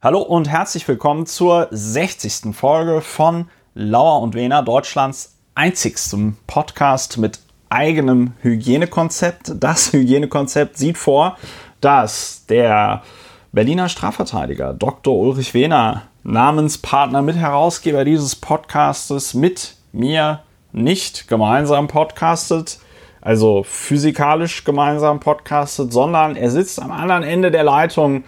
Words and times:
Hallo 0.00 0.20
und 0.20 0.48
herzlich 0.48 0.86
willkommen 0.86 1.26
zur 1.26 1.66
60. 1.72 2.54
Folge 2.54 3.00
von 3.00 3.50
Lauer 3.74 4.22
und 4.22 4.36
Wena, 4.36 4.62
Deutschlands 4.62 5.34
einzigstem 5.56 6.36
Podcast 6.46 7.18
mit 7.18 7.40
eigenem 7.68 8.32
Hygienekonzept. 8.40 9.54
Das 9.56 9.92
Hygienekonzept 9.92 10.76
sieht 10.76 10.98
vor, 10.98 11.36
dass 11.80 12.46
der 12.46 13.02
Berliner 13.50 13.88
Strafverteidiger 13.88 14.72
Dr. 14.72 15.18
Ulrich 15.18 15.52
Wehner, 15.52 16.02
Namenspartner, 16.22 17.20
Mitherausgeber 17.20 18.04
dieses 18.04 18.36
Podcastes, 18.36 19.34
mit 19.34 19.74
mir 19.90 20.44
nicht 20.70 21.26
gemeinsam 21.26 21.88
podcastet, 21.88 22.78
also 23.20 23.64
physikalisch 23.64 24.62
gemeinsam 24.62 25.18
podcastet, 25.18 25.92
sondern 25.92 26.36
er 26.36 26.52
sitzt 26.52 26.80
am 26.80 26.92
anderen 26.92 27.24
Ende 27.24 27.50
der 27.50 27.64
Leitung. 27.64 28.22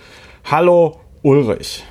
Hallo 0.50 0.98
Ulrich. 1.22 1.84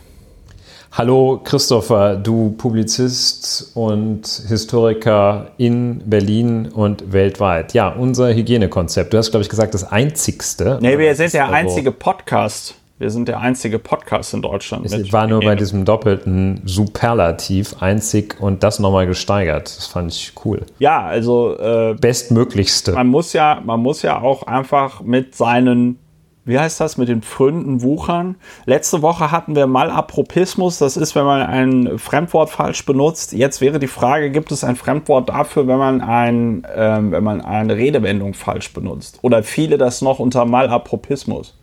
Hallo 0.91 1.39
Christopher, 1.43 2.15
du 2.15 2.55
Publizist 2.57 3.71
und 3.75 4.25
Historiker 4.47 5.51
in 5.57 6.01
Berlin 6.03 6.67
und 6.67 7.13
weltweit. 7.13 7.75
Ja, 7.75 7.89
unser 7.89 8.33
Hygienekonzept. 8.33 9.13
Du 9.13 9.19
hast, 9.19 9.29
glaube 9.29 9.43
ich, 9.43 9.49
gesagt, 9.49 9.75
das 9.75 9.83
einzigste. 9.83 10.79
Nee, 10.81 10.97
wir 10.97 11.13
sind 11.13 11.31
der 11.33 11.43
also 11.43 11.55
einzige 11.55 11.91
Podcast. 11.91 12.73
Wir 12.97 13.11
sind 13.11 13.27
der 13.27 13.39
einzige 13.39 13.77
Podcast 13.77 14.33
in 14.33 14.41
Deutschland. 14.41 14.91
Ich 14.91 15.13
war 15.13 15.27
nur 15.27 15.41
bei 15.41 15.55
diesem 15.55 15.85
doppelten 15.85 16.63
Superlativ 16.65 17.81
einzig 17.81 18.35
und 18.41 18.63
das 18.63 18.79
nochmal 18.79 19.05
gesteigert. 19.05 19.67
Das 19.77 19.85
fand 19.85 20.11
ich 20.11 20.33
cool. 20.43 20.65
Ja, 20.79 21.03
also 21.03 21.55
äh, 21.59 21.93
bestmöglichste. 21.93 22.93
Man 22.93 23.07
muss 23.07 23.31
ja, 23.33 23.61
man 23.63 23.79
muss 23.79 24.01
ja 24.01 24.19
auch 24.19 24.43
einfach 24.43 25.01
mit 25.01 25.35
seinen 25.35 25.99
wie 26.49 26.57
heißt 26.57 26.79
das, 26.79 26.97
mit 26.97 27.07
den 27.07 27.21
Pfründen 27.21 27.83
wuchern. 27.83 28.35
Letzte 28.65 29.03
Woche 29.03 29.31
hatten 29.31 29.55
wir 29.55 29.67
Malapropismus, 29.67 30.79
das 30.79 30.97
ist, 30.97 31.13
wenn 31.13 31.23
man 31.23 31.43
ein 31.43 31.99
Fremdwort 31.99 32.49
falsch 32.49 32.85
benutzt. 32.87 33.33
Jetzt 33.33 33.61
wäre 33.61 33.77
die 33.77 33.87
Frage, 33.87 34.31
gibt 34.31 34.51
es 34.51 34.63
ein 34.63 34.75
Fremdwort 34.75 35.29
dafür, 35.29 35.67
wenn 35.67 35.77
man, 35.77 36.01
ein, 36.01 36.63
äh, 36.63 36.97
wenn 36.99 37.23
man 37.23 37.41
eine 37.41 37.75
Redewendung 37.75 38.33
falsch 38.33 38.73
benutzt? 38.73 39.19
Oder 39.21 39.43
viele 39.43 39.77
das 39.77 40.01
noch 40.01 40.17
unter 40.17 40.45
Malapropismus? 40.45 41.55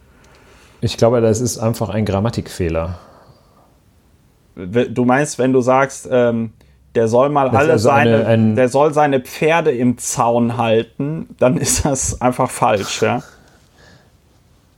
Ich 0.81 0.97
glaube, 0.97 1.21
das 1.21 1.41
ist 1.41 1.59
einfach 1.59 1.89
ein 1.89 2.05
Grammatikfehler. 2.05 3.01
Du 4.55 5.05
meinst, 5.05 5.41
wenn 5.41 5.53
du 5.53 5.63
sagst, 5.63 6.09
ähm, 6.11 6.53
der 6.95 7.09
soll 7.09 7.29
mal 7.29 7.51
das 7.51 7.61
alle 7.61 7.73
also 7.73 7.89
seine, 7.89 8.25
eine, 8.25 8.55
der 8.55 8.69
soll 8.69 8.95
seine 8.95 9.19
Pferde 9.19 9.73
im 9.73 9.99
Zaun 9.99 10.57
halten, 10.57 11.29
dann 11.41 11.57
ist 11.57 11.85
das 11.85 12.21
einfach 12.21 12.51
falsch, 12.51 13.03
ja? 13.03 13.23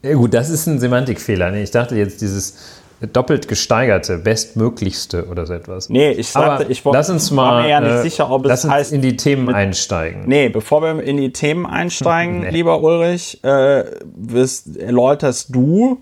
Ja, 0.03 0.15
gut, 0.15 0.35
das 0.35 0.49
ist 0.49 0.67
ein 0.67 0.79
Semantikfehler. 0.79 1.53
Ich 1.55 1.71
dachte 1.71 1.97
jetzt 1.97 2.21
dieses 2.21 2.79
doppelt 3.01 3.47
gesteigerte, 3.47 4.19
bestmöglichste 4.19 5.27
oder 5.27 5.47
so 5.47 5.53
etwas. 5.53 5.89
Nee, 5.89 6.11
ich 6.11 6.29
sagte, 6.29 6.65
Aber 6.65 6.71
ich 6.71 6.85
war, 6.85 6.93
lass 6.93 7.11
uns 7.11 7.31
mal, 7.31 7.57
war 7.57 7.63
mir 7.63 7.69
ja 7.69 7.81
nicht 7.81 7.93
äh, 7.93 8.03
sicher, 8.03 8.31
ob 8.31 8.45
es 8.47 8.69
heißt, 8.69 8.93
in 8.93 9.03
die 9.03 9.17
Themen 9.17 9.47
mit, 9.47 9.55
einsteigen. 9.55 10.25
Nee, 10.27 10.49
bevor 10.49 10.83
wir 10.83 11.03
in 11.03 11.17
die 11.17 11.33
Themen 11.33 11.65
einsteigen, 11.65 12.41
nee. 12.43 12.51
lieber 12.51 12.83
Ulrich, 12.83 13.43
äh, 13.45 13.85
wirst, 14.17 14.77
erläuterst 14.77 15.55
du, 15.55 16.01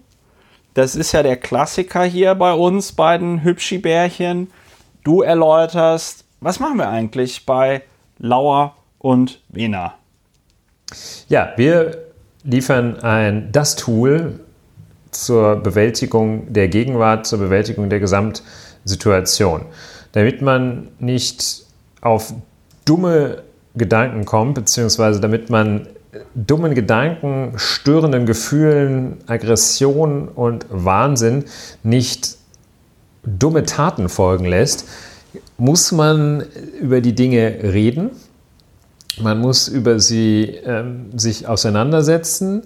das 0.73 0.97
ist 0.97 1.13
ja 1.13 1.23
der 1.23 1.37
Klassiker 1.37 2.05
hier 2.05 2.35
bei 2.35 2.53
uns 2.55 2.93
beiden 2.93 3.43
Hübschi-Bärchen, 3.43 4.51
du 5.05 5.21
erläuterst, 5.21 6.25
was 6.41 6.61
machen 6.61 6.79
wir 6.79 6.89
eigentlich 6.89 7.45
bei 7.45 7.83
Lauer 8.19 8.75
und 8.99 9.41
Wiener? 9.49 9.95
Ja, 11.29 11.53
wir 11.57 12.06
liefern 12.47 13.01
ein, 13.01 13.51
das 13.53 13.77
Tool 13.77 14.41
zur 15.11 15.57
Bewältigung 15.57 16.53
der 16.53 16.69
Gegenwart, 16.69 17.27
zur 17.27 17.39
Bewältigung 17.39 17.91
der 17.91 18.01
Gesamtsituation. 18.01 19.63
Damit 20.13 20.43
man 20.43 20.89
nicht 20.99 21.65
auf 22.01 22.33
dumme 22.85 23.43
Gedanken 23.75 24.25
kommt, 24.25 24.55
beziehungsweise 24.55 25.21
damit 25.21 25.51
man 25.51 25.89
dummen 26.35 26.75
Gedanken, 26.75 27.53
störenden 27.57 28.27
Gefühlen, 28.27 29.19
Aggression 29.27 30.29
und 30.29 30.67
Wahnsinn 30.71 31.45
nicht 31.83 32.37
dumme 33.25 33.65
Taten 33.65 34.09
folgen 34.09 34.47
lässt, 34.47 34.89
muss 35.59 35.93
man 35.93 36.45
über 36.81 37.01
die 37.01 37.15
Dinge 37.15 37.59
reden, 37.63 38.11
man 39.21 39.41
muss 39.41 39.69
über 39.69 39.99
sie 40.01 40.45
ähm, 40.65 41.07
sich 41.17 41.49
auseinandersetzen, 41.49 42.63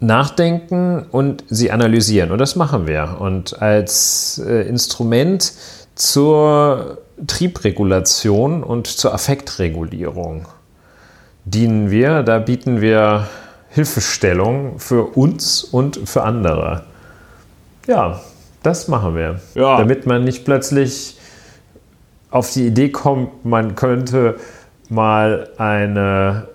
nachdenken 0.00 1.06
und 1.10 1.44
sie 1.48 1.70
analysieren. 1.70 2.30
Und 2.30 2.38
das 2.38 2.56
machen 2.56 2.86
wir. 2.86 3.16
Und 3.20 3.60
als 3.60 4.42
äh, 4.44 4.68
Instrument 4.68 5.52
zur 5.94 6.98
Triebregulation 7.26 8.62
und 8.62 8.86
zur 8.86 9.12
Affektregulierung 9.12 10.46
dienen 11.44 11.90
wir. 11.90 12.22
Da 12.22 12.38
bieten 12.38 12.80
wir 12.80 13.26
Hilfestellung 13.70 14.78
für 14.78 15.04
uns 15.04 15.64
und 15.64 16.08
für 16.08 16.22
andere. 16.22 16.84
Ja, 17.86 18.20
das 18.62 18.88
machen 18.88 19.14
wir. 19.14 19.40
Ja. 19.54 19.78
Damit 19.78 20.06
man 20.06 20.24
nicht 20.24 20.44
plötzlich 20.44 21.18
auf 22.30 22.52
die 22.52 22.66
Idee 22.66 22.90
kommt, 22.90 23.44
man 23.44 23.74
könnte 23.74 24.36
mal 24.90 25.48
eine 25.58 26.48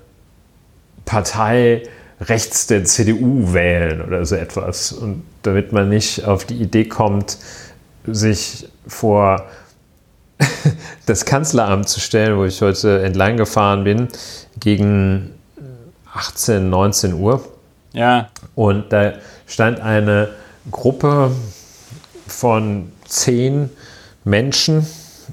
Partei 1.05 1.83
rechts 2.21 2.67
der 2.67 2.85
CDU 2.85 3.53
wählen 3.53 4.01
oder 4.01 4.25
so 4.25 4.35
etwas. 4.35 4.91
Und 4.91 5.23
damit 5.43 5.71
man 5.73 5.89
nicht 5.89 6.25
auf 6.25 6.45
die 6.45 6.55
Idee 6.55 6.85
kommt, 6.85 7.37
sich 8.05 8.67
vor 8.87 9.45
das 11.05 11.25
Kanzleramt 11.25 11.89
zu 11.89 11.99
stellen, 11.99 12.37
wo 12.37 12.45
ich 12.45 12.61
heute 12.61 13.01
entlang 13.03 13.37
gefahren 13.37 13.83
bin, 13.83 14.07
gegen 14.59 15.31
18, 16.13 16.69
19 16.69 17.13
Uhr. 17.13 17.43
Ja. 17.93 18.29
Und 18.55 18.91
da 18.91 19.13
stand 19.45 19.79
eine 19.79 20.29
Gruppe 20.71 21.31
von 22.27 22.91
zehn 23.07 23.69
Menschen, 24.23 24.87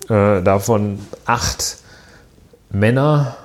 äh, 0.08 0.42
davon 0.42 0.98
acht 1.24 1.79
Männer 2.70 3.36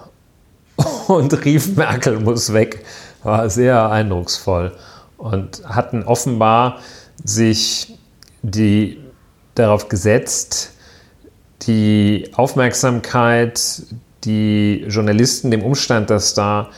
und 1.08 1.46
rief, 1.46 1.75
Merkel 1.75 2.19
muss 2.19 2.53
weg. 2.53 2.86
War 3.24 3.50
sehr 3.50 3.90
eindrucksvoll 3.90 4.75
und 5.18 5.63
hatten 5.68 6.03
offenbar 6.03 6.80
sich 7.24 7.97
die 8.44 9.00
darauf 9.56 9.88
gesetzt, 9.90 10.74
die 11.63 12.30
Aufmerksamkeit, 12.36 13.84
die 14.25 14.86
Journalisten 14.88 15.50
dem 15.52 15.63
Umstand, 15.63 16.09
dass 16.09 16.34
da 16.34 16.69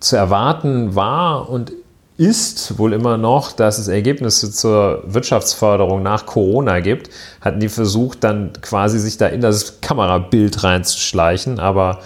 zu 0.00 0.16
erwarten 0.16 0.94
war 0.94 1.48
und 1.48 1.72
ist 2.16 2.78
wohl 2.78 2.92
immer 2.92 3.16
noch, 3.16 3.52
dass 3.52 3.78
es 3.78 3.88
Ergebnisse 3.88 4.50
zur 4.50 5.02
Wirtschaftsförderung 5.06 6.02
nach 6.02 6.26
Corona 6.26 6.80
gibt, 6.80 7.10
hatten 7.40 7.60
die 7.60 7.68
versucht, 7.68 8.22
dann 8.22 8.52
quasi 8.60 8.98
sich 8.98 9.16
da 9.16 9.26
in 9.26 9.40
das 9.40 9.80
Kamerabild 9.80 10.62
reinzuschleichen, 10.62 11.58
aber 11.58 12.00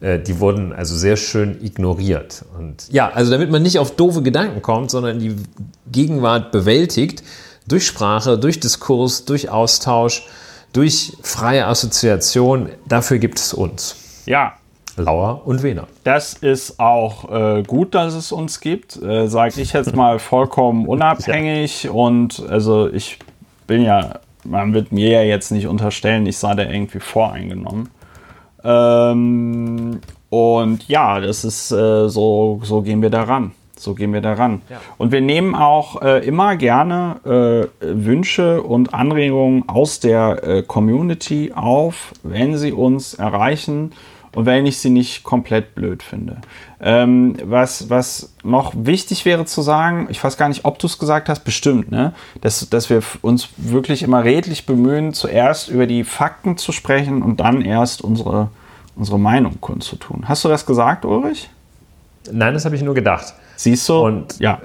äh, 0.00 0.18
die 0.18 0.40
wurden 0.40 0.72
also 0.72 0.96
sehr 0.96 1.16
schön 1.16 1.64
ignoriert. 1.64 2.44
Und 2.58 2.88
ja, 2.90 3.10
also 3.10 3.30
damit 3.30 3.50
man 3.50 3.62
nicht 3.62 3.78
auf 3.78 3.94
doofe 3.94 4.22
Gedanken 4.22 4.62
kommt, 4.62 4.90
sondern 4.90 5.20
die 5.20 5.36
Gegenwart 5.90 6.52
bewältigt, 6.52 7.22
durch 7.68 7.86
Sprache, 7.86 8.38
durch 8.38 8.58
Diskurs, 8.58 9.24
durch 9.24 9.48
Austausch, 9.48 10.26
durch 10.72 11.16
freie 11.22 11.66
Assoziation, 11.66 12.70
dafür 12.88 13.18
gibt 13.18 13.38
es 13.38 13.54
uns. 13.54 13.96
Ja, 14.26 14.54
Lauer 14.96 15.42
und 15.44 15.62
Wiener. 15.62 15.86
Das 16.04 16.34
ist 16.34 16.78
auch 16.78 17.30
äh, 17.30 17.62
gut, 17.62 17.94
dass 17.94 18.14
es 18.14 18.32
uns 18.32 18.60
gibt, 18.60 19.00
äh, 19.02 19.28
sage 19.28 19.60
ich 19.60 19.72
jetzt 19.72 19.94
mal 19.96 20.18
vollkommen 20.18 20.86
unabhängig. 20.86 21.88
Und 21.88 22.44
also 22.48 22.88
ich 22.88 23.18
bin 23.66 23.82
ja, 23.82 24.20
man 24.44 24.74
wird 24.74 24.92
mir 24.92 25.10
ja 25.10 25.22
jetzt 25.22 25.50
nicht 25.50 25.66
unterstellen, 25.66 26.26
ich 26.26 26.36
sei 26.36 26.54
da 26.54 26.64
irgendwie 26.64 27.00
voreingenommen. 27.00 27.90
Ähm, 28.64 30.00
und 30.30 30.88
ja, 30.88 31.20
das 31.20 31.44
ist 31.44 31.72
äh, 31.72 32.08
so, 32.08 32.60
so 32.62 32.82
gehen 32.82 33.02
wir 33.02 33.10
daran. 33.10 33.52
So 33.76 33.94
gehen 33.94 34.12
wir 34.12 34.20
daran. 34.20 34.62
Ja. 34.70 34.80
Und 34.96 35.10
wir 35.10 35.20
nehmen 35.20 35.56
auch 35.56 36.02
äh, 36.02 36.24
immer 36.24 36.54
gerne 36.54 37.68
äh, 37.80 37.84
Wünsche 37.84 38.62
und 38.62 38.94
Anregungen 38.94 39.68
aus 39.68 39.98
der 39.98 40.46
äh, 40.46 40.62
Community 40.62 41.52
auf, 41.52 42.12
wenn 42.22 42.56
sie 42.56 42.72
uns 42.72 43.14
erreichen 43.14 43.92
und 44.34 44.46
wenn 44.46 44.66
ich 44.66 44.78
sie 44.78 44.90
nicht 44.90 45.24
komplett 45.24 45.74
blöd 45.74 46.02
finde. 46.02 46.38
Ähm, 46.80 47.36
was, 47.44 47.90
was 47.90 48.34
noch 48.42 48.72
wichtig 48.76 49.24
wäre 49.24 49.44
zu 49.44 49.62
sagen, 49.62 50.08
ich 50.10 50.22
weiß 50.22 50.36
gar 50.36 50.48
nicht, 50.48 50.64
ob 50.64 50.78
du 50.78 50.86
es 50.86 50.98
gesagt 50.98 51.28
hast, 51.28 51.44
bestimmt, 51.44 51.90
ne? 51.90 52.12
dass, 52.40 52.68
dass 52.70 52.90
wir 52.90 53.02
uns 53.20 53.50
wirklich 53.56 54.02
immer 54.02 54.24
redlich 54.24 54.66
bemühen, 54.66 55.12
zuerst 55.12 55.68
über 55.68 55.86
die 55.86 56.04
Fakten 56.04 56.56
zu 56.56 56.72
sprechen 56.72 57.22
und 57.22 57.40
dann 57.40 57.62
erst 57.62 58.02
unsere, 58.02 58.48
unsere 58.96 59.18
Meinung 59.18 59.60
kundzutun. 59.60 60.28
Hast 60.28 60.44
du 60.44 60.48
das 60.48 60.66
gesagt, 60.66 61.04
Ulrich? 61.04 61.50
Nein, 62.30 62.54
das 62.54 62.64
habe 62.64 62.76
ich 62.76 62.82
nur 62.82 62.94
gedacht. 62.94 63.34
Siehst 63.56 63.88
du? 63.88 63.94
Und 63.94 64.38
ja. 64.38 64.60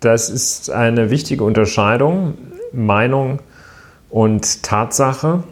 das 0.00 0.30
ist 0.30 0.70
eine 0.70 1.10
wichtige 1.10 1.44
Unterscheidung. 1.44 2.36
Meinung 2.72 3.40
und 4.10 4.62
Tatsache, 4.62 5.42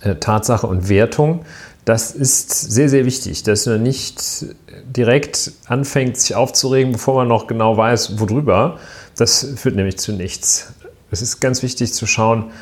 äh, 0.00 0.16
Tatsache 0.16 0.66
und 0.66 0.88
Wertung. 0.88 1.44
Das 1.84 2.12
ist 2.12 2.50
sehr, 2.50 2.88
sehr 2.88 3.04
wichtig, 3.04 3.42
dass 3.42 3.66
man 3.66 3.82
nicht 3.82 4.46
direkt 4.84 5.52
anfängt, 5.66 6.16
sich 6.16 6.36
aufzuregen, 6.36 6.92
bevor 6.92 7.16
man 7.16 7.28
noch 7.28 7.48
genau 7.48 7.76
weiß, 7.76 8.20
worüber. 8.20 8.78
Das 9.16 9.46
führt 9.56 9.74
nämlich 9.74 9.98
zu 9.98 10.12
nichts. 10.12 10.72
Es 11.10 11.22
ist 11.22 11.40
ganz 11.40 11.62
wichtig 11.62 11.92
zu 11.92 12.06
schauen, 12.06 12.52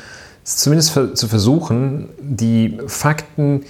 zumindest 0.43 0.99
zu 1.13 1.27
versuchen, 1.27 2.09
die 2.19 2.79
Fakten 2.87 3.65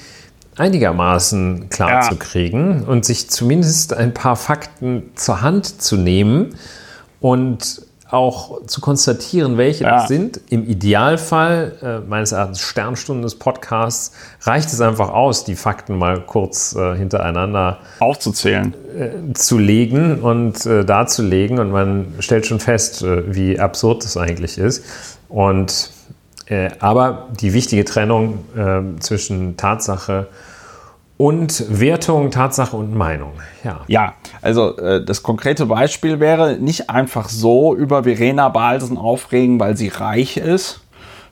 einigermaßen 0.56 1.70
klar 1.70 1.90
ja. 1.90 2.02
zu 2.02 2.16
kriegen 2.16 2.84
und 2.84 3.06
sich 3.06 3.30
zumindest 3.30 3.94
ein 3.94 4.14
paar 4.14 4.36
Fakten 4.36 5.12
zur 5.16 5.42
Hand 5.42 5.82
zu 5.82 5.98
nehmen 5.98 6.56
und 7.20 7.82
auch 8.12 8.66
zu 8.66 8.82
konstatieren, 8.82 9.58
welche 9.58 9.86
ja. 9.86 9.98
das 9.98 10.08
sind. 10.08 10.42
Im 10.50 10.68
Idealfall, 10.68 11.74
äh, 11.82 12.10
meines 12.10 12.34
Erachtens 12.34 12.60
Sternstunden 12.60 13.24
des 13.24 13.36
Podcasts, 13.36 14.12
reicht 14.42 14.72
es 14.72 14.82
einfach 14.82 15.10
aus, 15.10 15.46
die 15.46 15.56
Fakten 15.56 15.98
mal 15.98 16.20
kurz 16.22 16.76
äh, 16.76 16.96
hintereinander 16.96 17.80
aufzuzählen, 18.00 18.74
äh, 18.98 19.34
zu 19.34 19.58
legen 19.58 20.22
und 20.22 20.66
äh, 20.66 20.84
darzulegen. 20.84 21.60
Und 21.60 21.72
man 21.72 22.14
stellt 22.20 22.46
schon 22.46 22.60
fest, 22.60 23.02
äh, 23.02 23.34
wie 23.34 23.60
absurd 23.60 24.04
das 24.04 24.18
eigentlich 24.18 24.58
ist. 24.58 24.84
Und 25.30 25.92
äh, 26.48 26.70
aber 26.80 27.30
die 27.40 27.54
wichtige 27.54 27.86
Trennung 27.86 28.40
zwischen 29.00 29.56
Tatsache 29.56 30.20
und 30.20 30.32
und 31.22 31.80
Wertung, 31.80 32.32
Tatsache 32.32 32.76
und 32.76 32.96
Meinung. 32.96 33.34
Ja, 33.64 33.82
ja 33.86 34.14
also 34.42 34.76
äh, 34.78 35.06
das 35.06 35.22
konkrete 35.22 35.68
Beispiel 35.68 36.20
wäre 36.20 36.58
nicht 36.58 36.90
einfach 36.90 37.30
so 37.30 37.76
über 37.76 38.06
Verena 38.06 38.50
Balsen 38.50 38.98
aufregen, 38.98 39.60
weil 39.60 39.78
sie 39.78 39.90
reich 39.90 40.38
ist, 40.38 40.82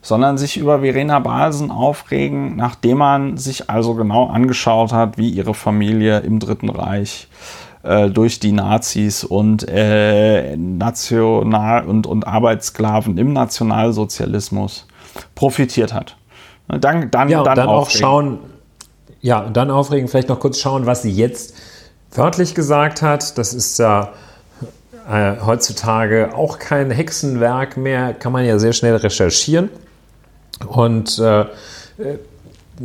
sondern 0.00 0.38
sich 0.38 0.58
über 0.58 0.82
Verena 0.82 1.18
Balsen 1.18 1.72
aufregen, 1.72 2.54
nachdem 2.54 2.98
man 2.98 3.36
sich 3.36 3.68
also 3.68 3.96
genau 3.96 4.28
angeschaut 4.28 4.92
hat, 4.92 5.18
wie 5.18 5.28
ihre 5.28 5.54
Familie 5.54 6.20
im 6.20 6.38
Dritten 6.38 6.68
Reich 6.68 7.26
äh, 7.82 8.10
durch 8.10 8.38
die 8.38 8.52
Nazis 8.52 9.24
und 9.24 9.68
äh, 9.68 10.56
National- 10.56 11.84
und, 11.86 12.06
und 12.06 12.28
Arbeitssklaven 12.28 13.18
im 13.18 13.32
Nationalsozialismus 13.32 14.86
profitiert 15.34 15.92
hat. 15.92 16.16
Dann, 16.68 17.10
dann, 17.10 17.28
ja, 17.28 17.42
dann, 17.42 17.56
dann 17.56 17.68
auch 17.68 17.90
schauen, 17.90 18.38
ja, 19.20 19.40
und 19.40 19.56
dann 19.56 19.70
aufregen, 19.70 20.08
vielleicht 20.08 20.28
noch 20.28 20.40
kurz 20.40 20.58
schauen, 20.58 20.86
was 20.86 21.02
sie 21.02 21.10
jetzt 21.10 21.54
wörtlich 22.12 22.54
gesagt 22.54 23.02
hat. 23.02 23.36
Das 23.38 23.52
ist 23.52 23.78
ja 23.78 24.12
äh, 25.08 25.36
heutzutage 25.44 26.34
auch 26.34 26.58
kein 26.58 26.90
Hexenwerk 26.90 27.76
mehr, 27.76 28.14
kann 28.14 28.32
man 28.32 28.44
ja 28.44 28.58
sehr 28.58 28.72
schnell 28.72 28.96
recherchieren. 28.96 29.70
Und 30.66 31.18
äh, 31.18 31.40
äh, 31.40 31.46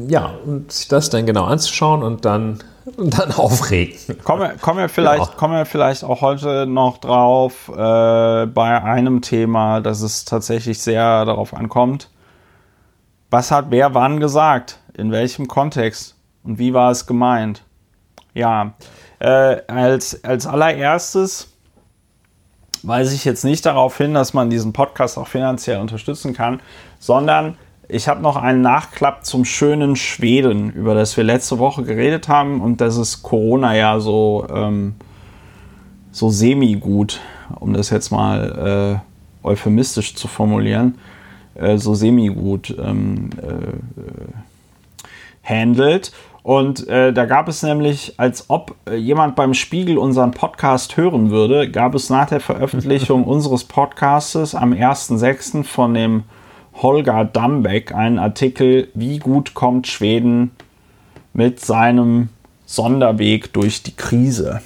ja, 0.07 0.33
und 0.45 0.71
sich 0.71 0.87
das 0.87 1.09
dann 1.09 1.25
genau 1.25 1.45
anzuschauen 1.45 2.03
und 2.03 2.25
dann, 2.25 2.59
und 2.97 3.17
dann 3.17 3.31
aufregen. 3.31 3.95
Kommen 4.23 4.41
wir, 4.41 4.49
kommen, 4.57 4.79
wir 4.79 4.89
vielleicht, 4.89 5.25
ja. 5.25 5.37
kommen 5.37 5.53
wir 5.53 5.65
vielleicht 5.65 6.03
auch 6.03 6.21
heute 6.21 6.65
noch 6.65 6.97
drauf 6.97 7.69
äh, 7.69 8.45
bei 8.45 8.83
einem 8.83 9.21
Thema, 9.21 9.79
dass 9.79 10.01
es 10.01 10.25
tatsächlich 10.25 10.79
sehr 10.79 11.25
darauf 11.25 11.53
ankommt. 11.53 12.09
Was 13.29 13.51
hat 13.51 13.67
wer 13.69 13.93
wann 13.93 14.19
gesagt? 14.19 14.79
In 14.93 15.11
welchem 15.11 15.47
Kontext? 15.47 16.14
Und 16.45 16.59
wie 16.59 16.73
war 16.73 16.91
es 16.91 17.07
gemeint? 17.07 17.63
Ja, 18.33 18.73
äh, 19.19 19.61
als, 19.67 20.23
als 20.23 20.45
allererstes 20.45 21.51
weise 22.83 23.15
ich 23.15 23.25
jetzt 23.25 23.43
nicht 23.43 23.65
darauf 23.65 23.97
hin, 23.97 24.13
dass 24.13 24.33
man 24.33 24.49
diesen 24.49 24.73
Podcast 24.73 25.17
auch 25.17 25.27
finanziell 25.27 25.79
unterstützen 25.79 26.33
kann, 26.33 26.61
sondern 26.99 27.57
ich 27.87 28.07
habe 28.07 28.21
noch 28.21 28.35
einen 28.35 28.61
Nachklapp 28.61 29.25
zum 29.25 29.45
schönen 29.45 29.95
Schweden, 29.95 30.71
über 30.71 30.95
das 30.95 31.15
wir 31.17 31.23
letzte 31.23 31.59
Woche 31.59 31.83
geredet 31.83 32.27
haben 32.27 32.61
und 32.61 32.81
das 32.81 32.97
ist 32.97 33.23
Corona 33.23 33.75
ja 33.75 33.99
so, 33.99 34.45
ähm, 34.53 34.95
so 36.11 36.29
semi-gut, 36.29 37.21
um 37.59 37.73
das 37.73 37.89
jetzt 37.89 38.11
mal 38.11 39.01
äh, 39.43 39.47
euphemistisch 39.47 40.15
zu 40.15 40.27
formulieren, 40.27 40.97
äh, 41.55 41.77
so 41.77 41.93
semi-gut 41.93 42.75
ähm, 42.79 43.29
äh, 43.41 45.47
handelt. 45.47 46.11
Und 46.45 46.87
äh, 46.87 47.11
da 47.11 47.25
gab 47.25 47.47
es 47.47 47.63
nämlich, 47.63 48.13
als 48.17 48.51
ob 48.51 48.75
äh, 48.87 48.93
jemand 48.93 49.35
beim 49.35 49.55
Spiegel 49.55 49.97
unseren 49.97 50.29
Podcast 50.29 50.95
hören 50.95 51.31
würde, 51.31 51.71
gab 51.71 51.95
es 51.95 52.11
nach 52.11 52.27
der 52.27 52.39
Veröffentlichung 52.39 53.23
unseres 53.25 53.63
Podcastes 53.63 54.53
am 54.53 54.71
1.6. 54.71 55.63
von 55.63 55.95
dem 55.95 56.23
Holger 56.75 57.25
Dambeck 57.25 57.95
einen 57.95 58.19
Artikel, 58.19 58.89
wie 58.93 59.17
gut 59.17 59.55
kommt 59.55 59.87
Schweden 59.87 60.51
mit 61.33 61.61
seinem 61.61 62.29
Sonderweg 62.67 63.51
durch 63.51 63.81
die 63.81 63.95
Krise. 63.95 64.61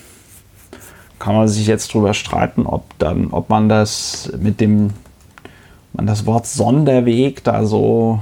Kann 1.17 1.33
man 1.33 1.47
sich 1.47 1.65
jetzt 1.65 1.93
drüber 1.93 2.13
streiten, 2.13 2.65
ob 2.65 2.83
dann, 2.99 3.27
ob 3.31 3.49
man 3.49 3.69
das 3.69 4.33
mit 4.37 4.59
dem, 4.59 4.89
man 5.93 6.07
das 6.07 6.25
Wort 6.25 6.45
Sonderweg 6.45 7.41
da 7.45 7.65
so 7.65 8.19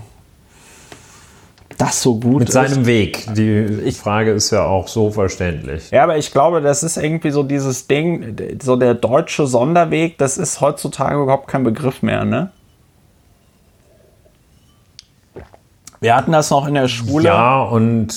das 1.77 2.01
so 2.01 2.19
gut 2.19 2.39
Mit 2.39 2.49
ist. 2.49 2.53
seinem 2.53 2.85
Weg. 2.85 3.27
Die 3.35 3.91
Frage 3.91 4.31
ist 4.31 4.51
ja 4.51 4.65
auch 4.65 4.87
so 4.87 5.11
verständlich. 5.11 5.91
Ja, 5.91 6.03
aber 6.03 6.17
ich 6.17 6.31
glaube, 6.31 6.61
das 6.61 6.83
ist 6.83 6.97
irgendwie 6.97 7.31
so 7.31 7.43
dieses 7.43 7.87
Ding, 7.87 8.35
so 8.61 8.75
der 8.75 8.95
deutsche 8.95 9.45
Sonderweg, 9.45 10.17
das 10.17 10.37
ist 10.37 10.59
heutzutage 10.59 11.21
überhaupt 11.21 11.47
kein 11.47 11.63
Begriff 11.63 12.01
mehr, 12.01 12.25
ne? 12.25 12.51
Wir 15.99 16.15
hatten 16.15 16.31
das 16.31 16.51
noch 16.51 16.67
in 16.67 16.75
der 16.75 16.87
Schule. 16.87 17.25
Ja 17.25 17.63
und 17.63 18.13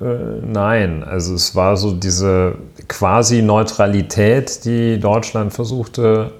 äh, 0.00 0.04
nein. 0.42 1.04
Also 1.04 1.34
es 1.34 1.54
war 1.54 1.76
so 1.76 1.92
diese 1.92 2.56
quasi 2.88 3.42
Neutralität, 3.42 4.64
die 4.64 4.98
Deutschland 4.98 5.52
versuchte 5.52 6.32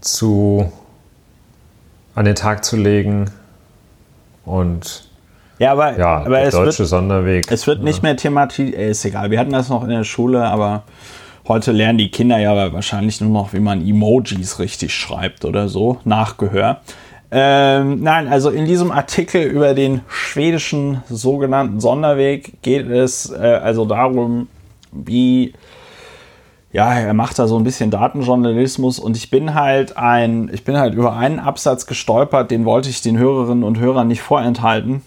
zu 0.00 0.72
an 2.14 2.24
den 2.24 2.34
Tag 2.34 2.64
zu 2.64 2.76
legen. 2.76 3.30
Und 4.44 5.08
ja, 5.62 5.72
aber, 5.72 5.98
ja, 5.98 6.16
aber 6.24 6.40
es, 6.40 6.54
deutsche 6.54 6.80
wird, 6.80 6.88
Sonderweg, 6.88 7.46
es 7.50 7.66
wird 7.66 7.82
nicht 7.82 8.02
mehr 8.02 8.16
thematisiert. 8.16 8.76
Äh, 8.76 8.90
ist 8.90 9.04
egal, 9.04 9.30
wir 9.30 9.38
hatten 9.38 9.52
das 9.52 9.68
noch 9.68 9.84
in 9.84 9.90
der 9.90 10.04
Schule, 10.04 10.44
aber 10.44 10.82
heute 11.46 11.70
lernen 11.70 11.98
die 11.98 12.10
Kinder 12.10 12.38
ja 12.38 12.72
wahrscheinlich 12.72 13.20
nur 13.20 13.30
noch, 13.30 13.52
wie 13.52 13.60
man 13.60 13.86
Emojis 13.86 14.58
richtig 14.58 14.92
schreibt 14.94 15.44
oder 15.44 15.68
so, 15.68 15.98
Nachgehör. 16.04 16.80
Ähm, 17.30 18.02
nein, 18.02 18.26
also 18.28 18.50
in 18.50 18.66
diesem 18.66 18.90
Artikel 18.90 19.42
über 19.42 19.72
den 19.72 20.00
schwedischen 20.08 21.02
sogenannten 21.08 21.80
Sonderweg 21.80 22.60
geht 22.62 22.90
es 22.90 23.30
äh, 23.30 23.36
also 23.36 23.84
darum, 23.84 24.48
wie 24.90 25.54
ja, 26.72 26.92
er 26.92 27.14
macht 27.14 27.38
da 27.38 27.46
so 27.46 27.56
ein 27.56 27.64
bisschen 27.64 27.90
Datenjournalismus 27.90 28.98
und 28.98 29.16
ich 29.16 29.30
bin 29.30 29.54
halt 29.54 29.96
ein, 29.96 30.50
ich 30.52 30.64
bin 30.64 30.76
halt 30.76 30.94
über 30.94 31.14
einen 31.14 31.38
Absatz 31.38 31.86
gestolpert, 31.86 32.50
den 32.50 32.64
wollte 32.64 32.88
ich 32.88 33.02
den 33.02 33.18
Hörerinnen 33.18 33.62
und 33.62 33.78
Hörern 33.78 34.08
nicht 34.08 34.22
vorenthalten. 34.22 35.02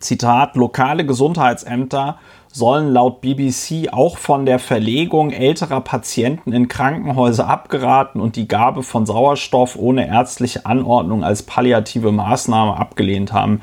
Zitat, 0.00 0.56
lokale 0.56 1.06
Gesundheitsämter 1.06 2.18
sollen 2.52 2.92
laut 2.92 3.20
BBC 3.20 3.92
auch 3.92 4.16
von 4.16 4.46
der 4.46 4.58
Verlegung 4.58 5.30
älterer 5.30 5.82
Patienten 5.82 6.52
in 6.52 6.68
Krankenhäuser 6.68 7.46
abgeraten 7.46 8.18
und 8.20 8.36
die 8.36 8.48
Gabe 8.48 8.82
von 8.82 9.04
Sauerstoff 9.04 9.76
ohne 9.76 10.08
ärztliche 10.08 10.64
Anordnung 10.64 11.22
als 11.22 11.42
palliative 11.42 12.12
Maßnahme 12.12 12.78
abgelehnt 12.78 13.34
haben. 13.34 13.60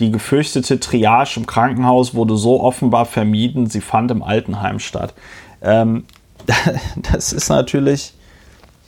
Die 0.00 0.10
gefürchtete 0.10 0.80
Triage 0.80 1.34
im 1.36 1.46
Krankenhaus 1.46 2.14
wurde 2.14 2.36
so 2.36 2.60
offenbar 2.60 3.04
vermieden, 3.04 3.66
sie 3.66 3.80
fand 3.80 4.10
im 4.10 4.24
Altenheim 4.24 4.80
statt. 4.80 5.14
Ähm, 5.62 6.04
das 7.12 7.32
ist 7.32 7.48
natürlich, 7.48 8.14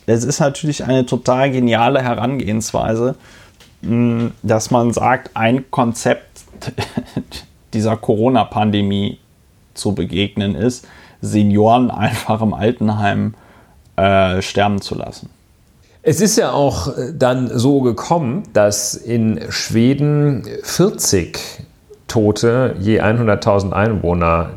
das 0.05 0.25
ist 0.25 0.41
natürlich 0.41 0.83
eine 0.83 1.05
total 1.05 1.51
geniale 1.51 2.01
Herangehensweise, 2.01 3.15
dass 3.81 4.71
man 4.71 4.91
sagt, 4.91 5.31
ein 5.35 5.71
Konzept 5.71 6.34
dieser 7.73 7.97
Corona-Pandemie 7.97 9.19
zu 9.73 9.93
begegnen 9.93 10.55
ist, 10.55 10.87
Senioren 11.21 11.91
einfach 11.91 12.41
im 12.41 12.53
Altenheim 12.53 13.33
äh, 13.95 14.41
sterben 14.41 14.81
zu 14.81 14.95
lassen. 14.95 15.29
Es 16.01 16.21
ist 16.21 16.37
ja 16.37 16.51
auch 16.51 16.95
äh, 16.95 17.13
dann 17.13 17.49
so 17.57 17.81
gekommen, 17.81 18.43
dass 18.53 18.93
in 18.93 19.39
Schweden 19.49 20.47
40 20.63 21.39
Tote 22.07 22.75
je 22.79 23.01
100.000 23.01 23.71
Einwohner 23.71 24.51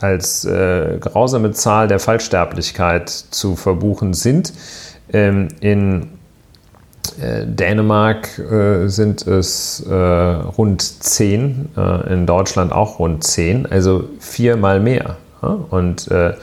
als 0.00 0.44
äh, 0.44 0.98
grausame 1.00 1.52
Zahl 1.52 1.88
der 1.88 1.98
Fallsterblichkeit 1.98 3.08
zu 3.08 3.56
verbuchen 3.56 4.14
sind. 4.14 4.52
Ähm, 5.12 5.48
in 5.60 6.10
Dänemark 7.46 8.38
äh, 8.38 8.88
sind 8.88 9.26
es 9.26 9.80
äh, 9.80 9.94
rund 9.94 10.82
10, 10.82 11.70
äh, 11.76 12.12
in 12.12 12.26
Deutschland 12.26 12.72
auch 12.72 12.98
rund 12.98 13.24
10, 13.24 13.66
also 13.66 14.04
viermal 14.18 14.80
mehr. 14.80 15.16
Ja? 15.42 15.58
Und 15.70 16.10
äh, 16.10 16.34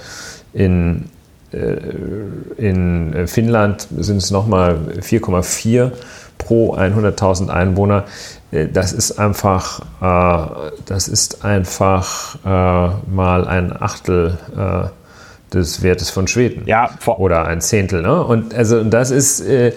in 0.54 1.10
in 1.52 3.28
Finnland 3.28 3.86
sind 3.98 4.18
es 4.24 4.32
nochmal 4.32 4.80
4,4 5.02 5.92
pro 6.38 6.78
100.000 6.78 7.50
Einwohner. 7.50 8.06
Das 8.72 8.94
ist 8.94 9.20
einfach, 9.20 9.82
das 10.00 11.10
ist 11.10 11.44
einfach 11.44 12.38
mal 12.46 13.46
ein 13.50 13.76
Achtel 13.82 14.38
des 15.54 15.84
Wertes 15.84 16.10
von 16.10 16.28
Schweden. 16.28 16.64
Ja, 16.66 16.92
oder 17.18 17.46
ein 17.46 17.62
Zehntel. 17.62 18.02
Ne? 18.02 18.24
Und 18.24 18.54
also 18.54 18.84
das 18.84 19.12
ist 19.12 19.42
äh, 19.42 19.74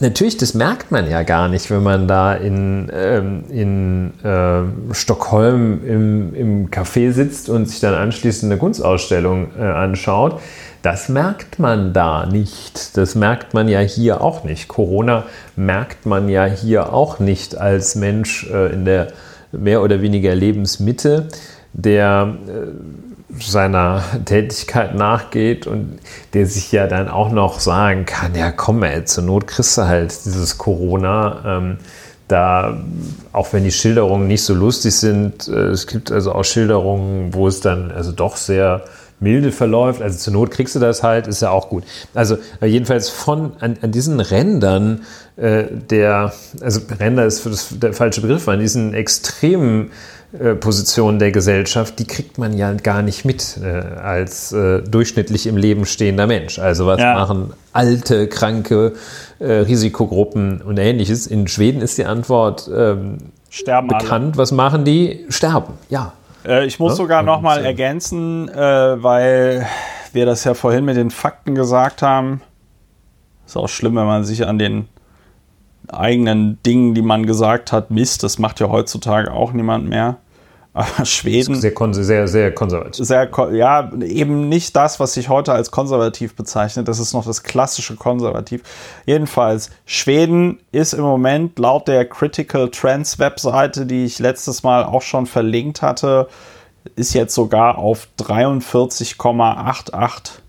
natürlich, 0.00 0.36
das 0.36 0.54
merkt 0.54 0.90
man 0.90 1.08
ja 1.08 1.22
gar 1.22 1.48
nicht, 1.48 1.70
wenn 1.70 1.82
man 1.82 2.08
da 2.08 2.34
in, 2.34 2.90
ähm, 2.92 3.44
in 3.48 4.12
äh, 4.24 4.94
Stockholm 4.94 5.84
im, 5.86 6.34
im 6.34 6.70
Café 6.70 7.12
sitzt 7.12 7.48
und 7.48 7.66
sich 7.66 7.80
dann 7.80 7.94
anschließend 7.94 8.50
eine 8.50 8.58
Kunstausstellung 8.58 9.48
äh, 9.58 9.62
anschaut. 9.62 10.40
Das 10.82 11.08
merkt 11.08 11.58
man 11.58 11.94
da 11.94 12.26
nicht. 12.26 12.96
Das 12.98 13.14
merkt 13.14 13.54
man 13.54 13.68
ja 13.68 13.80
hier 13.80 14.20
auch 14.20 14.44
nicht. 14.44 14.68
Corona 14.68 15.24
merkt 15.56 16.04
man 16.04 16.28
ja 16.28 16.44
hier 16.44 16.92
auch 16.92 17.20
nicht 17.20 17.56
als 17.56 17.94
Mensch 17.94 18.50
äh, 18.50 18.72
in 18.72 18.84
der 18.84 19.08
mehr 19.52 19.82
oder 19.82 20.02
weniger 20.02 20.34
Lebensmitte, 20.34 21.28
der 21.72 22.36
äh, 22.46 23.03
seiner 23.40 24.02
Tätigkeit 24.24 24.94
nachgeht 24.94 25.66
und 25.66 25.98
der 26.32 26.46
sich 26.46 26.72
ja 26.72 26.86
dann 26.86 27.08
auch 27.08 27.30
noch 27.30 27.60
sagen 27.60 28.06
kann, 28.06 28.34
ja 28.34 28.50
komm 28.50 28.82
ey, 28.82 29.04
zur 29.04 29.24
Not 29.24 29.46
kriegst 29.46 29.76
du 29.78 29.82
halt 29.82 30.12
dieses 30.24 30.58
Corona. 30.58 31.58
Ähm, 31.58 31.78
da, 32.28 32.78
auch 33.32 33.52
wenn 33.52 33.64
die 33.64 33.72
Schilderungen 33.72 34.26
nicht 34.26 34.42
so 34.44 34.54
lustig 34.54 34.94
sind, 34.94 35.46
äh, 35.48 35.66
es 35.66 35.86
gibt 35.86 36.10
also 36.10 36.32
auch 36.32 36.44
Schilderungen, 36.44 37.34
wo 37.34 37.48
es 37.48 37.60
dann 37.60 37.90
also 37.90 38.12
doch 38.12 38.36
sehr 38.36 38.84
milde 39.20 39.52
verläuft. 39.52 40.00
Also 40.00 40.18
zur 40.18 40.32
Not 40.32 40.50
kriegst 40.50 40.74
du 40.74 40.78
das 40.78 41.02
halt, 41.02 41.26
ist 41.26 41.42
ja 41.42 41.50
auch 41.50 41.68
gut. 41.68 41.84
Also 42.14 42.38
äh, 42.60 42.66
jedenfalls 42.66 43.08
von 43.10 43.52
an, 43.60 43.76
an 43.82 43.92
diesen 43.92 44.20
Rändern 44.20 45.02
äh, 45.36 45.64
der, 45.90 46.32
also 46.60 46.80
Ränder 46.98 47.26
ist 47.26 47.40
für 47.40 47.50
das, 47.50 47.68
der 47.70 47.92
falsche 47.92 48.20
Begriff, 48.20 48.48
an 48.48 48.60
diesen 48.60 48.94
extremen 48.94 49.90
äh, 50.38 50.56
Position 50.56 51.20
der 51.20 51.30
Gesellschaft, 51.30 52.00
die 52.00 52.06
kriegt 52.06 52.38
man 52.38 52.56
ja 52.56 52.72
gar 52.72 53.02
nicht 53.02 53.24
mit 53.24 53.56
äh, 53.62 53.66
als 53.68 54.50
äh, 54.50 54.82
durchschnittlich 54.82 55.46
im 55.46 55.56
Leben 55.56 55.86
stehender 55.86 56.26
Mensch. 56.26 56.58
Also 56.58 56.86
was 56.86 56.98
ja. 57.00 57.14
machen 57.14 57.52
alte, 57.72 58.26
kranke 58.26 58.94
äh, 59.38 59.52
Risikogruppen 59.52 60.60
und 60.60 60.76
ähnliches? 60.78 61.28
In 61.28 61.46
Schweden 61.46 61.80
ist 61.80 61.98
die 61.98 62.04
Antwort 62.04 62.68
ähm, 62.74 63.18
Sterben 63.48 63.86
bekannt. 63.86 64.34
Alle. 64.34 64.36
Was 64.38 64.50
machen 64.50 64.84
die? 64.84 65.24
Sterben, 65.28 65.74
ja. 65.88 66.14
Äh, 66.44 66.66
ich 66.66 66.80
muss 66.80 66.92
ja? 66.92 66.96
sogar 66.96 67.22
noch 67.22 67.40
mal 67.40 67.64
ergänzen, 67.64 68.48
weil 68.48 69.66
wir 70.12 70.26
das 70.26 70.42
ja 70.42 70.54
vorhin 70.54 70.84
mit 70.84 70.96
den 70.96 71.10
Fakten 71.10 71.54
gesagt 71.54 72.02
haben. 72.02 72.40
Ist 73.46 73.56
auch 73.56 73.68
schlimm, 73.68 73.94
wenn 73.94 74.06
man 74.06 74.24
sich 74.24 74.46
an 74.46 74.58
den 74.58 74.88
eigenen 75.88 76.60
Dingen, 76.64 76.94
die 76.94 77.02
man 77.02 77.24
gesagt 77.24 77.70
hat, 77.70 77.92
misst. 77.92 78.24
Das 78.24 78.40
macht 78.40 78.58
ja 78.58 78.68
heutzutage 78.68 79.32
auch 79.32 79.52
niemand 79.52 79.88
mehr. 79.88 80.16
Aber 80.74 81.06
Schweden. 81.06 81.54
Sehr, 81.54 81.72
sehr, 81.92 82.26
sehr 82.26 82.52
konservativ. 82.52 83.06
Sehr, 83.06 83.30
ja, 83.52 83.92
eben 84.02 84.48
nicht 84.48 84.74
das, 84.74 84.98
was 84.98 85.14
sich 85.14 85.28
heute 85.28 85.52
als 85.52 85.70
konservativ 85.70 86.34
bezeichnet. 86.34 86.88
Das 86.88 86.98
ist 86.98 87.12
noch 87.12 87.24
das 87.24 87.44
klassische 87.44 87.94
Konservativ. 87.94 88.62
Jedenfalls, 89.06 89.70
Schweden 89.86 90.58
ist 90.72 90.92
im 90.92 91.02
Moment 91.02 91.56
laut 91.60 91.86
der 91.86 92.04
Critical 92.06 92.70
Trends 92.70 93.20
Webseite, 93.20 93.86
die 93.86 94.04
ich 94.04 94.18
letztes 94.18 94.64
Mal 94.64 94.82
auch 94.82 95.02
schon 95.02 95.26
verlinkt 95.26 95.80
hatte, 95.80 96.26
ist 96.96 97.14
jetzt 97.14 97.36
sogar 97.36 97.78
auf 97.78 98.08
43,88 98.18 100.40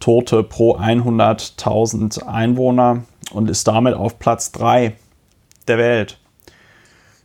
Tote 0.00 0.42
pro 0.42 0.78
100.000 0.78 2.26
Einwohner 2.26 3.02
und 3.32 3.50
ist 3.50 3.68
damit 3.68 3.94
auf 3.94 4.18
Platz 4.18 4.52
3 4.52 4.94
der 5.68 5.76
Welt. 5.76 6.18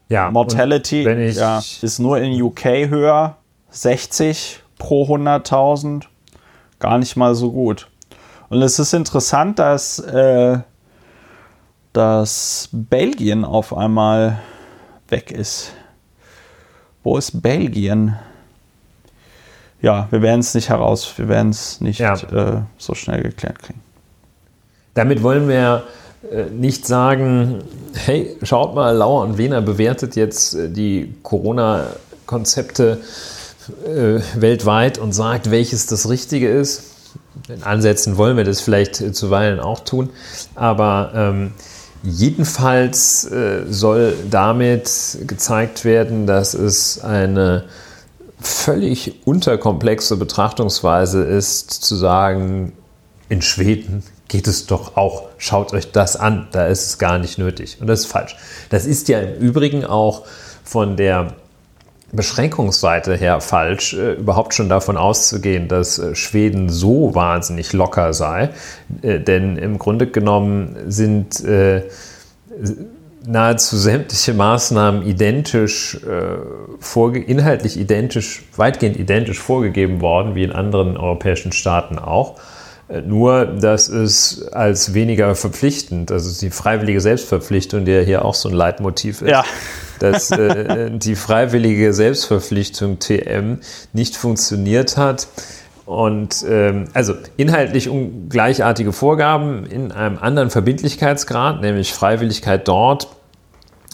Ja, 0.09 0.31
Mortality 0.31 1.03
ja, 1.03 1.59
ist 1.59 1.99
nur 1.99 2.17
in 2.19 2.41
UK 2.41 2.65
höher, 2.89 3.37
60 3.71 4.63
pro 4.77 5.03
100.000, 5.03 6.03
gar 6.79 6.97
nicht 6.97 7.15
mal 7.17 7.35
so 7.35 7.51
gut. 7.51 7.89
Und 8.49 8.61
es 8.61 8.79
ist 8.79 8.93
interessant, 8.93 9.59
dass, 9.59 9.99
äh, 9.99 10.59
dass 11.91 12.69
Belgien 12.71 13.43
auf 13.43 13.75
einmal 13.75 14.39
weg 15.09 15.31
ist. 15.31 15.73
Wo 17.03 17.17
ist 17.17 17.41
Belgien? 17.41 18.17
Ja, 19.81 20.07
wir 20.09 20.21
werden 20.21 20.39
es 20.39 20.55
nicht 20.55 20.69
heraus, 20.69 21.13
wir 21.17 21.27
werden 21.27 21.49
es 21.49 21.81
nicht 21.81 21.99
ja. 21.99 22.13
äh, 22.15 22.61
so 22.77 22.95
schnell 22.95 23.23
geklärt 23.23 23.59
kriegen. 23.59 23.81
Damit 24.93 25.21
wollen 25.21 25.47
wir 25.47 25.83
nicht 26.51 26.85
sagen, 26.85 27.59
hey, 27.93 28.37
schaut 28.43 28.75
mal, 28.75 28.95
Lauer 28.95 29.23
und 29.23 29.37
Wehner 29.37 29.61
bewertet 29.61 30.15
jetzt 30.15 30.53
äh, 30.53 30.69
die 30.69 31.13
Corona-Konzepte 31.23 32.99
äh, 33.85 34.19
weltweit 34.35 34.97
und 34.97 35.13
sagt, 35.13 35.51
welches 35.51 35.85
das 35.87 36.09
Richtige 36.09 36.49
ist. 36.49 36.83
In 37.49 37.63
Ansätzen 37.63 38.17
wollen 38.17 38.37
wir 38.37 38.43
das 38.43 38.61
vielleicht 38.61 39.01
äh, 39.01 39.11
zuweilen 39.11 39.59
auch 39.59 39.79
tun, 39.79 40.09
aber 40.55 41.11
ähm, 41.15 41.53
jedenfalls 42.03 43.25
äh, 43.25 43.63
soll 43.69 44.13
damit 44.29 45.19
gezeigt 45.27 45.85
werden, 45.85 46.27
dass 46.27 46.53
es 46.53 47.03
eine 47.03 47.65
völlig 48.39 49.21
unterkomplexe 49.25 50.17
Betrachtungsweise 50.17 51.23
ist, 51.23 51.71
zu 51.71 51.95
sagen, 51.95 52.73
in 53.29 53.41
Schweden 53.41 54.03
geht 54.27 54.47
es 54.47 54.65
doch 54.67 54.97
auch, 54.97 55.29
schaut 55.37 55.73
euch 55.73 55.91
das 55.91 56.15
an, 56.15 56.47
da 56.51 56.67
ist 56.67 56.85
es 56.85 56.97
gar 56.97 57.17
nicht 57.17 57.37
nötig. 57.37 57.77
Und 57.79 57.87
das 57.87 58.01
ist 58.01 58.05
falsch. 58.07 58.35
Das 58.69 58.85
ist 58.85 59.07
ja 59.07 59.19
im 59.19 59.39
Übrigen 59.39 59.85
auch 59.85 60.25
von 60.63 60.97
der 60.97 61.33
Beschränkungsseite 62.11 63.15
her 63.15 63.41
falsch, 63.41 63.93
äh, 63.93 64.13
überhaupt 64.13 64.53
schon 64.53 64.69
davon 64.69 64.95
auszugehen, 64.95 65.67
dass 65.67 65.99
äh, 65.99 66.15
Schweden 66.15 66.69
so 66.69 67.13
wahnsinnig 67.15 67.73
locker 67.73 68.13
sei. 68.13 68.49
Äh, 69.01 69.19
denn 69.19 69.57
im 69.57 69.77
Grunde 69.77 70.07
genommen 70.07 70.77
sind 70.87 71.43
nahezu 73.29 73.77
sämtliche 73.77 74.33
Maßnahmen 74.33 75.05
identisch, 75.05 75.99
inhaltlich 77.27 77.77
identisch, 77.77 78.45
weitgehend 78.55 78.97
identisch 78.97 79.39
vorgegeben 79.39 80.01
worden, 80.01 80.33
wie 80.33 80.43
in 80.43 80.51
anderen 80.51 80.97
europäischen 80.97 81.51
Staaten 81.51 81.99
auch. 81.99 82.39
Nur, 83.05 83.45
dass 83.45 83.89
es 83.89 84.47
als 84.53 84.93
weniger 84.93 85.35
verpflichtend, 85.35 86.09
also 86.09 86.39
die 86.39 86.49
freiwillige 86.49 87.01
Selbstverpflichtung, 87.01 87.83
die 87.83 87.91
ja 87.91 87.99
hier 87.99 88.23
auch 88.23 88.33
so 88.33 88.47
ein 88.47 88.55
Leitmotiv 88.55 89.21
ist, 89.21 89.29
ja. 89.29 89.43
dass 89.99 90.31
äh, 90.31 90.89
die 90.91 91.15
freiwillige 91.15 91.93
Selbstverpflichtung 91.93 92.99
TM 92.99 93.59
nicht 93.91 94.15
funktioniert 94.15 94.95
hat. 94.95 95.27
Und 95.85 96.45
ähm, 96.47 96.85
also 96.93 97.13
inhaltlich 97.35 97.89
gleichartige 98.29 98.93
Vorgaben 98.93 99.65
in 99.65 99.91
einem 99.91 100.17
anderen 100.17 100.49
Verbindlichkeitsgrad, 100.49 101.61
nämlich 101.61 101.93
Freiwilligkeit 101.93 102.67
dort, 102.67 103.07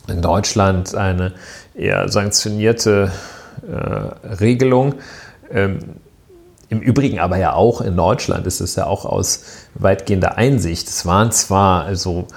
in 0.07 0.21
Deutschland 0.21 0.95
eine 0.95 1.33
eher 1.75 2.09
sanktionierte 2.09 3.12
äh, 3.67 4.27
Regelung. 4.27 4.95
Ähm, 5.51 5.79
im 6.70 6.79
Übrigen 6.79 7.20
aber 7.20 7.38
ja 7.38 7.53
auch 7.53 7.82
in 7.82 7.96
Deutschland 7.96 8.48
ist 8.48 8.62
es 8.62 8.75
ja 8.75 8.86
auch 8.86 9.05
aus 9.05 9.43
weitgehender 9.75 10.38
Einsicht. 10.38 10.88
Es 10.88 11.05
waren 11.05 11.32
zwar 11.32 11.86
also 11.86 12.27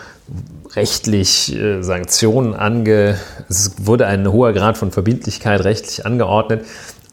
rechtlich 0.74 1.54
äh, 1.56 1.82
Sanktionen 1.82 2.54
ange, 2.54 3.18
es 3.48 3.86
wurde 3.86 4.06
ein 4.06 4.30
hoher 4.30 4.52
Grad 4.52 4.76
von 4.76 4.90
Verbindlichkeit 4.90 5.64
rechtlich 5.64 6.04
angeordnet, 6.04 6.64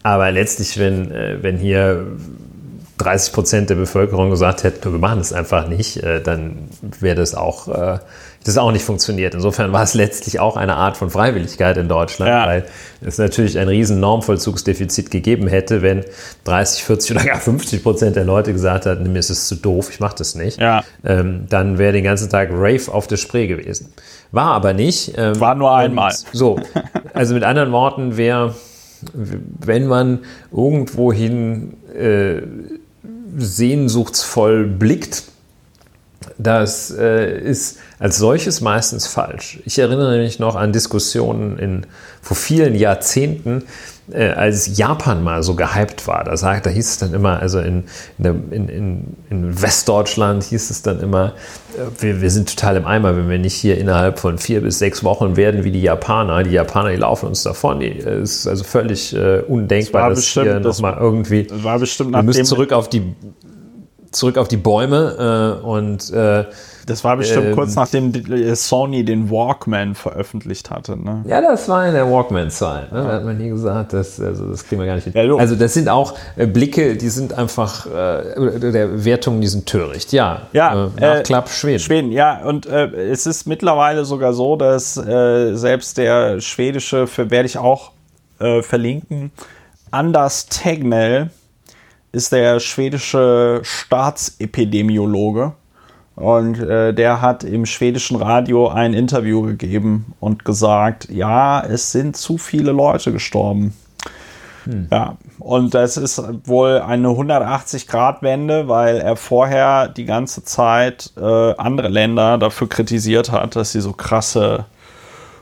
aber 0.04 0.32
letztlich, 0.32 0.78
wenn, 0.78 1.12
äh, 1.12 1.38
wenn 1.42 1.58
hier 1.58 2.08
30 2.98 3.34
Prozent 3.34 3.70
der 3.70 3.76
Bevölkerung 3.76 4.30
gesagt 4.30 4.64
hätten, 4.64 4.92
wir 4.92 5.00
machen 5.00 5.20
das 5.20 5.34
einfach 5.34 5.68
nicht, 5.68 5.98
äh, 5.98 6.22
dann 6.22 6.70
wäre 7.00 7.16
das 7.16 7.36
auch 7.36 7.68
äh, 7.68 8.00
das 8.44 8.58
auch 8.58 8.72
nicht 8.72 8.84
funktioniert. 8.84 9.34
Insofern 9.34 9.72
war 9.72 9.84
es 9.84 9.94
letztlich 9.94 10.40
auch 10.40 10.58
eine 10.58 10.76
Art 10.76 10.98
von 10.98 11.10
Freiwilligkeit 11.10 11.78
in 11.78 11.88
Deutschland, 11.88 12.30
ja. 12.30 12.46
weil 12.46 12.66
es 13.02 13.18
natürlich 13.18 13.58
ein 13.58 13.68
riesen 13.68 14.00
Normvollzugsdefizit 14.00 15.12
gegeben 15.12 15.48
hätte, 15.48 15.82
wenn 15.82 16.04
30, 16.44 16.84
40 16.84 17.16
oder 17.16 17.26
gar 17.26 17.40
50 17.40 17.84
Prozent 17.84 18.16
der 18.16 18.26
Leute 18.26 18.54
gesagt 18.54 18.86
hätten, 18.86 19.12
mir 19.12 19.20
ist 19.20 19.30
es 19.30 19.48
zu 19.48 19.56
doof, 19.56 19.90
ich 19.92 20.00
mache 20.00 20.16
das 20.18 20.36
nicht. 20.36 20.60
Ja. 20.60 20.84
Ähm, 21.06 21.46
dann 21.50 21.78
wäre 21.78 21.94
den 21.94 22.04
ganzen 22.04 22.30
Tag 22.30 22.50
Rave 22.52 22.92
auf 22.92 23.08
der 23.08 23.18
Spree 23.18 23.48
gewesen. 23.48 23.94
War 24.32 24.54
aber 24.54 24.74
nicht. 24.74 25.14
Ähm, 25.16 25.40
war 25.40 25.56
nur 25.56 25.74
einmal. 25.76 26.14
So, 26.32 26.60
also 27.14 27.34
mit 27.34 27.44
anderen 27.44 27.72
Worten, 27.72 28.18
wer, 28.18 28.56
wenn 29.14 29.88
man 29.88 30.20
irgendwohin 30.52 31.74
äh, 31.96 32.42
sehnsuchtsvoll 33.38 34.66
blickt, 34.66 35.24
das 36.38 36.92
äh, 36.92 37.40
ist 37.40 37.80
als 38.00 38.18
solches 38.18 38.62
meistens 38.62 39.08
falsch. 39.08 39.60
Ich 39.66 39.80
erinnere 39.80 40.18
mich 40.18 40.40
noch 40.40 40.56
an 40.56 40.74
Diskussionen 40.74 41.58
in, 41.58 41.86
vor 42.22 42.36
vielen 42.38 42.76
Jahrzehnten, 42.76 43.64
äh, 44.12 44.30
als 44.30 44.78
Japan 44.78 45.24
mal 45.24 45.44
so 45.44 45.56
gehypt 45.56 46.08
war, 46.08 46.26
da, 46.26 46.36
sagt, 46.36 46.66
da 46.66 46.70
hieß 46.70 46.90
es 46.90 46.98
dann 46.98 47.14
immer, 47.14 47.40
also 47.40 47.60
in, 47.60 47.86
in, 48.18 48.68
in, 48.68 49.04
in 49.30 49.62
Westdeutschland 49.62 50.44
hieß 50.44 50.70
es 50.70 50.82
dann 50.82 51.00
immer, 51.00 51.34
äh, 51.78 52.02
wir, 52.02 52.22
wir, 52.22 52.30
sind 52.30 52.50
total 52.50 52.76
im 52.76 52.86
Eimer, 52.86 53.16
wenn 53.16 53.30
wir 53.30 53.40
nicht 53.40 53.56
hier 53.56 53.78
innerhalb 53.78 54.20
von 54.20 54.38
vier 54.38 54.62
bis 54.62 54.80
sechs 54.80 55.04
Wochen 55.06 55.38
werden 55.38 55.64
wie 55.64 55.72
die 55.72 55.82
Japaner. 55.82 56.44
Die 56.44 56.52
Japaner, 56.52 56.90
die 56.90 56.98
laufen 56.98 57.28
uns 57.28 57.44
davon. 57.44 57.82
Es 57.82 58.40
ist 58.40 58.48
also 58.48 58.66
völlig 58.66 59.16
äh, 59.16 59.40
undenkbar, 59.48 60.10
das 60.10 60.18
dass 60.18 60.26
bestimmt, 60.26 60.46
hier 60.48 60.60
nochmal 60.60 60.98
irgendwie. 61.00 61.48
War 61.50 61.80
bestimmt 61.80 62.12
wir 62.12 62.24
müssen 62.24 62.46
zurück 62.46 62.74
auf 62.74 62.90
die 62.90 63.04
zurück 64.14 64.38
auf 64.38 64.48
die 64.48 64.58
Bäume 64.58 65.60
äh, 65.62 65.66
und 65.66 66.12
äh, 66.12 66.46
das 66.86 67.04
war 67.04 67.16
bestimmt 67.16 67.48
ähm, 67.48 67.56
kurz 67.56 67.76
nachdem 67.76 68.12
Sony 68.56 69.06
den 69.06 69.30
Walkman 69.30 69.96
veröffentlicht 69.96 70.70
hatte. 70.70 70.98
Ne? 71.02 71.24
Ja, 71.26 71.42
das 71.42 71.70
war 71.70 71.88
in 71.88 71.94
der 71.94 72.10
Walkman-Zeit. 72.12 72.92
Ne? 72.92 73.04
Da 73.04 73.12
hat 73.14 73.24
man 73.24 73.38
nie 73.38 73.50
gesagt, 73.50 73.94
dass, 73.94 74.20
also 74.20 74.48
das 74.48 74.66
kriegen 74.66 74.82
wir 74.82 74.88
gar 74.88 74.96
nicht 74.96 75.06
hin. 75.06 75.14
Ja, 75.16 75.36
also 75.36 75.56
das 75.56 75.74
sind 75.74 75.88
auch 75.88 76.16
äh, 76.36 76.46
Blicke, 76.46 76.96
die 76.98 77.10
sind 77.10 77.34
einfach, 77.34 77.86
äh, 77.86 78.60
der 78.60 79.06
Wertung, 79.06 79.40
die 79.40 79.48
sind 79.48 79.66
töricht. 79.66 80.12
Ja, 80.12 80.44
ja 80.52 80.88
äh, 80.98 81.00
Nachklapp 81.00 81.50
Schweden. 81.50 81.80
Schweden, 81.80 82.12
ja. 82.12 82.44
Und 82.44 82.66
äh, 82.66 82.88
es 82.88 83.26
ist 83.26 83.48
mittlerweile 83.48 84.04
sogar 84.04 84.34
so, 84.34 84.56
dass 84.58 84.98
äh, 84.98 85.56
selbst 85.56 85.98
der 85.98 86.42
schwedische, 86.42 87.08
für 87.08 87.32
werde 87.32 87.46
ich 87.46 87.58
auch 87.58 87.92
äh, 88.40 88.62
verlinken, 88.62 89.32
Anders 89.92 90.48
Tegnell 90.48 91.30
ist 92.14 92.32
der 92.32 92.62
schwedische 92.62 93.60
Staatsepidemiologe 93.64 95.54
und 96.16 96.60
äh, 96.60 96.94
der 96.94 97.22
hat 97.22 97.44
im 97.44 97.66
schwedischen 97.66 98.18
Radio 98.18 98.70
ein 98.70 98.94
Interview 98.94 99.42
gegeben 99.42 100.14
und 100.20 100.46
gesagt, 100.46 101.10
ja, 101.10 101.62
es 101.62 101.92
sind 101.92 102.16
zu 102.16 102.38
viele 102.38 102.72
Leute 102.72 103.12
gestorben. 103.12 103.74
Hm. 104.66 104.88
Ja, 104.92 105.18
und 105.40 105.74
das 105.74 105.98
ist 105.98 106.22
wohl 106.46 106.80
eine 106.80 107.10
180-Grad-Wende, 107.10 108.68
weil 108.68 108.98
er 108.98 109.16
vorher 109.16 109.90
die 109.90 110.06
ganze 110.06 110.44
Zeit 110.44 111.12
äh, 111.18 111.54
andere 111.58 111.90
Länder 111.90 112.38
dafür 112.38 112.70
kritisiert 112.70 113.32
hat, 113.32 113.56
dass 113.56 113.72
sie 113.72 113.82
so 113.82 113.92
krasse 113.92 114.66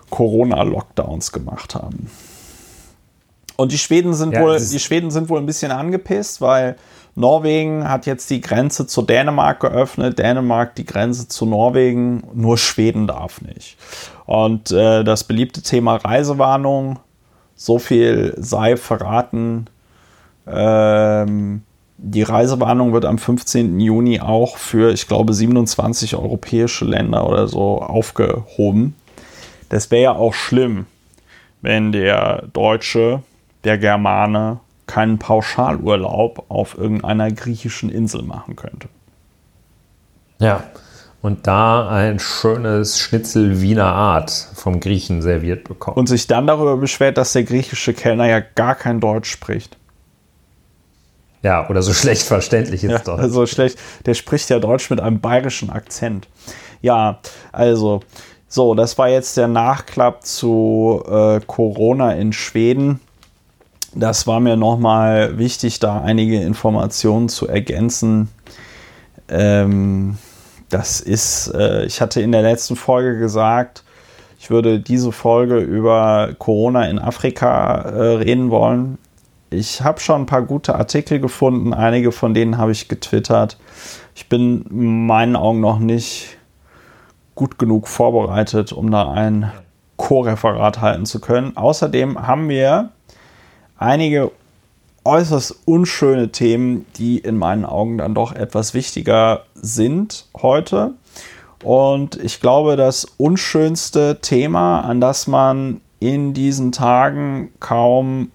Corona-Lockdowns 0.09 1.33
gemacht 1.33 1.75
haben. 1.75 2.09
Und 3.61 3.71
die 3.71 3.77
Schweden 3.77 4.15
sind 4.15 4.33
ja, 4.33 4.41
wohl, 4.41 4.59
die 4.59 4.79
Schweden 4.79 5.11
sind 5.11 5.29
wohl 5.29 5.37
ein 5.37 5.45
bisschen 5.45 5.71
angepisst, 5.71 6.41
weil 6.41 6.77
Norwegen 7.13 7.87
hat 7.87 8.07
jetzt 8.07 8.27
die 8.31 8.41
Grenze 8.41 8.87
zu 8.87 9.03
Dänemark 9.03 9.59
geöffnet, 9.59 10.17
Dänemark 10.17 10.73
die 10.73 10.85
Grenze 10.85 11.27
zu 11.27 11.45
Norwegen, 11.45 12.23
nur 12.33 12.57
Schweden 12.57 13.05
darf 13.05 13.39
nicht. 13.41 13.77
Und 14.25 14.71
äh, 14.71 15.03
das 15.03 15.25
beliebte 15.25 15.61
Thema 15.61 15.97
Reisewarnung, 15.97 16.97
so 17.55 17.77
viel 17.77 18.33
sei 18.37 18.77
verraten. 18.77 19.67
Ähm, 20.47 21.61
die 21.99 22.23
Reisewarnung 22.23 22.93
wird 22.93 23.05
am 23.05 23.19
15. 23.19 23.79
Juni 23.79 24.21
auch 24.21 24.57
für, 24.57 24.91
ich 24.91 25.07
glaube, 25.07 25.35
27 25.35 26.15
europäische 26.15 26.85
Länder 26.85 27.29
oder 27.29 27.47
so 27.47 27.79
aufgehoben. 27.79 28.95
Das 29.69 29.91
wäre 29.91 30.01
ja 30.01 30.11
auch 30.15 30.33
schlimm, 30.33 30.87
wenn 31.61 31.91
der 31.91 32.47
Deutsche, 32.53 33.21
der 33.63 33.77
Germane 33.77 34.59
keinen 34.87 35.19
Pauschalurlaub 35.19 36.45
auf 36.49 36.77
irgendeiner 36.77 37.31
griechischen 37.31 37.89
Insel 37.89 38.23
machen 38.23 38.55
könnte. 38.55 38.89
Ja, 40.39 40.63
und 41.21 41.45
da 41.45 41.87
ein 41.87 42.19
schönes 42.19 42.99
Schnitzel 42.99 43.61
Wiener 43.61 43.93
Art 43.93 44.31
vom 44.31 44.79
Griechen 44.79 45.21
serviert 45.21 45.67
bekommt. 45.67 45.97
Und 45.97 46.07
sich 46.07 46.25
dann 46.27 46.47
darüber 46.47 46.77
beschwert, 46.77 47.17
dass 47.17 47.33
der 47.33 47.43
griechische 47.43 47.93
Kellner 47.93 48.27
ja 48.27 48.39
gar 48.39 48.75
kein 48.75 48.99
Deutsch 48.99 49.29
spricht. 49.29 49.77
Ja, 51.43 51.69
oder 51.69 51.81
so 51.83 51.93
schlecht 51.93 52.23
verständlich 52.23 52.83
ist 52.83 52.91
ja, 52.91 52.97
Deutsch. 52.99 53.21
Also 53.21 53.45
schlecht, 53.45 53.77
der 54.05 54.15
spricht 54.15 54.49
ja 54.49 54.59
Deutsch 54.59 54.89
mit 54.89 54.99
einem 54.99 55.21
bayerischen 55.21 55.69
Akzent. 55.69 56.27
Ja, 56.81 57.19
also, 57.51 58.01
so, 58.47 58.73
das 58.73 58.97
war 58.97 59.07
jetzt 59.07 59.37
der 59.37 59.47
Nachklapp 59.47 60.25
zu 60.25 61.03
äh, 61.07 61.39
Corona 61.45 62.13
in 62.13 62.33
Schweden 62.33 62.99
das 63.93 64.27
war 64.27 64.39
mir 64.39 64.55
nochmal 64.55 65.37
wichtig, 65.37 65.79
da 65.79 66.01
einige 66.01 66.41
Informationen 66.41 67.29
zu 67.29 67.47
ergänzen. 67.47 68.29
Ähm, 69.27 70.17
das 70.69 71.01
ist, 71.01 71.53
äh, 71.53 71.85
ich 71.85 72.01
hatte 72.01 72.21
in 72.21 72.31
der 72.31 72.41
letzten 72.41 72.75
Folge 72.75 73.17
gesagt, 73.19 73.83
ich 74.39 74.49
würde 74.49 74.79
diese 74.79 75.11
Folge 75.11 75.57
über 75.59 76.33
Corona 76.39 76.85
in 76.85 76.97
Afrika 76.97 77.81
äh, 77.81 78.15
reden 78.15 78.49
wollen. 78.49 78.97
Ich 79.49 79.81
habe 79.81 79.99
schon 79.99 80.21
ein 80.21 80.25
paar 80.25 80.43
gute 80.43 80.75
Artikel 80.75 81.19
gefunden, 81.19 81.73
einige 81.73 82.11
von 82.11 82.33
denen 82.33 82.57
habe 82.57 82.71
ich 82.71 82.87
getwittert. 82.87 83.57
Ich 84.15 84.29
bin 84.29 84.65
in 84.69 85.05
meinen 85.05 85.35
Augen 85.35 85.59
noch 85.59 85.79
nicht 85.79 86.37
gut 87.35 87.59
genug 87.59 87.87
vorbereitet, 87.87 88.71
um 88.71 88.89
da 88.89 89.11
ein 89.11 89.51
Co-Referat 89.97 90.81
halten 90.81 91.05
zu 91.05 91.19
können. 91.19 91.57
Außerdem 91.57 92.25
haben 92.25 92.49
wir 92.49 92.89
einige 93.81 94.31
äußerst 95.03 95.55
unschöne 95.65 96.31
Themen, 96.31 96.85
die 96.97 97.17
in 97.17 97.35
meinen 97.35 97.65
Augen 97.65 97.97
dann 97.97 98.13
doch 98.13 98.33
etwas 98.33 98.73
wichtiger 98.73 99.45
sind 99.55 100.27
heute. 100.39 100.93
Und 101.63 102.15
ich 102.23 102.39
glaube, 102.39 102.75
das 102.75 103.05
unschönste 103.17 104.19
Thema, 104.21 104.81
an 104.81 105.01
das 105.01 105.27
man 105.27 105.81
in 105.99 106.33
diesen 106.33 106.71
Tagen 106.71 107.51
kaum, 107.59 108.31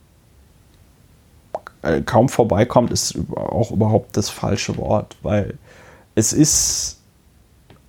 äh, 1.83 2.03
kaum 2.03 2.29
vorbeikommt, 2.29 2.91
ist 2.91 3.17
auch 3.35 3.71
überhaupt 3.71 4.17
das 4.17 4.31
falsche 4.31 4.77
Wort, 4.77 5.17
weil 5.23 5.59
es 6.17 6.33
ist 6.33 7.01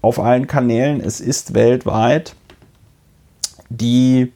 auf 0.02 0.20
allen 0.20 0.46
Kanälen, 0.46 1.02
es 1.02 1.20
ist 1.20 1.56
weltweit 1.56 2.36
die 3.70 4.32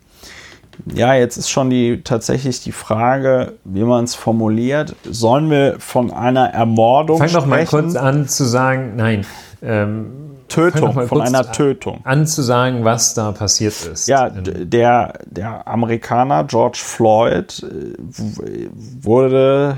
ja, 0.94 1.14
jetzt 1.14 1.38
ist 1.38 1.50
schon 1.50 1.70
die, 1.70 2.02
tatsächlich 2.04 2.62
die 2.62 2.72
Frage, 2.72 3.54
wie 3.64 3.84
man 3.84 4.04
es 4.04 4.16
formuliert. 4.16 4.96
Sollen 5.04 5.50
wir 5.50 5.80
von 5.80 6.12
einer 6.12 6.50
Ermordung 6.50 7.18
Fang 7.18 7.30
sprechen? 7.30 7.42
Fang 7.42 7.50
doch 7.50 7.58
mal 7.58 7.66
kurz 7.66 7.96
an 7.96 8.28
zu 8.28 8.46
sagen, 8.46 8.96
nein. 8.96 9.26
Ähm, 9.62 10.32
Tötung, 10.48 11.08
von 11.08 11.22
einer 11.22 11.50
Tötung. 11.52 12.02
An 12.04 12.28
zu 12.28 12.42
sagen, 12.42 12.84
was 12.84 13.14
da 13.14 13.32
passiert 13.32 13.74
ist. 13.86 14.08
Ja, 14.08 14.30
der, 14.30 15.14
der 15.26 15.68
Amerikaner 15.68 16.44
George 16.44 16.80
Floyd 16.84 17.64
äh, 17.64 18.70
wurde, 19.02 19.78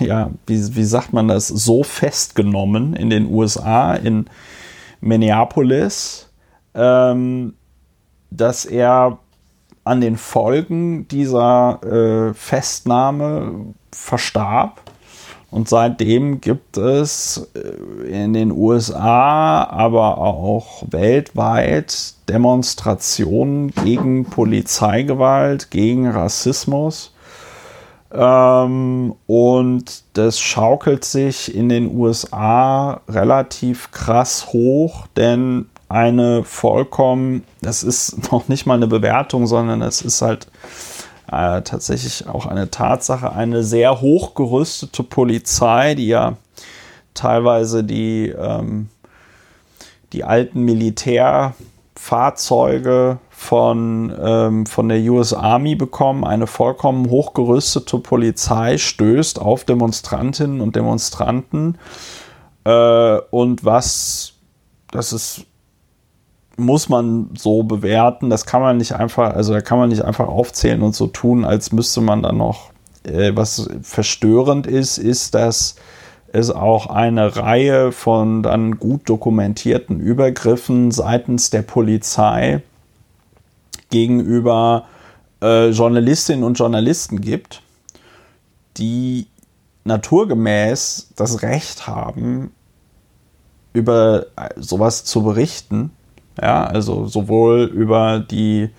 ja, 0.00 0.30
wie, 0.46 0.76
wie 0.76 0.84
sagt 0.84 1.12
man 1.12 1.28
das, 1.28 1.48
so 1.48 1.82
festgenommen 1.82 2.94
in 2.94 3.08
den 3.08 3.32
USA, 3.32 3.94
in 3.94 4.26
Minneapolis, 5.00 6.28
ähm, 6.74 7.54
dass 8.30 8.66
er 8.66 9.18
an 9.88 10.00
den 10.02 10.18
Folgen 10.18 11.08
dieser 11.08 11.80
äh, 11.82 12.34
Festnahme 12.34 13.74
verstarb. 13.90 14.82
Und 15.50 15.68
seitdem 15.68 16.42
gibt 16.42 16.76
es 16.76 17.48
äh, 17.54 18.24
in 18.24 18.34
den 18.34 18.52
USA, 18.52 19.64
aber 19.64 20.18
auch 20.18 20.84
weltweit 20.90 22.12
Demonstrationen 22.28 23.70
gegen 23.70 24.26
Polizeigewalt, 24.26 25.70
gegen 25.70 26.06
Rassismus. 26.06 27.14
Ähm, 28.12 29.14
und 29.26 30.02
das 30.12 30.38
schaukelt 30.38 31.06
sich 31.06 31.54
in 31.54 31.70
den 31.70 31.96
USA 31.96 33.00
relativ 33.08 33.90
krass 33.90 34.48
hoch, 34.52 35.06
denn 35.16 35.66
eine 35.88 36.44
vollkommen, 36.44 37.44
das 37.60 37.82
ist 37.82 38.32
noch 38.32 38.48
nicht 38.48 38.66
mal 38.66 38.74
eine 38.74 38.86
Bewertung, 38.86 39.46
sondern 39.46 39.82
es 39.82 40.02
ist 40.02 40.22
halt 40.22 40.48
äh, 41.30 41.60
tatsächlich 41.62 42.26
auch 42.26 42.46
eine 42.46 42.70
Tatsache, 42.70 43.32
eine 43.32 43.62
sehr 43.62 44.00
hochgerüstete 44.00 45.02
Polizei, 45.02 45.94
die 45.94 46.08
ja 46.08 46.36
teilweise 47.14 47.84
die, 47.84 48.28
ähm, 48.28 48.88
die 50.12 50.24
alten 50.24 50.62
Militärfahrzeuge 50.62 53.18
von, 53.30 54.14
ähm, 54.20 54.66
von 54.66 54.88
der 54.88 55.00
US 55.10 55.32
Army 55.34 55.74
bekommen. 55.74 56.24
Eine 56.24 56.46
vollkommen 56.46 57.10
hochgerüstete 57.10 57.98
Polizei 57.98 58.78
stößt 58.78 59.40
auf 59.40 59.64
Demonstrantinnen 59.64 60.60
und 60.60 60.76
Demonstranten. 60.76 61.76
Äh, 62.64 63.18
und 63.30 63.64
was, 63.64 64.34
das 64.90 65.12
ist 65.12 65.46
muss 66.58 66.88
man 66.88 67.30
so 67.36 67.62
bewerten. 67.62 68.30
Das 68.30 68.44
kann 68.46 68.60
man 68.60 68.76
nicht 68.76 68.92
einfach, 68.92 69.34
also 69.34 69.52
da 69.52 69.60
kann 69.60 69.78
man 69.78 69.88
nicht 69.88 70.02
einfach 70.02 70.28
aufzählen 70.28 70.82
und 70.82 70.94
so 70.94 71.06
tun, 71.06 71.44
als 71.44 71.72
müsste 71.72 72.00
man 72.00 72.22
dann 72.22 72.36
noch. 72.36 72.70
Äh, 73.04 73.32
was 73.34 73.68
verstörend 73.82 74.66
ist, 74.66 74.98
ist, 74.98 75.34
dass 75.34 75.76
es 76.32 76.50
auch 76.50 76.86
eine 76.88 77.36
Reihe 77.36 77.92
von 77.92 78.42
dann 78.42 78.78
gut 78.78 79.08
dokumentierten 79.08 80.00
Übergriffen 80.00 80.90
seitens 80.90 81.50
der 81.50 81.62
Polizei 81.62 82.62
gegenüber 83.90 84.84
äh, 85.42 85.70
Journalistinnen 85.70 86.44
und 86.44 86.58
Journalisten 86.58 87.20
gibt, 87.20 87.62
die 88.76 89.26
naturgemäß 89.84 91.10
das 91.16 91.42
Recht 91.42 91.86
haben, 91.86 92.52
über 93.72 94.26
sowas 94.56 95.04
zu 95.04 95.22
berichten. 95.22 95.92
Ja, 96.40 96.64
also 96.64 97.06
sowohl 97.06 97.64
über 97.64 98.20
die, 98.20 98.70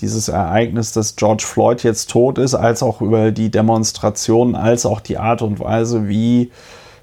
dieses 0.00 0.28
Ereignis, 0.28 0.92
dass 0.92 1.16
George 1.16 1.44
Floyd 1.46 1.82
jetzt 1.82 2.10
tot 2.10 2.38
ist, 2.38 2.54
als 2.54 2.82
auch 2.82 3.00
über 3.00 3.30
die 3.30 3.50
Demonstrationen, 3.50 4.54
als 4.54 4.86
auch 4.86 5.00
die 5.00 5.18
Art 5.18 5.42
und 5.42 5.60
Weise, 5.60 6.08
wie 6.08 6.50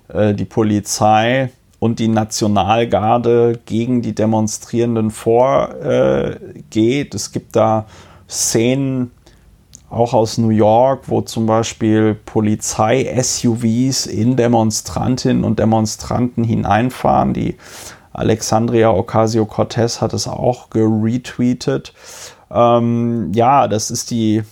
äh, 0.09 0.33
die 0.33 0.45
Polizei 0.45 1.51
und 1.79 1.99
die 1.99 2.09
Nationalgarde 2.09 3.59
gegen 3.65 4.01
die 4.01 4.13
Demonstrierenden 4.13 5.09
vorgeht. 5.09 7.15
es 7.15 7.31
gibt 7.31 7.55
da 7.55 7.85
Szenen 8.29 9.11
auch 9.89 10.13
aus 10.13 10.37
New 10.37 10.49
York, 10.49 11.03
wo 11.07 11.21
zum 11.21 11.45
Beispiel 11.45 12.15
Polizei-SUVs 12.25 14.05
in 14.05 14.37
Demonstrantinnen 14.37 15.43
und 15.43 15.59
Demonstranten 15.59 16.43
hineinfahren. 16.43 17.33
Die 17.33 17.57
Alexandria 18.21 18.91
Ocasio-Cortez 18.91 19.99
hat 19.99 20.13
es 20.13 20.27
auch 20.27 20.69
geretweetet. 20.69 21.93
Ähm, 22.51 23.31
ja, 23.33 23.67
das 23.67 23.89
ist 23.89 24.11
die, 24.11 24.43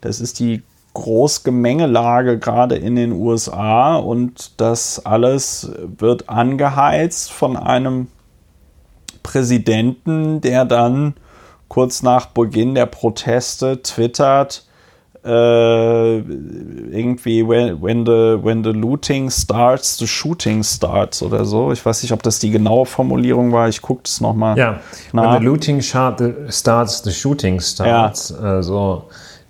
das 0.00 0.20
ist 0.20 0.40
die 0.40 0.62
Großgemengelage 0.94 2.40
gerade 2.40 2.74
in 2.74 2.96
den 2.96 3.12
USA 3.12 3.94
und 3.94 4.60
das 4.60 5.06
alles 5.06 5.70
wird 5.98 6.28
angeheizt 6.28 7.30
von 7.30 7.56
einem 7.56 8.08
Präsidenten, 9.22 10.40
der 10.40 10.64
dann 10.64 11.14
kurz 11.68 12.02
nach 12.02 12.26
Beginn 12.26 12.74
der 12.74 12.86
Proteste 12.86 13.82
twittert, 13.82 14.66
äh, 15.24 16.18
irgendwie 16.18 17.46
when, 17.46 17.80
when, 17.82 18.06
the, 18.06 18.38
when 18.42 18.64
the 18.64 18.70
looting 18.70 19.30
starts, 19.30 19.98
the 19.98 20.06
shooting 20.06 20.62
starts 20.62 21.22
oder 21.22 21.44
so. 21.44 21.72
Ich 21.72 21.84
weiß 21.84 22.02
nicht, 22.02 22.12
ob 22.12 22.22
das 22.22 22.38
die 22.38 22.50
genaue 22.50 22.86
Formulierung 22.86 23.52
war. 23.52 23.68
Ich 23.68 23.82
gucke 23.82 24.02
das 24.04 24.20
nochmal. 24.20 24.56
Ja, 24.56 24.80
nach. 25.12 25.34
when 25.34 25.40
the 25.40 25.44
looting 25.44 25.82
starts, 25.82 27.02
the 27.02 27.12
shooting 27.12 27.60
starts. 27.60 28.30
Ja. 28.30 28.36
Also, 28.38 29.04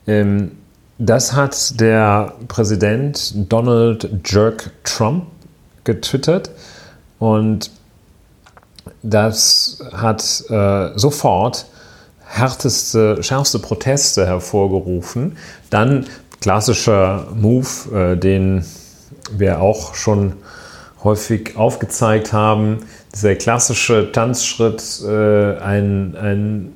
ähm, 0.07 0.53
das 0.99 1.33
hat 1.35 1.81
der 1.81 2.35
Präsident 2.49 3.33
Donald 3.51 4.11
Jerk 4.25 4.71
Trump 4.85 5.27
getwittert 5.85 6.51
und 7.19 7.71
das 9.03 9.83
hat 9.93 10.23
äh, 10.51 10.99
sofort 10.99 11.67
härteste, 12.31 13.23
schärfste 13.23 13.59
Proteste 13.59 14.27
hervorgerufen. 14.27 15.37
Dann 15.69 16.07
klassischer 16.41 17.27
Move, 17.35 17.67
äh, 17.93 18.17
den 18.17 18.65
wir 19.33 19.61
auch 19.61 19.95
schon 19.95 20.35
häufig 21.03 21.57
aufgezeigt 21.57 22.33
haben, 22.33 22.81
dieser 23.15 23.35
klassische 23.35 24.13
Tanzschritt, 24.13 25.03
äh, 25.05 25.57
ein, 25.59 26.17
ein 26.17 26.73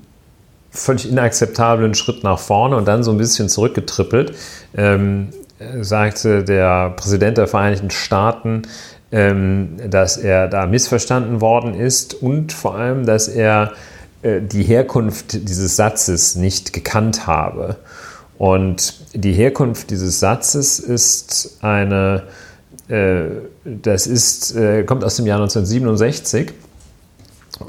völlig 0.70 1.08
inakzeptablen 1.08 1.94
Schritt 1.94 2.24
nach 2.24 2.38
vorne 2.38 2.76
und 2.76 2.88
dann 2.88 3.04
so 3.04 3.12
ein 3.12 3.18
bisschen 3.18 3.48
zurückgetrippelt, 3.48 4.34
ähm, 4.76 5.28
sagte 5.80 6.42
der 6.42 6.90
Präsident 6.90 7.38
der 7.38 7.46
Vereinigten 7.46 7.90
Staaten, 7.90 8.62
ähm, 9.12 9.76
dass 9.88 10.16
er 10.16 10.48
da 10.48 10.66
missverstanden 10.66 11.40
worden 11.40 11.74
ist 11.74 12.14
und 12.14 12.52
vor 12.52 12.74
allem, 12.74 13.06
dass 13.06 13.28
er 13.28 13.72
äh, 13.72 13.93
die 14.24 14.62
Herkunft 14.62 15.48
dieses 15.48 15.76
Satzes 15.76 16.34
nicht 16.34 16.72
gekannt 16.72 17.26
habe. 17.26 17.76
Und 18.38 18.94
die 19.14 19.32
Herkunft 19.32 19.90
dieses 19.90 20.20
Satzes 20.20 20.78
ist 20.78 21.58
eine, 21.60 22.24
äh, 22.88 23.26
das 23.64 24.06
ist, 24.06 24.56
äh, 24.56 24.84
kommt 24.84 25.04
aus 25.04 25.16
dem 25.16 25.26
Jahr 25.26 25.38
1967, 25.38 26.52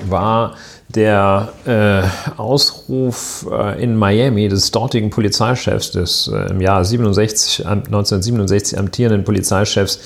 war 0.09 0.55
der 0.89 1.53
äh, 1.65 2.39
Ausruf 2.39 3.45
äh, 3.51 3.81
in 3.83 3.95
Miami 3.95 4.47
des 4.49 4.71
dortigen 4.71 5.11
Polizeichefs, 5.11 5.91
des 5.91 6.27
äh, 6.33 6.51
im 6.51 6.61
Jahr 6.61 6.83
67, 6.83 7.65
1967 7.65 8.79
amtierenden 8.79 9.23
Polizeichefs 9.23 9.99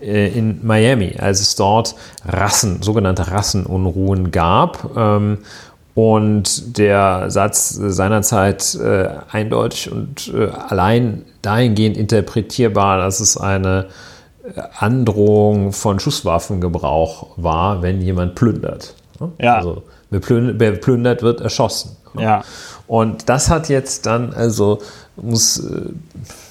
äh, 0.00 0.28
in 0.36 0.66
Miami, 0.66 1.16
als 1.18 1.40
es 1.40 1.54
dort 1.54 1.94
Rassen, 2.24 2.82
sogenannte 2.82 3.30
Rassenunruhen 3.30 4.30
gab. 4.30 4.96
Ähm, 4.96 5.38
und 5.94 6.78
der 6.78 7.30
Satz 7.30 7.70
seinerzeit 7.70 8.74
äh, 8.76 9.08
eindeutig 9.30 9.90
und 9.90 10.32
äh, 10.34 10.48
allein 10.48 11.24
dahingehend 11.42 11.96
interpretierbar, 11.96 12.98
dass 12.98 13.20
es 13.20 13.36
eine 13.36 13.86
Androhung 14.78 15.72
von 15.72 16.00
Schusswaffengebrauch 16.00 17.28
war, 17.36 17.82
wenn 17.82 18.00
jemand 18.00 18.34
plündert. 18.34 18.94
Ja. 19.38 19.56
Also 19.56 19.82
Wer 20.10 20.72
plündert, 20.72 21.22
wird 21.22 21.40
erschossen. 21.40 21.96
Ja. 22.18 22.42
Und 22.88 23.28
das 23.28 23.48
hat 23.48 23.68
jetzt 23.68 24.06
dann, 24.06 24.34
also 24.34 24.80
muss 25.16 25.58
äh, 25.58 25.90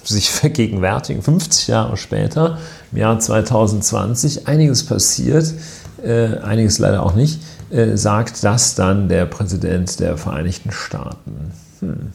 sich 0.03 0.29
vergegenwärtigen, 0.31 1.21
50 1.21 1.67
Jahre 1.67 1.97
später, 1.97 2.57
im 2.91 2.99
Jahr 2.99 3.19
2020, 3.19 4.47
einiges 4.47 4.85
passiert, 4.85 5.53
äh, 6.01 6.37
einiges 6.37 6.79
leider 6.79 7.03
auch 7.03 7.15
nicht, 7.15 7.41
äh, 7.71 7.95
sagt 7.95 8.43
das 8.43 8.75
dann 8.75 9.09
der 9.09 9.25
Präsident 9.25 9.99
der 9.99 10.17
Vereinigten 10.17 10.71
Staaten. 10.71 11.51
Hm. 11.79 12.11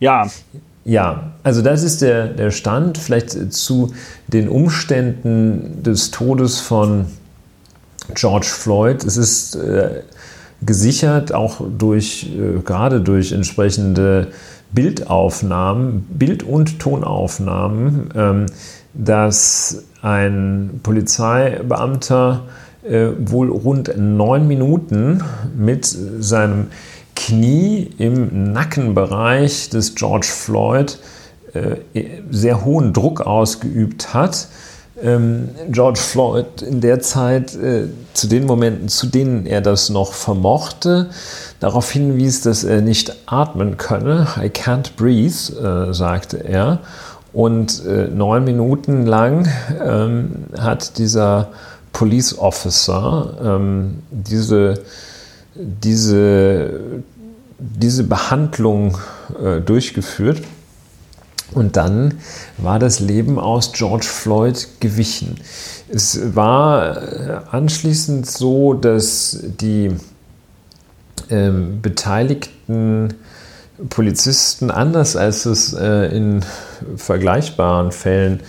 Ja. 0.00 0.28
Ja, 0.84 1.32
also 1.42 1.62
das 1.62 1.82
ist 1.82 2.00
der, 2.00 2.28
der 2.28 2.52
Stand. 2.52 2.96
Vielleicht 2.96 3.52
zu 3.52 3.92
den 4.28 4.48
Umständen 4.48 5.82
des 5.82 6.12
Todes 6.12 6.60
von 6.60 7.06
George 8.14 8.46
Floyd. 8.46 9.02
Es 9.02 9.16
ist 9.16 9.56
äh, 9.56 10.02
gesichert, 10.62 11.34
auch 11.34 11.60
durch, 11.76 12.30
äh, 12.32 12.60
gerade 12.60 13.00
durch 13.00 13.32
entsprechende 13.32 14.28
Bildaufnahmen, 14.72 16.06
Bild- 16.10 16.44
und 16.44 16.78
Tonaufnahmen, 16.78 18.10
ähm, 18.14 18.46
dass 18.94 19.84
ein 20.02 20.80
Polizeibeamter 20.82 22.42
äh, 22.88 23.08
wohl 23.18 23.50
rund 23.50 23.92
neun 23.96 24.46
Minuten 24.48 25.22
mit 25.56 25.86
seinem 25.86 26.68
Knie 27.14 27.90
im 27.98 28.52
Nackenbereich 28.52 29.70
des 29.70 29.94
George 29.94 30.28
Floyd 30.28 30.98
äh, 31.54 31.76
sehr 32.30 32.64
hohen 32.64 32.92
Druck 32.92 33.20
ausgeübt 33.22 34.14
hat 34.14 34.48
ähm, 35.02 35.50
George 35.70 36.00
Floyd 36.00 36.62
in 36.62 36.80
der 36.80 37.00
Zeit 37.00 37.54
äh, 37.54 37.88
zu 38.14 38.28
den 38.28 38.46
Momenten, 38.46 38.88
zu 38.88 39.06
denen 39.06 39.46
er 39.46 39.60
das 39.60 39.90
noch 39.90 40.12
vermochte, 40.12 41.10
darauf 41.60 41.90
hinwies, 41.90 42.40
dass 42.42 42.64
er 42.64 42.80
nicht 42.80 43.14
atmen 43.26 43.76
könne. 43.76 44.26
I 44.38 44.46
can't 44.46 44.92
breathe, 44.96 45.90
äh, 45.90 45.92
sagte 45.92 46.38
er. 46.38 46.80
Und 47.32 47.84
äh, 47.84 48.08
neun 48.08 48.44
Minuten 48.44 49.04
lang 49.04 49.46
ähm, 49.84 50.46
hat 50.58 50.96
dieser 50.96 51.48
Police 51.96 52.38
Officer 52.38 53.38
ähm, 53.42 54.02
diese, 54.10 54.82
diese, 55.54 57.02
diese 57.58 58.04
Behandlung 58.04 58.98
äh, 59.42 59.62
durchgeführt. 59.62 60.42
Und 61.52 61.76
dann 61.76 62.18
war 62.58 62.78
das 62.78 63.00
Leben 63.00 63.38
aus 63.38 63.72
George 63.72 64.04
Floyd 64.04 64.68
gewichen. 64.78 65.36
Es 65.88 66.36
war 66.36 67.02
äh, 67.02 67.40
anschließend 67.50 68.26
so, 68.26 68.74
dass 68.74 69.38
die 69.42 69.92
ähm, 71.30 71.80
beteiligten 71.80 73.14
Polizisten, 73.90 74.70
anders 74.70 75.16
als 75.16 75.46
es 75.46 75.72
äh, 75.72 76.06
in 76.16 76.44
vergleichbaren 76.96 77.92
Fällen 77.92 78.40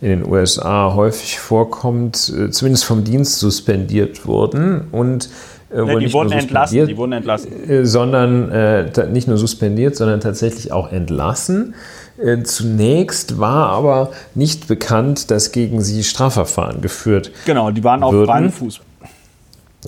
in 0.00 0.08
den 0.08 0.30
USA 0.30 0.94
häufig 0.94 1.38
vorkommt, 1.38 2.32
äh, 2.36 2.50
zumindest 2.50 2.84
vom 2.84 3.04
Dienst 3.04 3.38
suspendiert 3.38 4.26
wurden 4.26 4.88
und 4.92 5.28
äh, 5.70 5.78
ja, 5.78 5.98
die, 5.98 6.12
wurden 6.12 6.32
entlassen, 6.32 6.86
die 6.86 6.96
wurden 6.96 7.12
entlassen. 7.12 7.50
Sondern 7.84 8.50
äh, 8.50 9.08
nicht 9.10 9.26
nur 9.26 9.38
suspendiert, 9.38 9.96
sondern 9.96 10.20
tatsächlich 10.20 10.72
auch 10.72 10.92
entlassen. 10.92 11.74
Äh, 12.18 12.42
zunächst 12.44 13.38
war 13.38 13.70
aber 13.70 14.10
nicht 14.34 14.68
bekannt, 14.68 15.30
dass 15.30 15.52
gegen 15.52 15.82
sie 15.82 16.02
Strafverfahren 16.04 16.80
geführt 16.80 17.30
Genau, 17.44 17.70
die 17.70 17.84
waren 17.84 18.02
auf 18.02 18.12
würden. 18.12 18.50
Fuß. 18.50 18.80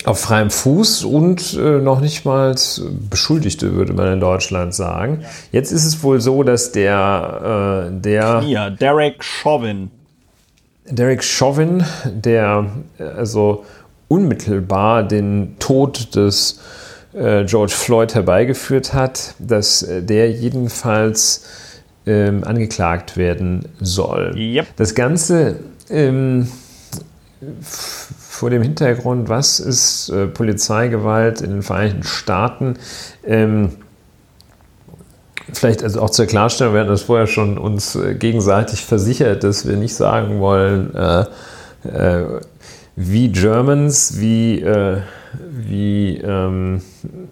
Auf 0.04 0.20
freiem 0.20 0.50
Fuß 0.50 1.04
und 1.04 1.54
äh, 1.54 1.80
noch 1.80 2.00
nicht 2.00 2.24
mal 2.24 2.54
Beschuldigte, 3.11 3.74
würde 3.74 3.92
man 3.92 4.12
in 4.12 4.20
Deutschland 4.20 4.74
sagen. 4.74 5.24
Jetzt 5.52 5.72
ist 5.72 5.84
es 5.84 6.02
wohl 6.02 6.20
so, 6.20 6.42
dass 6.42 6.72
der, 6.72 7.90
äh, 7.90 8.00
der 8.00 8.40
Hier, 8.40 8.70
Derek 8.70 9.22
Chauvin. 9.22 9.90
Derek 10.88 11.22
Chauvin, 11.22 11.84
der 12.04 12.66
äh, 12.98 13.02
also 13.02 13.64
unmittelbar 14.08 15.02
den 15.02 15.56
Tod 15.58 16.14
des 16.14 16.61
äh, 17.12 17.44
George 17.44 17.72
Floyd 17.74 18.14
herbeigeführt 18.14 18.94
hat, 18.94 19.34
dass 19.38 19.87
der 19.88 20.30
jedenfalls 20.30 21.44
ähm, 22.06 22.42
angeklagt 22.44 23.16
werden 23.16 23.66
soll. 23.80 24.34
Yep. 24.34 24.66
Das 24.76 24.94
Ganze 24.94 25.56
ähm, 25.90 26.48
vor 28.18 28.51
dem 28.51 28.62
Hintergrund, 28.62 29.29
was 29.29 29.61
ist 29.61 30.09
äh, 30.09 30.27
Polizeigewalt 30.27 31.40
in 31.40 31.51
den 31.51 31.62
Vereinigten 31.62 32.03
Staaten? 32.03 32.74
Ähm, 33.24 33.77
vielleicht 35.53 35.83
also 35.83 36.01
auch 36.01 36.11
zur 36.11 36.27
Klarstellung, 36.27 36.74
wir 36.74 36.81
hatten 36.81 36.90
das 36.90 37.03
vorher 37.03 37.27
schon 37.27 37.59
uns 37.59 37.94
äh, 37.94 38.14
gegenseitig 38.14 38.85
versichert, 38.85 39.44
dass 39.44 39.66
wir 39.66 39.77
nicht 39.77 39.94
sagen 39.94 40.40
wollen, 40.40 40.94
äh, 40.94 41.24
äh, 41.85 42.40
wie 42.96 43.29
Germans, 43.29 44.18
wie, 44.18 44.61
äh, 44.61 44.98
wie, 45.51 46.18
ähm, 46.18 46.83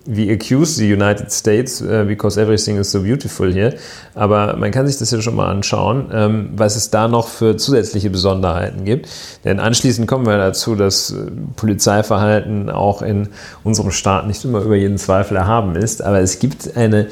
wie 0.07 0.31
accuse 0.31 0.77
the 0.77 0.93
United 0.93 1.31
States 1.33 1.83
uh, 1.83 2.05
because 2.07 2.41
everything 2.41 2.79
is 2.79 2.91
so 2.91 3.03
beautiful 3.03 3.53
here. 3.53 3.75
Aber 4.15 4.57
man 4.57 4.71
kann 4.71 4.87
sich 4.87 4.99
das 4.99 5.11
ja 5.11 5.21
schon 5.21 5.35
mal 5.35 5.49
anschauen, 5.49 6.11
ähm, 6.13 6.51
was 6.57 6.77
es 6.77 6.91
da 6.91 7.09
noch 7.09 7.29
für 7.29 7.57
zusätzliche 7.57 8.11
Besonderheiten 8.11 8.85
gibt. 8.85 9.09
Denn 9.45 9.61
anschließend 9.61 10.07
kommen 10.07 10.27
wir 10.27 10.39
dazu, 10.39 10.75
dass 10.75 11.11
äh, 11.11 11.31
Polizeiverhalten 11.57 12.71
auch 12.71 13.03
in 13.03 13.29
unserem 13.65 13.91
Staat 13.91 14.27
nicht 14.27 14.45
immer 14.45 14.61
über 14.61 14.77
jeden 14.77 14.99
Zweifel 14.99 15.37
erhaben 15.37 15.77
ist. 15.77 16.03
Aber 16.03 16.21
es 16.21 16.39
gibt 16.39 16.77
eine 16.77 17.09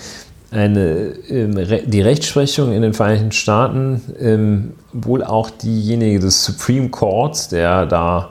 eine, 0.54 1.14
ähm, 1.28 1.56
die 1.86 2.00
Rechtsprechung 2.00 2.72
in 2.72 2.82
den 2.82 2.94
Vereinigten 2.94 3.32
Staaten, 3.32 4.00
ähm, 4.20 4.72
wohl 4.92 5.24
auch 5.24 5.50
diejenige 5.50 6.20
des 6.20 6.44
Supreme 6.44 6.90
Courts, 6.90 7.48
der 7.48 7.86
da 7.86 8.30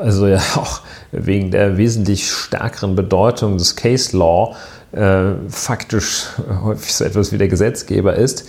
also 0.00 0.26
ja 0.26 0.38
auch 0.56 0.80
wegen 1.12 1.50
der 1.50 1.76
wesentlich 1.76 2.30
stärkeren 2.30 2.96
Bedeutung 2.96 3.58
des 3.58 3.76
Case 3.76 4.16
Law 4.16 4.54
äh, 4.92 5.32
faktisch 5.48 6.28
häufig 6.62 6.94
so 6.94 7.04
etwas 7.04 7.32
wie 7.32 7.38
der 7.38 7.48
Gesetzgeber 7.48 8.14
ist, 8.14 8.46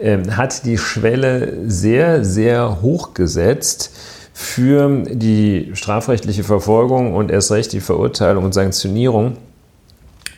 äh, 0.00 0.18
hat 0.30 0.64
die 0.64 0.78
Schwelle 0.78 1.54
sehr, 1.66 2.24
sehr 2.24 2.80
hoch 2.82 3.14
gesetzt 3.14 3.92
für 4.32 5.04
die 5.10 5.70
strafrechtliche 5.74 6.44
Verfolgung 6.44 7.14
und 7.14 7.30
erst 7.30 7.50
recht 7.50 7.72
die 7.72 7.80
Verurteilung 7.80 8.44
und 8.44 8.54
Sanktionierung 8.54 9.36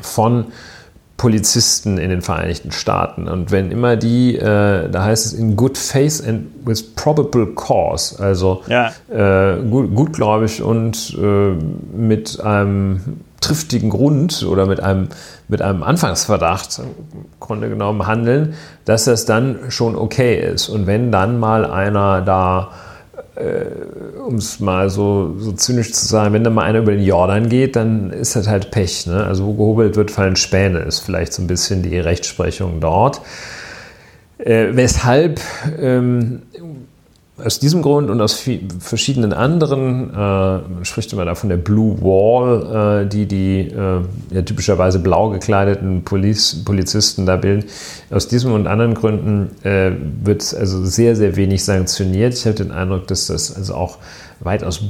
von 0.01 0.47
Polizisten 1.23 1.99
in 1.99 2.11
den 2.11 2.21
Vereinigten 2.21 2.73
Staaten. 2.73 3.29
Und 3.29 3.53
wenn 3.53 3.71
immer 3.71 3.95
die, 3.95 4.35
äh, 4.37 4.91
da 4.91 5.05
heißt 5.05 5.27
es 5.27 5.33
in 5.33 5.55
good 5.55 5.79
faith 5.79 6.21
and 6.27 6.47
with 6.65 6.97
probable 6.97 7.47
cause, 7.55 8.21
also 8.21 8.63
ja. 8.67 8.91
äh, 9.09 9.63
gut, 9.63 9.95
gutgläubig 9.95 10.61
und 10.65 11.17
äh, 11.17 11.53
mit 11.97 12.41
einem 12.41 13.21
triftigen 13.41 13.91
Grund 13.91 14.45
oder 14.51 14.67
mit 14.67 14.81
einem, 14.81 15.11
mit 15.47 15.63
einem 15.63 15.85
Anfangsverdacht 15.85 16.81
im 16.81 16.87
Grunde 17.39 17.69
genommen 17.69 18.09
handeln, 18.09 18.55
dass 18.85 19.05
das 19.05 19.25
dann 19.25 19.61
schon 19.69 19.95
okay 19.95 20.41
ist. 20.41 20.69
Und 20.69 20.89
wenn 20.89 21.13
dann 21.13 21.39
mal 21.39 21.65
einer 21.65 22.23
da 22.23 22.73
äh, 23.35 24.19
um 24.19 24.37
es 24.37 24.61
mal 24.61 24.91
so, 24.91 25.35
so 25.39 25.53
zynisch 25.53 25.93
zu 25.93 26.07
sagen, 26.07 26.35
wenn 26.35 26.45
da 26.45 26.51
mal 26.51 26.65
einer 26.65 26.81
über 26.81 26.93
den 26.93 27.05
Jordan 27.05 27.49
geht, 27.49 27.77
dann 27.77 28.11
ist 28.11 28.37
das 28.37 28.49
halt 28.49 28.71
Pech. 28.71 29.07
Ne? 29.07 29.25
Also 29.25 29.47
wo 29.47 29.53
gehobelt 29.53 29.97
wird, 29.97 30.11
fallen 30.11 30.37
Späne, 30.37 30.81
ist 30.81 31.01
vielleicht 31.01 31.33
so 31.33 31.43
ein 31.43 31.47
bisschen 31.47 31.83
die 31.83 31.99
Rechtsprechung 31.99 32.81
dort. 32.81 33.23
Äh, 34.39 34.69
weshalb 34.73 35.41
ähm, 35.81 36.43
aus 37.45 37.59
diesem 37.59 37.83
Grund 37.83 38.11
und 38.11 38.21
aus 38.21 38.43
verschiedenen 38.81 39.33
anderen, 39.33 40.11
äh, 40.11 40.17
man 40.17 40.85
spricht 40.85 41.13
immer 41.13 41.25
da 41.25 41.35
von 41.35 41.49
der 41.49 41.57
Blue 41.57 42.01
Wall, 42.01 43.03
äh, 43.03 43.09
die 43.09 43.27
die 43.27 43.61
äh, 43.69 44.01
ja, 44.31 44.43
typischerweise 44.43 44.99
blau 44.99 45.31
gekleideten 45.31 46.05
Poliz 46.05 46.65
Polizisten 46.65 47.27
da 47.27 47.37
bilden. 47.37 47.65
Aus 48.11 48.29
diesem 48.29 48.53
und 48.53 48.67
anderen 48.67 48.95
Gründen 48.95 49.51
äh, 49.65 49.93
wird 50.23 50.55
also 50.55 50.85
sehr, 50.85 51.17
sehr 51.17 51.37
wenig 51.37 51.65
sanktioniert. 51.65 52.35
Ich 52.35 52.47
habe 52.47 52.55
den 52.55 52.71
Eindruck, 52.71 53.07
dass 53.07 53.27
das 53.27 53.55
also 53.55 53.75
auch 53.75 53.99
weitaus 54.41 54.83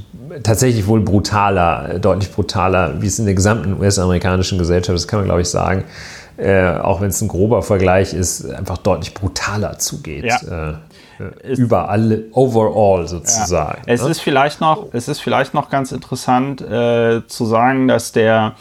tatsächlich 0.42 0.86
wohl 0.86 1.00
brutaler, 1.00 1.98
deutlich 1.98 2.30
brutaler, 2.32 3.00
wie 3.00 3.06
es 3.06 3.18
in 3.18 3.26
der 3.26 3.34
gesamten 3.34 3.78
US-amerikanischen 3.80 4.58
Gesellschaft, 4.58 4.96
das 4.96 5.08
kann 5.08 5.20
man 5.20 5.26
glaube 5.26 5.42
ich 5.42 5.48
sagen, 5.48 5.84
äh, 6.36 6.76
auch 6.76 7.00
wenn 7.00 7.08
es 7.08 7.20
ein 7.20 7.28
grober 7.28 7.62
Vergleich 7.62 8.14
ist, 8.14 8.50
einfach 8.50 8.78
deutlich 8.78 9.14
brutaler 9.14 9.78
zugeht. 9.78 10.24
Ja. 10.24 10.70
Äh, 10.70 10.74
überall, 11.56 12.24
overall 12.32 13.06
sozusagen. 13.06 13.82
Ja. 13.87 13.92
Es, 13.92 14.02
ne? 14.02 14.11
ist 14.11 14.20
vielleicht 14.20 14.61
noch, 14.61 14.87
es 14.92 15.08
ist 15.08 15.20
vielleicht 15.20 15.54
noch 15.54 15.70
ganz 15.70 15.92
interessant 15.92 16.61
äh, 16.61 17.26
zu 17.26 17.44
sagen, 17.44 17.88
dass 17.88 18.12
der 18.12 18.54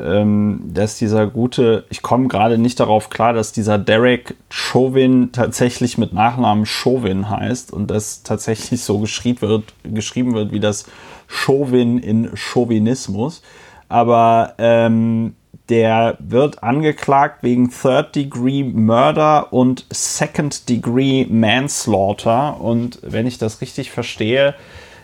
ähm, 0.00 0.60
dass 0.72 0.98
dieser 0.98 1.26
gute, 1.26 1.84
ich 1.88 2.02
komme 2.02 2.26
gerade 2.26 2.58
nicht 2.58 2.80
darauf 2.80 3.10
klar, 3.10 3.32
dass 3.32 3.52
dieser 3.52 3.78
Derek 3.78 4.34
Chauvin 4.50 5.30
tatsächlich 5.30 5.98
mit 5.98 6.12
Nachnamen 6.12 6.66
Chauvin 6.66 7.30
heißt 7.30 7.72
und 7.72 7.90
das 7.90 8.24
tatsächlich 8.24 8.82
so 8.82 8.98
geschrieben 8.98 9.42
wird, 9.42 9.74
geschrieben 9.84 10.34
wird 10.34 10.50
wie 10.50 10.60
das 10.60 10.86
Chauvin 11.28 11.98
in 11.98 12.30
Chauvinismus. 12.34 13.42
Aber 13.88 14.54
ähm, 14.58 15.36
der 15.68 16.16
wird 16.18 16.62
angeklagt 16.62 17.42
wegen 17.42 17.70
Third 17.70 18.14
Degree 18.14 18.62
Murder 18.64 19.52
und 19.52 19.86
Second 19.90 20.68
Degree 20.68 21.26
Manslaughter. 21.26 22.60
Und 22.60 22.98
wenn 23.02 23.26
ich 23.26 23.38
das 23.38 23.60
richtig 23.60 23.90
verstehe, 23.90 24.54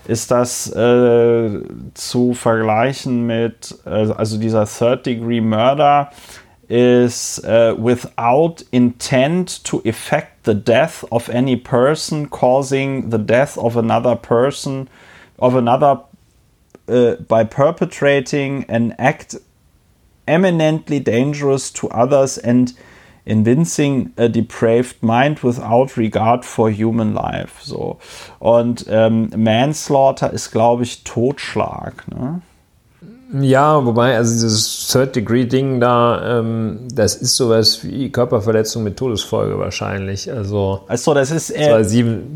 ist 0.06 0.30
das 0.30 0.70
äh, 0.70 1.60
zu 1.94 2.34
vergleichen 2.34 3.26
mit, 3.26 3.78
äh, 3.86 4.12
also 4.12 4.38
dieser 4.38 4.66
Third 4.66 5.06
Degree 5.06 5.40
Murder 5.40 6.10
ist 6.70 7.44
uh, 7.44 7.74
without 7.76 8.64
intent 8.70 9.64
to 9.64 9.80
effect 9.84 10.44
the 10.44 10.54
death 10.54 11.04
of 11.10 11.28
any 11.28 11.56
person 11.56 12.30
causing 12.30 13.10
the 13.10 13.18
death 13.18 13.58
of 13.58 13.76
another 13.76 14.14
person 14.14 14.88
of 15.40 15.56
another 15.56 16.04
uh, 16.88 17.16
by 17.26 17.42
perpetrating 17.42 18.64
an 18.68 18.92
act 18.98 19.36
eminently 20.30 21.00
dangerous 21.00 21.72
to 21.72 21.88
others 21.88 22.38
and 22.38 22.72
evincing 23.26 24.12
a 24.16 24.28
depraved 24.28 25.02
mind 25.02 25.40
without 25.40 25.96
regard 25.96 26.44
for 26.44 26.70
human 26.70 27.14
life. 27.14 27.60
So. 27.62 27.98
Und 28.38 28.86
ähm, 28.88 29.30
Manslaughter 29.36 30.32
ist, 30.32 30.52
glaube 30.52 30.84
ich, 30.84 31.04
Totschlag. 31.04 32.04
Ne? 32.08 32.42
Ja, 33.32 33.84
wobei, 33.86 34.16
also 34.16 34.32
dieses 34.32 34.88
Third-Degree-Ding 34.88 35.78
da, 35.78 36.40
ähm, 36.40 36.88
das 36.92 37.14
ist 37.14 37.36
sowas 37.36 37.84
wie 37.84 38.10
Körperverletzung 38.10 38.82
mit 38.82 38.96
Todesfolge 38.96 39.56
wahrscheinlich. 39.56 40.32
Also, 40.32 40.80
also 40.88 41.14
das 41.14 41.30
ist 41.30 41.50
äh, 41.50 41.84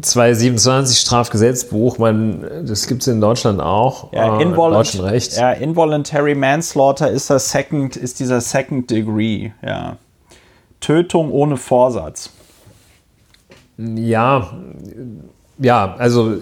227 0.01 0.99
Strafgesetzbuch, 0.99 1.99
man, 1.99 2.65
das 2.65 2.87
gibt 2.87 3.03
es 3.03 3.09
in 3.09 3.21
Deutschland 3.21 3.61
auch. 3.61 4.13
Ja, 4.13 4.41
äh, 4.41 4.45
deutschen 4.55 5.01
Recht. 5.01 5.37
Ja, 5.37 5.53
Involuntary 5.53 6.37
Manslaughter 6.37 7.11
ist 7.11 7.29
das 7.29 7.51
Second, 7.51 7.97
ist 7.97 8.21
dieser 8.21 8.41
Second 8.41 8.89
Degree, 8.89 9.51
ja. 9.67 9.97
Tötung 10.79 11.33
ohne 11.33 11.57
Vorsatz. 11.57 12.31
Ja, 13.79 14.53
ja, 15.59 15.95
also 15.99 16.37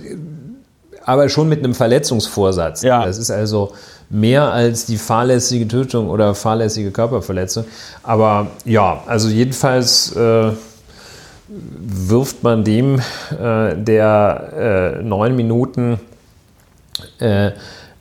aber 1.04 1.28
schon 1.28 1.48
mit 1.48 1.60
einem 1.60 1.74
Verletzungsvorsatz. 1.74 2.82
Ja. 2.82 3.04
Das 3.04 3.18
ist 3.18 3.30
also 3.30 3.72
mehr 4.12 4.52
als 4.52 4.84
die 4.84 4.98
fahrlässige 4.98 5.66
Tötung 5.66 6.10
oder 6.10 6.34
fahrlässige 6.34 6.90
Körperverletzung. 6.90 7.64
Aber 8.02 8.48
ja, 8.66 9.02
also 9.06 9.28
jedenfalls 9.28 10.14
äh, 10.14 10.52
wirft 11.48 12.42
man 12.42 12.62
dem, 12.62 13.00
äh, 13.30 13.74
der 13.74 14.98
äh, 15.00 15.02
neun 15.02 15.34
Minuten 15.34 15.98
äh, 17.18 17.52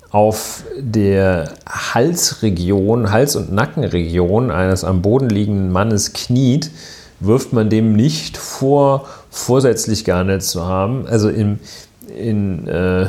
auf 0.09 0.63
der 0.77 1.53
Halsregion, 1.65 3.11
Hals- 3.11 3.37
und 3.37 3.53
Nackenregion 3.53 4.51
eines 4.51 4.83
am 4.83 5.01
Boden 5.01 5.29
liegenden 5.29 5.71
Mannes 5.71 6.11
kniet, 6.11 6.71
wirft 7.21 7.53
man 7.53 7.69
dem 7.69 7.93
nicht 7.93 8.35
vor, 8.35 9.07
vorsätzlich 9.29 10.03
gehandelt 10.03 10.43
zu 10.43 10.65
haben. 10.65 11.07
Also 11.07 11.29
im, 11.29 11.59
in, 12.13 12.67
äh, 12.67 13.07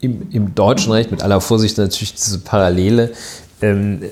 im, 0.00 0.30
im, 0.30 0.54
deutschen 0.54 0.92
Recht, 0.92 1.10
mit 1.10 1.22
aller 1.22 1.40
Vorsicht 1.40 1.78
natürlich 1.78 2.14
diese 2.14 2.38
Parallele, 2.38 3.12
ähm, 3.62 4.02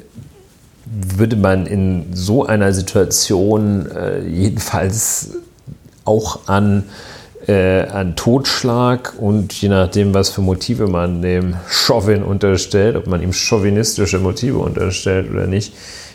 würde 0.87 1.37
man 1.37 1.67
in 1.67 2.07
so 2.15 2.47
einer 2.47 2.73
Situation 2.73 3.91
äh, 3.91 4.27
jedenfalls 4.27 5.33
auch 6.05 6.49
an, 6.49 6.85
äh, 7.47 7.83
an 7.83 8.17
Totschlag 8.17 9.15
und 9.19 9.53
je 9.53 9.69
nachdem, 9.69 10.15
was 10.15 10.31
für 10.31 10.41
Motive 10.41 10.87
man 10.87 11.21
dem 11.21 11.57
Chauvin 11.69 12.23
unterstellt, 12.23 12.97
ob 12.97 13.07
man 13.07 13.23
ihm 13.23 13.33
chauvinistische 13.33 14.19
Motive 14.19 14.59
unterstellt 14.59 15.31
oder 15.31 15.47
nicht, 15.47 15.75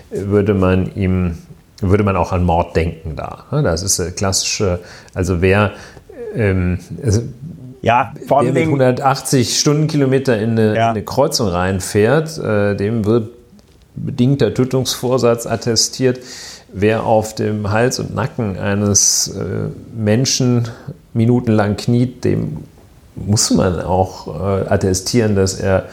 würde 0.10 0.53
man 0.53 0.95
ihm 0.95 1.38
würde 1.82 2.03
man 2.03 2.15
auch 2.15 2.32
an 2.32 2.45
Mord 2.45 2.77
denken 2.77 3.17
da. 3.17 3.45
Das 3.51 3.84
ist 3.84 3.99
eine 3.99 4.12
klassische, 4.12 4.79
also 5.13 5.41
wer 5.41 5.73
ähm, 6.34 6.79
also 7.03 7.21
ja, 7.84 8.13
vor 8.28 8.39
allem. 8.39 8.56
Wer 8.56 8.65
mit 8.65 8.82
180 8.82 9.60
Stundenkilometer 9.60 10.39
in 10.39 10.52
eine, 10.52 10.67
ja. 10.67 10.72
in 10.72 10.80
eine 10.91 11.04
Kreuzung 11.04 11.50
reinfährt, 11.50 12.38
äh, 12.38 12.76
dem 12.76 13.06
wird 13.06 13.30
bedingter 13.96 14.54
Tötungsvorsatz 14.54 15.46
attestiert. 15.46 16.19
Wer 16.72 17.06
auf 17.06 17.36
dem 17.36 17.69
Hals 17.72 18.00
und 18.00 18.15
Nacken 18.15 18.58
eines 18.58 19.28
äh, 19.28 19.69
Menschen 19.96 20.69
minutenlang 21.13 21.76
kniet, 21.78 22.24
dem 22.24 22.63
muss 23.15 23.52
man 23.52 23.82
auch 23.82 24.28
äh, 24.28 24.67
attestieren, 24.67 25.36
dass 25.36 25.54
er 25.60 25.86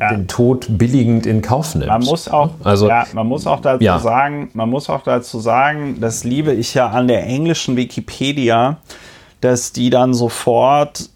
ja. 0.00 0.14
den 0.14 0.28
Tod 0.28 0.66
billigend 0.70 1.26
in 1.26 1.42
Kauf 1.42 1.74
nimmt. 1.74 1.88
Man 1.88 2.02
muss 2.02 2.28
auch, 2.28 2.50
also, 2.62 2.88
ja, 2.88 3.04
man 3.12 3.26
muss 3.26 3.46
auch 3.46 3.60
dazu 3.60 3.84
ja. 3.84 3.98
sagen, 3.98 4.50
man 4.54 4.70
muss 4.70 4.88
auch 4.88 5.02
dazu 5.02 5.40
sagen, 5.40 5.98
das 6.00 6.24
liebe 6.24 6.52
ich 6.52 6.72
ja 6.72 6.88
an 6.88 7.08
der 7.08 7.26
englischen 7.26 7.76
Wikipedia, 7.76 8.78
dass 9.40 9.72
die 9.72 9.90
dann 9.90 10.14
sofort, 10.14 11.10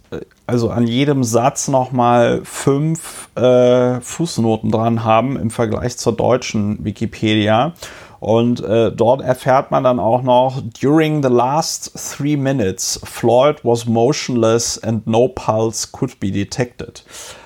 also 0.50 0.68
an 0.70 0.86
jedem 0.86 1.22
Satz 1.22 1.68
nochmal 1.68 2.40
fünf 2.44 3.28
äh, 3.36 4.00
Fußnoten 4.00 4.70
dran 4.70 5.04
haben 5.04 5.38
im 5.38 5.50
Vergleich 5.50 5.96
zur 5.96 6.14
deutschen 6.14 6.84
Wikipedia. 6.84 7.72
Und 8.18 8.62
äh, 8.62 8.92
dort 8.92 9.22
erfährt 9.22 9.70
man 9.70 9.84
dann 9.84 9.98
auch 9.98 10.22
noch, 10.22 10.60
during 10.82 11.22
the 11.22 11.30
last 11.30 11.92
three 11.96 12.36
minutes, 12.36 13.00
Floyd 13.04 13.64
was 13.64 13.86
motionless 13.86 14.76
and 14.82 15.06
no 15.06 15.28
pulse 15.28 15.88
could 15.90 16.20
be 16.20 16.30
detected. 16.30 17.02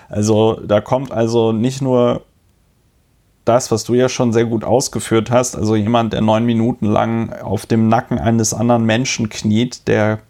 Also 0.08 0.58
da 0.66 0.80
kommt 0.80 1.12
also 1.12 1.52
nicht 1.52 1.80
nur 1.80 2.22
das, 3.44 3.70
was 3.70 3.84
du 3.84 3.94
ja 3.94 4.08
schon 4.08 4.32
sehr 4.32 4.46
gut 4.46 4.64
ausgeführt 4.64 5.30
hast, 5.30 5.54
also 5.54 5.76
jemand, 5.76 6.12
der 6.12 6.22
neun 6.22 6.44
Minuten 6.44 6.86
lang 6.86 7.32
auf 7.32 7.66
dem 7.66 7.88
Nacken 7.88 8.18
eines 8.18 8.54
anderen 8.54 8.84
Menschen 8.84 9.28
kniet, 9.28 9.86
der 9.86 10.20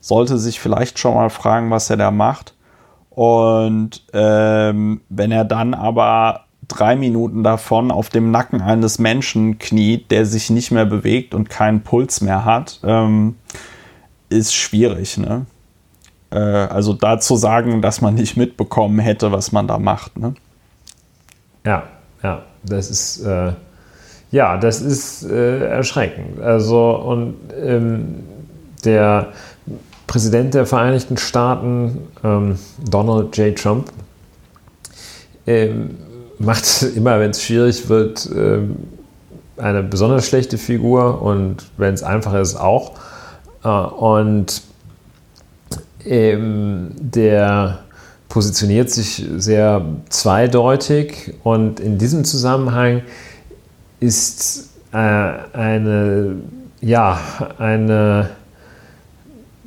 sollte 0.00 0.38
sich 0.38 0.60
vielleicht 0.60 0.98
schon 0.98 1.14
mal 1.14 1.30
fragen, 1.30 1.70
was 1.70 1.90
er 1.90 1.96
da 1.96 2.10
macht. 2.10 2.54
Und 3.10 4.04
ähm, 4.12 5.00
wenn 5.08 5.32
er 5.32 5.44
dann 5.44 5.74
aber 5.74 6.44
drei 6.68 6.96
Minuten 6.96 7.42
davon 7.42 7.90
auf 7.90 8.08
dem 8.08 8.30
Nacken 8.30 8.60
eines 8.60 8.98
Menschen 8.98 9.58
kniet, 9.58 10.10
der 10.10 10.26
sich 10.26 10.50
nicht 10.50 10.70
mehr 10.70 10.84
bewegt 10.84 11.34
und 11.34 11.48
keinen 11.48 11.82
Puls 11.82 12.20
mehr 12.20 12.44
hat, 12.44 12.80
ähm, 12.84 13.36
ist 14.28 14.54
schwierig. 14.54 15.16
Ne? 15.16 15.46
Äh, 16.30 16.38
also 16.38 16.92
da 16.92 17.18
zu 17.18 17.36
sagen, 17.36 17.82
dass 17.82 18.00
man 18.00 18.14
nicht 18.14 18.36
mitbekommen 18.36 18.98
hätte, 18.98 19.32
was 19.32 19.52
man 19.52 19.66
da 19.66 19.78
macht. 19.78 20.18
Ne? 20.18 20.34
Ja, 21.64 21.84
ja, 22.22 22.42
das 22.64 22.90
ist 22.90 23.24
äh, 23.24 23.52
ja, 24.30 24.56
das 24.56 24.80
ist 24.80 25.24
äh, 25.24 25.66
erschreckend. 25.66 26.40
Also 26.40 26.96
und 26.96 27.36
ähm, 27.58 28.24
der 28.84 29.32
Präsident 30.06 30.54
der 30.54 30.66
Vereinigten 30.66 31.16
Staaten, 31.16 32.08
ähm, 32.22 32.58
Donald 32.88 33.36
J. 33.36 33.56
Trump, 33.56 33.90
ähm, 35.46 35.96
macht 36.38 36.82
immer, 36.96 37.18
wenn 37.20 37.30
es 37.30 37.42
schwierig 37.42 37.88
wird, 37.88 38.28
ähm, 38.34 38.76
eine 39.56 39.82
besonders 39.82 40.26
schlechte 40.26 40.58
Figur 40.58 41.22
und 41.22 41.64
wenn 41.76 41.94
es 41.94 42.02
einfacher 42.02 42.40
ist, 42.40 42.56
auch. 42.56 42.92
Äh, 43.64 43.68
und 43.68 44.62
ähm, 46.04 46.90
der 46.98 47.80
positioniert 48.28 48.90
sich 48.90 49.24
sehr 49.36 49.84
zweideutig 50.08 51.34
und 51.42 51.80
in 51.80 51.98
diesem 51.98 52.24
Zusammenhang 52.24 53.02
ist 53.98 54.70
äh, 54.92 54.96
eine, 54.96 56.36
ja, 56.80 57.18
eine 57.58 58.30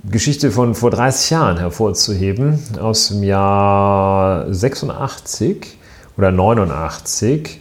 Geschichte 0.10 0.52
von 0.52 0.76
vor 0.76 0.92
30 0.92 1.30
Jahren 1.32 1.58
hervorzuheben, 1.58 2.60
aus 2.80 3.10
dem 3.10 3.24
Jahr 3.24 4.52
86 4.54 5.78
oder 6.18 6.32
89, 6.32 7.60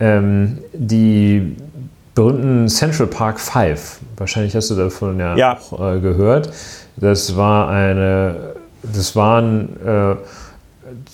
ähm, 0.00 0.58
die 0.72 1.56
berühmten 2.14 2.68
Central 2.68 3.06
Park 3.08 3.40
5. 3.40 3.98
Wahrscheinlich 4.16 4.54
hast 4.54 4.70
du 4.70 4.74
davon 4.76 5.18
ja, 5.18 5.36
ja. 5.36 5.58
auch 5.58 5.94
äh, 5.94 6.00
gehört. 6.00 6.50
Das 6.96 7.36
war 7.36 7.68
eine, 7.68 8.54
das 8.82 9.16
waren 9.16 9.76
äh, 9.84 10.16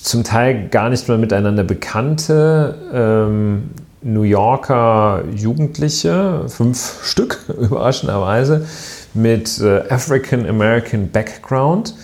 zum 0.00 0.24
Teil 0.24 0.68
gar 0.68 0.90
nicht 0.90 1.08
mehr 1.08 1.18
miteinander 1.18 1.64
bekannte 1.64 2.76
ähm, 2.92 3.70
New 4.02 4.22
Yorker 4.22 5.24
Jugendliche, 5.34 6.44
fünf 6.48 7.04
Stück 7.04 7.38
überraschenderweise, 7.60 8.66
mit 9.14 9.60
äh, 9.60 9.82
African 9.88 10.46
American 10.46 11.10
Background 11.10 11.94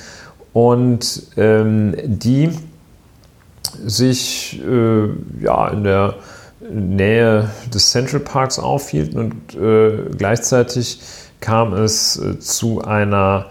und 0.52 1.22
ähm, 1.36 1.94
die 2.04 2.50
sich 3.84 4.62
äh, 4.66 5.08
ja, 5.42 5.68
in 5.68 5.84
der 5.84 6.14
Nähe 6.70 7.50
des 7.72 7.90
Central 7.90 8.20
Parks 8.20 8.58
aufhielten 8.58 9.20
und 9.20 9.54
äh, 9.54 10.10
gleichzeitig 10.16 11.00
kam 11.40 11.74
es 11.74 12.16
äh, 12.16 12.38
zu 12.38 12.82
einer 12.82 13.46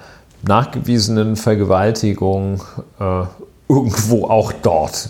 nachgewiesenen 0.47 1.35
Vergewaltigung 1.35 2.61
äh, 2.99 3.23
irgendwo 3.67 4.25
auch 4.27 4.51
dort. 4.51 5.09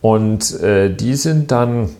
Und 0.00 0.60
äh, 0.60 0.94
die 0.94 1.14
sind 1.14 1.50
dann, 1.50 1.90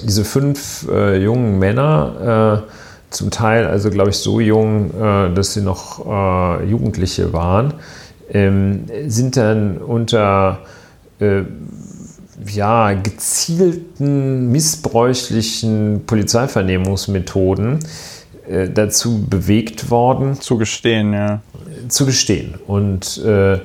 diese 0.00 0.24
fünf 0.24 0.84
jungen 0.84 1.58
Männer, 1.58 2.62
zum 3.10 3.30
Teil 3.30 3.66
also 3.66 3.90
glaube 3.90 4.10
ich 4.10 4.16
so 4.16 4.40
jung, 4.40 4.90
dass 5.34 5.54
sie 5.54 5.62
noch 5.62 6.04
Jugendliche 6.64 7.32
waren, 7.32 7.74
ähm, 8.30 8.84
sind 9.06 9.36
dann 9.36 9.78
unter 9.78 10.60
äh, 11.20 11.42
ja, 12.46 12.92
gezielten, 12.92 14.52
missbräuchlichen 14.52 16.04
Polizeivernehmungsmethoden 16.06 17.80
äh, 18.48 18.68
dazu 18.68 19.24
bewegt 19.28 19.90
worden. 19.90 20.40
Zu 20.40 20.56
gestehen, 20.56 21.12
ja. 21.12 21.40
Zu 21.88 22.06
gestehen. 22.06 22.54
Und 22.66 23.18
äh, 23.24 23.58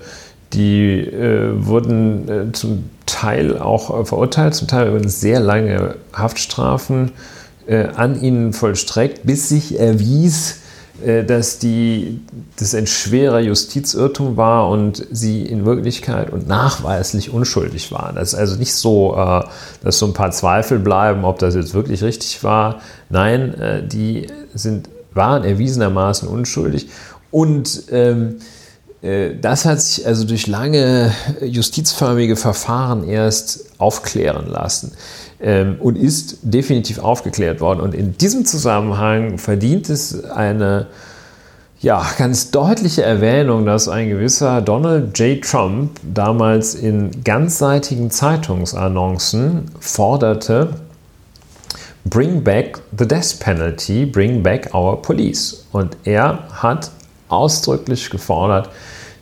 die 0.54 1.00
äh, 1.00 1.52
wurden 1.66 2.30
äh, 2.30 2.52
zum 2.52 2.86
Teil 3.06 3.58
auch 3.60 4.08
verurteilt, 4.08 4.56
zum 4.56 4.68
Teil 4.68 4.88
übrigens 4.88 5.20
sehr 5.20 5.40
lange 5.40 5.96
Haftstrafen 6.14 7.10
äh, 7.10 7.12
an 7.68 8.22
ihnen 8.22 8.52
vollstreckt, 8.52 9.26
bis 9.26 9.50
sich 9.50 9.80
erwies, 9.80 10.58
äh, 11.04 11.24
dass 11.24 11.60
die, 11.60 12.22
das 12.58 12.76
ein 12.76 12.88
schwerer 12.88 13.40
Justizirrtum 13.40 14.38
war 14.38 14.70
und 14.70 15.06
sie 15.12 15.42
in 15.42 15.66
Wirklichkeit 15.66 16.32
und 16.32 16.48
nachweislich 16.48 17.32
unschuldig 17.32 17.92
waren. 17.92 18.16
Das 18.16 18.34
ist 18.34 18.40
also 18.40 18.56
nicht 18.58 18.74
so, 18.74 19.16
äh, 19.16 19.44
dass 19.84 19.98
so 19.98 20.06
ein 20.06 20.14
paar 20.14 20.32
Zweifel 20.32 20.80
bleiben, 20.80 21.26
ob 21.26 21.40
das 21.40 21.56
jetzt 21.56 21.74
wirklich 21.74 22.04
richtig 22.04 22.44
war. 22.44 22.80
Nein, 23.10 23.54
äh, 23.56 23.86
die 23.86 24.28
sind, 24.54 24.88
waren 25.14 25.44
erwiesenermaßen 25.44 26.28
unschuldig 26.28 26.90
und 27.32 27.84
ähm, 27.92 28.38
das 29.42 29.66
hat 29.66 29.82
sich 29.82 30.08
also 30.08 30.24
durch 30.24 30.48
lange 30.48 31.12
justizförmige 31.42 32.38
Verfahren 32.38 33.04
erst 33.04 33.66
aufklären 33.78 34.48
lassen 34.48 34.94
ähm, 35.44 35.76
und 35.80 35.98
ist 35.98 36.38
definitiv 36.42 37.00
aufgeklärt 37.00 37.62
worden. 37.62 37.82
Und 37.82 37.94
in 37.94 38.18
diesem 38.18 38.46
Zusammenhang 38.46 39.38
verdient 39.38 39.90
es 39.90 40.24
eine 40.24 40.88
ja, 41.82 42.06
ganz 42.18 42.50
deutliche 42.50 43.04
Erwähnung, 43.04 43.66
dass 43.66 43.90
ein 43.90 44.08
gewisser 44.08 44.62
Donald 44.62 45.20
J. 45.20 45.44
Trump 45.44 46.00
damals 46.02 46.76
in 46.76 47.24
ganzseitigen 47.26 48.10
Zeitungsannoncen 48.10 49.66
forderte, 49.80 50.70
Bring 52.06 52.44
back 52.44 52.82
the 52.98 53.08
death 53.08 53.40
penalty, 53.40 54.06
bring 54.06 54.44
back 54.44 54.74
our 54.74 55.02
police. 55.02 55.66
Und 55.72 55.96
er 56.04 56.40
hat 56.52 56.92
ausdrücklich 57.30 58.10
gefordert, 58.10 58.70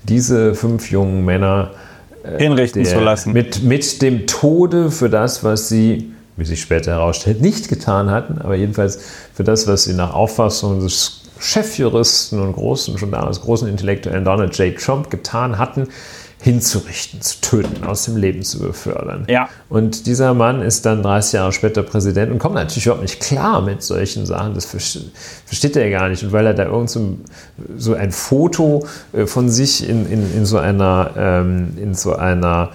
diese 0.03 0.55
fünf 0.55 0.89
jungen 0.89 1.23
Männer 1.23 1.71
hinrichten 2.37 2.83
der, 2.83 2.93
zu 2.93 2.99
lassen. 2.99 3.33
Mit, 3.33 3.63
mit 3.63 4.01
dem 4.01 4.27
Tode 4.27 4.91
für 4.91 5.09
das, 5.09 5.43
was 5.43 5.69
sie, 5.69 6.11
wie 6.37 6.45
sich 6.45 6.61
später 6.61 6.91
herausstellt, 6.91 7.41
nicht 7.41 7.69
getan 7.69 8.09
hatten, 8.09 8.39
aber 8.41 8.55
jedenfalls 8.55 8.99
für 9.33 9.43
das, 9.43 9.67
was 9.67 9.85
sie 9.85 9.93
nach 9.93 10.13
Auffassung 10.13 10.79
des 10.81 11.21
Chefjuristen 11.39 12.39
und 12.39 12.53
großen, 12.53 12.97
schon 12.97 13.11
damals 13.11 13.41
großen 13.41 13.67
Intellektuellen 13.67 14.23
Donald 14.23 14.55
J. 14.57 14.75
Trump 14.77 15.09
getan 15.09 15.57
hatten, 15.57 15.87
hinzurichten, 16.41 17.21
zu 17.21 17.39
töten, 17.39 17.83
aus 17.83 18.05
dem 18.05 18.17
Leben 18.17 18.41
zu 18.41 18.59
befördern. 18.59 19.25
Ja. 19.29 19.47
Und 19.69 20.07
dieser 20.07 20.33
Mann 20.33 20.61
ist 20.63 20.87
dann 20.87 21.03
30 21.03 21.33
Jahre 21.33 21.51
später 21.51 21.83
Präsident 21.83 22.31
und 22.31 22.39
kommt 22.39 22.55
natürlich 22.55 22.87
überhaupt 22.87 23.03
nicht 23.03 23.19
klar 23.19 23.61
mit 23.61 23.83
solchen 23.83 24.25
Sachen. 24.25 24.55
Das 24.55 24.65
versteht 24.65 25.75
er 25.75 25.89
gar 25.91 26.09
nicht. 26.09 26.23
Und 26.23 26.31
weil 26.31 26.47
er 26.47 26.55
da 26.55 26.65
irgend 26.65 26.89
so, 26.89 27.17
so 27.77 27.93
ein 27.93 28.11
Foto 28.11 28.87
äh, 29.13 29.27
von 29.27 29.49
sich 29.49 29.87
in, 29.87 30.11
in, 30.11 30.35
in 30.35 30.45
so 30.45 30.57
einer, 30.57 31.11
ähm, 31.15 31.77
in 31.77 31.93
so 31.93 32.15
einer 32.15 32.71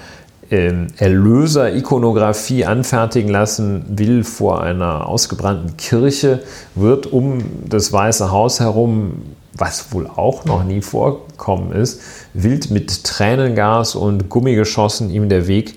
ähm, 0.48 0.86
Erlöser-Ikonografie 0.98 2.66
anfertigen 2.66 3.30
lassen 3.30 3.84
will 3.88 4.22
vor 4.22 4.62
einer 4.62 5.08
ausgebrannten 5.08 5.76
Kirche, 5.76 6.40
wird 6.76 7.06
um 7.06 7.40
das 7.68 7.92
Weiße 7.92 8.30
Haus 8.30 8.60
herum 8.60 9.22
was 9.58 9.92
wohl 9.92 10.06
auch 10.06 10.44
noch 10.44 10.64
nie 10.64 10.82
vorkommen 10.82 11.72
ist, 11.72 12.00
wild 12.34 12.70
mit 12.70 13.04
Tränengas 13.04 13.94
und 13.94 14.28
Gummigeschossen 14.28 15.10
ihm 15.10 15.28
der 15.28 15.46
Weg 15.46 15.76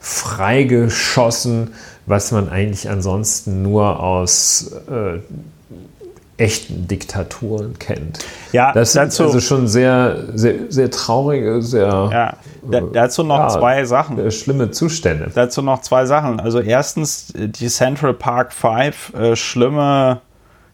freigeschossen, 0.00 1.74
was 2.06 2.32
man 2.32 2.48
eigentlich 2.48 2.88
ansonsten 2.88 3.62
nur 3.62 4.00
aus 4.00 4.72
äh, 4.90 5.18
echten 6.42 6.88
Diktaturen 6.88 7.78
kennt. 7.78 8.20
Ja, 8.52 8.72
das 8.72 8.92
sind 8.92 9.02
dazu- 9.04 9.24
also 9.24 9.40
schon 9.40 9.68
sehr, 9.68 10.24
sehr, 10.34 10.54
sehr 10.70 10.90
traurige, 10.90 11.60
sehr 11.60 11.86
Ja, 12.10 12.36
da, 12.68 12.80
dazu 12.80 13.22
noch 13.22 13.36
ja, 13.38 13.48
zwei 13.50 13.84
Sachen. 13.84 14.18
äh, 14.18 14.30
schlimme 14.30 14.70
Zustände. 14.70 15.30
Dazu 15.34 15.60
noch 15.60 15.82
zwei 15.82 16.06
Sachen. 16.06 16.40
Also 16.40 16.60
erstens, 16.60 17.30
äh, 17.34 17.48
die 17.48 17.68
Central 17.68 18.14
Park 18.14 18.52
Five, 18.54 19.12
äh, 19.14 19.36
schlimme 19.36 20.22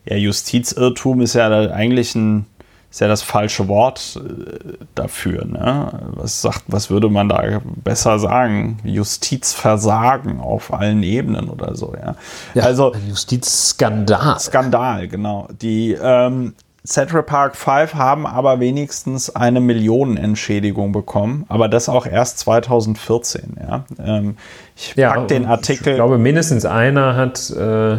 ja, 0.09 0.17
Justizirrtum 0.17 1.21
ist 1.21 1.35
ja 1.35 1.49
eigentlich 1.71 2.15
ein, 2.15 2.47
ist 2.91 3.01
ja 3.01 3.09
das 3.09 3.23
falsche 3.23 3.69
Wort 3.69 4.21
äh, 4.25 4.77
dafür. 4.95 5.45
Ne? 5.45 6.13
Was, 6.15 6.43
sagt, 6.43 6.65
was 6.69 6.91
würde 6.91 7.09
man 7.09 7.29
da 7.29 7.61
besser 7.65 8.19
sagen? 8.19 8.79
Justizversagen 8.85 10.41
auf 10.41 10.73
allen 10.73 11.03
Ebenen 11.03 11.49
oder 11.51 11.75
so, 11.75 11.95
ja. 11.95 12.15
also 12.63 12.93
ein 12.93 13.09
Justizskandal. 13.09 14.39
Skandal, 14.39 15.09
genau. 15.09 15.49
Die 15.61 15.93
ähm, 15.93 16.55
Central 16.87 17.23
Park 17.23 17.57
5 17.57 17.95
haben 17.95 18.27
aber 18.27 18.61
wenigstens 18.61 19.35
eine 19.35 19.61
Millionenentschädigung 19.61 20.93
bekommen, 20.93 21.45
aber 21.49 21.69
das 21.69 21.89
auch 21.89 22.07
erst 22.07 22.39
2014. 22.41 23.57
Ja? 23.61 23.85
Ähm, 24.03 24.37
ich 24.77 24.95
pack 24.95 25.29
den 25.29 25.47
Artikel. 25.47 25.89
Ich 25.91 25.97
glaube, 25.97 26.19
mindestens 26.19 26.65
einer 26.65 27.17
hat, 27.17 27.51
äh, 27.51 27.99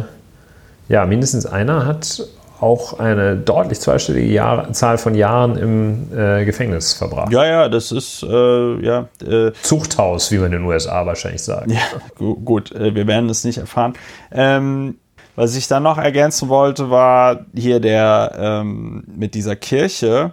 ja, 0.88 1.06
mindestens 1.06 1.46
einer 1.46 1.86
hat 1.86 2.28
auch 2.60 2.98
eine 2.98 3.36
deutlich 3.36 3.80
zweistellige 3.80 4.32
Jahr, 4.32 4.72
Zahl 4.72 4.98
von 4.98 5.14
Jahren 5.14 5.56
im 5.56 6.08
äh, 6.16 6.44
Gefängnis 6.44 6.92
verbracht. 6.92 7.32
ja, 7.32 7.46
ja, 7.46 7.68
das 7.68 7.92
ist 7.92 8.22
äh, 8.22 8.84
ja. 8.84 9.08
Äh, 9.24 9.52
Zuchthaus, 9.62 10.32
wie 10.32 10.38
man 10.38 10.46
in 10.46 10.52
den 10.52 10.64
USA 10.64 11.06
wahrscheinlich 11.06 11.42
sagt. 11.42 11.70
Ja, 11.70 11.80
gu 12.16 12.34
gut, 12.36 12.72
äh, 12.72 12.94
wir 12.94 13.06
werden 13.06 13.30
es 13.30 13.44
nicht 13.44 13.58
erfahren. 13.58 13.94
Ähm, 14.32 14.96
was 15.36 15.54
ich 15.54 15.68
dann 15.68 15.84
noch 15.84 15.98
ergänzen 15.98 16.48
wollte, 16.48 16.90
war 16.90 17.46
hier 17.54 17.78
der 17.78 18.32
ähm, 18.36 19.04
mit 19.06 19.34
dieser 19.34 19.54
Kirche. 19.54 20.32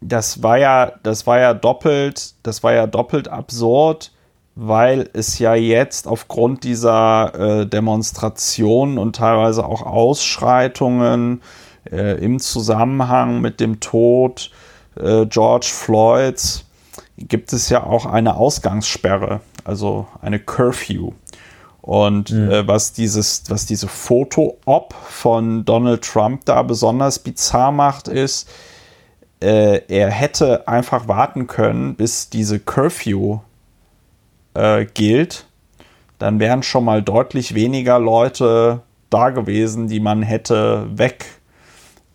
Das 0.00 0.42
war 0.42 0.56
ja, 0.56 0.92
das 1.02 1.26
war 1.26 1.38
ja 1.38 1.52
doppelt, 1.52 2.32
das 2.42 2.62
war 2.62 2.72
ja 2.72 2.86
doppelt 2.86 3.28
absurd, 3.28 4.11
weil 4.54 5.08
es 5.14 5.38
ja 5.38 5.54
jetzt 5.54 6.06
aufgrund 6.06 6.64
dieser 6.64 7.60
äh, 7.62 7.66
Demonstrationen 7.66 8.98
und 8.98 9.16
teilweise 9.16 9.64
auch 9.64 9.82
Ausschreitungen 9.82 11.42
äh, 11.90 12.22
im 12.22 12.38
Zusammenhang 12.38 13.40
mit 13.40 13.60
dem 13.60 13.80
Tod 13.80 14.50
äh, 14.96 15.26
George 15.26 15.70
Floyds 15.72 16.64
gibt 17.16 17.52
es 17.52 17.68
ja 17.68 17.84
auch 17.84 18.06
eine 18.06 18.36
Ausgangssperre, 18.36 19.40
also 19.64 20.06
eine 20.20 20.38
Curfew. 20.38 21.12
Und 21.80 22.30
äh, 22.30 22.66
was 22.66 22.92
dieses, 22.92 23.44
was 23.48 23.66
diese 23.66 23.88
Foto-Op 23.88 24.94
von 24.94 25.64
Donald 25.64 26.02
Trump 26.02 26.44
da 26.44 26.62
besonders 26.62 27.18
bizarr 27.18 27.72
macht, 27.72 28.06
ist, 28.06 28.48
äh, 29.40 29.80
er 29.88 30.10
hätte 30.10 30.68
einfach 30.68 31.08
warten 31.08 31.48
können, 31.48 31.96
bis 31.96 32.30
diese 32.30 32.60
Curfew 32.60 33.40
äh, 34.54 34.86
gilt. 34.86 35.46
Dann 36.18 36.38
wären 36.38 36.62
schon 36.62 36.84
mal 36.84 37.02
deutlich 37.02 37.54
weniger 37.54 37.98
Leute 37.98 38.82
da 39.10 39.30
gewesen, 39.30 39.88
die 39.88 40.00
man 40.00 40.22
hätte 40.22 40.86
weg 40.94 41.26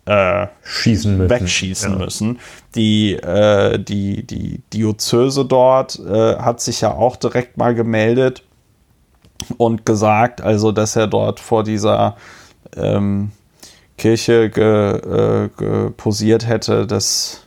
äh, 0.06 0.46
Schießen 0.64 1.18
müssen. 1.18 1.30
wegschießen 1.30 1.92
Ja. 1.92 1.98
müssen. 1.98 2.38
Die, 2.74 3.14
äh, 3.14 3.78
die, 3.78 4.26
die 4.26 4.62
Diözese 4.72 5.44
dort 5.44 5.98
äh, 5.98 6.36
hat 6.36 6.60
sich 6.60 6.80
ja 6.80 6.92
auch 6.92 7.16
direkt 7.16 7.58
mal 7.58 7.74
gemeldet 7.74 8.42
und 9.58 9.84
gesagt, 9.84 10.40
also 10.40 10.72
dass 10.72 10.96
er 10.96 11.06
dort 11.06 11.40
vor 11.40 11.62
dieser 11.62 12.16
ähm, 12.76 13.32
Kirche 13.98 14.48
ge, 14.48 14.64
äh, 14.64 15.48
ge 15.58 15.90
posiert 15.96 16.46
hätte, 16.46 16.86
das 16.86 17.44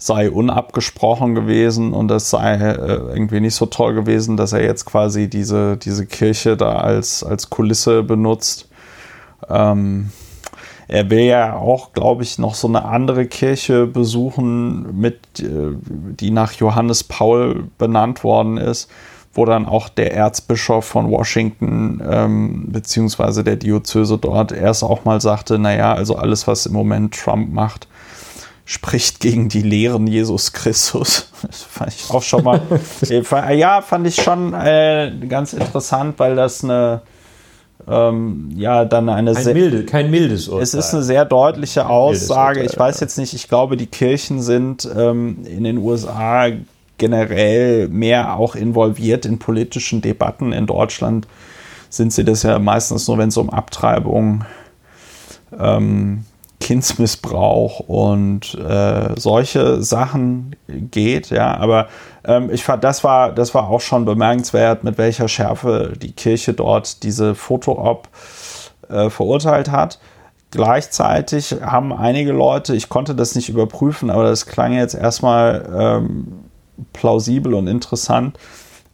sei 0.00 0.30
unabgesprochen 0.30 1.34
gewesen 1.34 1.92
und 1.92 2.08
das 2.08 2.30
sei 2.30 2.54
äh, 2.54 2.94
irgendwie 3.12 3.40
nicht 3.40 3.54
so 3.54 3.66
toll 3.66 3.92
gewesen, 3.92 4.38
dass 4.38 4.54
er 4.54 4.64
jetzt 4.64 4.86
quasi 4.86 5.28
diese, 5.28 5.76
diese 5.76 6.06
Kirche 6.06 6.56
da 6.56 6.76
als, 6.76 7.22
als 7.22 7.50
Kulisse 7.50 8.02
benutzt. 8.02 8.70
Ähm, 9.48 10.10
er 10.88 11.10
will 11.10 11.20
ja 11.20 11.54
auch, 11.54 11.92
glaube 11.92 12.22
ich, 12.22 12.38
noch 12.38 12.54
so 12.54 12.66
eine 12.66 12.86
andere 12.86 13.26
Kirche 13.26 13.86
besuchen, 13.86 14.98
mit, 14.98 15.38
äh, 15.38 15.76
die 15.84 16.30
nach 16.30 16.52
Johannes 16.54 17.04
Paul 17.04 17.68
benannt 17.76 18.24
worden 18.24 18.56
ist, 18.56 18.90
wo 19.34 19.44
dann 19.44 19.66
auch 19.66 19.90
der 19.90 20.14
Erzbischof 20.14 20.86
von 20.86 21.10
Washington 21.10 22.02
ähm, 22.10 22.72
beziehungsweise 22.72 23.44
der 23.44 23.56
Diözese 23.56 24.16
dort 24.16 24.50
erst 24.50 24.82
auch 24.82 25.04
mal 25.04 25.20
sagte, 25.20 25.58
naja, 25.58 25.92
also 25.92 26.16
alles, 26.16 26.46
was 26.46 26.64
im 26.64 26.72
Moment 26.72 27.14
Trump 27.14 27.52
macht, 27.52 27.86
spricht 28.64 29.20
gegen 29.20 29.48
die 29.48 29.62
Lehren 29.62 30.06
Jesus 30.06 30.52
Christus. 30.52 31.28
Das 31.42 31.62
fand 31.62 31.94
ich 31.94 32.10
auch 32.10 32.22
schon 32.22 32.44
mal, 32.44 32.60
ja, 33.56 33.80
fand 33.80 34.06
ich 34.06 34.16
schon 34.16 34.52
äh, 34.52 35.10
ganz 35.26 35.54
interessant, 35.54 36.18
weil 36.18 36.36
das 36.36 36.62
eine, 36.62 37.00
ähm, 37.88 38.50
ja, 38.56 38.84
dann 38.84 39.08
eine 39.08 39.32
Kein, 39.32 39.42
sehr, 39.42 39.54
milde, 39.54 39.84
kein 39.86 40.10
mildes 40.10 40.48
Urteil. 40.48 40.62
es 40.62 40.74
ist 40.74 40.92
eine 40.92 41.02
sehr 41.02 41.24
deutliche 41.24 41.88
Aussage. 41.88 42.60
Urteil, 42.60 42.72
Ich 42.72 42.78
weiß 42.78 43.00
jetzt 43.00 43.16
nicht, 43.16 43.32
ich 43.32 43.48
glaube, 43.48 43.78
die 43.78 43.86
Kirchen 43.86 44.42
sind 44.42 44.86
ähm, 44.94 45.38
in 45.46 45.64
den 45.64 45.78
USA 45.78 46.48
generell 46.98 47.88
mehr 47.88 48.36
auch 48.36 48.54
involviert 48.54 49.24
in 49.24 49.38
politischen 49.38 50.02
Debatten. 50.02 50.52
In 50.52 50.66
Deutschland 50.66 51.26
sind 51.88 52.12
sie 52.12 52.24
das 52.24 52.44
ja 52.44 52.58
meistens 52.58 53.08
nur, 53.08 53.18
wenn 53.18 53.30
es 53.30 53.36
um 53.36 53.50
Abtreibung, 53.50 54.44
ähm, 55.58 56.24
Kindsmissbrauch 56.60 57.80
und 57.80 58.54
äh, 58.54 59.14
solche 59.16 59.82
Sachen 59.82 60.54
geht, 60.68 61.30
ja, 61.30 61.56
aber 61.56 61.88
ähm, 62.24 62.50
ich 62.52 62.62
fand, 62.62 62.84
das 62.84 63.02
war, 63.02 63.32
das 63.32 63.54
war 63.54 63.68
auch 63.68 63.80
schon 63.80 64.04
bemerkenswert, 64.04 64.84
mit 64.84 64.98
welcher 64.98 65.26
Schärfe 65.26 65.94
die 66.00 66.12
Kirche 66.12 66.52
dort 66.52 67.02
diese 67.02 67.34
Foto-Op 67.34 68.08
äh, 68.88 69.08
verurteilt 69.08 69.70
hat. 69.70 69.98
Gleichzeitig 70.50 71.56
haben 71.62 71.92
einige 71.92 72.32
Leute, 72.32 72.76
ich 72.76 72.88
konnte 72.88 73.14
das 73.14 73.34
nicht 73.34 73.48
überprüfen, 73.48 74.10
aber 74.10 74.24
das 74.24 74.46
klang 74.46 74.72
jetzt 74.74 74.94
erstmal 74.94 75.68
ähm, 75.74 76.44
plausibel 76.92 77.54
und 77.54 77.68
interessant. 77.68 78.38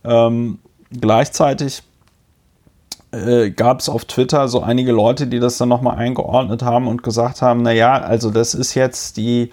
Ähm, 0.05 0.59
gleichzeitig 0.93 1.83
äh, 3.17 3.51
gab 3.51 3.81
es 3.81 3.89
auf 3.89 4.05
Twitter 4.05 4.49
so 4.49 4.63
einige 4.63 4.93
Leute, 4.93 5.27
die 5.27 5.41
das 5.41 5.59
dann 5.59 5.69
nochmal 5.69 5.97
eingeordnet 5.97 6.63
haben 6.63 6.87
und 6.87 7.03
gesagt 7.03 7.43
haben, 7.43 7.63
naja, 7.63 7.95
also 7.95 8.31
das 8.31 8.55
ist 8.55 8.75
jetzt 8.75 9.17
die 9.17 9.53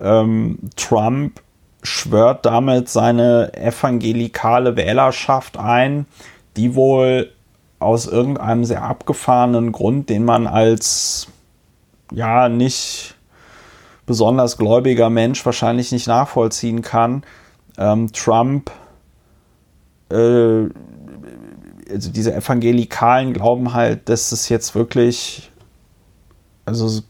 ähm, 0.00 0.58
Trump 0.76 1.40
schwört 1.82 2.46
damit 2.46 2.88
seine 2.88 3.52
evangelikale 3.54 4.76
Wählerschaft 4.76 5.58
ein, 5.58 6.06
die 6.56 6.74
wohl 6.74 7.32
aus 7.78 8.06
irgendeinem 8.06 8.64
sehr 8.64 8.82
abgefahrenen 8.82 9.72
Grund, 9.72 10.08
den 10.08 10.24
man 10.24 10.46
als 10.46 11.26
ja 12.12 12.48
nicht 12.48 13.16
besonders 14.06 14.58
gläubiger 14.58 15.10
Mensch 15.10 15.44
wahrscheinlich 15.44 15.90
nicht 15.90 16.06
nachvollziehen 16.06 16.82
kann, 16.82 17.24
ähm, 17.78 18.12
Trump 18.12 18.70
äh, 20.10 20.66
also 21.92 22.10
diese 22.10 22.34
Evangelikalen 22.34 23.32
glauben 23.32 23.74
halt, 23.74 24.08
dass 24.08 24.32
es 24.32 24.48
jetzt 24.48 24.74
wirklich, 24.74 25.50
also 26.64 27.02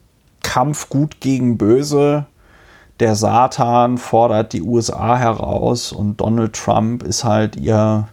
Kampf 0.42 0.88
gut 0.88 1.20
gegen 1.20 1.56
böse, 1.56 2.26
der 3.00 3.14
Satan 3.16 3.98
fordert 3.98 4.52
die 4.52 4.62
USA 4.62 5.16
heraus 5.16 5.92
und 5.92 6.20
Donald 6.20 6.52
Trump 6.52 7.02
ist 7.02 7.24
halt 7.24 7.56
ihr 7.56 8.08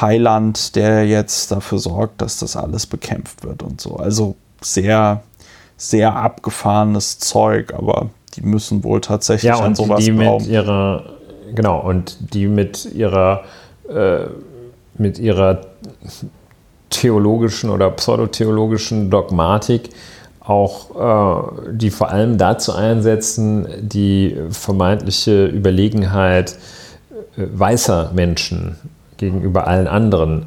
Heiland, 0.00 0.76
der 0.76 1.06
jetzt 1.06 1.50
dafür 1.50 1.78
sorgt, 1.78 2.20
dass 2.20 2.38
das 2.38 2.56
alles 2.56 2.86
bekämpft 2.86 3.44
wird 3.44 3.62
und 3.62 3.80
so. 3.80 3.96
Also 3.96 4.36
sehr, 4.60 5.22
sehr 5.76 6.14
abgefahrenes 6.14 7.18
Zeug, 7.18 7.72
aber 7.74 8.10
die 8.36 8.42
müssen 8.42 8.84
wohl 8.84 9.00
tatsächlich 9.00 9.48
ja, 9.48 9.58
an 9.58 9.68
und 9.68 9.76
sowas 9.76 10.04
die 10.04 10.12
glauben. 10.12 10.44
mit 10.44 10.52
ihrer, 10.52 11.04
genau, 11.54 11.80
und 11.80 12.34
die 12.34 12.46
mit 12.46 12.84
ihrer, 12.94 13.44
äh, 13.88 14.26
mit 14.98 15.18
ihrer 15.18 15.60
theologischen 16.90 17.70
oder 17.70 17.90
pseudotheologischen 17.90 19.10
Dogmatik 19.10 19.90
auch, 20.40 21.48
äh, 21.66 21.72
die 21.72 21.90
vor 21.90 22.10
allem 22.10 22.38
dazu 22.38 22.72
einsetzen, 22.72 23.66
die 23.80 24.36
vermeintliche 24.50 25.46
Überlegenheit 25.46 26.52
äh, 27.36 27.42
weißer 27.52 28.12
Menschen 28.14 28.76
gegenüber 29.16 29.66
allen 29.66 29.88
anderen 29.88 30.46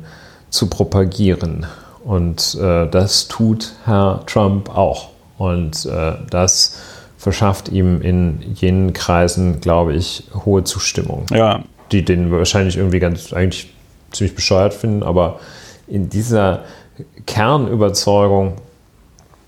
zu 0.50 0.70
propagieren. 0.70 1.66
Und 2.04 2.58
äh, 2.62 2.88
das 2.90 3.28
tut 3.28 3.74
Herr 3.86 4.24
Trump 4.26 4.76
auch. 4.76 5.10
Und 5.38 5.86
äh, 5.86 6.14
das 6.30 6.78
verschafft 7.18 7.70
ihm 7.70 8.02
in 8.02 8.40
jenen 8.56 8.94
Kreisen, 8.94 9.60
glaube 9.60 9.94
ich, 9.94 10.24
hohe 10.46 10.64
Zustimmung. 10.64 11.26
Ja, 11.32 11.64
Die 11.92 12.06
den 12.06 12.32
wahrscheinlich 12.32 12.78
irgendwie 12.78 13.00
ganz, 13.00 13.34
eigentlich 13.34 13.74
ziemlich 14.12 14.36
bescheuert 14.36 14.74
finden, 14.74 15.04
aber 15.04 15.40
in 15.88 16.10
dieser 16.10 16.64
Kernüberzeugung 17.26 18.56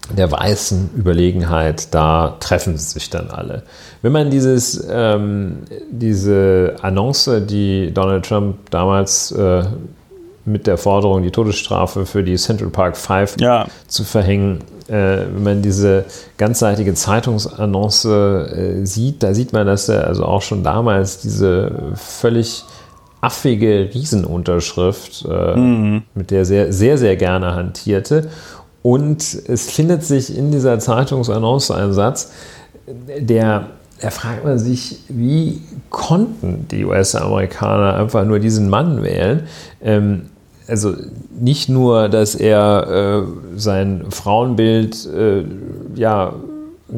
der 0.09 0.31
weißen 0.31 0.91
Überlegenheit, 0.95 1.93
da 1.93 2.35
treffen 2.39 2.77
sich 2.77 3.09
dann 3.09 3.29
alle. 3.29 3.63
Wenn 4.01 4.11
man 4.11 4.29
dieses, 4.29 4.85
ähm, 4.89 5.59
diese 5.89 6.75
Annonce, 6.81 7.41
die 7.45 7.91
Donald 7.93 8.25
Trump 8.25 8.69
damals 8.71 9.31
äh, 9.31 9.63
mit 10.43 10.67
der 10.67 10.77
Forderung, 10.77 11.21
die 11.21 11.31
Todesstrafe 11.31 12.05
für 12.05 12.23
die 12.23 12.35
Central 12.35 12.69
Park 12.69 12.97
Five 12.97 13.35
ja. 13.39 13.67
zu 13.87 14.03
verhängen, 14.03 14.59
äh, 14.87 15.25
wenn 15.33 15.43
man 15.43 15.61
diese 15.61 16.05
ganzseitige 16.37 16.93
Zeitungsannonce 16.93 18.05
äh, 18.05 18.85
sieht, 18.85 19.23
da 19.23 19.33
sieht 19.33 19.53
man, 19.53 19.67
dass 19.67 19.87
er 19.87 20.07
also 20.07 20.25
auch 20.25 20.41
schon 20.41 20.63
damals 20.63 21.19
diese 21.19 21.93
völlig 21.95 22.65
affige 23.21 23.89
Riesenunterschrift, 23.93 25.25
äh, 25.29 25.55
mhm. 25.55 26.03
mit 26.15 26.31
der 26.31 26.45
sehr, 26.45 26.73
sehr, 26.73 26.97
sehr 26.97 27.15
gerne 27.15 27.55
hantierte. 27.55 28.29
Und 28.81 29.21
es 29.47 29.69
findet 29.69 30.03
sich 30.03 30.35
in 30.35 30.51
dieser 30.51 30.79
Zeitungsannonce 30.79 31.71
ein 31.71 31.93
Satz, 31.93 32.31
der 33.19 33.67
da 34.01 34.09
fragt 34.09 34.43
man 34.43 34.57
sich, 34.57 34.97
wie 35.09 35.61
konnten 35.91 36.65
die 36.71 36.85
US-Amerikaner 36.85 37.95
einfach 37.95 38.25
nur 38.25 38.39
diesen 38.39 38.67
Mann 38.67 39.03
wählen? 39.03 39.43
Ähm, 39.83 40.23
also 40.67 40.95
nicht 41.39 41.69
nur, 41.69 42.09
dass 42.09 42.33
er 42.33 43.23
äh, 43.23 43.59
sein 43.59 44.05
Frauenbild 44.09 45.05
äh, 45.05 45.43
ja, 45.95 46.33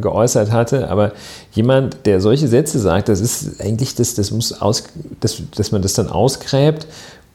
geäußert 0.01 0.51
hatte, 0.51 0.89
aber 0.89 1.11
jemand, 1.51 2.05
der 2.05 2.21
solche 2.21 2.47
Sätze 2.47 2.79
sagt, 2.79 3.09
das 3.09 3.19
ist 3.19 3.61
eigentlich, 3.61 3.95
das, 3.95 4.15
das 4.15 4.31
muss 4.31 4.61
aus, 4.61 4.83
das, 5.19 5.41
dass 5.55 5.71
man 5.71 5.81
das 5.81 5.93
dann 5.93 6.09
ausgräbt 6.09 6.87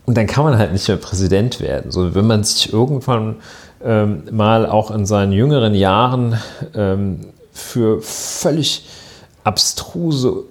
und 0.07 0.17
dann 0.17 0.27
kann 0.27 0.45
man 0.45 0.59
halt 0.59 0.73
nicht 0.73 0.89
mehr 0.89 0.97
Präsident 0.97 1.61
werden. 1.61 1.91
So, 1.91 2.15
wenn 2.15 2.27
man 2.27 2.43
sich 2.43 2.73
irgendwann 2.73 3.37
ähm, 3.85 4.23
mal 4.31 4.67
auch 4.67 4.91
in 4.91 5.07
seinen 5.07 5.33
jüngeren 5.33 5.75
Jahren 5.75 6.39
ähm, 6.75 7.21
für 7.53 8.01
völlig 8.01 8.87
abstruse, 9.45 10.45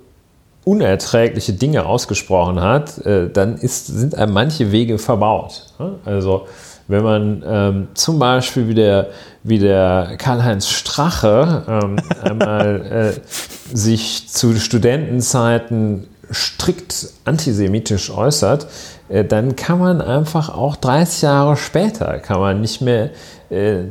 unerträgliche 0.63 1.53
Dinge 1.53 1.85
ausgesprochen 1.85 2.61
hat, 2.61 2.97
äh, 3.05 3.29
dann 3.29 3.57
ist, 3.57 3.87
sind 3.87 4.15
einem 4.15 4.33
manche 4.33 4.71
Wege 4.71 4.97
verbaut. 4.97 5.73
Also 6.03 6.45
wenn 6.87 7.03
man 7.03 7.43
ähm, 7.45 7.87
zum 7.93 8.19
Beispiel 8.19 8.67
wie 8.67 8.73
der, 8.73 9.09
wie 9.43 9.59
der 9.59 10.15
Karl-Heinz 10.17 10.69
Strache 10.69 11.63
ähm, 11.67 11.97
einmal 12.21 13.13
äh, 13.15 13.75
sich 13.75 14.29
zu 14.29 14.55
Studentenzeiten 14.55 16.07
strikt 16.31 17.09
antisemitisch 17.25 18.09
äußert, 18.09 18.67
äh, 19.09 19.23
dann 19.23 19.55
kann 19.55 19.79
man 19.79 20.01
einfach 20.01 20.49
auch 20.49 20.75
30 20.75 21.23
Jahre 21.23 21.57
später, 21.57 22.19
kann 22.19 22.39
man 22.39 22.61
nicht 22.61 22.81
mehr 22.81 23.11
äh, 23.49 23.83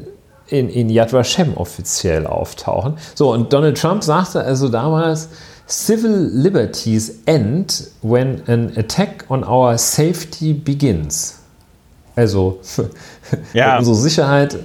in, 0.49 0.69
in 0.69 0.89
Yad 0.89 1.13
Vashem 1.13 1.55
offiziell 1.57 2.27
auftauchen. 2.27 2.99
So, 3.15 3.33
und 3.33 3.53
Donald 3.53 3.79
Trump 3.79 4.05
sagte 4.05 4.43
also 4.43 4.69
damals, 4.69 5.29
Civil 5.69 6.31
liberties 6.33 7.23
end 7.27 7.91
when 8.01 8.41
an 8.47 8.73
attack 8.77 9.25
on 9.29 9.43
our 9.43 9.77
safety 9.77 10.53
begins. 10.53 11.36
Also, 12.17 12.61
ja. 13.53 13.73
wenn 13.73 13.79
unsere 13.81 13.97
Sicherheit 13.97 14.57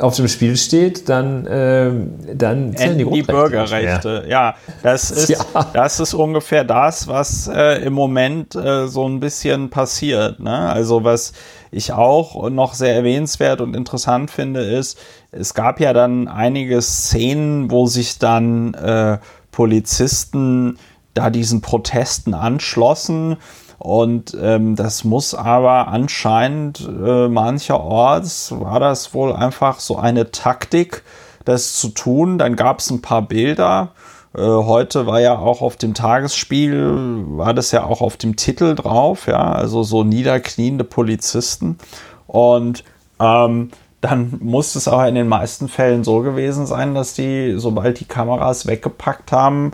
auf 0.00 0.16
dem 0.16 0.26
Spiel 0.26 0.56
steht, 0.56 1.08
dann, 1.08 1.46
äh, 1.46 1.92
dann 2.34 2.76
zählen 2.76 2.98
die, 2.98 3.04
die 3.04 3.22
Bürgerrechte. 3.22 4.24
Ja, 4.28 4.56
das 4.82 5.10
ist, 5.12 5.28
ja. 5.28 5.38
das 5.72 6.00
ist 6.00 6.14
ungefähr 6.14 6.64
das, 6.64 7.06
was 7.06 7.46
äh, 7.46 7.84
im 7.84 7.92
Moment 7.92 8.56
äh, 8.56 8.88
so 8.88 9.08
ein 9.08 9.20
bisschen 9.20 9.70
passiert. 9.70 10.40
Ne? 10.40 10.50
Also, 10.50 11.04
was 11.04 11.32
ich 11.70 11.92
auch 11.92 12.50
noch 12.50 12.74
sehr 12.74 12.96
erwähnenswert 12.96 13.60
und 13.60 13.76
interessant 13.76 14.32
finde, 14.32 14.62
ist, 14.62 14.98
es 15.30 15.54
gab 15.54 15.78
ja 15.78 15.92
dann 15.92 16.26
einige 16.26 16.82
Szenen, 16.82 17.70
wo 17.70 17.86
sich 17.86 18.18
dann 18.18 18.74
äh, 18.74 19.18
Polizisten 19.52 20.76
da 21.14 21.30
diesen 21.30 21.60
Protesten 21.60 22.34
anschlossen. 22.34 23.36
Und 23.78 24.36
ähm, 24.40 24.74
das 24.74 25.04
muss 25.04 25.34
aber 25.34 25.88
anscheinend 25.88 26.80
äh, 26.80 27.28
mancherorts 27.28 28.52
war 28.58 28.80
das 28.80 29.12
wohl 29.12 29.32
einfach 29.32 29.80
so 29.80 29.96
eine 29.96 30.30
Taktik, 30.30 31.02
das 31.44 31.76
zu 31.76 31.88
tun. 31.88 32.38
Dann 32.38 32.56
gab 32.56 32.78
es 32.78 32.90
ein 32.90 33.02
paar 33.02 33.22
Bilder. 33.22 33.90
Äh, 34.34 34.40
heute 34.40 35.06
war 35.06 35.20
ja 35.20 35.38
auch 35.38 35.60
auf 35.60 35.76
dem 35.76 35.94
Tagesspiel, 35.94 37.24
war 37.28 37.54
das 37.54 37.70
ja 37.70 37.84
auch 37.84 38.00
auf 38.00 38.16
dem 38.16 38.36
Titel 38.36 38.74
drauf, 38.74 39.26
ja, 39.26 39.52
also 39.52 39.82
so 39.82 40.04
niederkniende 40.04 40.84
Polizisten. 40.84 41.78
Und 42.26 42.82
ähm, 43.20 43.70
dann 44.02 44.38
muss 44.40 44.74
es 44.74 44.88
auch 44.88 45.04
in 45.04 45.14
den 45.14 45.26
meisten 45.26 45.68
Fällen 45.68 46.04
so 46.04 46.20
gewesen 46.20 46.66
sein, 46.66 46.94
dass 46.94 47.14
die, 47.14 47.54
sobald 47.56 47.98
die 47.98 48.04
Kameras 48.04 48.66
weggepackt 48.66 49.32
haben, 49.32 49.72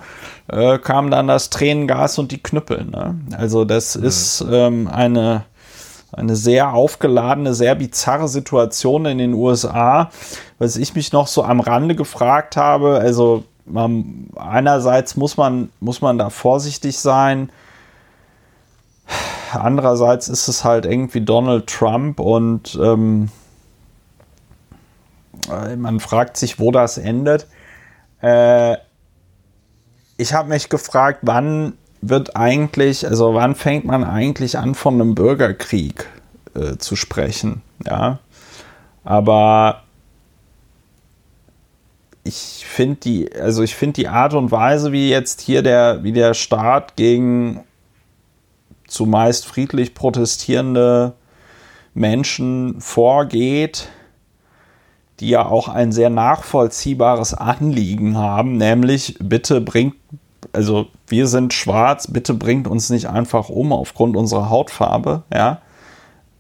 äh, 0.52 0.78
kam 0.78 1.10
dann 1.10 1.28
das 1.28 1.50
Tränengas 1.50 2.18
und 2.18 2.30
die 2.30 2.42
Knüppel. 2.42 2.84
Ne? 2.84 3.18
Also 3.36 3.64
das 3.64 3.96
mhm. 3.96 4.04
ist 4.04 4.44
ähm, 4.50 4.88
eine, 4.88 5.44
eine 6.12 6.36
sehr 6.36 6.74
aufgeladene, 6.74 7.54
sehr 7.54 7.74
bizarre 7.74 8.28
Situation 8.28 9.06
in 9.06 9.18
den 9.18 9.32
USA. 9.32 10.10
Was 10.58 10.76
ich 10.76 10.94
mich 10.94 11.12
noch 11.12 11.26
so 11.26 11.42
am 11.42 11.60
Rande 11.60 11.96
gefragt 11.96 12.56
habe, 12.56 12.98
also 13.00 13.44
man, 13.64 14.28
einerseits 14.36 15.16
muss 15.16 15.36
man, 15.36 15.70
muss 15.80 16.00
man 16.00 16.18
da 16.18 16.28
vorsichtig 16.28 16.98
sein. 16.98 17.50
Andererseits 19.52 20.28
ist 20.28 20.48
es 20.48 20.64
halt 20.64 20.84
irgendwie 20.84 21.20
Donald 21.22 21.66
Trump 21.66 22.20
und 22.20 22.78
ähm, 22.80 23.30
äh, 25.50 25.76
man 25.76 26.00
fragt 26.00 26.36
sich, 26.36 26.58
wo 26.58 26.70
das 26.70 26.98
endet. 26.98 27.46
Äh, 28.20 28.76
ich 30.22 30.32
habe 30.32 30.48
mich 30.48 30.68
gefragt, 30.68 31.20
wann 31.22 31.74
wird 32.00 32.36
eigentlich, 32.36 33.06
also 33.06 33.34
wann 33.34 33.54
fängt 33.54 33.84
man 33.84 34.04
eigentlich 34.04 34.56
an, 34.56 34.74
von 34.74 34.94
einem 34.94 35.14
Bürgerkrieg 35.14 36.06
äh, 36.54 36.78
zu 36.78 36.96
sprechen? 36.96 37.62
Ja, 37.84 38.20
aber 39.04 39.82
ich 42.24 42.64
finde 42.66 43.00
die, 43.00 43.32
also 43.34 43.62
ich 43.62 43.74
finde 43.74 43.94
die 43.94 44.08
Art 44.08 44.34
und 44.34 44.52
Weise, 44.52 44.92
wie 44.92 45.10
jetzt 45.10 45.40
hier 45.40 45.62
der, 45.62 46.04
wie 46.04 46.12
der 46.12 46.34
Staat 46.34 46.96
gegen 46.96 47.64
zumeist 48.86 49.46
friedlich 49.46 49.94
protestierende 49.94 51.14
Menschen 51.94 52.80
vorgeht, 52.80 53.88
die 55.20 55.28
ja 55.28 55.46
auch 55.46 55.68
ein 55.68 55.92
sehr 55.92 56.10
nachvollziehbares 56.10 57.34
Anliegen 57.34 58.16
haben, 58.16 58.56
nämlich 58.56 59.16
bitte 59.20 59.60
bringt, 59.60 59.94
also 60.52 60.86
wir 61.06 61.26
sind 61.26 61.54
schwarz, 61.54 62.08
bitte 62.08 62.34
bringt 62.34 62.66
uns 62.66 62.90
nicht 62.90 63.08
einfach 63.08 63.48
um 63.48 63.72
aufgrund 63.72 64.16
unserer 64.16 64.50
Hautfarbe, 64.50 65.22
ja. 65.32 65.60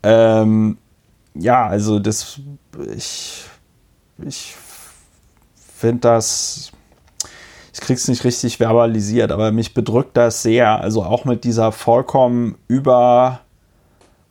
Ähm, 0.02 0.78
ja, 1.34 1.66
also 1.66 1.98
das, 1.98 2.40
ich, 2.94 3.44
ich 4.26 4.54
finde 5.76 6.00
das, 6.00 6.72
ich 7.72 7.80
krieg's 7.80 8.08
nicht 8.08 8.24
richtig 8.24 8.58
verbalisiert, 8.58 9.32
aber 9.32 9.52
mich 9.52 9.74
bedrückt 9.74 10.16
das 10.16 10.42
sehr, 10.42 10.80
also 10.80 11.02
auch 11.04 11.24
mit 11.24 11.44
dieser 11.44 11.72
vollkommen 11.72 12.56
über 12.68 13.40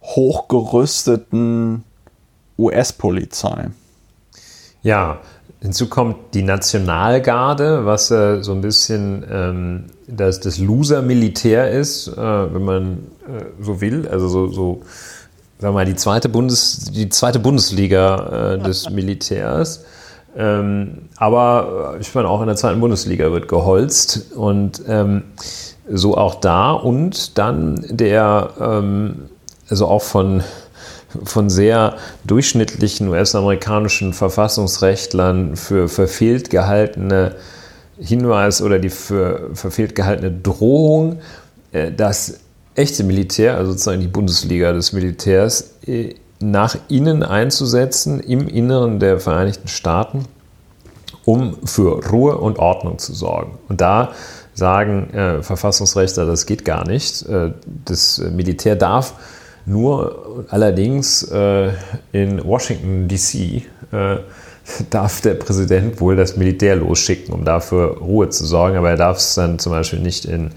hochgerüsteten 0.03 1.83
US-Polizei. 2.57 3.69
Ja, 4.83 5.19
hinzu 5.61 5.87
kommt 5.87 6.33
die 6.33 6.41
Nationalgarde, 6.41 7.85
was 7.85 8.09
äh, 8.09 8.41
so 8.41 8.51
ein 8.51 8.61
bisschen 8.61 9.23
ähm, 9.31 9.85
das, 10.07 10.39
das 10.39 10.57
Loser-Militär 10.57 11.69
ist, 11.71 12.07
äh, 12.07 12.17
wenn 12.17 12.63
man 12.63 12.93
äh, 13.27 13.43
so 13.61 13.79
will. 13.79 14.07
Also 14.07 14.27
so, 14.27 14.47
so 14.47 14.81
sagen 15.59 15.73
wir 15.75 15.79
mal, 15.79 15.85
die 15.85 15.95
zweite, 15.95 16.29
Bundes, 16.29 16.89
die 16.91 17.09
zweite 17.09 17.39
Bundesliga 17.39 18.55
äh, 18.55 18.59
des 18.59 18.89
Militärs. 18.89 19.85
Ähm, 20.35 21.09
aber 21.17 21.93
äh, 21.95 22.01
ich 22.01 22.15
meine, 22.15 22.27
auch 22.27 22.41
in 22.41 22.47
der 22.47 22.55
zweiten 22.55 22.79
Bundesliga 22.79 23.31
wird 23.31 23.47
geholzt 23.47 24.31
und 24.35 24.81
ähm, 24.87 25.23
so 25.87 26.17
auch 26.17 26.35
da. 26.35 26.71
Und 26.71 27.37
dann 27.37 27.85
der, 27.89 28.49
ähm, 28.59 29.29
also 29.69 29.87
auch 29.87 30.01
von 30.01 30.41
von 31.23 31.49
sehr 31.49 31.97
durchschnittlichen 32.23 33.07
US-amerikanischen 33.09 34.13
Verfassungsrechtlern 34.13 35.55
für 35.55 35.87
verfehlt 35.87 36.49
gehaltene 36.49 37.35
Hinweis 37.99 38.61
oder 38.61 38.79
die 38.79 38.89
für 38.89 39.51
verfehlt 39.53 39.95
gehaltene 39.95 40.31
Drohung, 40.31 41.19
äh, 41.71 41.91
das 41.91 42.39
echte 42.75 43.03
Militär, 43.03 43.57
also 43.57 43.71
sozusagen 43.71 44.01
die 44.01 44.07
Bundesliga 44.07 44.71
des 44.71 44.93
Militärs, 44.93 45.75
äh, 45.85 46.15
nach 46.39 46.75
innen 46.89 47.23
einzusetzen, 47.23 48.19
im 48.19 48.47
Inneren 48.47 48.99
der 48.99 49.19
Vereinigten 49.19 49.67
Staaten, 49.67 50.25
um 51.25 51.57
für 51.65 52.03
Ruhe 52.09 52.37
und 52.37 52.57
Ordnung 52.57 52.97
zu 52.97 53.13
sorgen. 53.13 53.59
Und 53.69 53.81
da 53.81 54.13
sagen 54.53 55.13
äh, 55.13 55.43
Verfassungsrechtler, 55.43 56.25
das 56.25 56.45
geht 56.45 56.65
gar 56.65 56.87
nicht. 56.87 57.23
Äh, 57.27 57.51
das 57.85 58.17
Militär 58.17 58.75
darf 58.75 59.13
Nur 59.65 60.45
allerdings 60.49 61.23
äh, 61.23 61.71
in 62.11 62.43
Washington, 62.43 63.07
DC, 63.07 63.63
äh, 63.91 64.17
darf 64.89 65.21
der 65.21 65.35
Präsident 65.35 65.99
wohl 65.99 66.15
das 66.15 66.37
Militär 66.37 66.75
losschicken, 66.75 67.33
um 67.33 67.45
dafür 67.45 67.97
Ruhe 67.97 68.29
zu 68.29 68.45
sorgen, 68.45 68.77
aber 68.77 68.91
er 68.91 68.97
darf 68.97 69.17
es 69.17 69.35
dann 69.35 69.59
zum 69.59 69.71
Beispiel 69.71 69.99
nicht 69.99 70.25
in, 70.25 70.51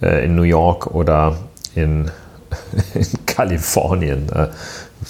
äh, 0.00 0.24
in 0.24 0.36
New 0.36 0.42
York 0.42 0.94
oder 0.94 1.36
in, 1.74 2.10
in 2.94 3.06
Kalifornien. 3.26 4.26
Da 4.26 4.50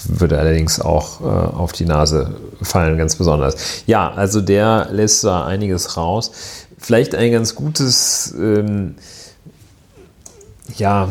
würde 0.05 0.39
allerdings 0.39 0.79
auch 0.79 1.21
äh, 1.21 1.23
auf 1.23 1.71
die 1.71 1.85
Nase 1.85 2.35
fallen, 2.61 2.97
ganz 2.97 3.15
besonders. 3.15 3.83
Ja, 3.85 4.11
also 4.11 4.41
der 4.41 4.87
lässt 4.91 5.23
da 5.23 5.45
einiges 5.45 5.97
raus. 5.97 6.31
Vielleicht 6.77 7.15
ein 7.15 7.31
ganz 7.31 7.55
gutes, 7.55 8.33
ähm, 8.37 8.95
ja, 10.77 11.09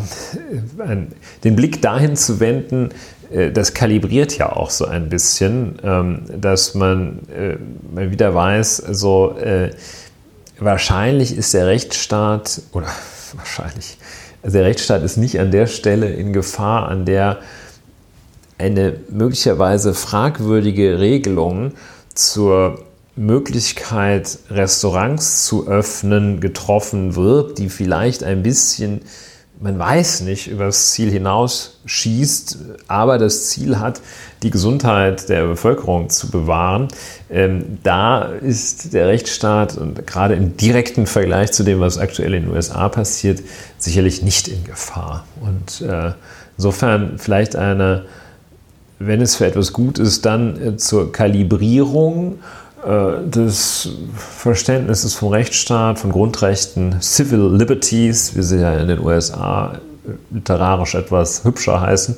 ein, 0.78 1.12
den 1.44 1.57
Blick 1.57 1.82
dahin 1.82 2.16
zu 2.16 2.40
wenden, 2.40 2.90
äh, 3.30 3.50
das 3.50 3.74
kalibriert 3.74 4.36
ja 4.38 4.53
auch 4.53 4.70
so 4.70 4.86
ein 4.86 5.09
bisschen, 5.09 5.78
ähm, 5.82 6.22
dass 6.38 6.74
man 6.74 7.20
äh, 7.28 7.57
mal 7.94 8.11
wieder 8.11 8.34
weiß, 8.34 8.82
also 8.84 9.36
äh, 9.38 9.70
wahrscheinlich 10.59 11.36
ist 11.36 11.55
der 11.55 11.66
Rechtsstaat, 11.66 12.62
oder 12.72 12.88
wahrscheinlich, 13.34 13.98
also 14.42 14.57
der 14.57 14.66
Rechtsstaat 14.66 15.03
ist 15.03 15.16
nicht 15.16 15.38
an 15.40 15.50
der 15.50 15.66
Stelle 15.66 16.11
in 16.11 16.32
Gefahr, 16.32 16.88
an 16.88 17.05
der 17.05 17.38
eine 18.59 18.94
möglicherweise 19.11 19.92
fragwürdige 19.94 21.00
Regelung 21.00 21.72
zur 22.14 22.84
Möglichkeit, 23.16 24.38
Restaurants 24.50 25.44
zu 25.44 25.66
öffnen, 25.66 26.40
getroffen 26.40 27.14
wird, 27.16 27.59
die 27.59 27.68
vielleicht 27.68 28.22
ein 28.22 28.42
bisschen 28.42 29.03
man 29.62 29.78
weiß 29.78 30.22
nicht, 30.22 30.48
über 30.48 30.64
das 30.66 30.90
Ziel 30.90 31.10
hinaus 31.10 31.78
schießt, 31.86 32.58
aber 32.88 33.18
das 33.18 33.48
Ziel 33.48 33.78
hat, 33.78 34.00
die 34.42 34.50
Gesundheit 34.50 35.28
der 35.28 35.46
Bevölkerung 35.46 36.10
zu 36.10 36.30
bewahren. 36.30 36.88
Ähm, 37.30 37.78
da 37.84 38.24
ist 38.24 38.92
der 38.92 39.06
Rechtsstaat 39.06 39.78
und 39.78 40.04
gerade 40.04 40.34
im 40.34 40.56
direkten 40.56 41.06
Vergleich 41.06 41.52
zu 41.52 41.62
dem, 41.62 41.78
was 41.78 41.96
aktuell 41.96 42.34
in 42.34 42.44
den 42.44 42.52
USA 42.52 42.88
passiert, 42.88 43.40
sicherlich 43.78 44.22
nicht 44.22 44.48
in 44.48 44.64
Gefahr. 44.64 45.24
Und 45.40 45.80
äh, 45.80 46.12
insofern 46.56 47.18
vielleicht 47.18 47.54
eine, 47.54 48.06
wenn 48.98 49.20
es 49.20 49.36
für 49.36 49.46
etwas 49.46 49.72
gut 49.72 50.00
ist, 50.00 50.26
dann 50.26 50.60
äh, 50.60 50.76
zur 50.76 51.12
Kalibrierung 51.12 52.40
des 52.84 53.90
Verständnisses 54.16 55.14
vom 55.14 55.28
Rechtsstaat, 55.28 56.00
von 56.00 56.10
Grundrechten, 56.10 57.00
Civil 57.00 57.54
Liberties, 57.56 58.34
wie 58.34 58.42
sie 58.42 58.58
ja 58.58 58.74
in 58.74 58.88
den 58.88 58.98
USA 58.98 59.78
literarisch 60.30 60.96
etwas 60.96 61.44
hübscher 61.44 61.80
heißen. 61.80 62.16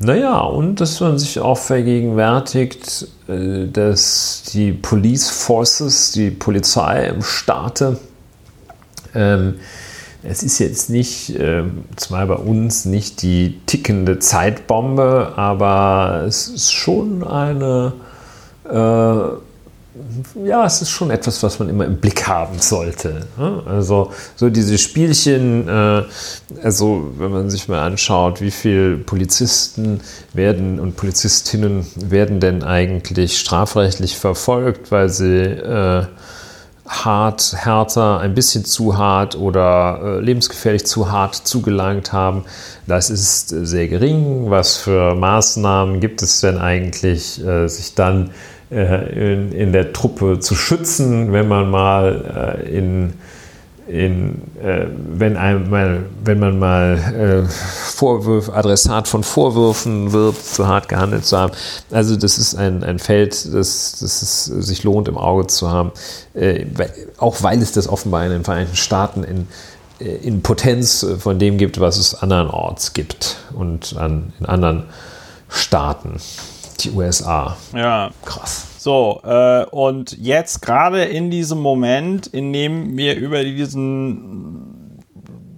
Naja, 0.00 0.40
und 0.40 0.80
dass 0.80 1.00
man 1.00 1.18
sich 1.18 1.38
auch 1.38 1.58
vergegenwärtigt, 1.58 3.08
äh, 3.28 3.66
dass 3.66 4.42
die 4.52 4.72
Police 4.72 5.30
Forces, 5.30 6.12
die 6.12 6.30
Polizei 6.30 7.06
im 7.06 7.22
Staate, 7.22 7.98
ähm, 9.14 9.54
es 10.22 10.42
ist 10.42 10.58
jetzt 10.58 10.90
nicht, 10.90 11.30
äh, 11.38 11.64
zwar 11.96 12.26
bei 12.26 12.34
uns 12.34 12.86
nicht 12.86 13.22
die 13.22 13.60
tickende 13.66 14.18
Zeitbombe, 14.18 15.34
aber 15.36 16.24
es 16.26 16.48
ist 16.48 16.72
schon 16.72 17.22
eine 17.22 17.92
äh, 18.68 19.53
ja, 20.44 20.64
es 20.64 20.82
ist 20.82 20.90
schon 20.90 21.10
etwas, 21.10 21.42
was 21.42 21.58
man 21.60 21.68
immer 21.68 21.84
im 21.84 21.98
Blick 21.98 22.26
haben 22.26 22.58
sollte. 22.58 23.26
Ne? 23.36 23.62
Also 23.64 24.10
so 24.34 24.50
diese 24.50 24.76
Spielchen, 24.76 25.68
äh, 25.68 26.02
also 26.62 27.12
wenn 27.16 27.30
man 27.30 27.48
sich 27.50 27.68
mal 27.68 27.80
anschaut, 27.80 28.40
wie 28.40 28.50
viele 28.50 28.96
Polizisten 28.96 30.00
werden 30.32 30.80
und 30.80 30.96
Polizistinnen 30.96 31.86
werden 31.96 32.40
denn 32.40 32.64
eigentlich 32.64 33.38
strafrechtlich 33.38 34.18
verfolgt, 34.18 34.90
weil 34.90 35.10
sie 35.10 35.42
äh, 35.42 36.06
hart, 36.86 37.54
härter, 37.56 38.18
ein 38.18 38.34
bisschen 38.34 38.64
zu 38.64 38.98
hart 38.98 39.36
oder 39.36 40.00
äh, 40.02 40.20
lebensgefährlich 40.20 40.86
zu 40.86 41.12
hart 41.12 41.36
zugelangt 41.36 42.12
haben. 42.12 42.44
Das 42.88 43.10
ist 43.10 43.48
sehr 43.48 43.86
gering. 43.86 44.50
Was 44.50 44.76
für 44.76 45.14
Maßnahmen 45.14 46.00
gibt 46.00 46.20
es 46.20 46.40
denn 46.40 46.58
eigentlich, 46.58 47.40
sich 47.66 47.94
dann 47.94 48.26
äh, 48.26 48.30
in, 48.74 49.52
in, 49.52 49.72
der 49.72 49.92
Truppe 49.92 50.40
zu 50.40 50.54
schützen, 50.54 51.32
wenn 51.32 51.48
man 51.48 51.70
mal 51.70 52.58
äh, 52.64 52.76
in, 52.76 53.14
in 53.86 54.42
äh, 54.62 54.86
wenn, 54.88 55.36
einem 55.36 55.70
wenn 56.24 56.38
man 56.38 56.58
mal 56.58 57.44
äh, 57.46 57.48
Vorwürfe, 57.48 58.52
Adressat 58.52 59.06
von 59.06 59.22
Vorwürfen 59.22 60.12
wird, 60.12 60.36
zu 60.44 60.66
hart 60.66 60.88
gehandelt 60.88 61.24
zu 61.24 61.38
haben. 61.38 61.52
Also 61.90 62.16
das 62.16 62.38
ist 62.38 62.54
ein, 62.56 62.82
ein 62.82 62.98
Feld, 62.98 63.32
das, 63.54 63.98
das 64.00 64.22
es 64.22 64.44
sich 64.46 64.82
lohnt 64.84 65.06
im 65.06 65.18
Auge 65.18 65.46
zu 65.46 65.70
haben, 65.70 65.92
äh, 66.34 66.66
auch 67.18 67.42
weil 67.42 67.62
es 67.62 67.72
das 67.72 67.88
offenbar 67.88 68.24
in 68.24 68.30
den 68.30 68.44
Vereinigten 68.44 68.76
Staaten 68.76 69.22
in, 69.22 69.46
äh, 70.00 70.16
in 70.16 70.42
Potenz 70.42 71.06
von 71.18 71.38
dem 71.38 71.58
gibt, 71.58 71.78
was 71.78 71.98
es 71.98 72.14
andernorts 72.14 72.92
gibt 72.94 73.36
und 73.54 73.96
an, 73.96 74.32
in 74.40 74.46
anderen 74.46 74.84
Staaten 75.48 76.16
die 76.76 76.90
USA. 76.90 77.56
Ja. 77.74 78.10
Krass. 78.24 78.66
So, 78.78 79.20
äh, 79.24 79.64
und 79.70 80.18
jetzt 80.18 80.60
gerade 80.60 81.04
in 81.04 81.30
diesem 81.30 81.58
Moment, 81.58 82.26
in 82.26 82.52
dem 82.52 82.96
wir 82.96 83.16
über 83.16 83.42
diesen, 83.42 85.00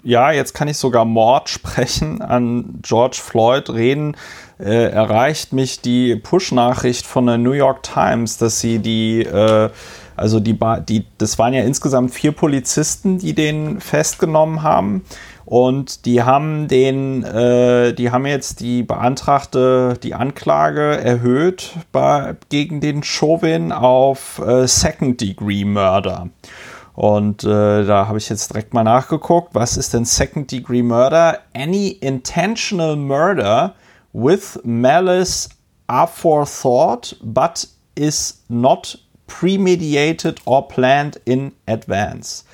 ja, 0.05 0.31
jetzt 0.31 0.55
kann 0.55 0.69
ich 0.69 0.79
sogar 0.79 1.05
Mord 1.05 1.49
sprechen, 1.49 2.23
an 2.23 2.79
George 2.83 3.19
Floyd 3.21 3.69
reden, 3.71 4.17
äh, 4.59 4.91
erreicht 4.91 5.53
mich 5.53 5.81
die 5.81 6.17
Push-Nachricht 6.17 7.05
von 7.05 7.27
der 7.27 7.37
New 7.37 7.53
York 7.53 7.83
Times, 7.83 8.39
dass 8.39 8.61
sie 8.61 8.79
die, 8.79 9.23
äh, 9.23 9.71
also 10.17 10.41
die, 10.41 10.59
die, 10.89 11.05
das 11.19 11.39
waren 11.39 11.53
ja 11.53 11.63
insgesamt 11.63 12.13
vier 12.13 12.33
Polizisten, 12.33 13.19
die 13.19 13.35
den 13.35 13.81
festgenommen 13.81 14.63
haben. 14.63 15.05
Und 15.47 16.07
die 16.07 16.25
haben 16.25 16.67
den, 16.67 17.23
äh, 17.23 17.93
die 17.95 18.11
haben 18.11 18.27
jetzt 18.27 18.59
die 18.59 18.83
beantragte, 18.83 19.97
die 20.03 20.13
Anklage 20.13 21.01
erhöht 21.01 21.71
bei, 21.93 22.35
gegen 22.49 22.81
den 22.81 23.05
Chauvin 23.05 23.71
auf 23.71 24.43
äh, 24.45 24.67
Second 24.67 25.21
Degree 25.21 25.65
Murder. 25.65 26.31
Und 26.95 27.45
äh, 27.45 27.85
da 27.85 28.09
habe 28.09 28.19
ich 28.19 28.29
jetzt 28.29 28.51
direkt 28.51 28.75
mal 28.75 28.83
nachgeguckt, 28.83 29.55
was 29.55 29.77
ist 29.77 29.95
denn 29.95 30.05
Second 30.05 30.51
Degree 30.51 30.83
Murder? 30.83 31.39
Any 31.55 31.91
intentional 31.91 32.97
murder 32.97 33.75
with 34.13 34.59
malice 34.65 35.49
aforethought, 35.87 37.17
but 37.23 37.69
is 37.95 38.43
not 38.49 38.99
premediated 39.29 40.41
or 40.45 40.67
planned 40.67 41.21
in 41.25 41.53
advance. 41.69 42.45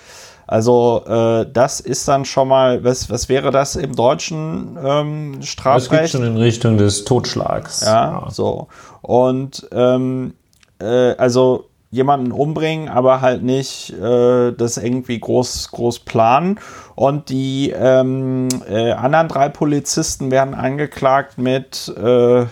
Also 0.52 1.02
äh, 1.06 1.46
das 1.50 1.80
ist 1.80 2.06
dann 2.08 2.26
schon 2.26 2.48
mal, 2.48 2.84
was, 2.84 3.08
was 3.08 3.30
wäre 3.30 3.50
das 3.50 3.74
im 3.74 3.96
deutschen 3.96 4.78
ähm, 4.84 5.40
Strafrecht? 5.40 5.90
Das 5.90 6.00
geht 6.00 6.10
schon 6.10 6.24
in 6.24 6.36
Richtung 6.36 6.76
des 6.76 7.06
Totschlags. 7.06 7.80
Ja, 7.80 8.20
ja. 8.26 8.30
so. 8.30 8.68
Und 9.00 9.66
ähm, 9.72 10.34
äh, 10.78 11.14
also 11.16 11.70
jemanden 11.90 12.32
umbringen, 12.32 12.90
aber 12.90 13.22
halt 13.22 13.42
nicht 13.42 13.94
äh, 13.98 14.52
das 14.52 14.76
irgendwie 14.76 15.18
groß, 15.18 15.70
groß 15.70 16.00
planen. 16.00 16.60
Und 16.96 17.30
die 17.30 17.70
ähm, 17.74 18.50
äh, 18.68 18.92
anderen 18.92 19.28
drei 19.28 19.48
Polizisten 19.48 20.30
werden 20.30 20.52
angeklagt 20.52 21.38
mit 21.38 21.88
äh, 21.96 22.44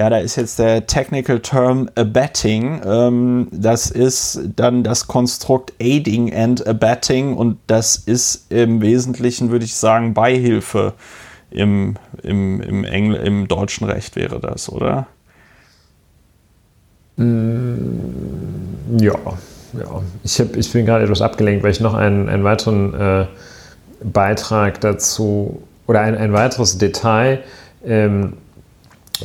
ja, 0.00 0.08
da 0.08 0.16
ist 0.16 0.36
jetzt 0.36 0.58
der 0.58 0.86
Technical 0.86 1.40
Term 1.40 1.90
abetting. 1.94 2.80
Ähm, 2.86 3.48
das 3.52 3.90
ist 3.90 4.40
dann 4.56 4.82
das 4.82 5.06
Konstrukt 5.08 5.74
aiding 5.78 6.34
and 6.34 6.66
abetting 6.66 7.36
und 7.36 7.58
das 7.66 7.96
ist 7.96 8.50
im 8.50 8.80
Wesentlichen, 8.80 9.50
würde 9.50 9.66
ich 9.66 9.74
sagen, 9.74 10.14
Beihilfe 10.14 10.94
im, 11.50 11.96
im, 12.22 12.62
im, 12.62 12.84
Engl 12.84 13.14
im 13.16 13.46
deutschen 13.46 13.86
Recht 13.86 14.16
wäre 14.16 14.40
das, 14.40 14.72
oder? 14.72 15.06
Mm, 17.18 18.96
ja, 19.00 19.18
ja. 19.74 20.02
Ich, 20.24 20.40
hab, 20.40 20.56
ich 20.56 20.72
bin 20.72 20.86
gerade 20.86 21.04
etwas 21.04 21.20
abgelenkt, 21.20 21.62
weil 21.62 21.72
ich 21.72 21.80
noch 21.80 21.92
einen, 21.92 22.30
einen 22.30 22.44
weiteren 22.44 22.94
äh, 22.94 23.26
Beitrag 24.02 24.80
dazu 24.80 25.62
oder 25.86 26.00
ein, 26.00 26.16
ein 26.16 26.32
weiteres 26.32 26.78
Detail 26.78 27.40
ähm, 27.84 28.38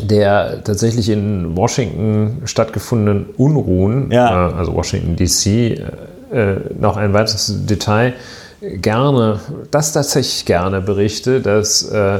der 0.02 0.64
tatsächlich 0.64 1.10
in 1.10 1.56
Washington 1.56 2.41
stattgefundenen 2.46 3.28
Unruhen, 3.38 4.12
ja. 4.12 4.50
äh, 4.50 4.54
also 4.54 4.76
Washington 4.76 5.16
DC, 5.16 5.46
äh, 5.46 5.82
äh, 6.32 6.60
noch 6.80 6.98
ein 6.98 7.14
weiteres 7.14 7.66
Detail 7.66 8.14
gerne, 8.62 9.39
das 9.72 9.93
tatsächlich 9.93 10.46
gerne 10.46 10.82
berichte, 10.82 11.41
dass 11.41 11.84
äh, 11.89 12.20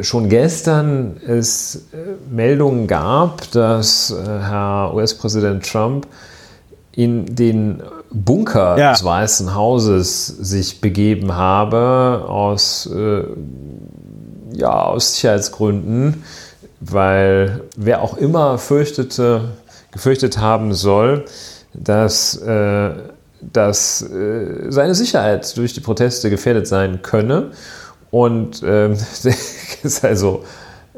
schon 0.00 0.28
gestern 0.28 1.16
es 1.26 1.86
äh, 1.92 1.96
Meldungen 2.30 2.86
gab, 2.86 3.50
dass 3.52 4.10
äh, 4.10 4.24
Herr 4.24 4.92
US-Präsident 4.94 5.64
Trump 5.70 6.06
in 6.92 7.34
den 7.34 7.82
Bunker 8.10 8.76
ja. 8.76 8.92
des 8.92 9.04
Weißen 9.04 9.54
Hauses 9.54 10.26
sich 10.26 10.80
begeben 10.80 11.36
habe 11.36 12.24
aus 12.26 12.88
ja, 14.52 14.82
aus 14.82 15.14
Sicherheitsgründen, 15.14 16.24
weil 16.80 17.62
wer 17.76 18.02
auch 18.02 18.16
immer 18.16 18.58
fürchtete, 18.58 19.50
gefürchtet 19.90 20.38
haben 20.38 20.72
soll, 20.74 21.24
dass, 21.74 22.36
äh, 22.36 22.90
dass 23.40 24.02
äh, 24.02 24.70
seine 24.70 24.94
Sicherheit 24.94 25.56
durch 25.56 25.74
die 25.74 25.80
Proteste 25.80 26.30
gefährdet 26.30 26.66
sein 26.66 27.02
könne. 27.02 27.50
Und 28.10 28.62
ähm, 28.64 28.92
ist 29.82 30.04
also, 30.04 30.44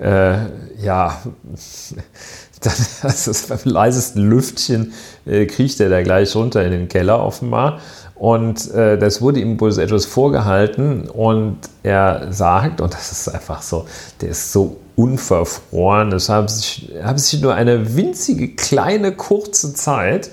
äh, 0.00 0.38
ja, 0.82 1.20
das 2.60 3.46
beim 3.48 3.58
leisesten 3.64 4.28
Lüftchen 4.28 4.92
äh, 5.26 5.46
kriecht 5.46 5.80
er 5.80 5.88
da 5.88 6.02
gleich 6.02 6.34
runter 6.36 6.64
in 6.64 6.72
den 6.72 6.88
Keller 6.88 7.24
offenbar. 7.24 7.80
Und 8.14 8.70
äh, 8.72 8.98
das 8.98 9.22
wurde 9.22 9.40
ihm 9.40 9.58
wohl 9.58 9.78
etwas 9.78 10.04
vorgehalten 10.04 11.08
und 11.08 11.56
er 11.82 12.30
sagt, 12.32 12.82
und 12.82 12.92
das 12.92 13.12
ist 13.12 13.28
einfach 13.28 13.62
so, 13.62 13.86
der 14.20 14.30
ist 14.30 14.52
so 14.52 14.76
unverfroren, 14.96 16.12
es 16.12 16.28
haben 16.28 16.48
sich, 16.48 16.90
haben 17.02 17.18
sich 17.18 17.40
nur 17.40 17.54
eine 17.54 17.96
winzige, 17.96 18.54
kleine, 18.54 19.12
kurze 19.12 19.74
Zeit 19.74 20.30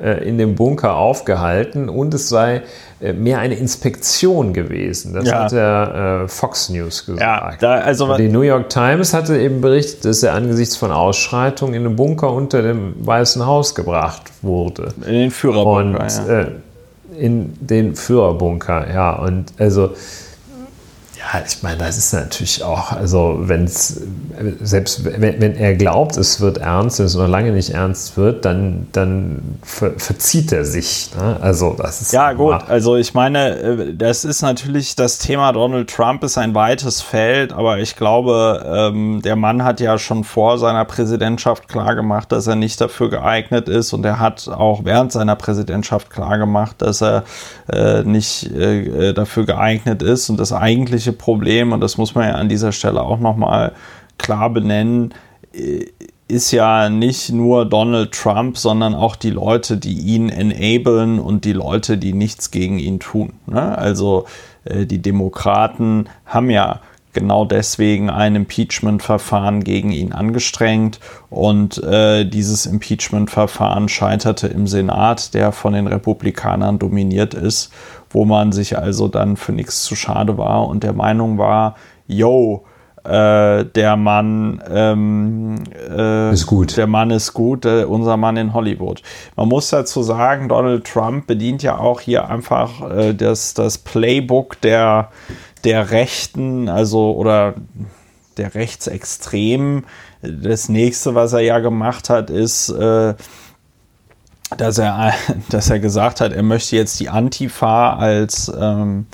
äh, 0.00 0.28
in 0.28 0.38
dem 0.38 0.54
Bunker 0.54 0.96
aufgehalten 0.96 1.88
und 1.88 2.14
es 2.14 2.28
sei 2.28 2.62
äh, 3.00 3.12
mehr 3.12 3.40
eine 3.40 3.54
Inspektion 3.54 4.52
gewesen. 4.52 5.12
Das 5.12 5.28
ja. 5.28 5.44
hat 5.44 5.52
der 5.52 6.22
äh, 6.24 6.28
Fox 6.28 6.68
News 6.68 7.04
gesagt. 7.04 7.62
Ja, 7.62 7.70
also 7.70 8.16
die 8.16 8.28
New 8.28 8.42
York 8.42 8.68
Times 8.68 9.12
hatte 9.12 9.38
eben 9.38 9.60
berichtet, 9.60 10.04
dass 10.04 10.22
er 10.22 10.34
angesichts 10.34 10.76
von 10.76 10.92
Ausschreitungen 10.92 11.74
in 11.74 11.84
den 11.84 11.96
Bunker 11.96 12.32
unter 12.32 12.62
dem 12.62 12.94
Weißen 13.04 13.44
Haus 13.44 13.74
gebracht 13.74 14.22
wurde. 14.42 14.88
In 15.06 15.12
den 15.12 15.30
Führerbunker. 15.30 16.02
Und, 16.02 16.28
ja. 16.28 16.40
äh, 16.40 16.46
in 17.18 17.54
den 17.60 17.96
Führerbunker, 17.96 18.92
ja. 18.92 19.12
Und 19.16 19.52
also 19.58 19.90
ja, 21.18 21.42
ich 21.44 21.62
meine, 21.62 21.78
das 21.78 21.98
ist 21.98 22.12
natürlich 22.12 22.62
auch, 22.62 22.92
also 22.92 23.38
wenn 23.40 23.64
es, 23.64 24.00
selbst 24.60 25.04
wenn, 25.04 25.40
wenn, 25.40 25.56
er 25.56 25.74
glaubt, 25.74 26.16
es 26.16 26.40
wird 26.40 26.58
ernst, 26.58 27.00
wenn 27.00 27.06
es 27.06 27.16
noch 27.16 27.26
lange 27.26 27.50
nicht 27.50 27.70
ernst 27.70 28.16
wird, 28.16 28.44
dann, 28.44 28.86
dann 28.92 29.58
ver, 29.62 29.92
verzieht 29.96 30.52
er 30.52 30.64
sich. 30.64 31.10
Ne? 31.16 31.36
Also 31.40 31.74
das 31.76 32.02
ist. 32.02 32.12
Ja, 32.12 32.34
gut, 32.34 32.62
also 32.68 32.94
ich 32.94 33.14
meine, 33.14 33.56
äh, 33.56 33.94
das 33.94 34.24
ist 34.24 34.42
natürlich, 34.42 34.94
das 34.94 35.18
Thema 35.18 35.52
Donald 35.52 35.90
Trump 35.90 36.22
ist 36.22 36.38
ein 36.38 36.54
weites 36.54 37.02
Feld, 37.02 37.52
aber 37.52 37.78
ich 37.78 37.96
glaube, 37.96 38.64
ähm, 38.94 39.20
der 39.22 39.34
Mann 39.34 39.64
hat 39.64 39.80
ja 39.80 39.98
schon 39.98 40.22
vor 40.22 40.58
seiner 40.58 40.84
Präsidentschaft 40.84 41.66
klargemacht, 41.66 42.30
dass 42.30 42.46
er 42.46 42.54
nicht 42.54 42.80
dafür 42.80 43.10
geeignet 43.10 43.68
ist 43.68 43.92
und 43.92 44.04
er 44.04 44.20
hat 44.20 44.46
auch 44.46 44.84
während 44.84 45.10
seiner 45.10 45.34
Präsidentschaft 45.34 46.10
klargemacht, 46.10 46.80
dass 46.80 47.02
er 47.02 47.24
äh, 47.72 48.02
nicht 48.04 48.52
äh, 48.52 49.12
dafür 49.14 49.46
geeignet 49.46 50.02
ist 50.02 50.30
und 50.30 50.38
das 50.38 50.52
eigentliche 50.52 51.07
Problem, 51.12 51.72
und 51.72 51.80
das 51.80 51.98
muss 51.98 52.14
man 52.14 52.28
ja 52.28 52.34
an 52.34 52.48
dieser 52.48 52.72
Stelle 52.72 53.02
auch 53.02 53.20
nochmal 53.20 53.72
klar 54.18 54.50
benennen, 54.50 55.14
äh, 55.52 55.86
ist 56.28 56.50
ja 56.50 56.90
nicht 56.90 57.32
nur 57.32 57.64
Donald 57.64 58.12
Trump, 58.12 58.58
sondern 58.58 58.94
auch 58.94 59.16
die 59.16 59.30
Leute, 59.30 59.78
die 59.78 59.98
ihn 59.98 60.28
enablen 60.28 61.18
und 61.18 61.46
die 61.46 61.54
Leute, 61.54 61.96
die 61.96 62.12
nichts 62.12 62.50
gegen 62.50 62.78
ihn 62.78 63.00
tun. 63.00 63.32
Ne? 63.46 63.76
Also 63.76 64.26
äh, 64.64 64.84
die 64.84 65.00
Demokraten 65.00 66.08
haben 66.26 66.50
ja 66.50 66.80
genau 67.14 67.46
deswegen 67.46 68.10
ein 68.10 68.36
Impeachment-Verfahren 68.36 69.64
gegen 69.64 69.90
ihn 69.90 70.12
angestrengt 70.12 71.00
und 71.30 71.82
äh, 71.82 72.24
dieses 72.26 72.66
Impeachment-Verfahren 72.66 73.88
scheiterte 73.88 74.48
im 74.48 74.66
Senat, 74.66 75.32
der 75.32 75.52
von 75.52 75.72
den 75.72 75.86
Republikanern 75.86 76.78
dominiert 76.78 77.32
ist 77.32 77.72
wo 78.10 78.24
man 78.24 78.52
sich 78.52 78.78
also 78.78 79.08
dann 79.08 79.36
für 79.36 79.52
nichts 79.52 79.84
zu 79.84 79.94
schade 79.94 80.38
war 80.38 80.66
und 80.66 80.82
der 80.82 80.92
Meinung 80.92 81.38
war, 81.38 81.76
yo, 82.06 82.64
äh, 83.04 83.64
der 83.64 83.96
Mann 83.96 84.62
ähm, 84.70 85.64
äh, 85.72 86.32
ist 86.32 86.46
gut. 86.46 86.76
Der 86.76 86.86
Mann 86.86 87.10
ist 87.10 87.32
gut, 87.32 87.64
äh, 87.64 87.84
unser 87.84 88.16
Mann 88.16 88.36
in 88.36 88.52
Hollywood. 88.52 89.02
Man 89.36 89.48
muss 89.48 89.70
dazu 89.70 90.02
sagen, 90.02 90.48
Donald 90.48 90.84
Trump 90.84 91.26
bedient 91.26 91.62
ja 91.62 91.78
auch 91.78 92.00
hier 92.00 92.28
einfach 92.28 92.90
äh, 92.90 93.14
das, 93.14 93.54
das 93.54 93.78
Playbook 93.78 94.60
der, 94.60 95.10
der 95.64 95.90
Rechten, 95.90 96.68
also 96.68 97.14
oder 97.14 97.54
der 98.36 98.54
Rechtsextremen. 98.54 99.86
Das 100.22 100.68
nächste, 100.68 101.14
was 101.14 101.32
er 101.32 101.40
ja 101.40 101.60
gemacht 101.60 102.10
hat, 102.10 102.30
ist 102.30 102.68
äh, 102.70 103.14
dass 104.56 104.78
er, 104.78 105.12
dass 105.50 105.70
er 105.70 105.78
gesagt 105.78 106.20
hat, 106.20 106.32
er 106.32 106.42
möchte 106.42 106.76
jetzt 106.76 107.00
die 107.00 107.08
Antifa 107.08 107.94
als, 107.94 108.52
ähm, 108.58 109.06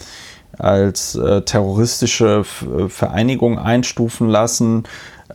als 0.58 1.14
äh, 1.16 1.42
terroristische 1.42 2.44
Vereinigung 2.44 3.58
einstufen 3.58 4.28
lassen. 4.28 4.84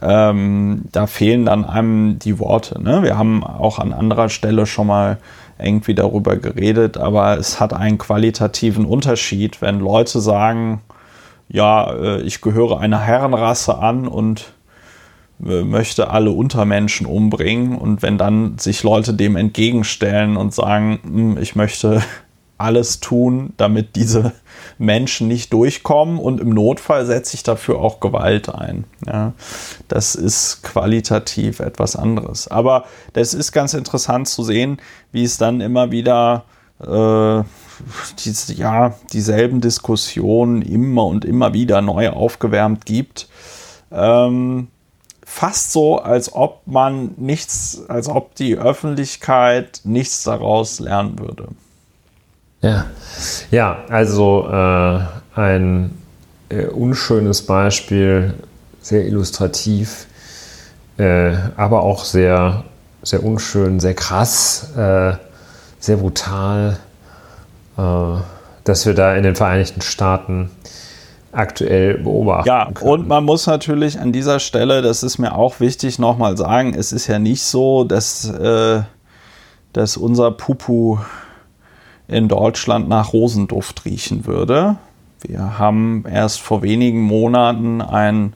Ähm, 0.01 0.83
da 0.91 1.07
fehlen 1.07 1.45
dann 1.45 1.65
einem 1.65 2.19
die 2.19 2.39
Worte. 2.39 2.81
Ne? 2.81 3.03
Wir 3.03 3.17
haben 3.17 3.43
auch 3.43 3.79
an 3.79 3.91
anderer 3.91 4.29
Stelle 4.29 4.65
schon 4.65 4.87
mal 4.87 5.17
irgendwie 5.61 5.93
darüber 5.93 6.37
geredet, 6.37 6.97
aber 6.97 7.37
es 7.37 7.59
hat 7.59 7.73
einen 7.73 7.97
qualitativen 7.97 8.85
Unterschied, 8.85 9.61
wenn 9.61 9.79
Leute 9.79 10.21
sagen, 10.21 10.81
ja, 11.49 11.91
äh, 11.91 12.21
ich 12.21 12.41
gehöre 12.41 12.79
einer 12.79 12.99
Herrenrasse 12.99 13.77
an 13.77 14.07
und 14.07 14.53
möchte 15.39 16.09
alle 16.09 16.31
Untermenschen 16.31 17.05
umbringen 17.05 17.77
und 17.77 18.01
wenn 18.01 18.17
dann 18.17 18.57
sich 18.57 18.83
Leute 18.83 19.13
dem 19.13 19.35
entgegenstellen 19.35 20.35
und 20.37 20.53
sagen, 20.53 20.99
hm, 21.03 21.37
ich 21.37 21.55
möchte 21.55 22.03
alles 22.59 22.99
tun, 22.99 23.53
damit 23.55 23.95
diese 23.95 24.33
Menschen 24.77 25.29
nicht 25.29 25.53
durchkommen 25.53 26.19
und 26.19 26.41
im 26.41 26.49
Notfall 26.49 27.05
setze 27.05 27.35
ich 27.35 27.43
dafür 27.43 27.79
auch 27.79 28.01
Gewalt 28.01 28.53
ein. 28.53 28.83
Ja, 29.07 29.31
das 29.87 30.13
ist 30.15 30.61
qualitativ 30.61 31.61
etwas 31.61 31.95
anderes. 31.95 32.49
Aber 32.49 32.83
das 33.13 33.33
ist 33.33 33.53
ganz 33.53 33.73
interessant 33.73 34.27
zu 34.27 34.43
sehen, 34.43 34.77
wie 35.13 35.23
es 35.23 35.37
dann 35.37 35.61
immer 35.61 35.91
wieder 35.91 36.43
äh, 36.81 37.43
diese, 38.25 38.53
ja, 38.53 38.93
dieselben 39.13 39.61
Diskussionen 39.61 40.61
immer 40.61 41.05
und 41.05 41.23
immer 41.23 41.53
wieder 41.53 41.81
neu 41.81 42.09
aufgewärmt 42.09 42.85
gibt. 42.85 43.29
Ähm, 43.89 44.67
fast 45.29 45.71
so, 45.71 45.99
als 45.99 46.33
ob 46.33 46.61
man 46.65 47.11
nichts, 47.17 47.83
als 47.87 48.09
ob 48.09 48.33
die 48.33 48.57
Öffentlichkeit 48.57 49.81
nichts 49.83 50.23
daraus 50.23 50.79
lernen 50.79 51.19
würde. 51.19 51.49
Ja, 52.61 52.85
ja 53.51 53.83
also 53.89 54.49
äh, 54.49 54.99
ein 55.39 55.95
äh, 56.49 56.65
unschönes 56.65 57.45
Beispiel, 57.45 58.33
sehr 58.81 59.05
illustrativ, 59.05 60.07
äh, 60.97 61.35
aber 61.55 61.83
auch 61.83 62.05
sehr, 62.05 62.63
sehr 63.03 63.23
unschön, 63.23 63.79
sehr 63.79 63.93
krass, 63.93 64.71
äh, 64.75 65.13
sehr 65.79 65.97
brutal, 65.97 66.79
äh, 67.77 67.81
dass 68.63 68.85
wir 68.87 68.95
da 68.95 69.15
in 69.15 69.21
den 69.21 69.35
Vereinigten 69.35 69.81
Staaten 69.81 70.49
aktuell 71.31 71.99
beobachten. 71.99 72.47
Ja, 72.47 72.71
können. 72.71 72.89
und 72.89 73.07
man 73.07 73.23
muss 73.23 73.47
natürlich 73.47 73.99
an 73.99 74.11
dieser 74.11 74.39
Stelle, 74.39 74.81
das 74.81 75.03
ist 75.03 75.17
mir 75.17 75.35
auch 75.35 75.59
wichtig, 75.59 75.99
nochmal 75.99 76.37
sagen, 76.37 76.73
es 76.73 76.91
ist 76.91 77.07
ja 77.07 77.19
nicht 77.19 77.43
so, 77.43 77.83
dass, 77.83 78.29
äh, 78.29 78.81
dass 79.73 79.97
unser 79.97 80.31
Pupu 80.31 80.97
in 82.07 82.27
Deutschland 82.27 82.89
nach 82.89 83.13
Rosenduft 83.13 83.85
riechen 83.85 84.25
würde. 84.25 84.77
Wir 85.21 85.59
haben 85.59 86.05
erst 86.09 86.41
vor 86.41 86.63
wenigen 86.63 87.01
Monaten 87.01 87.81
einen 87.81 88.33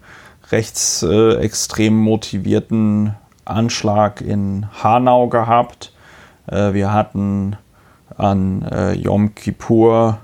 rechtsextrem 0.51 1.95
motivierten 1.95 3.15
Anschlag 3.45 4.21
in 4.21 4.67
Hanau 4.83 5.27
gehabt. 5.27 5.93
Äh, 6.47 6.73
wir 6.73 6.93
hatten 6.93 7.55
an 8.17 8.61
äh, 8.63 8.93
Yom 8.93 9.33
Kippur 9.33 10.19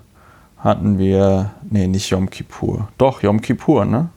hatten 0.59 0.97
wir, 0.97 1.51
nee, 1.69 1.87
nicht 1.87 2.09
Yom 2.09 2.29
Kippur, 2.29 2.89
doch 2.97 3.23
Yom 3.23 3.41
Kippur, 3.41 3.85
ne? 3.85 4.09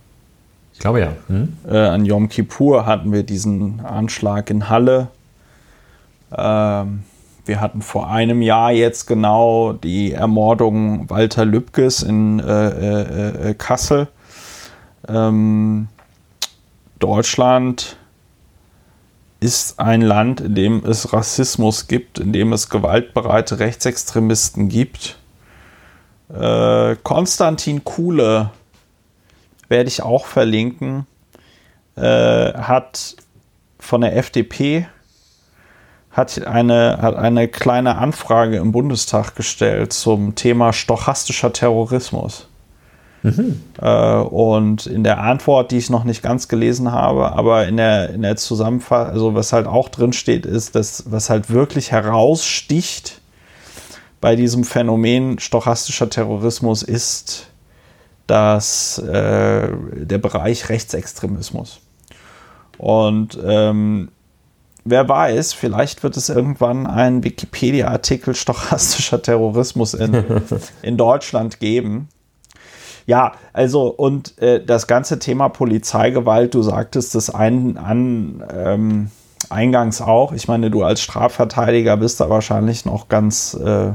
Ich 0.75 0.81
glaube 0.81 1.01
ja. 1.01 1.13
Hm? 1.29 1.57
Äh, 1.69 1.77
an 1.77 2.05
Yom 2.05 2.29
Kippur 2.29 2.87
hatten 2.87 3.13
wir 3.13 3.23
diesen 3.23 3.81
Anschlag 3.81 4.51
in 4.51 4.69
Halle. 4.69 5.09
Ähm, 6.37 7.05
wir 7.45 7.61
hatten 7.61 7.83
vor 7.83 8.09
einem 8.09 8.43
Jahr 8.43 8.73
jetzt 8.73 9.07
genau 9.07 9.73
die 9.73 10.13
Ermordung 10.13 11.09
Walter 11.11 11.45
Lübkes 11.45 12.03
in 12.03 12.41
äh, 12.41 12.69
äh, 12.69 13.51
äh 13.51 13.55
Kassel. 13.55 14.09
Ähm, 15.09 15.89
Deutschland 16.99 17.97
ist 19.41 19.81
ein 19.81 20.01
Land, 20.01 20.41
in 20.41 20.55
dem 20.55 20.85
es 20.85 21.13
Rassismus 21.13 21.89
gibt, 21.89 22.19
in 22.19 22.33
dem 22.33 22.53
es 22.53 22.69
gewaltbereite 22.71 23.59
Rechtsextremisten 23.59 24.69
gibt 24.69 25.19
äh, 26.29 26.97
Konstantin 27.03 27.85
Kuhle 27.85 28.51
werde 29.69 29.89
ich 29.89 30.03
auch 30.03 30.27
verlinken. 30.27 31.07
Äh, 31.97 32.53
hat 32.55 33.17
von 33.79 34.01
der 34.01 34.17
FDP 34.17 34.87
hat 36.11 36.47
eine, 36.47 36.99
hat 37.01 37.17
eine 37.17 37.49
kleine 37.49 37.97
Anfrage 37.97 38.59
im 38.59 38.71
Bundestag 38.71 39.35
gestellt 39.35 39.93
zum 39.93 40.35
Thema 40.35 40.73
stochastischer 40.73 41.53
Terrorismus. 41.53 42.49
Mhm. 43.23 43.63
Äh, 43.81 44.17
und 44.17 44.87
in 44.87 45.05
der 45.05 45.21
Antwort, 45.21 45.71
die 45.71 45.79
ich 45.79 45.91
noch 45.91 46.05
nicht 46.05 46.23
ganz 46.23 46.49
gelesen 46.49 46.93
habe, 46.93 47.33
aber 47.33 47.67
in 47.67 47.77
der, 47.77 48.11
in 48.11 48.23
der 48.23 48.37
Zusammenfassung, 48.37 49.13
also 49.13 49.35
was 49.35 49.53
halt 49.53 49.67
auch 49.67 49.89
drin 49.89 50.13
steht, 50.13 50.45
ist, 50.45 50.75
dass 50.75 51.11
was 51.11 51.31
halt 51.31 51.49
wirklich 51.49 51.93
heraussticht 51.93 53.22
bei 54.23 54.37
diesem 54.37 54.63
Phänomen 54.63 55.41
stochastischer 55.41 56.09
Terrorismus 56.09 56.85
ist, 56.85 57.49
dass 58.29 58.99
äh, 58.99 59.69
der 59.93 60.19
Bereich 60.19 60.69
Rechtsextremismus. 60.69 61.81
Und 62.79 63.37
ähm, 63.45 64.13
wer 64.85 65.09
weiß, 65.09 65.55
vielleicht 65.55 66.05
wird 66.05 66.17
es 66.17 66.29
irgendwann 66.29 66.87
einen 66.87 67.25
Wikipedia-Artikel 67.25 68.37
stochastischer 68.37 69.21
Terrorismus 69.21 69.93
in, 69.93 70.25
in 70.83 70.97
Deutschland 70.97 71.59
geben. 71.59 72.09
Ja, 73.07 73.33
also 73.53 73.89
und 73.89 74.39
äh, 74.39 74.65
das 74.65 74.87
ganze 74.87 75.19
Thema 75.19 75.49
Polizeigewalt, 75.49 76.55
du 76.55 76.63
sagtest 76.63 77.17
es 77.17 77.29
ein, 77.29 77.77
an, 77.77 78.45
ähm, 78.55 79.11
eingangs 79.51 80.01
auch. 80.01 80.33
Ich 80.33 80.47
meine, 80.47 80.71
du 80.71 80.85
als 80.85 81.01
Strafverteidiger 81.01 81.97
bist 81.97 82.21
da 82.21 82.31
wahrscheinlich 82.31 82.85
noch 82.85 83.09
ganz 83.09 83.55
äh, 83.55 83.95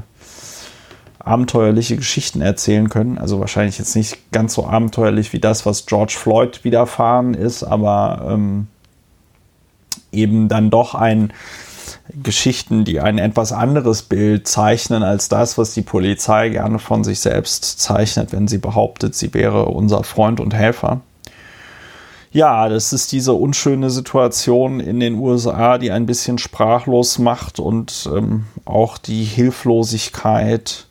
abenteuerliche 1.28 1.97
Geschichten 1.97 2.41
erzählen 2.41 2.89
können. 2.89 3.17
Also 3.17 3.39
wahrscheinlich 3.39 3.78
jetzt 3.78 3.95
nicht 3.95 4.32
ganz 4.32 4.53
so 4.53 4.65
abenteuerlich 4.65 5.34
wie 5.34 5.39
das, 5.39 5.65
was 5.65 5.86
George 5.86 6.15
Floyd 6.17 6.63
widerfahren 6.63 7.34
ist, 7.34 7.63
aber 7.63 8.28
ähm, 8.30 8.67
eben 10.11 10.47
dann 10.47 10.69
doch 10.69 10.95
ein 10.95 11.34
Geschichten, 12.23 12.86
die 12.86 12.99
ein 12.99 13.17
etwas 13.17 13.51
anderes 13.51 14.03
Bild 14.03 14.47
zeichnen 14.47 15.03
als 15.03 15.30
das, 15.30 15.57
was 15.57 15.73
die 15.73 15.82
Polizei 15.82 16.49
gerne 16.49 16.80
von 16.80 17.03
sich 17.03 17.19
selbst 17.19 17.80
zeichnet, 17.80 18.32
wenn 18.32 18.47
sie 18.47 18.57
behauptet, 18.57 19.15
sie 19.15 19.34
wäre 19.34 19.65
unser 19.65 20.03
Freund 20.03 20.39
und 20.39 20.53
Helfer. 20.53 21.01
Ja, 22.32 22.69
das 22.69 22.93
ist 22.93 23.11
diese 23.13 23.34
unschöne 23.34 23.89
Situation 23.89 24.80
in 24.80 24.99
den 24.99 25.15
USA, 25.15 25.78
die 25.78 25.91
ein 25.91 26.05
bisschen 26.05 26.38
sprachlos 26.38 27.19
macht 27.19 27.59
und 27.59 28.09
ähm, 28.13 28.45
auch 28.65 28.97
die 28.97 29.23
Hilflosigkeit 29.23 30.87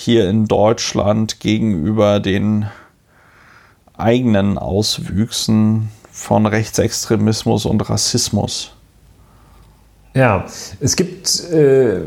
hier 0.00 0.30
in 0.30 0.46
Deutschland 0.46 1.40
gegenüber 1.40 2.20
den 2.20 2.66
eigenen 3.98 4.56
Auswüchsen 4.56 5.90
von 6.10 6.46
Rechtsextremismus 6.46 7.66
und 7.66 7.86
Rassismus. 7.90 8.72
Ja, 10.14 10.46
es 10.80 10.96
gibt 10.96 11.50
äh, 11.50 12.00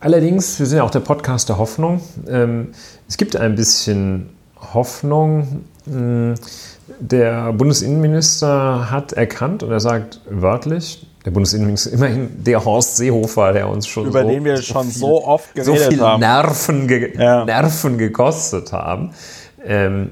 allerdings, 0.00 0.58
wir 0.58 0.66
sind 0.66 0.76
ja 0.76 0.84
auch 0.84 0.90
der 0.90 1.00
Podcast 1.00 1.48
der 1.48 1.56
Hoffnung, 1.56 2.02
ähm, 2.28 2.72
es 3.08 3.16
gibt 3.16 3.34
ein 3.34 3.54
bisschen 3.54 4.28
Hoffnung. 4.74 5.64
Hm, 5.86 6.34
der 7.00 7.54
Bundesinnenminister 7.54 8.90
hat 8.90 9.14
erkannt 9.14 9.62
und 9.62 9.70
er 9.70 9.80
sagt 9.80 10.20
wörtlich, 10.28 11.06
der 11.24 11.30
Bundesinnenminister 11.30 11.90
ist 11.90 11.96
immerhin 11.96 12.44
der 12.44 12.64
Horst 12.64 12.96
Seehofer, 12.96 13.52
der 13.52 13.68
uns 13.68 13.86
schon 13.86 14.06
über 14.06 14.22
so, 14.22 14.28
den 14.28 14.44
wir 14.44 14.56
so 14.56 14.62
schon 14.62 14.84
viel, 14.84 14.92
so 14.92 15.24
oft 15.24 15.54
geredet 15.54 15.82
so 15.82 15.90
viel 15.90 16.00
haben. 16.00 16.20
Nerven, 16.20 16.88
ge 16.88 17.16
ja. 17.16 17.44
Nerven 17.44 17.98
gekostet 17.98 18.72
haben. 18.72 19.10
Ähm, 19.64 20.10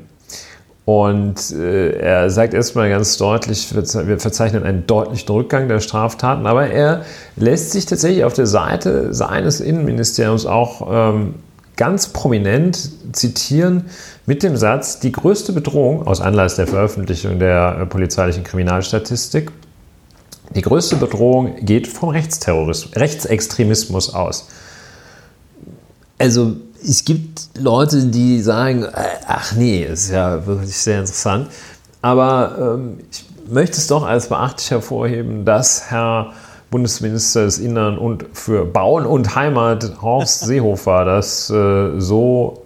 und 0.85 1.53
äh, 1.53 1.93
er 1.99 2.31
sagt 2.31 2.55
erstmal 2.55 2.89
ganz 2.89 3.17
deutlich, 3.17 3.73
wir 3.75 4.19
verzeichnen 4.19 4.65
einen 4.65 4.87
deutlichen 4.87 5.33
Rückgang 5.33 5.69
der 5.69 5.81
Straftaten, 5.81 6.47
aber 6.47 6.69
er 6.69 7.05
lässt 7.37 7.71
sich 7.73 7.87
tatsächlich 7.87 8.25
auf 8.25 8.33
der 8.33 8.47
Seite 8.47 9.15
seines 9.15 9.61
Innenministeriums 9.61 10.47
auch 10.47 10.89
ähm, 11.15 11.35
ganz 11.77 12.09
prominent 12.09 12.91
zitieren 13.13 13.85
mit 14.27 14.43
dem 14.43 14.57
Satz, 14.57 15.01
die 15.01 15.13
größte 15.13 15.53
Bedrohung 15.53 16.07
aus 16.07 16.21
Anlass 16.21 16.57
der 16.57 16.67
Veröffentlichung 16.67 17.39
der 17.39 17.79
äh, 17.81 17.87
polizeilichen 17.87 18.45
Kriminalstatistik, 18.45 19.51
die 20.55 20.63
größte 20.63 20.97
Bedrohung 20.97 21.57
geht 21.65 21.87
vom 21.87 22.09
Rechtsterrorismus, 22.11 22.97
Rechtsextremismus 22.97 24.15
aus. 24.15 24.49
Also 26.19 26.57
es 26.83 27.05
gibt 27.05 27.51
Leute, 27.59 28.05
die 28.07 28.41
sagen, 28.41 28.85
äh, 28.85 28.89
ach 29.27 29.53
nee, 29.55 29.85
ist 29.85 30.11
ja 30.11 30.47
wirklich 30.47 30.77
sehr 30.77 31.01
interessant. 31.01 31.49
Aber 32.03 32.77
ähm, 32.79 33.01
ich 33.11 33.25
möchte 33.49 33.77
es 33.77 33.87
doch 33.87 34.05
als 34.05 34.29
beachtlich 34.29 34.71
hervorheben, 34.71 35.45
dass 35.45 35.91
Herr 35.91 36.33
Bundesminister 36.71 37.45
des 37.45 37.59
Innern 37.59 37.99
und 37.99 38.25
für 38.33 38.65
Bauen 38.65 39.05
und 39.05 39.35
Heimat 39.35 40.01
Horst 40.03 40.41
Seehofer 40.45 41.05
das 41.05 41.51
äh, 41.51 42.01
so 42.01 42.60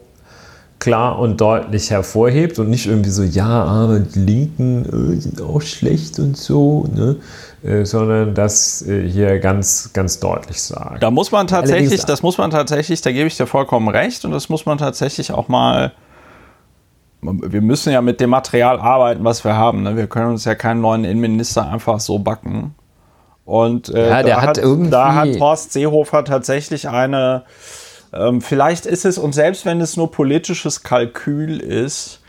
klar 0.84 1.18
und 1.18 1.40
deutlich 1.40 1.90
hervorhebt 1.90 2.58
und 2.58 2.68
nicht 2.68 2.86
irgendwie 2.86 3.08
so, 3.08 3.22
ja, 3.22 3.64
aber 3.64 4.00
die 4.00 4.18
Linken 4.18 4.84
äh, 4.84 5.18
sind 5.18 5.40
auch 5.40 5.62
schlecht 5.62 6.18
und 6.18 6.36
so, 6.36 6.86
ne? 6.94 7.16
Äh, 7.64 7.86
sondern 7.86 8.34
das 8.34 8.86
äh, 8.86 9.08
hier 9.08 9.38
ganz, 9.38 9.94
ganz 9.94 10.20
deutlich 10.20 10.60
sagen. 10.60 10.98
Da 11.00 11.10
muss 11.10 11.32
man 11.32 11.46
tatsächlich, 11.46 12.04
das 12.04 12.22
muss 12.22 12.36
man 12.36 12.50
tatsächlich, 12.50 13.00
da 13.00 13.12
gebe 13.12 13.26
ich 13.26 13.36
dir 13.38 13.46
vollkommen 13.46 13.88
recht 13.88 14.26
und 14.26 14.32
das 14.32 14.50
muss 14.50 14.66
man 14.66 14.76
tatsächlich 14.76 15.32
auch 15.32 15.48
mal 15.48 15.92
wir 17.22 17.62
müssen 17.62 17.90
ja 17.90 18.02
mit 18.02 18.20
dem 18.20 18.28
Material 18.28 18.78
arbeiten, 18.78 19.24
was 19.24 19.44
wir 19.44 19.56
haben. 19.56 19.82
Ne? 19.82 19.96
Wir 19.96 20.08
können 20.08 20.32
uns 20.32 20.44
ja 20.44 20.54
keinen 20.54 20.82
neuen 20.82 21.06
Innenminister 21.06 21.66
einfach 21.66 21.98
so 21.98 22.18
backen. 22.18 22.74
Und 23.46 23.88
äh, 23.88 24.10
ja, 24.10 24.22
der 24.22 24.36
da, 24.36 24.42
hat, 24.42 24.58
irgendwie 24.58 24.90
da 24.90 25.14
hat 25.14 25.40
Horst 25.40 25.72
Seehofer 25.72 26.22
tatsächlich 26.24 26.86
eine, 26.86 27.44
ähm, 28.14 28.40
vielleicht 28.40 28.86
ist 28.86 29.04
es, 29.04 29.18
und 29.18 29.32
selbst 29.32 29.66
wenn 29.66 29.80
es 29.80 29.96
nur 29.96 30.10
politisches 30.10 30.82
Kalkül 30.82 31.60
ist, 31.60 32.20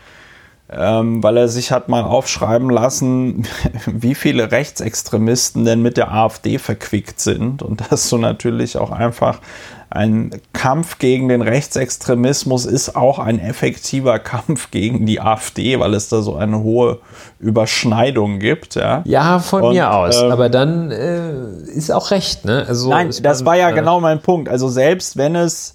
ähm, 0.70 1.22
weil 1.22 1.36
er 1.36 1.48
sich 1.48 1.70
hat 1.70 1.88
mal 1.88 2.02
aufschreiben 2.02 2.70
lassen, 2.70 3.46
wie 3.86 4.14
viele 4.14 4.50
Rechtsextremisten 4.50 5.64
denn 5.64 5.82
mit 5.82 5.96
der 5.96 6.12
AfD 6.12 6.58
verquickt 6.58 7.20
sind 7.20 7.62
und 7.62 7.90
dass 7.90 8.08
so 8.08 8.18
natürlich 8.18 8.76
auch 8.76 8.90
einfach 8.90 9.40
ein 9.88 10.30
Kampf 10.52 10.98
gegen 10.98 11.28
den 11.28 11.42
Rechtsextremismus 11.42 12.66
ist 12.66 12.96
auch 12.96 13.20
ein 13.20 13.38
effektiver 13.38 14.18
Kampf 14.18 14.72
gegen 14.72 15.06
die 15.06 15.20
AfD, 15.20 15.78
weil 15.78 15.94
es 15.94 16.08
da 16.08 16.22
so 16.22 16.34
eine 16.34 16.60
hohe 16.60 16.98
Überschneidung 17.38 18.40
gibt. 18.40 18.74
Ja, 18.74 19.02
ja 19.04 19.38
von 19.38 19.62
und, 19.62 19.74
mir 19.74 19.92
aus. 19.92 20.20
Ähm, 20.20 20.32
Aber 20.32 20.48
dann 20.48 20.90
äh, 20.90 21.70
ist 21.72 21.92
auch 21.92 22.10
recht. 22.10 22.44
Ne? 22.44 22.64
Also 22.66 22.90
nein, 22.90 23.10
das 23.22 23.44
war 23.44 23.56
ja 23.56 23.70
äh, 23.70 23.74
genau 23.74 24.00
mein 24.00 24.20
Punkt. 24.20 24.48
Also 24.48 24.68
selbst 24.68 25.16
wenn 25.16 25.36
es 25.36 25.74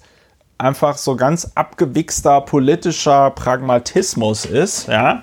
einfach 0.58 0.96
so 0.96 1.16
ganz 1.16 1.52
abgewichster 1.54 2.40
politischer 2.40 3.30
Pragmatismus 3.30 4.44
ist, 4.44 4.88
ja, 4.88 5.22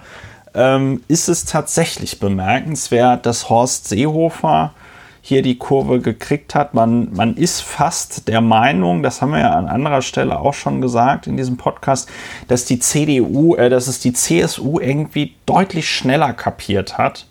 ähm, 0.53 1.03
ist 1.07 1.30
es 1.30 1.45
tatsächlich 1.45 2.19
bemerkenswert, 2.19 3.25
dass 3.25 3.49
Horst 3.49 3.88
Seehofer 3.88 4.73
hier 5.21 5.41
die 5.41 5.57
Kurve 5.57 5.99
gekriegt 5.99 6.55
hat. 6.55 6.73
Man, 6.73 7.13
man 7.13 7.36
ist 7.36 7.61
fast 7.61 8.27
der 8.27 8.41
Meinung, 8.41 9.03
das 9.03 9.21
haben 9.21 9.32
wir 9.32 9.39
ja 9.39 9.51
an 9.51 9.67
anderer 9.67 10.01
Stelle 10.01 10.39
auch 10.39 10.53
schon 10.53 10.82
gesagt 10.82 11.27
in 11.27 11.38
diesem 11.38 11.57
Podcast, 11.57 12.09
dass 12.47 12.65
die 12.65 12.80
CDU, 12.80 13.55
äh, 13.55 13.69
dass 13.69 13.88
es 13.88 13.99
die 13.99 14.13
CSU 14.13 14.80
irgendwie 14.80 15.36
deutlich 15.45 15.89
schneller 15.89 16.34
kapiert 16.34 16.97
hat 16.97 17.27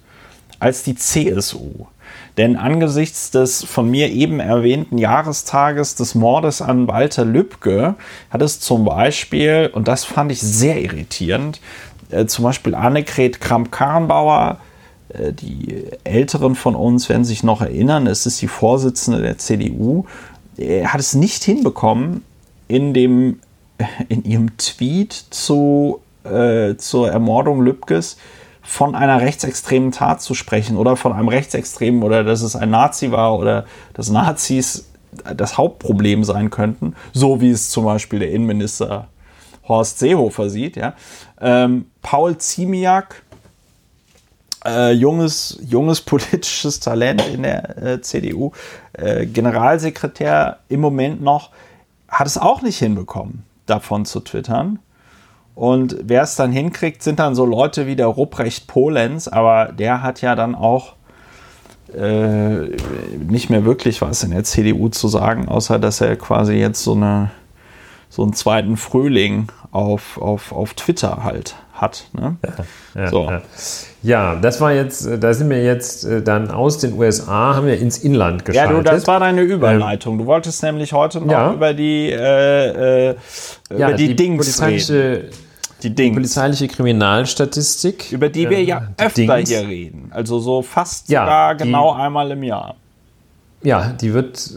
als 0.60 0.82
die 0.82 0.94
CSU. 0.94 1.86
Denn 2.38 2.54
angesichts 2.54 3.32
des 3.32 3.64
von 3.64 3.90
mir 3.90 4.10
eben 4.10 4.38
erwähnten 4.38 4.96
Jahrestages 4.96 5.96
des 5.96 6.14
Mordes 6.14 6.62
an 6.62 6.86
Walter 6.86 7.24
Lübcke 7.24 7.96
hat 8.30 8.42
es 8.42 8.60
zum 8.60 8.84
Beispiel, 8.84 9.70
und 9.74 9.88
das 9.88 10.04
fand 10.04 10.30
ich 10.30 10.40
sehr 10.40 10.80
irritierend, 10.80 11.60
äh, 12.10 12.26
zum 12.26 12.44
Beispiel 12.44 12.76
Annegret 12.76 13.40
Kramp-Karrenbauer, 13.40 14.58
äh, 15.08 15.32
die 15.32 15.86
Älteren 16.04 16.54
von 16.54 16.76
uns 16.76 17.08
werden 17.08 17.24
sich 17.24 17.42
noch 17.42 17.60
erinnern, 17.60 18.06
es 18.06 18.24
ist 18.24 18.40
die 18.40 18.46
Vorsitzende 18.46 19.20
der 19.20 19.38
CDU, 19.38 20.04
äh, 20.56 20.84
hat 20.84 21.00
es 21.00 21.14
nicht 21.14 21.42
hinbekommen, 21.42 22.22
in, 22.68 22.94
dem, 22.94 23.40
in 24.08 24.22
ihrem 24.22 24.56
Tweet 24.58 25.12
zu, 25.12 26.02
äh, 26.22 26.76
zur 26.76 27.10
Ermordung 27.10 27.62
Lübkes 27.62 28.16
von 28.68 28.94
einer 28.94 29.22
rechtsextremen 29.22 29.92
Tat 29.92 30.20
zu 30.20 30.34
sprechen 30.34 30.76
oder 30.76 30.96
von 30.96 31.14
einem 31.14 31.28
Rechtsextremen 31.28 32.02
oder 32.02 32.22
dass 32.22 32.42
es 32.42 32.54
ein 32.54 32.68
Nazi 32.68 33.10
war 33.10 33.38
oder 33.38 33.64
dass 33.94 34.10
Nazis 34.10 34.90
das 35.34 35.56
Hauptproblem 35.56 36.22
sein 36.22 36.50
könnten, 36.50 36.94
so 37.14 37.40
wie 37.40 37.48
es 37.48 37.70
zum 37.70 37.86
Beispiel 37.86 38.18
der 38.18 38.30
Innenminister 38.30 39.08
Horst 39.66 39.98
Seehofer 39.98 40.50
sieht. 40.50 40.76
Ja. 40.76 40.92
Ähm, 41.40 41.86
Paul 42.02 42.36
Ziemiak, 42.36 43.22
äh, 44.66 44.92
junges, 44.92 45.58
junges 45.66 46.02
politisches 46.02 46.78
Talent 46.78 47.26
in 47.26 47.44
der 47.44 47.78
äh, 47.82 48.00
CDU, 48.02 48.52
äh, 48.92 49.24
Generalsekretär 49.24 50.58
im 50.68 50.80
Moment 50.80 51.22
noch, 51.22 51.50
hat 52.06 52.26
es 52.26 52.36
auch 52.36 52.60
nicht 52.60 52.78
hinbekommen, 52.78 53.44
davon 53.64 54.04
zu 54.04 54.20
twittern. 54.20 54.78
Und 55.58 55.96
wer 56.04 56.22
es 56.22 56.36
dann 56.36 56.52
hinkriegt, 56.52 57.02
sind 57.02 57.18
dann 57.18 57.34
so 57.34 57.44
Leute 57.44 57.88
wie 57.88 57.96
der 57.96 58.06
Ruprecht 58.06 58.68
Polenz, 58.68 59.26
aber 59.26 59.72
der 59.72 60.04
hat 60.04 60.20
ja 60.20 60.36
dann 60.36 60.54
auch 60.54 60.92
äh, 61.92 62.76
nicht 63.28 63.50
mehr 63.50 63.64
wirklich 63.64 64.00
was 64.00 64.22
in 64.22 64.30
der 64.30 64.44
CDU 64.44 64.88
zu 64.88 65.08
sagen, 65.08 65.48
außer 65.48 65.80
dass 65.80 66.00
er 66.00 66.14
quasi 66.14 66.52
jetzt 66.52 66.84
so, 66.84 66.94
eine, 66.94 67.32
so 68.08 68.22
einen 68.22 68.34
zweiten 68.34 68.76
Frühling 68.76 69.48
auf, 69.72 70.22
auf, 70.22 70.52
auf 70.52 70.74
Twitter 70.74 71.24
halt 71.24 71.56
hat. 71.72 72.04
Ne? 72.12 72.36
Ja, 72.94 73.08
so. 73.08 73.24
ja. 73.24 73.42
ja, 74.04 74.34
das 74.36 74.60
war 74.60 74.72
jetzt, 74.72 75.06
äh, 75.06 75.18
da 75.18 75.34
sind 75.34 75.50
wir 75.50 75.64
jetzt 75.64 76.04
äh, 76.04 76.22
dann 76.22 76.52
aus 76.52 76.78
den 76.78 76.96
USA, 76.96 77.56
haben 77.56 77.66
wir 77.66 77.80
ins 77.80 77.98
Inland 77.98 78.44
geschaltet. 78.44 78.76
Ja, 78.76 78.78
du, 78.78 78.84
das 78.84 79.08
war 79.08 79.18
deine 79.18 79.42
Überleitung. 79.42 80.18
du 80.18 80.26
wolltest 80.26 80.62
nämlich 80.62 80.92
heute 80.92 81.20
noch 81.20 81.32
ja. 81.32 81.52
über 81.52 81.74
die, 81.74 82.12
äh, 82.12 83.08
äh, 83.10 83.16
über 83.70 83.94
die, 83.94 84.06
die 84.06 84.14
Dings 84.14 84.62
reden. 84.62 85.30
Die, 85.82 85.94
Dings. 85.94 86.10
die 86.10 86.14
polizeiliche 86.14 86.68
Kriminalstatistik. 86.68 88.10
Über 88.12 88.28
die 88.28 88.48
wir 88.50 88.62
ja 88.62 88.88
öfter 88.96 89.36
Dings. 89.36 89.48
hier 89.48 89.66
reden. 89.66 90.10
Also 90.12 90.38
so 90.38 90.62
fast 90.62 91.08
ja, 91.08 91.22
sogar 91.22 91.54
genau 91.54 91.92
einmal 91.92 92.30
im 92.30 92.42
Jahr. 92.42 92.74
Ja, 93.62 93.92
die 93.92 94.14
wird 94.14 94.50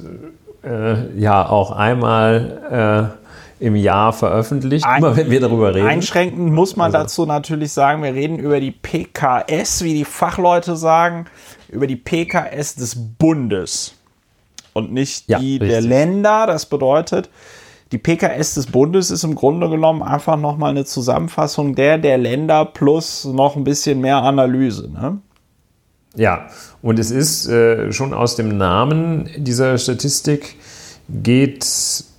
äh, 0.64 1.20
ja 1.20 1.48
auch 1.48 1.72
einmal 1.72 3.18
äh, 3.60 3.66
im 3.66 3.76
Jahr 3.76 4.12
veröffentlicht, 4.12 4.86
Ein, 4.86 4.98
immer 4.98 5.16
wenn 5.16 5.30
wir 5.30 5.40
darüber 5.40 5.74
reden. 5.74 5.88
Einschränkend 5.88 6.52
muss 6.52 6.76
man 6.76 6.88
also. 6.88 6.98
dazu 6.98 7.26
natürlich 7.28 7.72
sagen, 7.72 8.02
wir 8.02 8.14
reden 8.14 8.40
über 8.40 8.60
die 8.60 8.72
PKS, 8.72 9.84
wie 9.84 9.94
die 9.94 10.06
Fachleute 10.06 10.76
sagen, 10.76 11.26
über 11.70 11.86
die 11.86 11.96
PKS 11.96 12.76
des 12.76 12.96
Bundes 12.96 13.94
und 14.74 14.92
nicht 14.92 15.30
ja, 15.30 15.38
die 15.38 15.58
richtig. 15.58 15.70
der 15.70 15.82
Länder. 15.82 16.48
Das 16.48 16.66
bedeutet, 16.66 17.30
die 17.92 17.98
PKS 17.98 18.56
des 18.56 18.68
Bundes 18.68 19.12
ist 19.12 19.24
im 19.24 19.36
Grunde 19.36 19.70
genommen 19.70 20.02
einfach 20.02 20.38
nochmal 20.38 20.72
eine 20.72 20.86
Zusammenfassung 20.86 21.76
der 21.76 21.98
der 21.98 22.18
Länder 22.18 22.66
plus 22.66 23.26
noch 23.26 23.56
ein 23.56 23.64
bisschen 23.64 24.00
mehr 24.00 24.18
Analyse. 24.18 24.90
Ne? 24.90 25.20
Ja, 26.16 26.48
und 26.82 27.00
es 27.00 27.12
ist 27.12 27.48
äh, 27.48 27.92
schon 27.92 28.14
aus 28.14 28.36
dem 28.36 28.58
Namen 28.58 29.30
dieser 29.38 29.78
Statistik 29.78 30.56
geht 31.10 31.66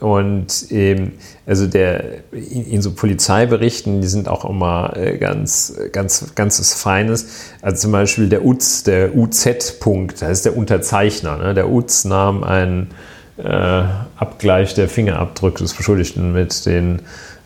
und 0.00 0.66
ähm, 0.70 1.12
also 1.46 1.66
der, 1.66 2.32
in, 2.32 2.66
in, 2.66 2.82
so 2.82 2.92
Polizeiberichten, 2.92 4.00
die 4.00 4.08
sind 4.08 4.26
auch 4.26 4.44
immer 4.46 4.96
äh, 4.96 5.18
ganz, 5.18 5.74
ganz, 5.92 6.34
ganzes 6.34 6.72
Feines. 6.72 7.26
Also 7.60 7.82
zum 7.82 7.92
Beispiel 7.92 8.30
der 8.30 8.44
UZ, 8.44 8.84
der 8.84 9.14
UZ-Punkt, 9.14 10.22
das 10.22 10.30
ist 10.30 10.46
der 10.46 10.56
Unterzeichner. 10.56 11.36
Ne? 11.36 11.54
Der 11.54 11.70
UZ 11.70 12.06
nahm 12.06 12.42
einen 12.42 12.90
äh, 13.36 13.84
Abgleich 14.16 14.72
der 14.74 14.88
Fingerabdrücke 14.88 15.62
des 15.62 15.74
Beschuldigten 15.74 16.32
mit 16.32 16.64
den 16.64 17.02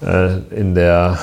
äh, 0.06 0.38
in 0.56 0.76
der 0.76 1.18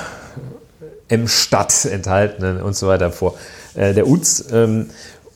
M-Stadt 1.07 1.85
enthaltenen 1.85 2.61
und 2.61 2.75
so 2.75 2.87
weiter 2.87 3.11
vor. 3.11 3.35
Äh, 3.75 3.93
der 3.93 4.07
UZ. 4.07 4.51
Ähm, 4.51 4.89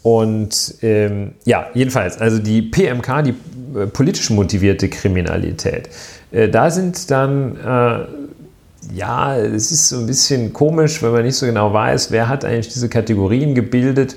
und 0.06 0.76
ähm, 0.84 1.34
ja, 1.46 1.66
jedenfalls, 1.74 2.20
also 2.20 2.38
die 2.38 2.62
PMK, 2.62 3.24
die 3.24 3.34
äh, 3.76 3.88
politisch 3.88 4.30
motivierte 4.30 4.88
Kriminalität, 4.88 5.90
äh, 6.32 6.48
da 6.48 6.70
sind 6.70 7.10
dann, 7.10 7.58
äh, 7.58 8.06
ja, 8.94 9.36
es 9.36 9.72
ist 9.72 9.90
so 9.90 9.98
ein 9.98 10.06
bisschen 10.06 10.54
komisch, 10.54 11.02
wenn 11.02 11.12
man 11.12 11.24
nicht 11.24 11.36
so 11.36 11.48
genau 11.48 11.74
weiß, 11.74 12.12
wer 12.12 12.30
hat 12.30 12.46
eigentlich 12.46 12.72
diese 12.72 12.88
Kategorien 12.88 13.56
gebildet. 13.56 14.16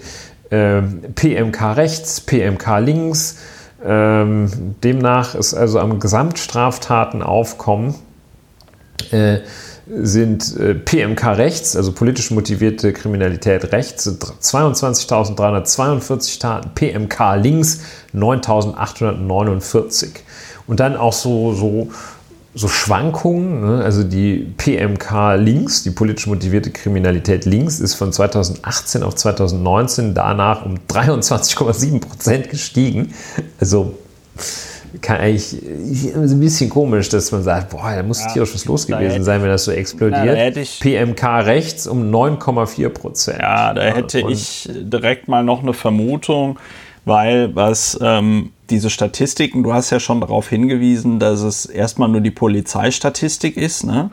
Ähm, 0.50 1.00
PMK 1.14 1.76
rechts, 1.78 2.20
PMK 2.20 2.80
links. 2.80 3.38
Ähm, 3.82 4.74
demnach 4.84 5.34
ist 5.36 5.54
also 5.54 5.80
am 5.80 6.00
Gesamtstraftatenaufkommen 6.00 7.94
äh, 9.10 9.38
sind 9.90 10.54
äh, 10.56 10.74
PMK 10.74 11.38
rechts, 11.38 11.74
also 11.76 11.92
politisch 11.92 12.30
motivierte 12.30 12.92
Kriminalität 12.92 13.72
rechts, 13.72 14.06
22.342 14.08 16.40
Taten, 16.40 16.70
PMK 16.74 17.36
links 17.36 17.80
9.849. 18.14 20.08
Und 20.66 20.80
dann 20.80 20.96
auch 20.96 21.14
so, 21.14 21.54
so, 21.54 21.88
so 22.54 22.68
Schwankungen, 22.68 23.60
ne? 23.60 23.82
also 23.82 24.04
die 24.04 24.52
PMK 24.56 25.36
links, 25.36 25.82
die 25.82 25.90
politisch 25.90 26.26
motivierte 26.26 26.70
Kriminalität 26.70 27.44
links, 27.46 27.80
ist 27.80 27.94
von 27.94 28.12
2018 28.12 29.02
auf 29.02 29.14
2019 29.14 30.12
danach 30.14 30.66
um 30.66 30.74
23,7 30.88 32.00
Prozent 32.00 32.50
gestiegen. 32.50 33.14
Also 33.58 33.94
kann 35.00 35.18
eigentlich 35.18 36.14
ein 36.14 36.40
bisschen 36.40 36.70
komisch, 36.70 37.08
dass 37.08 37.32
man 37.32 37.42
sagt, 37.42 37.70
boah, 37.70 37.94
da 37.94 38.02
muss 38.02 38.20
ja, 38.20 38.32
tierisch 38.32 38.54
was 38.54 38.64
los 38.64 38.86
gewesen 38.86 39.24
sein, 39.24 39.42
wenn 39.42 39.48
das 39.48 39.64
so 39.64 39.72
explodiert. 39.72 40.56
Na, 40.56 40.62
PMK 40.80 41.22
rechts 41.46 41.86
um 41.86 42.10
9,4 42.10 42.88
Prozent. 42.90 43.38
Ja, 43.40 43.74
da 43.74 43.82
hätte 43.82 44.24
Und 44.24 44.32
ich 44.32 44.68
direkt 44.72 45.28
mal 45.28 45.42
noch 45.42 45.62
eine 45.62 45.72
Vermutung, 45.72 46.58
weil 47.04 47.54
was 47.54 47.98
ähm, 48.02 48.50
diese 48.70 48.90
Statistiken, 48.90 49.62
du 49.62 49.72
hast 49.72 49.90
ja 49.90 50.00
schon 50.00 50.20
darauf 50.20 50.48
hingewiesen, 50.48 51.18
dass 51.18 51.40
es 51.40 51.66
erstmal 51.66 52.08
nur 52.08 52.20
die 52.20 52.30
Polizeistatistik 52.30 53.56
ist. 53.56 53.84
Ne? 53.84 54.10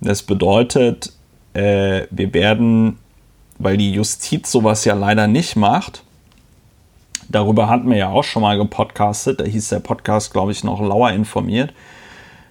Das 0.00 0.22
bedeutet, 0.22 1.12
äh, 1.54 2.02
wir 2.10 2.32
werden, 2.32 2.98
weil 3.58 3.76
die 3.76 3.92
Justiz 3.92 4.50
sowas 4.50 4.84
ja 4.84 4.94
leider 4.94 5.26
nicht 5.26 5.56
macht, 5.56 6.03
Darüber 7.34 7.68
hatten 7.68 7.90
wir 7.90 7.96
ja 7.96 8.10
auch 8.10 8.22
schon 8.22 8.42
mal 8.42 8.56
gepodcastet. 8.56 9.40
Da 9.40 9.44
hieß 9.44 9.70
der 9.70 9.80
Podcast, 9.80 10.32
glaube 10.32 10.52
ich, 10.52 10.62
noch 10.62 10.80
lauer 10.80 11.10
informiert. 11.10 11.74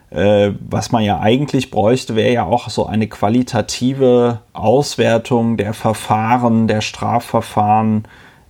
Äh, 0.09 0.51
was 0.59 0.91
man 0.91 1.03
ja 1.03 1.21
eigentlich 1.21 1.71
bräuchte, 1.71 2.17
wäre 2.17 2.33
ja 2.33 2.43
auch 2.43 2.69
so 2.69 2.85
eine 2.85 3.07
qualitative 3.07 4.41
Auswertung 4.51 5.55
der 5.55 5.73
Verfahren, 5.73 6.67
der 6.67 6.81
Strafverfahren, 6.81 8.03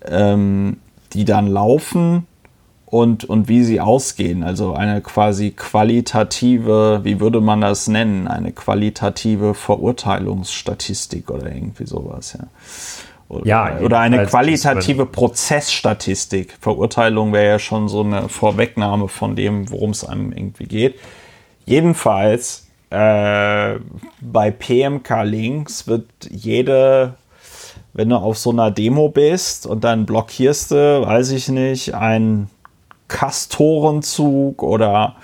ähm, 0.06 0.78
die 1.14 1.24
dann 1.24 1.46
laufen 1.46 2.26
und, 2.88 3.26
und 3.26 3.48
wie 3.48 3.64
sie 3.64 3.80
ausgehen. 3.80 4.42
Also 4.42 4.74
eine 4.74 5.02
quasi 5.02 5.52
qualitative, 5.52 7.02
wie 7.04 7.20
würde 7.20 7.42
man 7.42 7.62
das 7.62 7.88
nennen? 7.88 8.28
Eine 8.28 8.54
qualitative 8.54 9.54
Verurteilungsstatistik 9.54 11.30
oder 11.30 11.54
irgendwie 11.54 11.86
sowas, 11.86 12.34
ja. 12.34 12.48
Oder, 13.30 13.48
ja, 13.48 13.80
oder 13.80 14.00
eine 14.00 14.26
qualitative 14.26 15.06
Prozessstatistik. 15.06 16.56
Verurteilung 16.60 17.34
wäre 17.34 17.54
ja 17.54 17.60
schon 17.60 17.88
so 17.88 18.02
eine 18.02 18.30
Vorwegnahme 18.30 19.08
von 19.08 19.36
dem, 19.36 19.72
worum 19.72 19.92
es 19.92 20.04
einem 20.04 20.32
irgendwie 20.32 20.66
geht. 20.66 21.00
Jedenfalls 21.66 22.68
äh, 22.90 23.76
bei 24.22 24.52
PMK 24.52 25.24
Links 25.24 25.88
wird 25.88 26.08
jede 26.30 27.16
wenn 27.94 28.10
du 28.10 28.16
auf 28.16 28.38
so 28.38 28.50
einer 28.50 28.72
Demo 28.72 29.10
bist 29.10 29.68
und 29.68 29.84
dann 29.84 30.06
blockierst 30.06 30.72
du, 30.72 31.06
weiß 31.06 31.32
ich 31.32 31.48
nicht, 31.50 31.94
einen 31.94 32.50
Kastorenzug 33.08 34.64
oder 34.64 35.16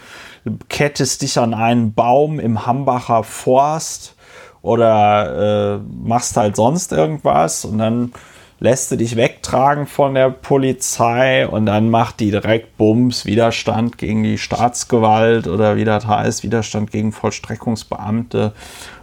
kettest 0.69 1.23
dich 1.23 1.37
an 1.39 1.53
einen 1.53 1.93
Baum 1.93 2.39
im 2.39 2.65
Hambacher 2.65 3.23
Forst 3.23 4.15
oder 4.61 5.77
äh, 5.77 6.07
machst 6.07 6.37
halt 6.37 6.55
sonst 6.55 6.91
irgendwas 6.91 7.65
und 7.65 7.77
dann 7.77 8.11
lässt 8.59 8.91
du 8.91 8.97
dich 8.97 9.15
wegtragen 9.15 9.87
von 9.87 10.15
der 10.15 10.29
Polizei 10.29 11.47
und 11.47 11.65
dann 11.65 11.89
macht 11.89 12.19
die 12.19 12.31
direkt 12.31 12.77
Bums, 12.77 13.25
Widerstand 13.25 13.97
gegen 13.97 14.23
die 14.23 14.37
Staatsgewalt 14.37 15.47
oder 15.47 15.77
wie 15.77 15.85
das 15.85 16.05
heißt, 16.05 16.43
Widerstand 16.43 16.91
gegen 16.91 17.11
Vollstreckungsbeamte. 17.11 18.53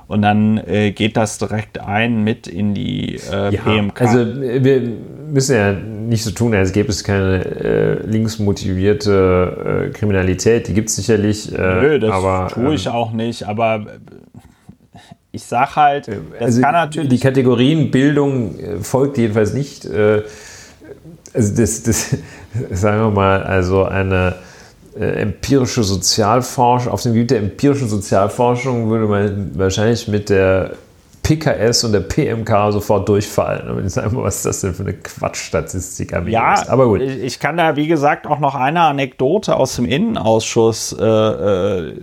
Und 0.09 0.22
dann 0.22 0.59
äh, 0.59 0.92
geht 0.92 1.16
das 1.16 1.38
direkt 1.38 1.80
ein 1.80 2.22
mit 2.22 2.46
in 2.46 2.74
die 2.74 3.16
äh, 3.16 3.52
ja, 3.52 3.61
PMK. 3.61 4.00
Also 4.02 4.18
wir 4.24 4.82
müssen 5.32 5.57
ja 5.57 5.72
nicht 5.72 6.22
so 6.22 6.30
tun, 6.30 6.54
als 6.54 6.72
gäbe 6.72 6.90
es 6.90 7.02
keine 7.02 7.44
äh, 7.44 8.07
linksmotivierte 8.07 9.88
äh, 9.88 9.92
Kriminalität. 9.92 10.68
Die 10.68 10.74
gibt 10.74 10.90
es 10.90 10.96
sicherlich. 10.96 11.52
Äh, 11.52 11.59
Nö, 11.59 11.98
das 11.98 12.12
aber, 12.12 12.46
tue 12.52 12.74
ich 12.74 12.86
ähm, 12.86 12.92
auch 12.92 13.11
nicht. 13.11 13.48
Aber 13.48 13.86
ich 15.37 15.45
sage 15.45 15.76
halt, 15.76 16.09
das 16.09 16.16
also 16.41 16.61
kann 16.62 16.72
natürlich. 16.72 17.09
Die 17.11 17.20
Kategorien 17.20 17.91
Bildung 17.91 18.59
äh, 18.59 18.78
folgt 18.80 19.18
jedenfalls 19.18 19.53
nicht. 19.55 19.87
also 19.87 21.55
das, 21.55 21.82
das, 21.82 22.16
sagen 22.70 23.01
wir 23.03 23.11
mal, 23.11 23.43
also 23.43 23.84
eine 23.84 24.34
äh, 24.99 25.20
empirische 25.20 25.82
Sozialforschung, 25.82 26.93
auf 26.93 27.03
dem 27.03 27.12
Gebiet 27.12 27.30
der 27.30 27.39
empirischen 27.41 27.89
Sozialforschung 27.89 28.89
würde 28.89 29.07
man 29.07 29.51
wahrscheinlich 29.59 30.09
mit 30.09 30.30
der 30.30 30.72
PKS 31.22 31.84
und 31.84 31.93
der 31.93 32.01
PMK 32.01 32.72
sofort 32.72 33.09
durchfallen. 33.09 33.68
Und 33.68 33.87
ich 33.87 33.93
sage 33.93 34.14
mal, 34.14 34.22
was 34.22 34.37
ist 34.37 34.47
das 34.47 34.61
denn 34.61 34.74
für 34.74 34.84
eine 34.84 34.95
Quatschstatistik 34.95 36.14
am 36.14 36.28
Ja, 36.28 36.55
ist. 36.55 36.70
aber 36.70 36.87
gut. 36.87 37.03
Ich 37.03 37.41
kann 37.41 37.57
da, 37.57 37.76
wie 37.76 37.89
gesagt, 37.89 38.26
auch 38.26 38.39
noch 38.39 38.55
eine 38.55 38.82
Anekdote 38.82 39.57
aus 39.57 39.76
dem 39.76 39.87
Innenausschuss 39.87 40.97
äh, 40.99 41.05
äh, 41.05 41.95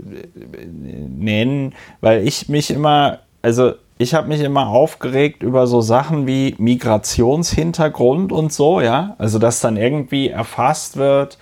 nennen, 1.08 1.74
weil 2.02 2.28
ich 2.28 2.50
mich 2.50 2.70
immer, 2.70 3.20
also 3.44 3.74
ich 4.00 4.16
habe 4.16 4.28
mich 4.28 4.42
immer 4.42 4.68
aufgeregt 4.68 5.44
über 5.44 5.68
so 5.68 5.82
Sachen 5.82 6.26
wie 6.26 6.56
Migrationshintergrund 6.58 8.32
und 8.32 8.52
so, 8.52 8.82
ja. 8.82 9.16
Also, 9.20 9.38
dass 9.38 9.60
dann 9.60 9.78
irgendwie 9.78 10.30
erfasst 10.30 10.98
wird, 10.98 11.38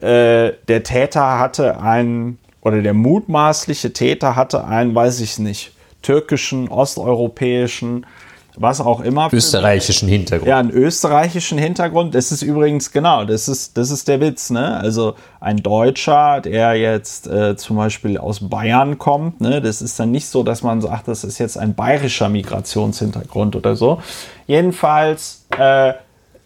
äh, 0.00 0.52
der 0.68 0.82
Täter 0.84 1.40
hatte 1.40 1.80
einen, 1.80 2.38
oder 2.60 2.80
der 2.82 2.94
mutmaßliche 2.94 3.92
Täter 3.92 4.36
hatte 4.36 4.64
einen, 4.64 4.94
weiß 4.94 5.20
ich 5.20 5.38
nicht, 5.40 5.72
türkischen, 6.02 6.68
osteuropäischen, 6.68 8.06
was 8.56 8.80
auch 8.80 9.00
immer. 9.00 9.28
Österreichischen 9.32 10.08
Hintergrund. 10.08 10.48
Ja, 10.48 10.58
einen 10.58 10.70
österreichischen 10.70 11.58
Hintergrund. 11.58 12.14
Das 12.14 12.32
ist 12.32 12.42
übrigens, 12.42 12.92
genau, 12.92 13.24
das 13.24 13.48
ist, 13.48 13.76
das 13.76 13.90
ist 13.90 14.08
der 14.08 14.20
Witz, 14.20 14.50
ne? 14.50 14.76
Also 14.78 15.14
ein 15.40 15.58
Deutscher, 15.58 16.40
der 16.40 16.74
jetzt 16.74 17.26
äh, 17.26 17.56
zum 17.56 17.76
Beispiel 17.76 18.18
aus 18.18 18.48
Bayern 18.48 18.98
kommt, 18.98 19.40
ne? 19.40 19.60
Das 19.62 19.80
ist 19.80 19.98
dann 19.98 20.10
nicht 20.10 20.26
so, 20.26 20.42
dass 20.42 20.62
man 20.62 20.80
sagt, 20.80 21.08
das 21.08 21.24
ist 21.24 21.38
jetzt 21.38 21.56
ein 21.56 21.74
bayerischer 21.74 22.28
Migrationshintergrund 22.28 23.56
oder 23.56 23.74
so. 23.74 24.02
Jedenfalls, 24.46 25.46
äh, 25.58 25.94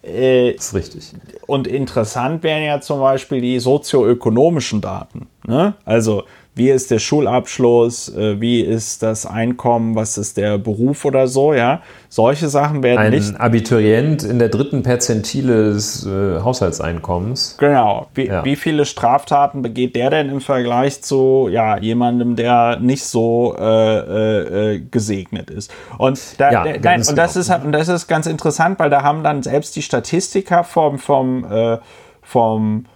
äh, 0.03 0.55
das 0.55 0.67
ist 0.67 0.75
richtig. 0.75 1.13
Und 1.47 1.67
interessant 1.67 2.43
wären 2.43 2.63
ja 2.63 2.81
zum 2.81 3.01
Beispiel 3.01 3.41
die 3.41 3.59
sozioökonomischen 3.59 4.81
Daten. 4.81 5.27
Ne? 5.47 5.75
Also 5.85 6.25
wie 6.57 6.71
ist 6.71 6.91
der 6.91 6.99
Schulabschluss, 6.99 8.09
äh, 8.17 8.41
wie 8.41 8.63
ist 8.63 9.03
das 9.03 9.27
Einkommen, 9.27 9.95
was 9.95 10.17
ist 10.17 10.39
der 10.39 10.57
Beruf 10.57 11.05
oder 11.05 11.29
so, 11.29 11.53
ja. 11.53 11.83
Solche 12.09 12.49
Sachen 12.49 12.83
werden 12.83 12.99
Ein 12.99 13.11
nicht. 13.13 13.29
Ein 13.29 13.37
Abiturient 13.37 14.23
in 14.23 14.39
der 14.39 14.49
dritten 14.49 14.83
Perzentile 14.83 15.75
des 15.75 16.07
äh, 16.07 16.41
Haushaltseinkommens. 16.41 17.59
Genau. 17.59 18.09
Wie, 18.15 18.29
ja. 18.29 18.43
wie, 18.47 18.57
viele 18.57 18.87
Straftaten 18.87 19.61
begeht 19.61 19.95
der 19.97 20.09
denn 20.09 20.31
im 20.31 20.41
Vergleich 20.41 21.03
zu 21.03 21.49
ja, 21.53 21.77
jemandem, 21.77 22.37
der 22.37 22.79
nicht 22.81 23.05
so 23.05 23.55
äh, 23.59 23.63
äh, 23.63 24.77
äh 24.77 24.81
gesegnet 24.91 25.51
ist? 25.51 25.71
Und, 25.99 26.19
da, 26.41 26.51
ja, 26.51 26.63
der, 26.65 26.81
nein, 26.81 27.03
und, 27.07 27.19
das 27.19 27.35
genau. 27.35 27.57
ist, 27.57 27.65
und 27.67 27.73
das 27.73 27.89
ist 27.89 28.07
ganz 28.07 28.27
interessant, 28.27 28.79
weil 28.79 28.89
da 28.89 29.03
haben 29.03 29.23
dann 29.23 29.43
selbst 29.43 29.77
die 29.77 29.83
Statistiker 29.83 30.65
vom, 30.65 30.99
vom, 30.99 31.45
äh, 31.53 31.77
vom 32.23 32.87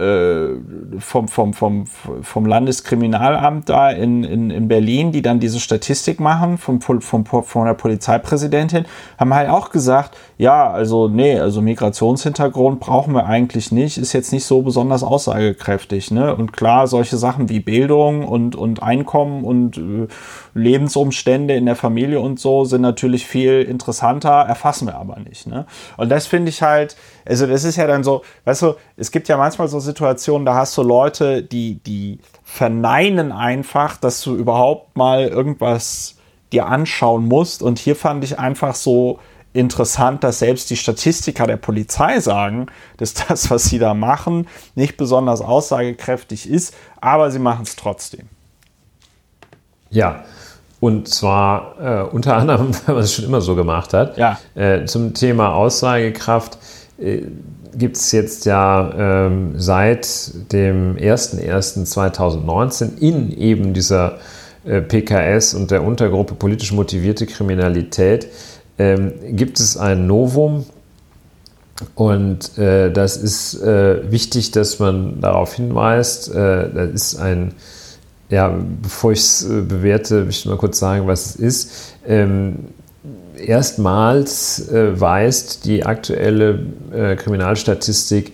vom, 0.00 1.28
vom, 1.28 1.52
vom, 1.52 1.86
vom 1.86 2.46
Landeskriminalamt 2.46 3.68
da 3.68 3.90
in, 3.90 4.24
in, 4.24 4.50
in 4.50 4.66
Berlin, 4.66 5.12
die 5.12 5.20
dann 5.20 5.40
diese 5.40 5.60
Statistik 5.60 6.20
machen, 6.20 6.56
vom, 6.56 6.80
vom, 6.80 7.26
von 7.26 7.66
der 7.66 7.74
Polizeipräsidentin, 7.74 8.86
haben 9.18 9.34
halt 9.34 9.50
auch 9.50 9.70
gesagt, 9.70 10.16
ja, 10.40 10.70
also 10.70 11.06
nee, 11.06 11.38
also 11.38 11.60
Migrationshintergrund 11.60 12.80
brauchen 12.80 13.12
wir 13.12 13.26
eigentlich 13.26 13.72
nicht, 13.72 13.98
ist 13.98 14.14
jetzt 14.14 14.32
nicht 14.32 14.46
so 14.46 14.62
besonders 14.62 15.02
aussagekräftig. 15.02 16.12
Ne? 16.12 16.34
Und 16.34 16.54
klar, 16.54 16.86
solche 16.86 17.18
Sachen 17.18 17.50
wie 17.50 17.60
Bildung 17.60 18.26
und, 18.26 18.56
und 18.56 18.82
Einkommen 18.82 19.44
und 19.44 19.76
äh, 19.76 20.08
Lebensumstände 20.54 21.54
in 21.56 21.66
der 21.66 21.76
Familie 21.76 22.20
und 22.20 22.40
so 22.40 22.64
sind 22.64 22.80
natürlich 22.80 23.26
viel 23.26 23.60
interessanter, 23.60 24.30
erfassen 24.30 24.86
wir 24.86 24.94
aber 24.94 25.20
nicht. 25.20 25.46
Ne? 25.46 25.66
Und 25.98 26.08
das 26.08 26.26
finde 26.26 26.48
ich 26.48 26.62
halt, 26.62 26.96
also 27.26 27.46
das 27.46 27.64
ist 27.64 27.76
ja 27.76 27.86
dann 27.86 28.02
so, 28.02 28.22
weißt 28.46 28.62
du, 28.62 28.74
es 28.96 29.10
gibt 29.10 29.28
ja 29.28 29.36
manchmal 29.36 29.68
so 29.68 29.78
Situationen, 29.78 30.46
da 30.46 30.54
hast 30.54 30.74
du 30.78 30.82
Leute, 30.82 31.42
die, 31.42 31.82
die 31.84 32.18
verneinen 32.44 33.30
einfach, 33.30 33.98
dass 33.98 34.22
du 34.22 34.36
überhaupt 34.36 34.96
mal 34.96 35.26
irgendwas 35.26 36.16
dir 36.50 36.66
anschauen 36.66 37.26
musst. 37.26 37.62
Und 37.62 37.78
hier 37.78 37.94
fand 37.94 38.24
ich 38.24 38.38
einfach 38.38 38.74
so 38.74 39.18
interessant, 39.52 40.22
dass 40.22 40.38
selbst 40.38 40.70
die 40.70 40.76
Statistiker 40.76 41.46
der 41.46 41.56
Polizei 41.56 42.20
sagen, 42.20 42.66
dass 42.98 43.14
das, 43.14 43.50
was 43.50 43.64
sie 43.64 43.78
da 43.78 43.94
machen, 43.94 44.46
nicht 44.74 44.96
besonders 44.96 45.40
aussagekräftig 45.40 46.48
ist, 46.48 46.74
aber 47.00 47.30
sie 47.30 47.38
machen 47.38 47.62
es 47.62 47.76
trotzdem. 47.76 48.28
Ja, 49.90 50.24
und 50.78 51.08
zwar 51.08 51.74
äh, 51.80 52.08
unter 52.08 52.36
anderem, 52.36 52.72
weil 52.86 52.94
man 52.94 53.04
es 53.04 53.14
schon 53.14 53.24
immer 53.24 53.40
so 53.40 53.54
gemacht 53.54 53.92
hat. 53.92 54.16
Ja. 54.16 54.38
Äh, 54.54 54.86
zum 54.86 55.14
Thema 55.14 55.54
Aussagekraft 55.54 56.58
äh, 56.98 57.22
gibt 57.74 57.96
es 57.96 58.12
jetzt 58.12 58.46
ja 58.46 59.26
ähm, 59.26 59.54
seit 59.56 60.52
dem 60.52 60.96
01.01.2019 60.96 62.98
in 62.98 63.36
eben 63.36 63.74
dieser 63.74 64.18
äh, 64.64 64.80
PKS 64.80 65.54
und 65.54 65.70
der 65.70 65.84
Untergruppe 65.84 66.34
politisch 66.34 66.72
motivierte 66.72 67.26
Kriminalität 67.26 68.28
ähm, 68.80 69.12
gibt 69.36 69.60
es 69.60 69.76
ein 69.76 70.06
Novum. 70.06 70.64
Und 71.94 72.56
äh, 72.58 72.90
das 72.90 73.16
ist 73.16 73.60
äh, 73.62 74.10
wichtig, 74.10 74.52
dass 74.52 74.78
man 74.78 75.20
darauf 75.20 75.54
hinweist. 75.54 76.34
Äh, 76.34 76.70
das 76.72 76.90
ist 76.90 77.16
ein, 77.16 77.52
ja, 78.30 78.54
bevor 78.82 79.12
ich 79.12 79.20
es 79.20 79.44
äh, 79.44 79.60
bewerte, 79.60 80.24
möchte 80.24 80.40
ich 80.40 80.46
mal 80.46 80.56
kurz 80.56 80.78
sagen, 80.78 81.06
was 81.06 81.26
es 81.26 81.36
ist. 81.36 81.72
Ähm, 82.06 82.56
erstmals 83.36 84.68
äh, 84.70 84.98
weist 84.98 85.66
die 85.66 85.84
aktuelle 85.84 86.60
äh, 86.92 87.16
Kriminalstatistik 87.16 88.32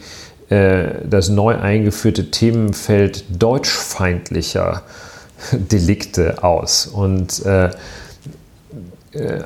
das 0.48 1.28
neu 1.28 1.56
eingeführte 1.56 2.30
Themenfeld 2.30 3.24
deutschfeindlicher 3.30 4.82
Delikte 5.52 6.44
aus. 6.44 6.86
Und 6.86 7.42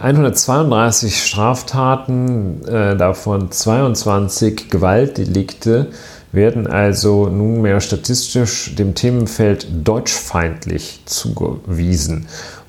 132 0.01 1.13
äh, 1.13 1.15
Straftaten, 1.15 2.65
äh, 2.67 2.97
davon 2.97 3.51
22 3.51 4.71
Gewaltdelikte, 4.71 5.89
werden 6.33 6.67
also 6.67 7.29
nunmehr 7.29 7.81
statistisch 7.81 8.75
dem 8.77 8.95
Themenfeld 8.95 9.67
deutschfeindlich 9.85 11.01
zugewiesen. 11.07 12.27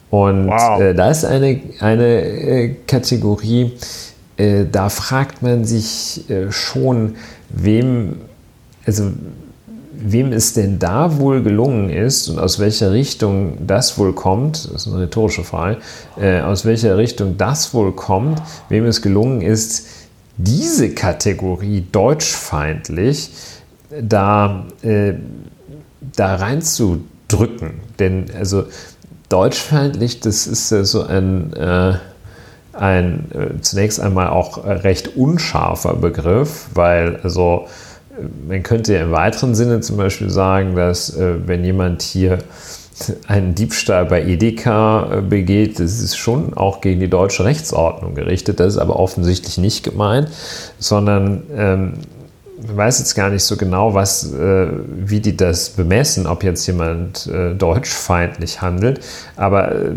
Und 0.10 0.48
wow. 0.48 0.82
äh, 0.82 0.94
da 0.94 1.10
ist 1.10 1.26
eine, 1.26 1.62
eine 1.80 2.22
äh, 2.22 2.76
Kategorie, 2.88 3.74
äh, 4.38 4.66
da 4.70 4.90
fragt 4.90 5.42
man 5.42 5.66
sich 5.66 6.26
schon, 6.50 7.16
wem, 7.50 8.18
also 8.86 9.12
wem 10.04 10.34
es 10.34 10.54
denn 10.54 10.80
da 10.80 11.20
wohl 11.20 11.42
gelungen 11.42 11.90
ist 11.90 12.30
und 12.30 12.40
aus 12.40 12.60
welcher 12.60 12.92
Richtung 12.92 13.58
das 13.66 13.98
wohl 13.98 14.14
kommt, 14.14 14.66
das 14.66 14.86
ist 14.86 14.88
eine 14.88 15.04
rhetorische 15.04 15.44
Frage, 15.44 15.78
äh, 16.20 16.42
aus 16.42 16.66
welcher 16.66 16.98
Richtung 16.98 17.38
das 17.38 17.74
wohl 17.74 17.92
kommt, 17.94 18.42
wem 18.70 18.86
es 18.86 19.02
gelungen 19.02 19.42
ist, 19.42 19.88
diese 20.38 20.94
Kategorie 20.94 21.86
deutschfeindlich 21.92 23.32
da, 24.02 24.66
äh, 24.82 25.14
da 26.16 26.36
reinzudrücken. 26.36 27.82
Denn 28.00 28.26
also 28.38 28.66
deutschfeindlich, 29.30 30.20
das 30.20 30.48
ist 30.48 30.72
ja 30.72 30.84
so 30.84 31.04
ein, 31.04 31.54
äh, 31.54 31.94
ein 32.74 33.32
äh, 33.34 33.62
zunächst 33.62 34.00
einmal 34.00 34.30
auch 34.30 34.66
recht 34.66 35.16
unscharfer 35.16 35.94
Begriff, 35.96 36.68
weil 36.74 37.18
also 37.24 37.68
man 38.48 38.64
könnte 38.64 38.94
ja 38.94 39.04
im 39.04 39.12
weiteren 39.12 39.56
Sinne 39.56 39.82
zum 39.82 39.98
Beispiel 39.98 40.30
sagen, 40.30 40.76
dass 40.76 41.16
äh, 41.16 41.36
wenn 41.46 41.64
jemand 41.64 42.02
hier 42.02 42.40
einen 43.28 43.56
Diebstahl 43.56 44.06
bei 44.06 44.24
Edeka 44.24 45.18
äh, 45.18 45.22
begeht, 45.22 45.80
das 45.80 46.00
ist 46.00 46.18
schon 46.18 46.54
auch 46.54 46.82
gegen 46.82 47.00
die 47.00 47.10
deutsche 47.10 47.46
Rechtsordnung 47.46 48.16
gerichtet. 48.16 48.60
Das 48.60 48.74
ist 48.74 48.80
aber 48.80 48.98
offensichtlich 48.98 49.58
nicht 49.58 49.84
gemeint, 49.84 50.30
sondern 50.80 51.44
ähm, 51.56 51.94
weiß 52.64 53.00
jetzt 53.00 53.16
gar 53.16 53.30
nicht 53.30 53.44
so 53.44 53.58
genau, 53.58 53.94
was, 53.94 54.32
äh, 54.34 54.68
wie 54.88 55.20
die 55.20 55.36
das 55.36 55.70
bemessen, 55.72 56.28
ob 56.28 56.44
jetzt 56.44 56.66
jemand 56.68 57.28
äh, 57.28 57.56
deutschfeindlich 57.56 58.62
handelt. 58.62 59.02
Aber, 59.36 59.72
äh, 59.72 59.92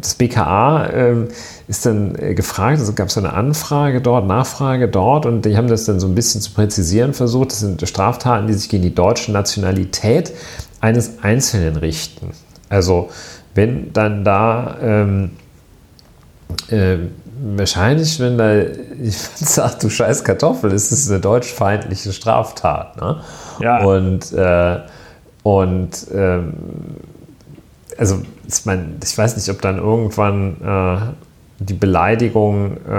das 0.00 0.14
BKA 0.14 0.90
ähm, 0.92 1.28
ist 1.68 1.86
dann 1.86 2.14
äh, 2.16 2.34
gefragt, 2.34 2.78
also 2.78 2.92
gab 2.92 3.08
es 3.08 3.18
eine 3.18 3.32
Anfrage 3.32 4.00
dort, 4.00 4.26
Nachfrage 4.26 4.88
dort 4.88 5.26
und 5.26 5.44
die 5.44 5.56
haben 5.56 5.68
das 5.68 5.84
dann 5.84 6.00
so 6.00 6.06
ein 6.06 6.14
bisschen 6.14 6.40
zu 6.40 6.52
präzisieren 6.52 7.14
versucht. 7.14 7.52
Das 7.52 7.60
sind 7.60 7.86
Straftaten, 7.86 8.46
die 8.46 8.54
sich 8.54 8.68
gegen 8.68 8.82
die 8.82 8.94
deutsche 8.94 9.32
Nationalität 9.32 10.32
eines 10.80 11.22
Einzelnen 11.22 11.76
richten. 11.76 12.30
Also 12.68 13.10
wenn 13.54 13.92
dann 13.92 14.24
da 14.24 14.76
ähm, 14.80 15.30
äh, 16.70 16.98
wahrscheinlich, 17.40 18.20
wenn 18.20 18.38
da 18.38 18.54
jemand 18.54 19.14
sagt, 19.36 19.82
du 19.82 19.90
scheiß 19.90 20.24
Kartoffel, 20.24 20.72
ist 20.72 20.92
es 20.92 21.10
eine 21.10 21.20
deutschfeindliche 21.20 22.12
Straftat. 22.12 23.00
Ne? 23.00 23.20
Ja. 23.60 23.84
Und, 23.84 24.32
äh, 24.32 24.78
und 25.42 26.06
ähm, 26.12 26.52
also 27.96 28.22
ich, 28.46 28.64
mein, 28.64 28.96
ich 29.02 29.16
weiß 29.16 29.36
nicht, 29.36 29.48
ob 29.50 29.60
dann 29.60 29.78
irgendwann 29.78 30.56
äh, 30.62 31.27
die 31.60 31.74
Beleidigung 31.74 32.76
äh, 32.86 32.90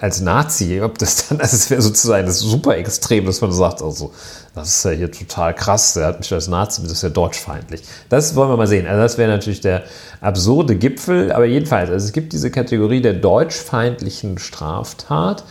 als 0.00 0.20
Nazi, 0.20 0.80
ob 0.82 0.98
das 0.98 1.28
dann, 1.28 1.40
also 1.40 1.56
es 1.56 1.70
wäre 1.70 1.82
sozusagen 1.82 2.26
das 2.26 2.40
super 2.40 2.76
extrem, 2.76 3.26
dass 3.26 3.40
man 3.40 3.52
sagt, 3.52 3.80
also 3.80 4.12
das 4.54 4.68
ist 4.68 4.84
ja 4.84 4.90
hier 4.90 5.10
total 5.10 5.54
krass, 5.54 5.94
der 5.94 6.06
hat 6.06 6.18
mich 6.18 6.32
als 6.32 6.48
Nazi, 6.48 6.82
das 6.82 6.92
ist 6.92 7.02
ja 7.02 7.10
deutschfeindlich. 7.10 7.82
Das 8.08 8.34
wollen 8.34 8.50
wir 8.50 8.56
mal 8.56 8.66
sehen. 8.66 8.86
Also 8.86 9.00
das 9.00 9.18
wäre 9.18 9.30
natürlich 9.30 9.60
der 9.60 9.84
absurde 10.20 10.76
Gipfel, 10.76 11.32
aber 11.32 11.44
jedenfalls, 11.44 11.90
also 11.90 12.04
es 12.04 12.12
gibt 12.12 12.32
diese 12.32 12.50
Kategorie 12.50 13.00
der 13.00 13.14
deutschfeindlichen 13.14 14.38
Straftat 14.38 15.44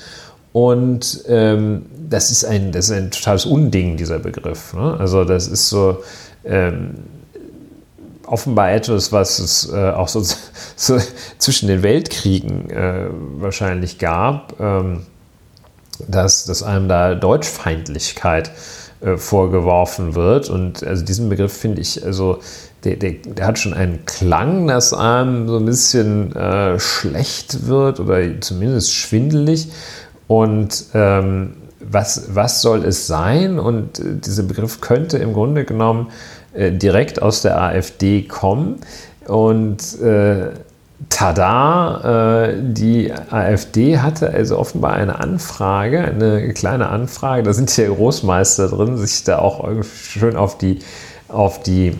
und 0.51 1.23
ähm, 1.27 1.85
das, 2.09 2.31
ist 2.31 2.43
ein, 2.43 2.71
das 2.71 2.85
ist 2.85 2.91
ein 2.91 3.11
totales 3.11 3.45
Unding, 3.45 3.97
dieser 3.97 4.19
Begriff. 4.19 4.73
Ne? 4.73 4.97
Also 4.99 5.23
das 5.23 5.47
ist 5.47 5.69
so... 5.69 6.03
Ähm, 6.45 6.95
offenbar 8.25 8.71
etwas, 8.71 9.11
was 9.11 9.39
es 9.39 9.71
äh, 9.71 9.91
auch 9.91 10.07
so, 10.07 10.23
so, 10.75 10.97
zwischen 11.37 11.67
den 11.67 11.83
Weltkriegen 11.83 12.69
äh, 12.69 13.07
wahrscheinlich 13.37 13.99
gab, 13.99 14.59
ähm, 14.59 15.05
dass, 16.07 16.45
dass 16.45 16.63
einem 16.63 16.87
da 16.87 17.15
Deutschfeindlichkeit 17.15 18.51
äh, 19.01 19.17
vorgeworfen 19.17 20.15
wird. 20.15 20.49
Und 20.49 20.83
also 20.83 21.03
diesen 21.03 21.29
Begriff 21.29 21.53
finde 21.53 21.81
ich, 21.81 22.05
also 22.05 22.39
der, 22.83 22.95
der, 22.95 23.11
der, 23.11 23.47
hat 23.47 23.59
schon 23.59 23.73
einen 23.73 24.05
Klang, 24.05 24.67
dass 24.67 24.93
einem 24.93 25.47
so 25.47 25.57
ein 25.57 25.65
bisschen 25.65 26.35
äh, 26.35 26.79
schlecht 26.79 27.67
wird 27.67 27.99
oder 27.99 28.41
zumindest 28.41 28.93
schwindelig. 28.93 29.69
Und 30.27 30.85
ähm, 30.93 31.55
was, 31.79 32.33
was 32.33 32.61
soll 32.61 32.85
es 32.85 33.07
sein? 33.07 33.59
Und 33.59 33.99
äh, 33.99 34.15
dieser 34.15 34.43
Begriff 34.43 34.81
könnte 34.81 35.17
im 35.17 35.33
Grunde 35.33 35.65
genommen 35.65 36.07
äh, 36.53 36.71
direkt 36.71 37.21
aus 37.21 37.41
der 37.41 37.61
AfD 37.61 38.23
kommen. 38.23 38.79
Und 39.27 39.99
äh, 40.01 40.49
tada, 41.09 42.45
äh, 42.45 42.55
die 42.59 43.11
AfD 43.31 43.99
hatte 43.99 44.29
also 44.29 44.57
offenbar 44.57 44.93
eine 44.93 45.19
Anfrage, 45.19 45.99
eine 45.99 46.53
kleine 46.53 46.89
Anfrage, 46.89 47.43
da 47.43 47.53
sind 47.53 47.75
ja 47.75 47.87
Großmeister 47.87 48.69
drin, 48.69 48.97
sich 48.97 49.23
da 49.23 49.39
auch 49.39 49.65
schön 49.83 50.35
auf 50.35 50.57
die, 50.57 50.79
auf 51.29 51.61
die, 51.63 51.97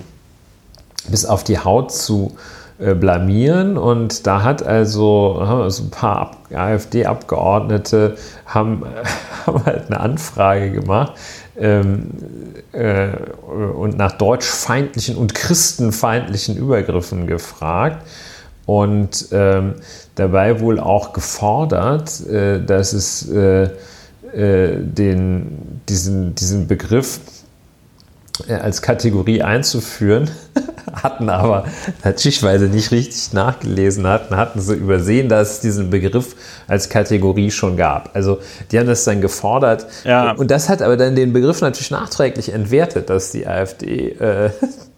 bis 1.10 1.26
auf 1.26 1.44
die 1.44 1.60
Haut 1.60 1.92
zu 1.92 2.36
äh, 2.80 2.94
blamieren. 2.94 3.78
Und 3.78 4.28
da 4.28 4.44
hat 4.44 4.64
also, 4.64 5.36
also 5.40 5.84
ein 5.84 5.92
paar 5.92 6.38
AfD-Abgeordnete 6.54 8.18
haben, 8.46 8.84
haben 9.46 9.66
halt 9.66 9.88
eine 9.88 10.00
Anfrage 10.00 10.72
gemacht 10.72 11.14
ähm, 11.58 12.10
äh, 12.72 13.10
und 13.76 13.98
nach 13.98 14.14
deutschfeindlichen 14.14 15.18
und 15.18 15.36
christenfeindlichen 15.36 16.58
Übergriffen 16.58 17.28
gefragt 17.28 18.06
und 18.66 19.28
ähm, 19.32 19.76
dabei 20.16 20.60
wohl 20.62 20.80
auch 20.80 21.14
gefordert, 21.14 22.26
äh, 22.28 22.64
dass 22.64 22.94
es 22.94 23.30
äh, 23.30 23.70
äh 24.34 24.78
den, 24.80 25.82
diesen, 25.90 26.34
diesen 26.36 26.68
Begriff 26.68 27.20
als 28.48 28.82
Kategorie 28.82 29.44
einzuführen, 29.44 30.30
hatten 30.92 31.30
aber 31.30 31.66
sie 32.60 32.70
nicht 32.70 32.92
richtig 32.92 33.34
nachgelesen 33.34 34.08
hatten, 34.08 34.36
hatten 34.36 34.60
sie 34.60 34.74
übersehen, 34.74 35.30
dass 35.30 35.52
es 35.52 35.60
diesen 35.60 35.90
Begriff 35.92 36.36
als 36.68 36.90
Kategorie 36.90 37.52
schon 37.52 37.78
gab. 37.78 38.16
Also 38.16 38.40
die 38.72 38.80
haben 38.80 38.88
das 38.88 39.04
dann 39.04 39.22
gefordert 39.22 39.86
ja. 40.04 40.32
und 40.32 40.50
das 40.50 40.70
hat 40.70 40.82
aber 40.82 40.98
dann 40.98 41.16
den 41.16 41.32
Begriff 41.32 41.62
natürlich 41.62 41.92
nachträglich 41.92 42.52
entwertet, 42.52 43.10
dass 43.10 43.32
die 43.32 43.46
AfD, 43.46 44.10
äh, 44.10 44.50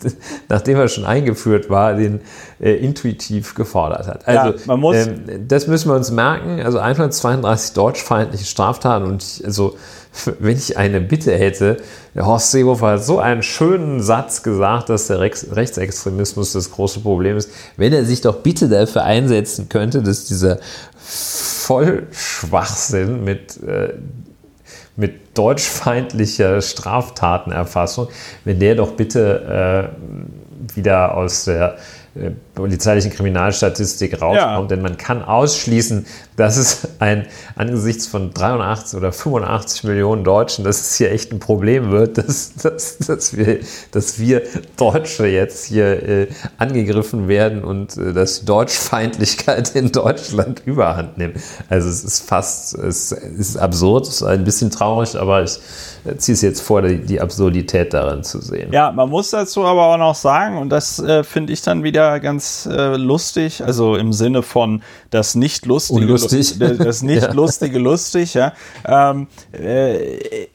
nachdem 0.49 0.77
er 0.77 0.87
schon 0.87 1.05
eingeführt 1.05 1.69
war, 1.69 1.93
den 1.95 2.21
äh, 2.61 2.73
intuitiv 2.73 3.53
gefordert 3.53 4.07
hat. 4.07 4.27
Also 4.27 4.57
ja, 4.57 4.63
man 4.65 4.79
muss 4.79 4.95
ähm, 4.95 5.47
das 5.47 5.67
müssen 5.67 5.89
wir 5.89 5.95
uns 5.95 6.09
merken. 6.09 6.61
Also 6.61 6.79
132 6.79 7.73
deutschfeindliche 7.73 8.45
Straftaten 8.45 9.05
und 9.05 9.41
also 9.45 9.75
wenn 10.39 10.57
ich 10.57 10.77
eine 10.77 11.01
Bitte 11.01 11.35
hätte, 11.35 11.77
der 12.13 12.25
Horst 12.25 12.51
Seehofer 12.51 12.91
hat 12.91 13.03
so 13.03 13.19
einen 13.19 13.43
schönen 13.43 14.01
Satz 14.01 14.41
gesagt, 14.43 14.87
dass 14.89 15.07
der 15.07 15.19
Rechtsextremismus 15.19 16.53
das 16.53 16.71
große 16.71 17.01
Problem 17.01 17.35
ist. 17.37 17.51
Wenn 17.77 17.91
er 17.93 18.05
sich 18.05 18.21
doch 18.21 18.37
bitte 18.37 18.69
dafür 18.69 19.03
einsetzen 19.03 19.69
könnte, 19.69 20.01
dass 20.01 20.25
dieser 20.25 20.57
Vollschwachsinn 20.97 23.23
mit, 23.23 23.61
äh, 23.63 23.93
mit 24.95 25.37
deutschfeindlicher 25.37 26.59
Straftatenerfassung, 26.61 28.07
wenn 28.45 28.59
der 28.59 28.75
doch 28.75 28.91
bitte 28.91 29.91
äh, 29.93 29.95
wieder 30.75 31.15
aus 31.15 31.45
der 31.45 31.77
polizeilichen 32.53 33.11
Kriminalstatistik 33.11 34.21
rauskommt, 34.21 34.39
ja. 34.39 34.63
denn 34.67 34.81
man 34.81 34.95
kann 34.95 35.21
ausschließen, 35.21 36.05
dass 36.37 36.55
es 36.55 36.87
ein 36.99 37.27
angesichts 37.55 38.07
von 38.07 38.33
83 38.33 38.97
oder 38.97 39.11
85 39.11 39.83
Millionen 39.83 40.23
Deutschen, 40.23 40.63
dass 40.63 40.79
es 40.79 40.95
hier 40.95 41.11
echt 41.11 41.33
ein 41.33 41.39
Problem 41.39 41.91
wird, 41.91 42.17
dass, 42.17 42.53
dass, 42.55 42.97
dass, 42.99 43.35
wir, 43.35 43.59
dass 43.91 44.17
wir 44.17 44.43
Deutsche 44.77 45.27
jetzt 45.27 45.65
hier 45.65 46.07
äh, 46.07 46.27
angegriffen 46.57 47.27
werden 47.27 47.63
und 47.65 47.97
äh, 47.97 48.13
dass 48.13 48.45
Deutschfeindlichkeit 48.45 49.75
in 49.75 49.91
Deutschland 49.91 50.61
überhand 50.65 51.17
nimmt. 51.17 51.37
Also 51.67 51.89
es 51.89 52.03
ist 52.03 52.27
fast, 52.27 52.75
es 52.75 53.11
ist 53.11 53.57
absurd, 53.57 54.07
es 54.07 54.15
ist 54.15 54.23
ein 54.23 54.45
bisschen 54.45 54.71
traurig, 54.71 55.15
aber 55.15 55.43
ich 55.43 55.59
äh, 56.05 56.17
ziehe 56.17 56.33
es 56.33 56.41
jetzt 56.41 56.61
vor, 56.61 56.81
die, 56.81 56.97
die, 56.99 57.19
Absurdität 57.19 57.93
daran 57.93 58.23
zu 58.23 58.39
sehen. 58.41 58.71
Ja, 58.71 58.91
man 58.91 59.09
muss 59.09 59.31
dazu 59.31 59.65
aber 59.65 59.87
auch 59.87 59.97
noch 59.97 60.15
sagen, 60.15 60.57
und 60.57 60.69
das 60.69 60.99
äh, 60.99 61.23
finde 61.23 61.53
ich 61.53 61.61
dann 61.61 61.83
wieder 61.83 62.19
ganz 62.19 62.67
äh, 62.71 62.95
lustig, 62.95 63.63
also 63.63 63.95
im 63.95 64.13
Sinne 64.13 64.43
von 64.43 64.81
das 65.09 65.35
nicht 65.35 65.65
lustige, 65.65 66.01
Unlustig. 66.01 66.57
das 66.59 67.01
nicht 67.01 67.23
ja. 67.23 67.33
lustige 67.33 67.79
lustig, 67.79 68.33
ja. 68.33 68.53
Ähm, 68.85 69.27
äh, 69.51 70.47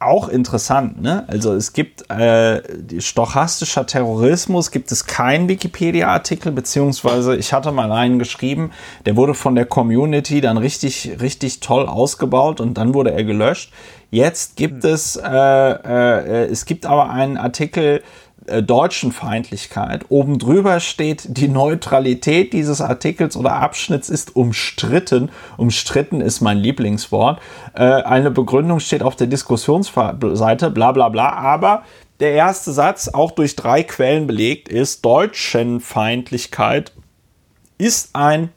auch 0.00 0.28
interessant, 0.28 1.02
ne? 1.02 1.24
Also 1.26 1.54
es 1.54 1.72
gibt 1.72 2.08
äh, 2.10 2.62
stochastischer 3.00 3.84
Terrorismus, 3.84 4.70
gibt 4.70 4.92
es 4.92 5.06
keinen 5.06 5.48
Wikipedia-Artikel, 5.48 6.52
beziehungsweise 6.52 7.36
ich 7.36 7.52
hatte 7.52 7.72
mal 7.72 7.90
einen 7.90 8.20
geschrieben, 8.20 8.70
der 9.06 9.16
wurde 9.16 9.34
von 9.34 9.56
der 9.56 9.66
Community 9.66 10.40
dann 10.40 10.56
richtig, 10.56 11.16
richtig 11.20 11.58
toll 11.60 11.86
ausgebaut 11.86 12.60
und 12.60 12.74
dann 12.74 12.94
wurde 12.94 13.12
er 13.12 13.24
gelöscht. 13.24 13.72
Jetzt 14.10 14.56
gibt 14.56 14.84
hm. 14.84 14.90
es, 14.90 15.16
äh, 15.16 15.28
äh, 15.28 16.44
es 16.46 16.64
gibt 16.64 16.86
aber 16.86 17.10
einen 17.10 17.36
Artikel 17.36 18.02
äh, 18.48 18.62
deutschen 18.62 19.12
Feindlichkeit. 19.12 20.06
Oben 20.08 20.38
drüber 20.38 20.80
steht, 20.80 21.36
die 21.36 21.48
Neutralität 21.48 22.52
dieses 22.52 22.80
Artikels 22.80 23.36
oder 23.36 23.52
Abschnitts 23.54 24.08
ist 24.08 24.36
umstritten. 24.36 25.30
Umstritten 25.56 26.20
ist 26.20 26.40
mein 26.40 26.58
Lieblingswort. 26.58 27.40
Äh, 27.74 27.84
eine 27.84 28.30
Begründung 28.30 28.80
steht 28.80 29.02
auf 29.02 29.16
der 29.16 29.26
Diskussionsseite, 29.26 30.70
bla 30.70 30.92
bla 30.92 31.08
bla. 31.08 31.32
Aber 31.32 31.82
der 32.20 32.32
erste 32.32 32.72
Satz, 32.72 33.08
auch 33.08 33.30
durch 33.30 33.54
drei 33.54 33.82
Quellen 33.82 34.26
belegt, 34.26 34.68
ist, 34.68 35.04
Deutschenfeindlichkeit 35.04 36.92
ist 37.78 38.10
ein 38.14 38.50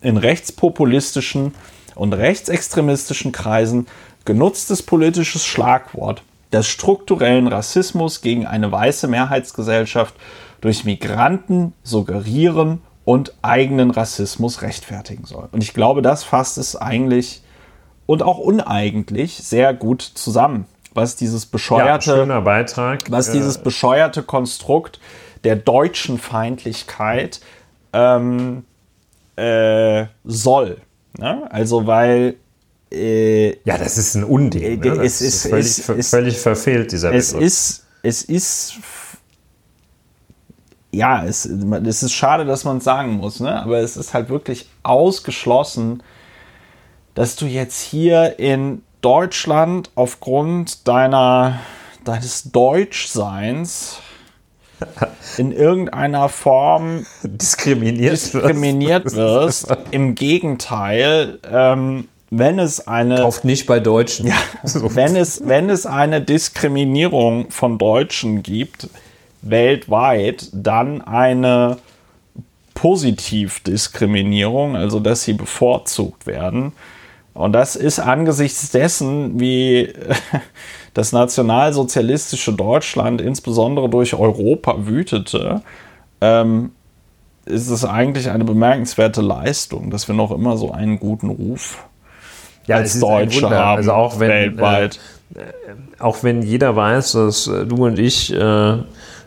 in 0.00 0.16
rechtspopulistischen 0.16 1.54
und 1.94 2.12
rechtsextremistischen 2.12 3.30
Kreisen 3.30 3.86
genutztes 4.24 4.82
politisches 4.82 5.44
Schlagwort 5.44 6.22
des 6.52 6.66
strukturellen 6.68 7.48
Rassismus 7.48 8.20
gegen 8.20 8.46
eine 8.46 8.70
weiße 8.70 9.08
Mehrheitsgesellschaft 9.08 10.14
durch 10.60 10.84
Migranten 10.84 11.72
suggerieren 11.82 12.82
und 13.04 13.34
eigenen 13.42 13.90
Rassismus 13.90 14.62
rechtfertigen 14.62 15.24
soll. 15.24 15.48
Und 15.50 15.62
ich 15.62 15.74
glaube, 15.74 16.02
das 16.02 16.22
fasst 16.24 16.58
es 16.58 16.76
eigentlich 16.76 17.42
und 18.06 18.22
auch 18.22 18.38
uneigentlich 18.38 19.38
sehr 19.38 19.74
gut 19.74 20.02
zusammen. 20.02 20.66
was 20.94 21.16
dieses 21.16 21.44
Ja, 21.44 21.48
bescheuerte, 21.52 22.04
schöner 22.04 22.42
Beitrag. 22.42 23.10
was 23.10 23.28
Äh, 23.28 23.32
dieses 23.32 23.56
bescheuerte 23.56 24.22
Konstrukt 24.22 25.00
der 25.42 25.56
deutschen 25.56 26.18
Feindlichkeit 26.18 27.40
ähm, 27.94 28.64
äh, 29.36 30.04
soll. 30.24 30.82
Ne? 31.18 31.48
Also 31.50 31.86
weil 31.86 32.36
äh, 32.92 33.56
ja, 33.64 33.78
das 33.78 33.98
ist 33.98 34.14
ein 34.14 34.24
Unding. 34.24 34.62
Äh, 34.62 34.76
Ne? 34.76 34.88
es 35.02 35.18
Das 35.18 35.20
ist- 35.22 35.46
völlig, 35.48 35.82
ver- 35.82 35.96
ist- 35.96 36.10
völlig 36.10 36.38
verfehlt, 36.38 36.92
dieser 36.92 37.12
es 37.12 37.32
Begriff. 37.32 37.46
ist, 37.46 37.84
es 38.02 38.22
ist, 38.22 38.74
ja, 40.90 41.24
es, 41.24 41.46
es 41.46 42.02
ist 42.02 42.12
schade, 42.12 42.44
dass 42.44 42.64
man 42.64 42.78
es 42.78 42.84
sagen 42.84 43.12
muss, 43.12 43.40
ne? 43.40 43.62
aber 43.62 43.78
es 43.78 43.96
ist 43.96 44.12
halt 44.12 44.28
wirklich 44.28 44.68
ausgeschlossen, 44.82 46.02
dass 47.14 47.36
du 47.36 47.46
jetzt 47.46 47.80
hier 47.80 48.38
in 48.38 48.82
Deutschland 49.00 49.90
aufgrund 49.94 50.86
deiner, 50.86 51.58
deines 52.04 52.50
Deutschseins 52.52 53.98
in 55.38 55.52
irgendeiner 55.52 56.28
Form 56.28 57.06
diskriminiert. 57.22 58.12
diskriminiert 58.12 59.04
wirst. 59.14 59.68
Im 59.92 60.14
Gegenteil, 60.14 61.38
ähm, 61.50 62.08
wenn 62.34 62.58
es 62.58 62.88
eine 62.88 63.16
Kauft 63.16 63.44
nicht 63.44 63.66
bei 63.66 63.78
Deutschen. 63.78 64.26
Ja, 64.26 64.38
wenn 64.64 65.16
es, 65.16 65.46
wenn 65.46 65.68
es 65.68 65.84
eine 65.84 66.22
Diskriminierung 66.22 67.50
von 67.50 67.76
Deutschen 67.76 68.42
gibt, 68.42 68.88
weltweit, 69.42 70.48
dann 70.52 71.02
eine 71.02 71.76
Positivdiskriminierung, 72.72 74.76
also 74.76 74.98
dass 74.98 75.24
sie 75.24 75.34
bevorzugt 75.34 76.26
werden. 76.26 76.72
Und 77.34 77.52
das 77.52 77.76
ist 77.76 77.98
angesichts 77.98 78.70
dessen, 78.70 79.38
wie 79.38 79.92
das 80.94 81.12
nationalsozialistische 81.12 82.54
Deutschland 82.54 83.20
insbesondere 83.20 83.90
durch 83.90 84.14
Europa 84.14 84.86
wütete, 84.86 85.60
ähm, 86.22 86.70
ist 87.44 87.68
es 87.68 87.84
eigentlich 87.84 88.30
eine 88.30 88.44
bemerkenswerte 88.44 89.20
Leistung, 89.20 89.90
dass 89.90 90.08
wir 90.08 90.14
noch 90.14 90.30
immer 90.30 90.56
so 90.56 90.72
einen 90.72 90.98
guten 90.98 91.28
Ruf 91.28 91.84
Ja, 92.66 92.76
als 92.76 92.90
es 92.90 92.96
ist 92.96 93.04
ein 93.04 93.28
Deutsche 93.28 93.50
haben, 93.50 93.78
Also 93.78 93.92
auch 93.92 94.20
wenn, 94.20 94.28
weltweit. 94.30 94.98
auch 95.98 96.22
wenn 96.22 96.42
jeder 96.42 96.76
weiß, 96.76 97.12
dass 97.12 97.46
äh, 97.46 97.66
du 97.66 97.86
und 97.86 97.98
ich 97.98 98.32
äh, 98.32 98.76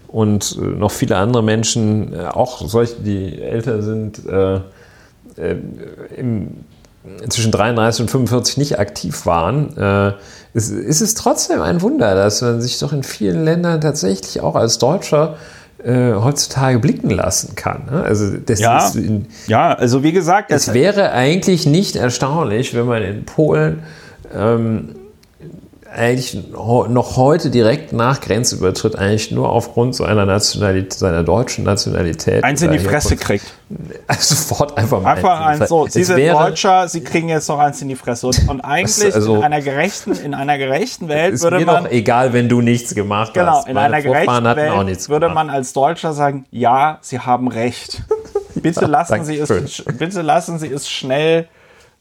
und 0.07 0.57
äh, 0.61 0.65
noch 0.65 0.91
viele 0.91 1.17
andere 1.17 1.43
Menschen, 1.43 2.13
äh, 2.13 2.25
auch 2.25 2.65
solche, 2.67 2.95
die 2.95 3.41
älter 3.41 3.81
sind, 3.81 4.25
äh, 4.25 4.55
äh, 5.35 5.57
im, 6.15 6.51
zwischen 7.29 7.51
33 7.51 8.01
und 8.01 8.09
45 8.09 8.57
nicht 8.57 8.79
aktiv 8.79 9.25
waren, 9.25 9.75
äh, 9.77 10.13
ist, 10.53 10.71
ist 10.71 11.01
es 11.01 11.13
trotzdem 11.15 11.61
ein 11.61 11.81
Wunder, 11.81 12.15
dass 12.15 12.41
man 12.41 12.61
sich 12.61 12.79
doch 12.79 12.93
in 12.93 13.03
vielen 13.03 13.43
Ländern 13.43 13.81
tatsächlich 13.81 14.41
auch 14.41 14.55
als 14.55 14.77
Deutscher 14.77 15.35
äh, 15.85 16.13
heutzutage 16.15 16.79
blicken 16.79 17.09
lassen 17.11 17.55
kann. 17.55 17.83
Ne? 17.91 18.01
Also 18.03 18.37
das 18.37 18.59
Ja. 18.59 18.77
ist 18.87 18.95
in, 18.95 19.27
Ja, 19.47 19.73
also 19.73 20.03
wie 20.03 20.11
gesagt, 20.11 20.51
es 20.51 20.73
wäre 20.73 21.11
eigentlich 21.11 21.65
nicht 21.65 21.95
erstaunlich, 21.95 22.73
wenn 22.73 22.85
man 22.87 23.03
in 23.03 23.25
Polen 23.25 23.83
ähm, 24.35 24.89
eigentlich 25.95 26.37
noch 26.53 27.15
heute 27.15 27.49
direkt 27.49 27.93
nach 27.93 28.19
Grenzübertritt 28.19 28.97
eigentlich 28.97 29.31
nur 29.31 29.49
aufgrund 29.49 29.95
seiner 29.95 30.25
Nationalität, 30.25 30.93
seiner 30.93 31.23
deutschen 31.23 31.63
Nationalität 31.63 32.43
eins 32.43 32.61
in 32.61 32.71
die 32.71 32.79
Fresse 32.79 33.15
kriegt. 33.15 33.45
sofort 34.19 34.77
einfach 34.77 35.01
mal 35.01 35.15
Einfach 35.15 35.39
eins 35.45 35.61
in 35.61 35.67
so. 35.67 35.87
Sie 35.87 36.03
sind 36.03 36.19
Deutscher, 36.19 36.87
Sie 36.87 37.01
kriegen 37.01 37.29
jetzt 37.29 37.47
noch 37.47 37.59
eins 37.59 37.81
in 37.81 37.87
die 37.87 37.95
Fresse. 37.95 38.27
Und, 38.27 38.49
und 38.49 38.61
eigentlich 38.63 39.15
also- 39.15 39.37
in 39.37 39.43
einer 39.43 39.61
gerechten, 39.61 40.11
in 40.13 40.33
einer 40.33 40.57
gerechten 40.57 41.07
Welt 41.07 41.41
würde 41.41 41.59
mir 41.59 41.65
man 41.65 41.83
doch 41.85 41.91
egal, 41.91 42.33
wenn 42.33 42.49
du 42.49 42.61
nichts 42.61 42.93
gemacht 42.93 43.33
genau, 43.33 43.53
hast. 43.57 43.67
in 43.67 43.75
Meine 43.75 43.95
einer 43.95 44.03
Vorfahren 44.03 44.43
gerechten 44.43 44.87
Welt 44.87 45.09
würde 45.09 45.27
gemacht. 45.27 45.45
man 45.45 45.49
als 45.49 45.73
Deutscher 45.73 46.13
sagen, 46.13 46.45
ja, 46.51 46.99
Sie 47.01 47.19
haben 47.19 47.47
recht. 47.47 48.03
Bitte 48.55 48.85
lassen 48.85 49.23
Sie 49.25 49.37
es, 49.37 49.83
bitte 49.97 50.21
lassen 50.21 50.59
Sie 50.59 50.71
es 50.71 50.89
schnell, 50.89 51.47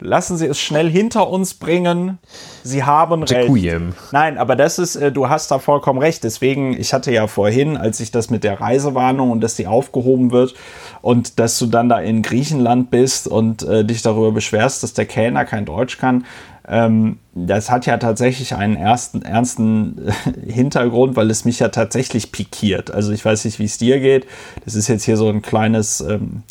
lassen 0.00 0.36
Sie 0.36 0.46
es 0.46 0.58
schnell 0.58 0.90
hinter 0.90 1.28
uns 1.28 1.54
bringen. 1.54 2.18
Sie 2.62 2.84
haben 2.84 3.22
recht. 3.22 3.48
Requiem. 3.48 3.94
Nein, 4.12 4.38
aber 4.38 4.56
das 4.56 4.78
ist, 4.78 4.96
äh, 4.96 5.12
du 5.12 5.28
hast 5.28 5.50
da 5.50 5.58
vollkommen 5.58 5.98
recht. 5.98 6.24
Deswegen, 6.24 6.78
ich 6.78 6.92
hatte 6.92 7.12
ja 7.12 7.26
vorhin, 7.26 7.76
als 7.76 8.00
ich 8.00 8.10
das 8.10 8.30
mit 8.30 8.44
der 8.44 8.60
Reisewarnung 8.60 9.30
und 9.30 9.40
dass 9.40 9.56
die 9.56 9.66
aufgehoben 9.66 10.30
wird 10.30 10.54
und 11.02 11.38
dass 11.38 11.58
du 11.58 11.66
dann 11.66 11.88
da 11.88 12.00
in 12.00 12.22
Griechenland 12.22 12.90
bist 12.90 13.28
und 13.28 13.62
äh, 13.62 13.84
dich 13.84 14.02
darüber 14.02 14.32
beschwerst, 14.32 14.82
dass 14.82 14.94
der 14.94 15.06
Kellner 15.06 15.44
kein 15.44 15.64
Deutsch 15.64 15.98
kann, 15.98 16.24
ähm, 16.66 17.18
das 17.34 17.70
hat 17.70 17.84
ja 17.84 17.98
tatsächlich 17.98 18.54
einen 18.54 18.76
ersten, 18.76 19.22
ernsten 19.22 20.08
äh, 20.08 20.50
Hintergrund, 20.50 21.14
weil 21.14 21.30
es 21.30 21.44
mich 21.44 21.58
ja 21.58 21.68
tatsächlich 21.68 22.32
pikiert. 22.32 22.90
Also 22.90 23.12
ich 23.12 23.24
weiß 23.24 23.44
nicht, 23.44 23.58
wie 23.58 23.64
es 23.64 23.76
dir 23.76 24.00
geht. 24.00 24.26
Das 24.64 24.74
ist 24.74 24.88
jetzt 24.88 25.04
hier 25.04 25.16
so 25.16 25.28
ein 25.28 25.42
kleines, 25.42 26.00
ähm, 26.00 26.42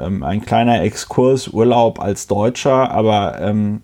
ähm, 0.00 0.22
ein 0.22 0.42
kleiner 0.42 0.82
Exkurs, 0.82 1.48
Urlaub 1.48 2.00
als 2.00 2.26
Deutscher, 2.26 2.90
aber 2.90 3.40
ähm, 3.40 3.82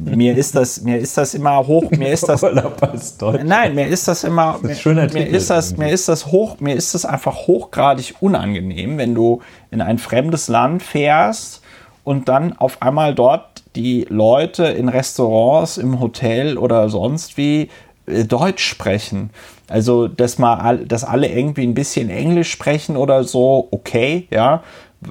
mir 0.00 0.36
ist 0.36 0.54
das, 0.56 0.80
mir 0.82 0.98
ist 0.98 1.18
das 1.18 1.34
immer 1.34 1.66
hoch, 1.66 1.90
mir 1.90 2.12
ist 2.12 2.28
das, 2.28 2.42
Urlaub 2.42 2.82
als 2.82 3.18
Deutsch. 3.18 3.42
nein, 3.44 3.74
mir 3.74 3.86
ist 3.86 4.08
das 4.08 4.24
immer, 4.24 4.58
mir, 4.62 4.70
ein 4.70 4.76
schöner 4.76 5.12
mir 5.12 5.26
ist 5.26 5.50
das, 5.50 5.76
mir 5.76 5.90
ist 5.90 6.08
das 6.08 6.26
hoch, 6.26 6.60
mir 6.60 6.74
ist 6.74 6.94
das 6.94 7.04
einfach 7.04 7.46
hochgradig 7.46 8.14
unangenehm, 8.20 8.98
wenn 8.98 9.14
du 9.14 9.42
in 9.70 9.80
ein 9.80 9.98
fremdes 9.98 10.48
Land 10.48 10.82
fährst 10.82 11.62
und 12.04 12.28
dann 12.28 12.56
auf 12.56 12.80
einmal 12.80 13.14
dort 13.14 13.62
die 13.76 14.06
Leute 14.08 14.64
in 14.64 14.88
Restaurants, 14.88 15.78
im 15.78 16.00
Hotel 16.00 16.58
oder 16.58 16.88
sonst 16.88 17.36
wie 17.36 17.68
äh, 18.06 18.24
Deutsch 18.24 18.64
sprechen. 18.64 19.30
Also, 19.68 20.08
dass 20.08 20.38
mal, 20.38 20.84
dass 20.86 21.04
alle 21.04 21.28
irgendwie 21.28 21.66
ein 21.66 21.74
bisschen 21.74 22.10
Englisch 22.10 22.50
sprechen 22.50 22.96
oder 22.96 23.24
so, 23.24 23.68
okay, 23.70 24.26
ja. 24.30 24.62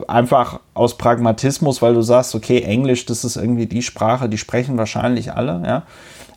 Einfach 0.08 0.60
aus 0.74 0.98
Pragmatismus, 0.98 1.82
weil 1.82 1.94
du 1.94 2.02
sagst, 2.02 2.34
okay, 2.36 2.62
Englisch, 2.62 3.06
das 3.06 3.24
ist 3.24 3.36
irgendwie 3.36 3.66
die 3.66 3.82
Sprache, 3.82 4.30
die 4.30 4.38
sprechen 4.38 4.78
wahrscheinlich 4.78 5.34
alle, 5.34 5.62
ja. 5.66 5.84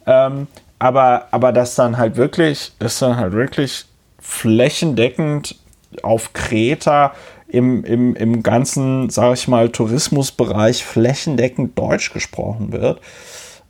Ähm, 0.06 0.48
aber, 0.78 1.28
aber 1.30 1.52
das 1.52 1.76
dann 1.76 1.96
halt 1.96 2.16
wirklich, 2.16 2.72
das 2.78 2.98
dann 2.98 3.16
halt 3.16 3.32
wirklich 3.32 3.86
flächendeckend 4.18 5.56
auf 6.02 6.32
Kreta 6.32 7.12
im, 7.48 7.84
im, 7.84 8.16
im 8.16 8.42
ganzen, 8.42 9.10
sag 9.10 9.34
ich 9.34 9.48
mal, 9.48 9.68
Tourismusbereich 9.68 10.84
flächendeckend 10.84 11.78
Deutsch 11.78 12.12
gesprochen 12.12 12.72
wird. 12.72 13.00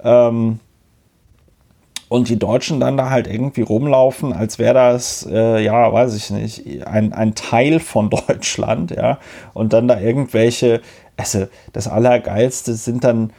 Ähm, 0.03 0.61
und 2.15 2.29
die 2.29 2.39
Deutschen 2.39 2.79
dann 2.79 2.97
da 2.97 3.11
halt 3.11 3.27
irgendwie 3.27 3.63
rumlaufen, 3.63 4.33
als 4.33 4.61
wäre 4.61 4.75
das, 4.75 5.27
äh, 5.29 5.61
ja, 5.61 5.93
weiß 5.93 6.15
ich 6.15 6.31
nicht, 6.31 6.87
ein, 6.87 7.13
ein 7.13 7.35
Teil 7.35 7.81
von 7.81 8.09
Deutschland, 8.29 8.93
ja. 8.93 9.19
Und 9.53 9.73
dann 9.73 9.89
da 9.89 9.99
irgendwelche, 9.99 10.81
also 11.17 11.49
das 11.73 11.89
Allergeilste 11.89 12.75
sind 12.75 13.03
dann 13.03 13.33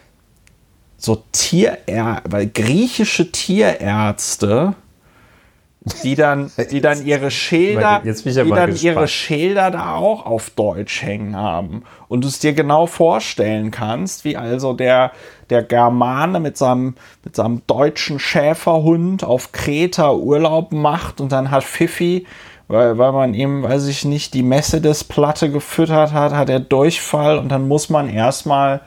so 0.97 1.23
Tierärzte, 1.31 2.21
weil 2.29 2.47
griechische 2.47 3.31
Tierärzte, 3.31 4.75
die 6.03 6.15
dann, 6.15 6.51
die 6.71 6.81
dann 6.81 7.05
ihre 7.05 7.29
Schilder, 7.29 8.01
die 8.03 8.33
dann 8.33 8.71
gespannt. 8.71 8.83
ihre 8.83 9.07
Schilder 9.07 9.69
da 9.69 9.95
auch 9.95 10.25
auf 10.25 10.49
Deutsch 10.49 11.03
hängen 11.03 11.35
haben. 11.35 11.83
Und 12.07 12.23
du 12.23 12.27
es 12.27 12.39
dir 12.39 12.53
genau 12.53 12.87
vorstellen 12.87 13.69
kannst, 13.69 14.25
wie 14.25 14.35
also 14.35 14.73
der, 14.73 15.11
der 15.51 15.61
Germane 15.61 16.39
mit 16.39 16.57
seinem, 16.57 16.95
mit 17.23 17.35
seinem 17.35 17.61
deutschen 17.67 18.17
Schäferhund 18.19 19.23
auf 19.23 19.51
Kreta 19.51 20.13
Urlaub 20.13 20.71
macht 20.71 21.21
und 21.21 21.31
dann 21.31 21.51
hat 21.51 21.63
Pfiffi, 21.63 22.25
weil, 22.67 22.97
weil 22.97 23.11
man 23.11 23.35
ihm, 23.35 23.61
weiß 23.61 23.87
ich 23.87 24.05
nicht, 24.05 24.33
die 24.33 24.43
Mercedes-Platte 24.43 25.51
gefüttert 25.51 26.13
hat, 26.13 26.33
hat 26.33 26.49
er 26.49 26.59
Durchfall 26.59 27.37
und 27.37 27.49
dann 27.49 27.67
muss 27.67 27.89
man 27.91 28.09
erstmal, 28.09 28.81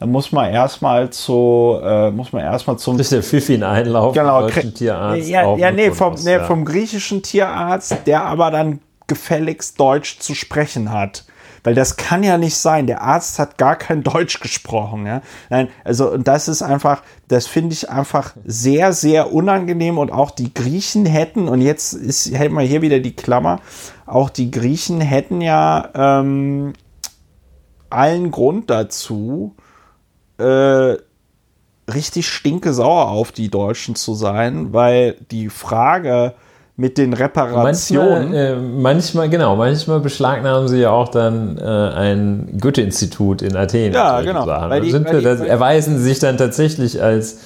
dann 0.00 0.10
muss 0.10 0.32
man 0.32 0.50
erstmal 0.50 1.10
zu, 1.10 1.78
äh, 1.82 2.10
muss 2.10 2.32
man 2.32 2.42
erstmal 2.42 2.78
zum 2.78 2.96
Kriegt 2.96 3.12
der 3.12 3.22
Pfiffi 3.22 3.54
einen 3.54 3.64
Einlauf 3.64 4.14
genau, 4.14 4.40
vom 4.40 4.48
deutschen 4.48 4.70
krie- 4.70 4.74
Tierarzt? 4.74 5.28
Ja, 5.28 5.56
ja, 5.56 5.70
nee, 5.70 5.90
vom, 5.90 6.14
nee, 6.24 6.32
ja. 6.32 6.44
vom 6.44 6.64
griechischen 6.64 7.22
Tierarzt, 7.22 7.94
der 8.06 8.24
aber 8.24 8.50
dann 8.50 8.80
gefälligst 9.06 9.78
Deutsch 9.78 10.18
zu 10.18 10.34
sprechen 10.34 10.90
hat. 10.90 11.26
Weil 11.64 11.74
das 11.74 11.98
kann 11.98 12.22
ja 12.22 12.38
nicht 12.38 12.56
sein. 12.56 12.86
Der 12.86 13.02
Arzt 13.02 13.38
hat 13.38 13.58
gar 13.58 13.76
kein 13.76 14.02
Deutsch 14.02 14.40
gesprochen. 14.40 15.04
Ja? 15.04 15.20
Nein, 15.50 15.68
also 15.84 16.10
und 16.10 16.26
das 16.26 16.48
ist 16.48 16.62
einfach, 16.62 17.02
das 17.28 17.46
finde 17.46 17.74
ich 17.74 17.90
einfach 17.90 18.34
sehr, 18.46 18.94
sehr 18.94 19.34
unangenehm. 19.34 19.98
Und 19.98 20.10
auch 20.10 20.30
die 20.30 20.54
Griechen 20.54 21.04
hätten, 21.04 21.46
und 21.46 21.60
jetzt 21.60 21.92
ist, 21.92 22.34
hält 22.34 22.52
mal 22.52 22.64
hier 22.64 22.80
wieder 22.80 23.00
die 23.00 23.14
Klammer, 23.14 23.60
auch 24.06 24.30
die 24.30 24.50
Griechen 24.50 25.02
hätten 25.02 25.42
ja 25.42 25.90
ähm, 25.94 26.72
allen 27.90 28.30
Grund 28.30 28.70
dazu, 28.70 29.54
äh, 30.40 30.96
richtig 31.92 32.28
stinke 32.28 32.72
sauer 32.72 33.08
auf 33.08 33.32
die 33.32 33.50
Deutschen 33.50 33.94
zu 33.94 34.14
sein, 34.14 34.72
weil 34.72 35.16
die 35.30 35.48
Frage 35.48 36.34
mit 36.76 36.96
den 36.96 37.12
Reparationen. 37.12 38.30
Manchmal, 38.30 38.34
äh, 38.34 38.56
manchmal, 38.56 39.28
genau, 39.28 39.54
manchmal 39.56 40.00
beschlagnahmen 40.00 40.66
sie 40.68 40.78
ja 40.78 40.90
auch 40.90 41.08
dann 41.08 41.58
äh, 41.58 41.62
ein 41.62 42.56
Goethe-Institut 42.60 43.42
in 43.42 43.54
Athen. 43.56 43.92
Ja, 43.92 44.20
genau. 44.22 44.46
Weil 44.46 44.80
die- 44.80 44.92
weil 44.94 45.18
die- 45.18 45.22
das 45.24 45.40
erweisen 45.40 45.98
sich 45.98 46.20
dann 46.20 46.38
tatsächlich 46.38 47.02
als 47.02 47.38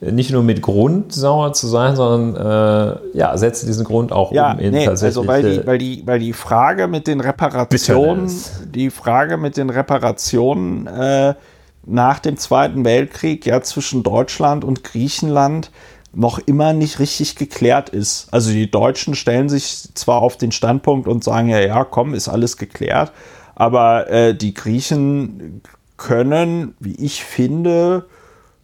nicht 0.00 0.32
nur 0.32 0.42
mit 0.42 0.62
Grund 0.62 1.12
sauer 1.12 1.52
zu 1.52 1.66
sein, 1.68 1.94
sondern 1.94 2.34
äh, 2.34 3.18
ja, 3.18 3.36
setze 3.36 3.66
diesen 3.66 3.84
Grund 3.84 4.12
auch 4.12 4.32
Ja, 4.32 4.52
um 4.54 4.58
in 4.58 4.72
nee, 4.72 4.86
tatsächlich. 4.86 5.18
also 5.18 5.28
weil 5.28 5.42
die, 5.42 5.66
weil, 5.66 5.78
die, 5.78 6.02
weil 6.06 6.18
die 6.18 6.32
Frage 6.32 6.88
mit 6.88 7.06
den 7.06 7.20
Reparationen, 7.20 8.22
Bitterness. 8.24 8.52
die 8.74 8.88
Frage 8.90 9.36
mit 9.36 9.58
den 9.58 9.68
Reparationen 9.68 10.86
äh, 10.86 11.34
nach 11.84 12.18
dem 12.18 12.36
Zweiten 12.36 12.84
Weltkrieg 12.84 13.46
ja 13.46 13.62
zwischen 13.62 14.02
Deutschland 14.02 14.64
und 14.64 14.84
Griechenland 14.84 15.70
noch 16.12 16.38
immer 16.38 16.72
nicht 16.72 16.98
richtig 16.98 17.36
geklärt 17.36 17.88
ist. 17.88 18.28
Also 18.32 18.50
die 18.50 18.70
Deutschen 18.70 19.14
stellen 19.14 19.48
sich 19.48 19.88
zwar 19.94 20.22
auf 20.22 20.36
den 20.36 20.52
Standpunkt 20.52 21.06
und 21.08 21.22
sagen, 21.22 21.48
ja, 21.48 21.60
ja, 21.60 21.84
komm, 21.84 22.14
ist 22.14 22.28
alles 22.28 22.56
geklärt, 22.56 23.12
aber 23.54 24.10
äh, 24.10 24.34
die 24.34 24.54
Griechen 24.54 25.62
können, 25.96 26.74
wie 26.80 26.94
ich 26.94 27.24
finde, 27.24 28.06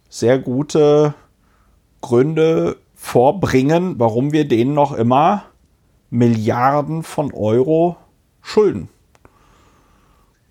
sehr 0.09 0.39
gute 0.39 1.13
Gründe 2.01 2.77
vorbringen, 2.95 3.99
warum 3.99 4.31
wir 4.31 4.47
denen 4.47 4.73
noch 4.73 4.93
immer 4.93 5.43
Milliarden 6.09 7.03
von 7.03 7.33
Euro 7.33 7.97
schulden. 8.41 8.89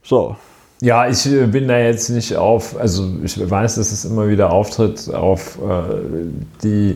So. 0.03 0.37
Ja, 0.83 1.09
ich 1.09 1.25
äh, 1.27 1.47
bin 1.47 1.69
da 1.69 1.79
jetzt 1.79 2.11
nicht 2.11 2.37
auf, 2.37 2.79
also 2.79 3.09
ich 3.25 3.39
weiß, 3.51 3.77
dass 3.77 3.93
es 3.93 4.05
immer 4.05 4.29
wieder 4.29 4.53
auftritt, 4.53 5.13
auf 5.15 5.57
äh, 5.57 5.95
die 6.63 6.95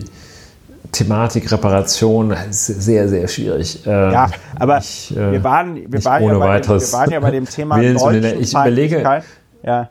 Thematik 0.91 1.51
Reparation. 1.51 2.31
Ist 2.49 2.67
sehr, 2.67 3.07
sehr 3.09 3.27
schwierig. 3.27 3.85
Äh, 3.87 3.89
Ja, 4.11 4.29
aber 4.59 4.77
ich, 4.79 5.15
äh, 5.15 5.31
wir, 5.31 5.43
waren, 5.43 5.75
wir, 5.75 6.05
waren 6.05 6.21
ja 6.23 6.29
bei 6.39 6.59
dem, 6.59 6.69
wir 6.81 6.93
waren 6.93 7.11
ja 7.11 7.19
bei 7.19 7.31
dem 7.31 7.45
Thema 7.45 7.77
der- 7.79 8.39
ich 8.39 8.51
überlege-. 8.53 9.21
Ja. 9.63 9.89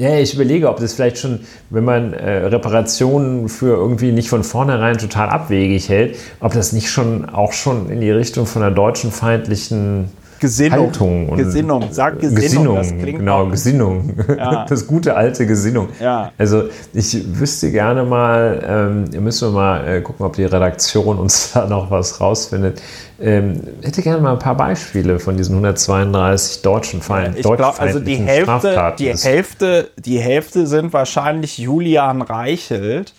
Ja, 0.00 0.14
ich 0.16 0.32
überlege, 0.34 0.68
ob 0.68 0.78
das 0.78 0.94
vielleicht 0.94 1.18
schon, 1.18 1.40
wenn 1.70 1.84
man 1.84 2.12
äh, 2.12 2.30
Reparationen 2.46 3.48
für 3.48 3.74
irgendwie 3.74 4.12
nicht 4.12 4.28
von 4.28 4.44
vornherein 4.44 4.96
total 4.96 5.28
abwegig 5.28 5.88
hält, 5.88 6.16
ob 6.38 6.52
das 6.52 6.72
nicht 6.72 6.88
schon 6.88 7.28
auch 7.28 7.52
schon 7.52 7.90
in 7.90 8.00
die 8.00 8.10
Richtung 8.12 8.46
von 8.46 8.62
einer 8.62 8.70
deutschen 8.72 9.10
feindlichen 9.10 10.08
Gesinnung. 10.38 10.86
Haltung 10.86 11.28
und 11.28 11.38
Gesinnung. 11.38 11.84
Sag 11.90 12.20
Gesinnung. 12.20 12.40
Gesinnung, 12.42 12.76
das 12.76 12.88
klingt 12.88 13.18
genau, 13.18 13.46
auch- 13.46 13.50
Gesinnung. 13.50 14.14
Ja. 14.36 14.64
Das 14.68 14.86
gute 14.86 15.16
alte 15.16 15.46
Gesinnung. 15.46 15.88
Ja. 16.00 16.32
Also 16.38 16.64
ich 16.92 17.38
wüsste 17.38 17.70
gerne 17.70 18.04
mal, 18.04 18.62
ähm, 18.66 19.04
ihr 19.12 19.20
müsst 19.20 19.42
mal 19.42 19.86
äh, 19.86 20.00
gucken, 20.00 20.26
ob 20.26 20.36
die 20.36 20.44
Redaktion 20.44 21.18
uns 21.18 21.52
da 21.54 21.66
noch 21.66 21.90
was 21.90 22.20
rausfindet. 22.20 22.82
Ähm, 23.20 23.60
hätte 23.82 24.02
gerne 24.02 24.20
mal 24.20 24.32
ein 24.32 24.38
paar 24.38 24.56
Beispiele 24.56 25.18
von 25.18 25.36
diesen 25.36 25.54
132 25.56 26.62
deutschen 26.62 27.02
Feind, 27.02 27.36
Ich 27.36 27.42
glaube, 27.42 27.78
also 27.78 27.98
die 27.98 28.16
Hälfte, 28.16 28.94
die 28.98 29.12
Hälfte, 29.16 29.90
die 29.96 30.18
Hälfte 30.20 30.66
sind 30.66 30.92
wahrscheinlich 30.92 31.58
Julian 31.58 32.22
Reichelt, 32.22 33.14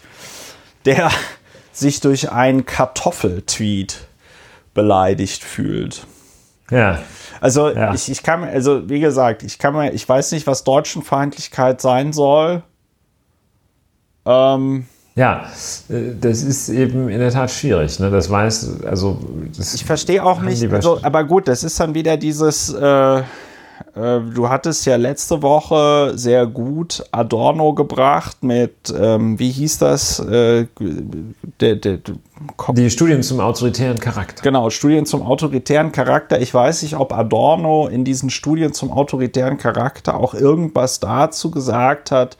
der 0.85 1.09
sich 1.73 1.99
durch 1.99 2.31
einen 2.31 2.65
Kartoffeltweet 2.65 4.07
beleidigt 4.73 5.43
fühlt. 5.43 6.05
Ja. 6.71 6.99
Also 7.41 7.69
Ja. 7.69 7.93
ich, 7.93 8.09
ich 8.11 8.21
kann 8.23 8.43
also 8.43 8.89
wie 8.89 8.99
gesagt, 8.99 9.43
ich 9.43 9.57
kann 9.59 9.73
mir, 9.73 9.91
ich 9.93 10.07
weiß 10.07 10.31
nicht, 10.33 10.45
was 10.47 10.63
Deutschenfeindlichkeit 10.63 11.79
sein 11.81 12.11
soll. 12.13 12.63
Ähm, 14.25 14.85
Ja, 15.15 15.45
äh, 15.89 16.15
das 16.19 16.41
ist 16.43 16.69
eben 16.69 17.09
in 17.09 17.19
der 17.19 17.31
Tat 17.31 17.51
schwierig. 17.51 17.99
Ne? 17.99 18.09
Das 18.09 18.29
weiß, 18.29 18.83
also 18.85 19.19
das 19.57 19.73
ich 19.73 19.85
verstehe 19.85 20.23
auch 20.23 20.41
nicht, 20.41 20.71
also, 20.71 20.99
aber 21.01 21.23
gut, 21.23 21.47
das 21.47 21.63
ist 21.63 21.79
dann 21.79 21.93
wieder 21.93 22.17
dieses, 22.17 22.73
äh, 22.73 23.23
äh, 23.95 24.19
du 24.33 24.49
hattest 24.49 24.85
ja 24.85 24.95
letzte 24.95 25.41
Woche 25.41 26.13
sehr 26.15 26.45
gut 26.47 27.03
Adorno 27.11 27.73
gebracht 27.73 28.43
mit, 28.43 28.93
ähm, 28.97 29.39
wie 29.39 29.51
hieß 29.51 29.79
das? 29.79 30.19
Äh, 30.19 30.67
der, 31.59 31.75
der, 31.75 31.99
die 32.69 32.89
Studien 32.89 33.23
zum 33.23 33.39
autoritären 33.39 33.99
Charakter. 33.99 34.43
Genau, 34.43 34.69
Studien 34.69 35.05
zum 35.05 35.23
autoritären 35.23 35.91
Charakter. 35.91 36.39
Ich 36.39 36.53
weiß 36.53 36.83
nicht, 36.83 36.95
ob 36.95 37.13
Adorno 37.13 37.87
in 37.87 38.05
diesen 38.05 38.29
Studien 38.29 38.73
zum 38.73 38.91
autoritären 38.91 39.57
Charakter 39.57 40.15
auch 40.15 40.33
irgendwas 40.33 40.99
dazu 40.99 41.51
gesagt 41.51 42.11
hat, 42.11 42.37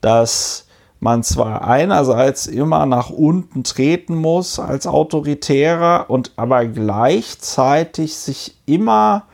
dass 0.00 0.66
man 1.00 1.24
zwar 1.24 1.66
einerseits 1.66 2.46
immer 2.46 2.86
nach 2.86 3.10
unten 3.10 3.64
treten 3.64 4.14
muss 4.14 4.60
als 4.60 4.86
Autoritärer 4.86 6.06
und 6.08 6.30
aber 6.36 6.64
gleichzeitig 6.64 8.14
sich 8.14 8.56
immer 8.66 9.24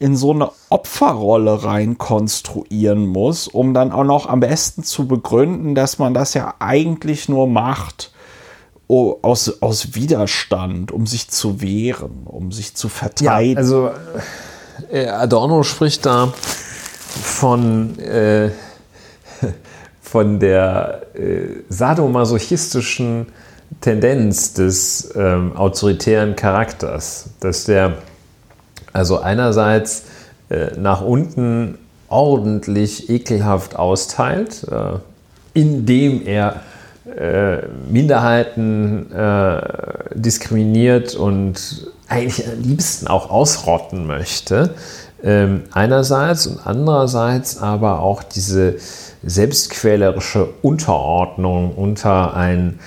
in 0.00 0.16
so 0.16 0.32
eine 0.32 0.50
Opferrolle 0.70 1.62
rein 1.62 1.98
konstruieren 1.98 3.06
muss, 3.06 3.46
um 3.46 3.74
dann 3.74 3.92
auch 3.92 4.02
noch 4.02 4.28
am 4.28 4.40
besten 4.40 4.82
zu 4.82 5.06
begründen, 5.06 5.74
dass 5.74 5.98
man 5.98 6.14
das 6.14 6.32
ja 6.32 6.54
eigentlich 6.58 7.28
nur 7.28 7.46
macht, 7.46 8.10
aus, 8.88 9.62
aus 9.62 9.94
Widerstand, 9.94 10.90
um 10.90 11.06
sich 11.06 11.28
zu 11.28 11.60
wehren, 11.60 12.22
um 12.24 12.50
sich 12.50 12.74
zu 12.74 12.88
verteidigen. 12.88 13.58
also 13.58 13.90
äh, 14.90 15.06
Adorno 15.06 15.62
spricht 15.62 16.06
da 16.06 16.32
von, 17.22 17.96
äh, 17.98 18.50
von 20.00 20.40
der 20.40 21.02
äh, 21.14 21.62
sadomasochistischen 21.68 23.26
Tendenz 23.82 24.54
des 24.54 25.12
ähm, 25.14 25.56
autoritären 25.56 26.34
Charakters, 26.34 27.30
dass 27.38 27.64
der 27.64 27.98
also 28.92 29.20
einerseits 29.20 30.04
äh, 30.48 30.78
nach 30.78 31.00
unten 31.00 31.78
ordentlich 32.08 33.08
ekelhaft 33.08 33.76
austeilt, 33.76 34.66
äh, 34.70 34.98
indem 35.54 36.26
er 36.26 36.60
äh, 37.16 37.66
Minderheiten 37.88 39.10
äh, 39.12 39.62
diskriminiert 40.14 41.14
und 41.14 41.86
eigentlich 42.08 42.46
am 42.46 42.60
liebsten 42.62 43.06
auch 43.06 43.30
ausrotten 43.30 44.06
möchte. 44.06 44.74
Ähm, 45.22 45.64
einerseits 45.72 46.46
und 46.46 46.66
andererseits 46.66 47.58
aber 47.58 48.00
auch 48.00 48.22
diese 48.22 48.76
selbstquälerische 49.22 50.48
Unterordnung 50.62 51.74
unter 51.74 52.34
ein 52.34 52.80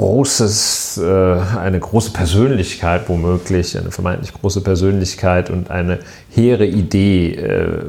großes, 0.00 0.96
äh, 0.96 1.58
eine 1.58 1.78
große 1.78 2.12
Persönlichkeit 2.12 3.02
womöglich, 3.08 3.76
eine 3.76 3.90
vermeintlich 3.90 4.32
große 4.32 4.62
Persönlichkeit 4.62 5.50
und 5.50 5.70
eine 5.70 5.98
hehre 6.30 6.64
Idee 6.64 7.34
äh, 7.34 7.84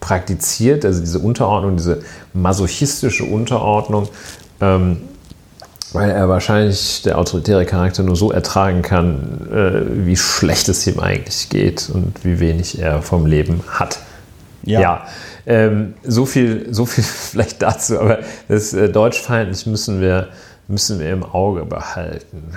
praktiziert, 0.00 0.84
also 0.84 0.98
diese 0.98 1.20
Unterordnung, 1.20 1.76
diese 1.76 2.02
masochistische 2.32 3.22
Unterordnung, 3.22 4.08
ähm, 4.60 4.96
weil 5.92 6.10
er 6.10 6.28
wahrscheinlich 6.28 7.02
der 7.02 7.18
autoritäre 7.18 7.66
Charakter 7.66 8.02
nur 8.02 8.16
so 8.16 8.32
ertragen 8.32 8.82
kann, 8.82 9.46
äh, 9.52 10.06
wie 10.06 10.16
schlecht 10.16 10.68
es 10.68 10.84
ihm 10.88 10.98
eigentlich 10.98 11.48
geht 11.50 11.88
und 11.88 12.24
wie 12.24 12.40
wenig 12.40 12.80
er 12.80 13.00
vom 13.00 13.26
Leben 13.26 13.60
hat. 13.68 14.00
Ja. 14.64 14.80
Ja, 14.80 15.06
ähm, 15.46 15.94
so, 16.02 16.26
viel, 16.26 16.66
so 16.72 16.84
viel 16.84 17.04
vielleicht 17.30 17.62
dazu, 17.62 18.00
aber 18.00 18.18
das 18.48 18.72
äh, 18.72 18.88
Deutschfeindlich 18.88 19.66
müssen 19.66 20.00
wir, 20.00 20.28
müssen 20.72 20.98
wir 20.98 21.10
im 21.12 21.22
Auge 21.22 21.64
behalten. 21.66 22.54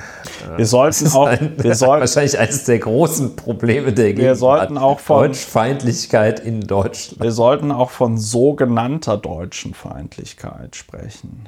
wir 0.56 0.66
sollten 0.66 1.08
auch, 1.10 1.28
ein, 1.28 1.52
wir 1.58 1.76
sollten, 1.76 2.00
wahrscheinlich 2.00 2.40
eines 2.40 2.64
der 2.64 2.80
großen 2.80 3.36
Probleme 3.36 3.92
der 3.92 4.14
Gegenwart. 4.14 4.38
sollten 4.38 4.78
auch 4.78 5.00
von- 5.02 5.28
Deutschfeindlichkeit 5.28 6.40
in 6.40 6.62
Deutschland. 6.62 7.22
wir 7.22 7.32
sollten 7.32 7.72
auch 7.74 7.92
von 7.92 8.18
sogenannter 8.18 9.18
deutschen 9.18 9.74
Feindlichkeit 9.74 10.76
sprechen. 10.78 11.48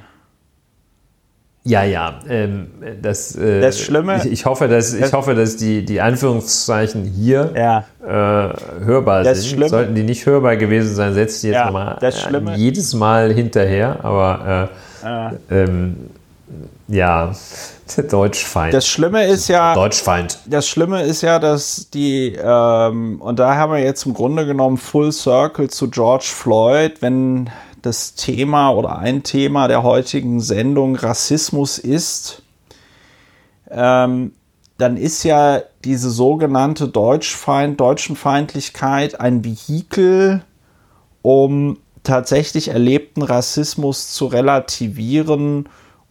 Ja, 1.64 1.84
ja. 1.84 2.20
Ähm, 2.30 2.68
das, 3.02 3.36
äh, 3.36 3.60
Das 3.62 3.80
Schlimme- 3.82 4.18
Ich, 4.24 4.32
ich 4.32 4.46
hoffe, 4.46 4.68
dass, 4.70 4.94
ich 4.94 5.12
hoffe, 5.12 5.36
dass 5.36 5.58
die, 5.58 5.84
die 5.84 6.00
Anführungszeichen 6.00 7.04
hier 7.04 7.52
Ja. 7.56 7.80
äh, 8.02 8.84
hörbar 8.86 9.24
Das 9.24 9.42
sind. 9.42 9.50
Schlimme- 9.52 9.70
Sollten 9.70 9.96
die 9.96 10.04
nicht 10.04 10.26
hörbar 10.26 10.56
gewesen 10.56 10.96
sein, 10.96 11.14
setze 11.14 11.36
ich 11.36 11.42
die 11.42 11.48
jetzt 11.48 11.56
Ja, 11.56 11.66
nochmal 11.66 11.98
das 12.00 12.22
Schlimme- 12.22 12.56
jedes 12.56 12.94
Mal 12.94 13.34
hinterher. 13.34 14.00
Aber 14.04 14.70
äh, 15.50 15.64
ähm, 15.64 15.98
ja, 16.88 17.34
Deutschfeind. 18.10 18.74
Das 18.74 18.88
Schlimme 18.88 19.26
ist 19.26 19.48
ja, 19.48 19.74
Deutschfeind. 19.74 20.40
das 20.46 20.68
Schlimme 20.68 21.04
ist 21.04 21.22
ja, 21.22 21.40
dass 21.40 21.90
die, 21.90 22.38
ähm, 22.42 23.22
und 23.22 23.40
da 23.40 23.56
haben 23.56 23.74
wir 23.74 23.80
jetzt 23.80 24.06
im 24.06 24.14
Grunde 24.14 24.46
genommen 24.46 24.78
Full 24.78 25.12
Circle 25.12 25.70
zu 25.70 25.90
George 25.90 26.28
Floyd, 26.28 27.02
wenn 27.02 27.50
das 27.82 28.16
Thema 28.16 28.72
oder 28.72 29.00
ein 29.00 29.24
Thema 29.24 29.68
der 29.68 29.84
heutigen 29.84 30.42
Sendung 30.42 30.96
Rassismus 30.96 31.78
ist, 31.78 32.42
ähm, 33.70 34.34
dann 34.78 34.98
ist 34.98 35.24
ja 35.24 35.62
diese 35.84 36.10
sogenannte 36.10 36.88
Deutschfeind, 36.88 37.80
Deutschenfeindlichkeit 37.80 39.20
ein 39.20 39.44
Vehikel, 39.44 40.44
um 41.22 41.80
tatsächlich 42.04 42.70
erlebten 42.70 43.22
Rassismus 43.22 44.14
zu 44.14 44.28
relativieren 44.28 45.68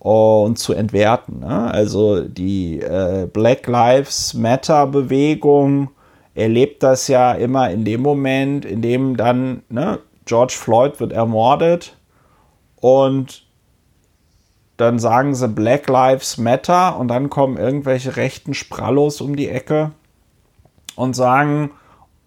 und 0.06 0.58
zu 0.58 0.72
entwerten. 0.72 1.40
Ne? 1.40 1.70
Also 1.72 2.20
die 2.20 2.80
äh, 2.80 3.26
Black 3.32 3.66
Lives 3.66 4.34
Matter 4.34 4.86
Bewegung 4.86 5.90
erlebt 6.34 6.82
das 6.84 7.08
ja 7.08 7.32
immer 7.32 7.70
in 7.70 7.84
dem 7.84 8.02
Moment, 8.02 8.64
in 8.64 8.82
dem 8.82 9.16
dann 9.16 9.62
ne, 9.68 9.98
George 10.24 10.54
Floyd 10.56 11.00
wird 11.00 11.12
ermordet 11.12 11.96
und 12.76 13.44
dann 14.76 15.00
sagen 15.00 15.34
sie 15.34 15.48
Black 15.48 15.88
Lives 15.88 16.38
Matter 16.38 16.98
und 16.98 17.08
dann 17.08 17.28
kommen 17.28 17.56
irgendwelche 17.56 18.16
rechten 18.16 18.54
Sprallos 18.54 19.20
um 19.20 19.34
die 19.34 19.48
Ecke 19.48 19.90
und 20.94 21.16
sagen 21.16 21.72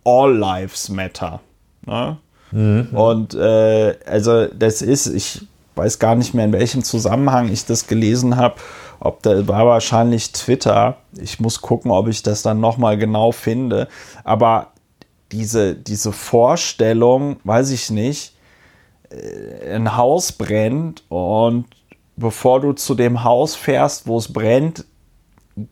All 0.04 0.36
Lives 0.36 0.90
Matter. 0.90 1.40
Ne? 1.86 2.18
Mhm. 2.52 2.90
Und 2.92 3.36
äh, 3.36 3.96
also 4.06 4.48
das 4.48 4.82
ist, 4.82 5.08
ich 5.08 5.48
weiß 5.80 6.00
gar 6.00 6.16
nicht 6.16 6.34
mehr, 6.34 6.46
in 6.46 6.54
welchem 6.54 6.84
Zusammenhang 6.84 7.50
ich 7.50 7.66
das 7.66 7.88
gelesen 7.88 8.36
habe. 8.36 8.56
Ob 9.00 9.24
da 9.24 9.48
war 9.48 9.66
wahrscheinlich 9.66 10.34
Twitter. 10.34 10.98
Ich 11.18 11.40
muss 11.40 11.62
gucken, 11.62 11.90
ob 11.90 12.08
ich 12.08 12.22
das 12.22 12.42
dann 12.42 12.60
nochmal 12.60 12.98
genau 12.98 13.32
finde. 13.32 13.88
Aber 14.24 14.68
diese, 15.32 15.76
diese 15.76 16.12
Vorstellung, 16.12 17.38
weiß 17.44 17.72
ich 17.72 17.90
nicht, 17.90 18.36
äh, 19.10 19.76
ein 19.76 19.96
Haus 19.96 20.34
brennt 20.34 21.04
und 21.10 21.66
bevor 22.18 22.60
du 22.60 22.74
zu 22.74 22.96
dem 22.96 23.24
Haus 23.24 23.56
fährst, 23.56 24.06
wo 24.06 24.18
es 24.18 24.32
brennt, 24.32 24.86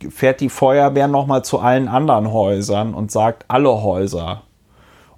fährt 0.10 0.40
die 0.40 0.50
Feuerwehr 0.50 1.08
nochmal 1.08 1.44
zu 1.44 1.60
allen 1.60 1.88
anderen 1.88 2.32
Häusern 2.32 2.94
und 2.94 3.12
sagt, 3.12 3.46
alle 3.48 3.82
Häuser, 3.84 4.44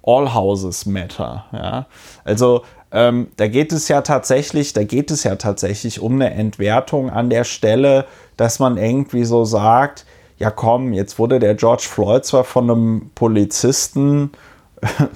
all 0.02 0.34
houses 0.34 0.86
matter. 0.86 1.44
Ja? 1.52 1.86
Also 2.24 2.62
ähm, 2.92 3.28
da 3.36 3.46
geht 3.46 3.72
es 3.72 3.88
ja 3.88 4.02
tatsächlich, 4.02 4.72
da 4.72 4.84
geht 4.84 5.10
es 5.10 5.24
ja 5.24 5.36
tatsächlich 5.36 6.00
um 6.00 6.14
eine 6.14 6.32
Entwertung 6.32 7.10
an 7.10 7.30
der 7.30 7.44
Stelle, 7.44 8.06
dass 8.36 8.58
man 8.58 8.76
irgendwie 8.76 9.24
so 9.24 9.44
sagt, 9.44 10.06
ja 10.38 10.50
komm, 10.50 10.92
jetzt 10.92 11.18
wurde 11.18 11.38
der 11.38 11.54
George 11.54 11.84
Floyd 11.86 12.24
zwar 12.24 12.44
von 12.44 12.70
einem 12.70 13.10
Polizisten 13.14 14.32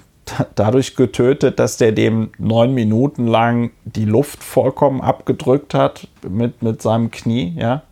dadurch 0.54 0.94
getötet, 0.94 1.58
dass 1.58 1.76
der 1.76 1.92
dem 1.92 2.30
neun 2.38 2.74
Minuten 2.74 3.26
lang 3.26 3.70
die 3.84 4.04
Luft 4.04 4.44
vollkommen 4.44 5.00
abgedrückt 5.00 5.74
hat 5.74 6.08
mit, 6.28 6.62
mit 6.62 6.80
seinem 6.80 7.10
Knie, 7.10 7.54
ja. 7.58 7.82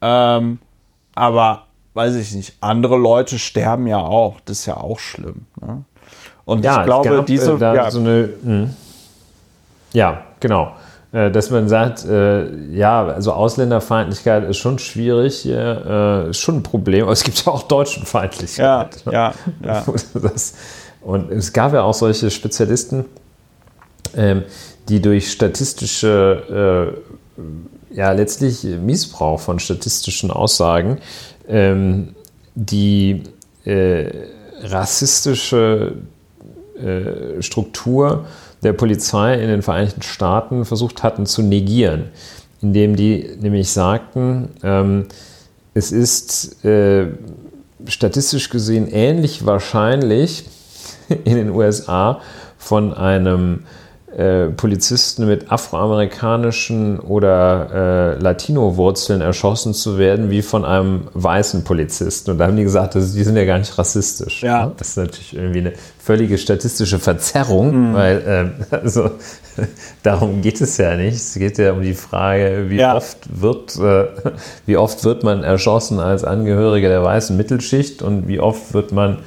Ähm, 0.00 0.58
aber 1.14 1.66
weiß 1.94 2.16
ich 2.16 2.34
nicht, 2.34 2.56
andere 2.60 2.96
Leute 2.96 3.38
sterben 3.38 3.86
ja 3.86 3.98
auch, 3.98 4.40
das 4.44 4.60
ist 4.60 4.66
ja 4.66 4.76
auch 4.76 4.98
schlimm. 4.98 5.46
Ne? 5.60 5.84
Und 6.44 6.64
ja, 6.64 6.80
ich 6.80 6.86
glaube, 6.86 7.08
gab, 7.08 7.26
diese. 7.26 7.52
Äh, 7.52 7.60
ja, 7.60 7.90
so 7.90 8.00
eine, 8.00 8.28
hm. 8.42 8.70
ja, 9.92 10.22
genau. 10.40 10.72
Äh, 11.12 11.30
dass 11.30 11.50
man 11.50 11.68
sagt, 11.68 12.06
äh, 12.06 12.74
ja, 12.74 13.06
also 13.06 13.32
Ausländerfeindlichkeit 13.32 14.48
ist 14.48 14.56
schon 14.56 14.78
schwierig, 14.78 15.46
ist 15.46 16.38
schon 16.38 16.56
ein 16.56 16.62
Problem, 16.62 17.04
aber 17.04 17.12
es 17.12 17.22
gibt 17.22 17.44
ja 17.44 17.52
auch 17.52 17.64
Deutschenfeindlichkeit. 17.64 19.02
Ja, 19.04 19.12
ja, 19.12 19.34
ja. 19.64 19.84
Das, 20.14 20.54
und 21.02 21.30
es 21.30 21.52
gab 21.52 21.74
ja 21.74 21.82
auch 21.82 21.94
solche 21.94 22.30
Spezialisten, 22.30 23.04
ähm, 24.16 24.44
die 24.88 25.02
durch 25.02 25.30
statistische, 25.30 27.02
ja, 27.90 28.12
letztlich 28.12 28.64
Missbrauch 28.64 29.40
von 29.40 29.58
statistischen 29.58 30.30
Aussagen, 30.30 30.98
ähm, 31.48 32.14
die 32.54 33.22
rassistische 34.62 35.94
äh, 36.76 37.42
Struktur 37.42 38.26
der 38.62 38.72
Polizei 38.72 39.34
in 39.34 39.48
den 39.48 39.62
Vereinigten 39.62 40.02
Staaten 40.02 40.64
versucht 40.64 41.02
hatten 41.02 41.26
zu 41.26 41.42
negieren, 41.42 42.04
indem 42.60 42.96
die 42.96 43.36
nämlich 43.40 43.70
sagten, 43.70 44.50
ähm, 44.62 45.06
es 45.74 45.90
ist 45.90 46.64
äh, 46.64 47.06
statistisch 47.86 48.50
gesehen 48.50 48.88
ähnlich 48.88 49.46
wahrscheinlich, 49.46 50.44
in 51.24 51.36
den 51.36 51.50
USA 51.50 52.20
von 52.58 52.94
einem 52.94 53.64
äh, 54.16 54.48
Polizisten 54.48 55.26
mit 55.26 55.50
afroamerikanischen 55.50 56.98
oder 56.98 58.16
äh, 58.18 58.22
Latino-Wurzeln 58.22 59.20
erschossen 59.20 59.72
zu 59.72 59.96
werden, 59.96 60.30
wie 60.30 60.42
von 60.42 60.64
einem 60.64 61.08
weißen 61.14 61.64
Polizisten. 61.64 62.32
Und 62.32 62.38
da 62.38 62.46
haben 62.46 62.56
die 62.56 62.62
gesagt, 62.62 62.94
das, 62.94 63.14
die 63.14 63.24
sind 63.24 63.36
ja 63.36 63.44
gar 63.44 63.58
nicht 63.58 63.76
rassistisch. 63.78 64.42
Ja. 64.42 64.72
Das 64.76 64.90
ist 64.90 64.96
natürlich 64.96 65.34
irgendwie 65.34 65.60
eine 65.60 65.72
völlige 65.98 66.36
statistische 66.36 66.98
Verzerrung, 66.98 67.90
mhm. 67.90 67.94
weil 67.94 68.52
äh, 68.70 68.74
also, 68.76 69.12
darum 70.02 70.42
geht 70.42 70.60
es 70.60 70.76
ja 70.76 70.94
nicht. 70.96 71.14
Es 71.14 71.34
geht 71.34 71.56
ja 71.56 71.72
um 71.72 71.80
die 71.80 71.94
Frage, 71.94 72.66
wie, 72.68 72.76
ja. 72.76 72.96
oft 72.96 73.18
wird, 73.40 73.76
äh, 73.76 74.06
wie 74.66 74.76
oft 74.76 75.04
wird 75.04 75.22
man 75.22 75.42
erschossen 75.42 76.00
als 76.00 76.24
Angehöriger 76.24 76.88
der 76.88 77.02
weißen 77.02 77.36
Mittelschicht 77.36 78.02
und 78.02 78.28
wie 78.28 78.40
oft 78.40 78.74
wird 78.74 78.92
man 78.92 79.18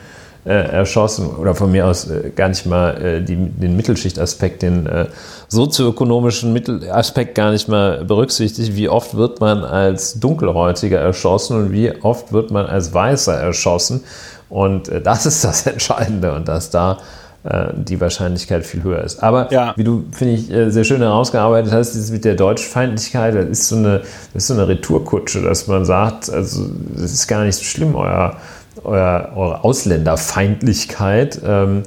äh, 0.46 0.54
erschossen 0.54 1.28
oder 1.28 1.56
von 1.56 1.72
mir 1.72 1.88
aus 1.88 2.08
äh, 2.08 2.32
gar 2.36 2.50
nicht 2.50 2.66
mal 2.68 3.02
äh, 3.02 3.22
die, 3.22 3.36
den 3.36 3.76
Mittelschichtaspekt, 3.76 4.62
den 4.62 4.86
äh, 4.86 5.08
sozioökonomischen 5.48 6.54
Mittelaspekt 6.54 7.34
gar 7.34 7.52
nicht 7.52 7.68
mal 7.68 8.06
berücksichtigt. 8.06 8.76
Wie 8.76 8.88
oft 8.88 9.18
wird 9.18 9.42
man 9.42 9.64
als 9.64 10.20
Dunkelhäutiger 10.20 11.00
erschossen 11.00 11.58
und 11.58 11.72
wie 11.72 11.92
oft 12.04 12.32
wird 12.32 12.52
man 12.52 12.68
als 12.68 12.94
Weißer 12.94 13.34
erschossen? 13.34 14.04
Und 14.48 14.88
äh, 14.88 15.02
das 15.02 15.26
ist 15.26 15.44
das 15.44 15.66
Entscheidende 15.66 16.34
und 16.34 16.48
dass 16.48 16.70
da 16.70 17.00
äh, 17.44 17.70
die 17.76 18.00
Wahrscheinlichkeit 18.00 18.68
viel 18.68 18.84
höher 18.84 19.04
ist. 19.04 19.24
Aber 19.24 19.52
ja. 19.52 19.74
wie 19.78 19.84
du, 19.84 20.06
finde 20.12 20.36
ich, 20.36 20.46
sehr 20.72 20.84
schön 20.84 21.02
herausgearbeitet 21.02 21.74
hast, 21.74 21.94
dieses 21.94 22.12
mit 22.12 22.24
der 22.24 22.36
Deutschfeindlichkeit, 22.36 23.34
das 23.34 23.46
ist 23.48 23.68
so 23.70 23.78
eine, 23.78 24.02
das 24.34 24.44
ist 24.44 24.48
so 24.48 24.54
eine 24.54 24.68
Retourkutsche, 24.68 25.42
dass 25.42 25.66
man 25.66 25.86
sagt, 25.86 26.30
also 26.30 26.66
es 26.98 27.14
ist 27.14 27.28
gar 27.28 27.44
nicht 27.44 27.56
so 27.56 27.64
schlimm, 27.64 27.96
euer 27.96 28.38
euer, 28.84 29.32
eure 29.36 29.64
Ausländerfeindlichkeit. 29.64 31.40
Ähm, 31.46 31.84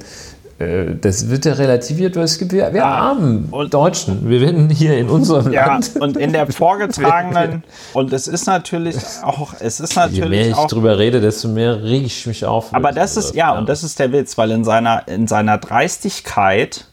äh, 0.59 0.95
das 0.99 1.29
wird 1.29 1.45
ja 1.45 1.53
relativiert, 1.53 2.15
weil 2.15 2.23
es 2.23 2.37
gibt, 2.37 2.51
wir, 2.51 2.73
wir 2.73 2.81
ja, 2.81 2.85
armen 2.85 3.51
Deutschen, 3.69 4.29
wir 4.29 4.41
werden 4.41 4.69
hier 4.69 4.97
in 4.97 5.09
unserem 5.09 5.51
ja, 5.53 5.65
Land. 5.65 5.91
Und 5.99 6.17
in 6.17 6.33
der 6.33 6.47
vorgetragenen, 6.51 7.63
und 7.93 8.11
es 8.13 8.27
ist 8.27 8.45
natürlich 8.45 8.97
auch, 9.23 9.53
es 9.59 9.79
ist 9.79 9.95
natürlich. 9.95 10.23
Je 10.23 10.29
mehr 10.29 10.47
ich 10.47 10.55
auch, 10.55 10.67
drüber 10.67 10.99
rede, 10.99 11.21
desto 11.21 11.47
mehr 11.47 11.81
rege 11.81 12.05
ich 12.05 12.27
mich 12.27 12.45
auf. 12.45 12.73
Aber 12.73 12.91
das 12.91 13.15
ist, 13.17 13.35
ja, 13.35 13.53
ja, 13.53 13.59
und 13.59 13.69
das 13.69 13.83
ist 13.83 13.99
der 13.99 14.11
Witz, 14.11 14.37
weil 14.37 14.51
in 14.51 14.63
seiner, 14.63 15.07
in 15.07 15.27
seiner 15.27 15.57
Dreistigkeit 15.57 16.85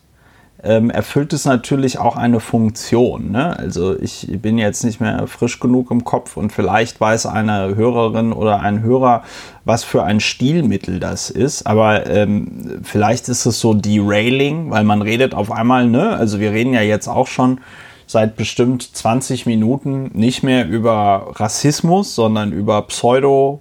ähm, 0.62 0.90
erfüllt 0.90 1.32
es 1.32 1.44
natürlich 1.44 1.98
auch 1.98 2.16
eine 2.16 2.40
Funktion. 2.40 3.30
Ne? 3.30 3.58
Also 3.58 3.98
ich 3.98 4.26
bin 4.40 4.58
jetzt 4.58 4.84
nicht 4.84 5.00
mehr 5.00 5.26
frisch 5.26 5.60
genug 5.60 5.90
im 5.90 6.04
Kopf 6.04 6.36
und 6.36 6.52
vielleicht 6.52 7.00
weiß 7.00 7.26
eine 7.26 7.76
Hörerin 7.76 8.32
oder 8.32 8.60
ein 8.60 8.82
Hörer, 8.82 9.22
was 9.64 9.84
für 9.84 10.04
ein 10.04 10.20
Stilmittel 10.20 10.98
das 10.98 11.30
ist. 11.30 11.66
Aber 11.66 12.06
ähm, 12.06 12.80
vielleicht 12.82 13.28
ist 13.28 13.46
es 13.46 13.60
so 13.60 13.74
Derailing, 13.74 14.70
weil 14.70 14.84
man 14.84 15.02
redet 15.02 15.34
auf 15.34 15.52
einmal, 15.52 15.86
ne? 15.86 16.10
Also 16.16 16.40
wir 16.40 16.52
reden 16.52 16.72
ja 16.72 16.82
jetzt 16.82 17.08
auch 17.08 17.26
schon 17.26 17.60
seit 18.06 18.36
bestimmt 18.36 18.82
20 18.96 19.46
Minuten 19.46 20.10
nicht 20.14 20.42
mehr 20.42 20.68
über 20.68 21.32
Rassismus, 21.34 22.14
sondern 22.14 22.52
über 22.52 22.82
Pseudo- 22.82 23.60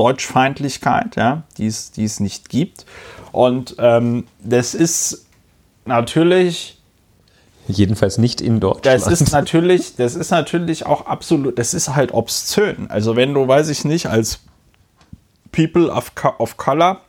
Deutschfeindlichkeit, 0.00 1.16
ja, 1.16 1.42
die 1.58 1.66
es 1.66 2.20
nicht 2.20 2.48
gibt. 2.48 2.86
Und 3.32 3.76
ähm, 3.78 4.24
das 4.42 4.74
ist 4.74 5.26
natürlich. 5.84 6.78
Jedenfalls 7.68 8.18
nicht 8.18 8.40
in 8.40 8.60
Deutschland. 8.60 8.86
Das 8.86 9.06
ist 9.06 9.30
natürlich, 9.32 9.96
das 9.96 10.14
ist 10.14 10.30
natürlich 10.30 10.86
auch 10.86 11.06
absolut, 11.06 11.58
das 11.58 11.74
ist 11.74 11.94
halt 11.94 12.12
obszön. 12.12 12.90
Also 12.90 13.16
wenn 13.16 13.34
du, 13.34 13.46
weiß 13.46 13.68
ich 13.68 13.84
nicht, 13.84 14.06
als 14.06 14.40
People 15.52 15.90
of, 15.90 16.12
of 16.38 16.56
Color 16.56 17.00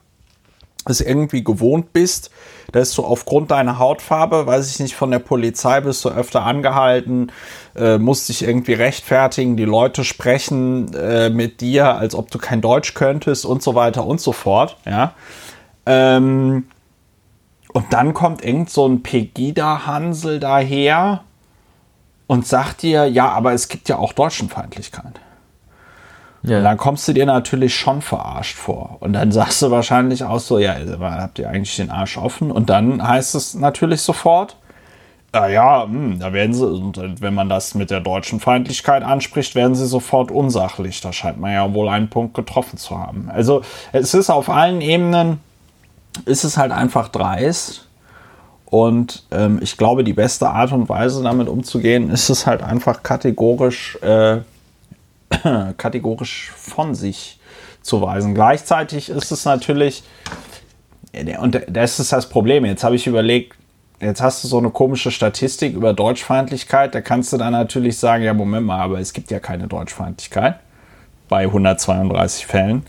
es 0.85 0.99
irgendwie 0.99 1.43
gewohnt 1.43 1.93
bist, 1.93 2.31
dass 2.72 2.93
du 2.93 3.03
aufgrund 3.03 3.52
deiner 3.52 3.77
Hautfarbe, 3.77 4.48
weiß 4.48 4.69
ich 4.72 4.80
nicht, 4.80 4.95
von 4.95 5.11
der 5.11 5.19
Polizei 5.19 5.81
bist 5.81 6.03
du 6.06 6.10
öfter 6.10 6.43
angehalten, 6.43 7.31
äh, 7.76 7.98
musst 7.98 8.30
dich 8.30 8.43
irgendwie 8.43 8.73
rechtfertigen, 8.73 9.57
die 9.57 9.65
Leute 9.65 10.03
sprechen 10.03 10.93
äh, 10.93 11.30
mit 11.30 11.61
dir, 11.61 11.95
als 11.98 12.15
ob 12.15 12.31
du 12.31 12.39
kein 12.39 12.61
Deutsch 12.61 12.93
könntest 12.93 13.45
und 13.45 13.61
so 13.61 13.76
weiter 13.76 14.06
und 14.06 14.22
so 14.22 14.31
fort, 14.31 14.77
ja. 14.85 15.14
Ähm, 15.85 16.65
und 17.73 17.93
dann 17.93 18.14
kommt 18.14 18.43
irgend 18.43 18.69
so 18.69 18.88
ein 18.88 19.02
Pegida-Hansel 19.03 20.39
daher 20.39 21.22
und 22.27 22.48
sagt 22.48 22.81
dir, 22.81 23.07
ja, 23.07 23.30
aber 23.30 23.53
es 23.53 23.68
gibt 23.68 23.89
ja 23.89 23.98
auch 23.98 24.14
Deutschenfeindlichkeit. 24.14 25.19
Ja. 26.43 26.57
Und 26.57 26.64
dann 26.64 26.77
kommst 26.77 27.07
du 27.07 27.14
dir 27.14 27.26
natürlich 27.26 27.76
schon 27.76 28.02
verarscht 28.02 28.57
vor. 28.57 28.98
Und 28.99 29.14
dann 29.14 29.31
sagst 29.31 29.61
du 29.61 29.69
wahrscheinlich 29.69 30.23
auch 30.23 30.39
so, 30.39 30.57
ja, 30.57 30.76
habt 30.99 31.39
ihr 31.39 31.49
eigentlich 31.49 31.76
den 31.76 31.91
Arsch 31.91 32.18
offen? 32.18 32.52
Und 32.52 32.69
dann 32.69 33.06
heißt 33.06 33.35
es 33.35 33.53
natürlich 33.53 34.02
sofort, 34.02 34.57
ja, 35.34 35.48
ja, 35.48 35.84
hm, 35.84 36.19
da 36.19 36.34
werden 36.34 36.53
sie, 36.53 36.68
und 36.68 37.22
wenn 37.22 37.34
man 37.34 37.48
das 37.48 37.73
mit 37.73 37.89
der 37.89 38.02
deutschen 38.02 38.39
Feindlichkeit 38.39 39.03
anspricht, 39.03 39.56
werden 39.56 39.76
sie 39.76 39.85
sofort 39.85 40.30
unsachlich. 40.30 40.99
Da 40.99 41.14
scheint 41.14 41.39
man 41.39 41.53
ja 41.53 41.73
wohl 41.73 41.88
einen 41.88 42.10
Punkt 42.10 42.34
getroffen 42.34 42.77
zu 42.77 42.98
haben. 42.98 43.30
Also 43.31 43.61
es 43.93 44.14
ist 44.14 44.30
auf 44.30 44.49
allen 44.49 44.81
Ebenen 44.81 45.39
ist 46.25 46.43
es 46.43 46.57
halt 46.57 46.71
einfach 46.71 47.09
dreist. 47.09 47.88
Und 48.65 49.23
ähm, 49.31 49.59
ich 49.61 49.77
glaube, 49.77 50.03
die 50.03 50.13
beste 50.13 50.49
Art 50.49 50.71
und 50.71 50.88
Weise, 50.88 51.21
damit 51.23 51.49
umzugehen, 51.49 52.09
ist 52.09 52.29
es 52.29 52.47
halt 52.47 52.63
einfach 52.63 53.03
kategorisch, 53.03 53.97
äh, 54.01 54.39
kategorisch 55.77 56.51
von 56.55 56.95
sich 56.95 57.39
zu 57.81 58.01
weisen. 58.01 58.33
Gleichzeitig 58.33 59.09
ist 59.09 59.31
es 59.31 59.43
natürlich, 59.43 60.03
und 61.39 61.61
das 61.67 61.99
ist 61.99 62.13
das 62.13 62.29
Problem. 62.29 62.63
Jetzt 62.65 62.83
habe 62.83 62.95
ich 62.95 63.07
überlegt, 63.07 63.57
jetzt 63.99 64.21
hast 64.21 64.43
du 64.43 64.47
so 64.47 64.57
eine 64.57 64.69
komische 64.69 65.11
Statistik 65.11 65.75
über 65.75 65.93
Deutschfeindlichkeit, 65.93 66.95
da 66.95 67.01
kannst 67.01 67.33
du 67.33 67.38
dann 67.38 67.51
natürlich 67.51 67.97
sagen, 67.97 68.23
ja, 68.23 68.33
Moment 68.33 68.65
mal, 68.65 68.79
aber 68.79 68.99
es 68.99 69.11
gibt 69.11 69.31
ja 69.31 69.39
keine 69.39 69.67
Deutschfeindlichkeit 69.67 70.59
bei 71.27 71.43
132 71.43 72.45
Fällen. 72.45 72.83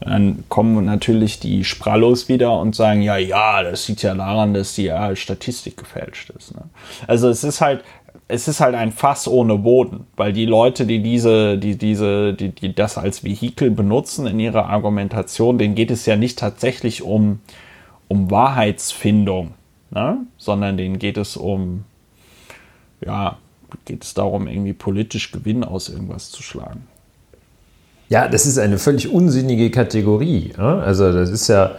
Dann 0.00 0.44
kommen 0.48 0.84
natürlich 0.84 1.40
die 1.40 1.64
Sprallos 1.64 2.28
wieder 2.28 2.58
und 2.60 2.74
sagen, 2.74 3.00
ja, 3.00 3.16
ja, 3.16 3.62
das 3.62 3.88
liegt 3.88 4.02
ja 4.02 4.14
daran, 4.14 4.52
dass 4.52 4.74
die 4.74 4.84
ja, 4.84 5.16
Statistik 5.16 5.76
gefälscht 5.76 6.30
ist. 6.30 6.54
Ne? 6.54 6.62
Also 7.06 7.28
es 7.28 7.44
ist 7.44 7.60
halt, 7.60 7.82
es 8.28 8.48
ist 8.48 8.60
halt 8.60 8.74
ein 8.74 8.92
Fass 8.92 9.28
ohne 9.28 9.56
Boden, 9.56 10.06
weil 10.16 10.32
die 10.32 10.46
Leute, 10.46 10.86
die 10.86 11.02
diese, 11.02 11.58
die 11.58 11.76
diese, 11.76 12.34
die, 12.34 12.50
die 12.50 12.74
das 12.74 12.98
als 12.98 13.24
Vehikel 13.24 13.70
benutzen 13.70 14.26
in 14.26 14.40
ihrer 14.40 14.66
Argumentation, 14.66 15.58
denen 15.58 15.74
geht 15.74 15.90
es 15.90 16.06
ja 16.06 16.16
nicht 16.16 16.38
tatsächlich 16.38 17.02
um, 17.02 17.40
um 18.08 18.30
Wahrheitsfindung, 18.30 19.54
ne? 19.90 20.18
sondern 20.36 20.76
denen 20.76 20.98
geht 20.98 21.16
es 21.16 21.36
um, 21.36 21.84
ja, 23.04 23.38
geht 23.84 24.04
es 24.04 24.14
darum, 24.14 24.48
irgendwie 24.48 24.72
politisch 24.72 25.32
Gewinn 25.32 25.64
aus 25.64 25.88
irgendwas 25.88 26.30
zu 26.30 26.42
schlagen. 26.42 26.86
Ja, 28.08 28.28
das 28.28 28.46
ist 28.46 28.58
eine 28.58 28.78
völlig 28.78 29.12
unsinnige 29.12 29.70
Kategorie. 29.70 30.52
Ja? 30.56 30.78
Also 30.78 31.12
das 31.12 31.30
ist 31.30 31.48
ja, 31.48 31.72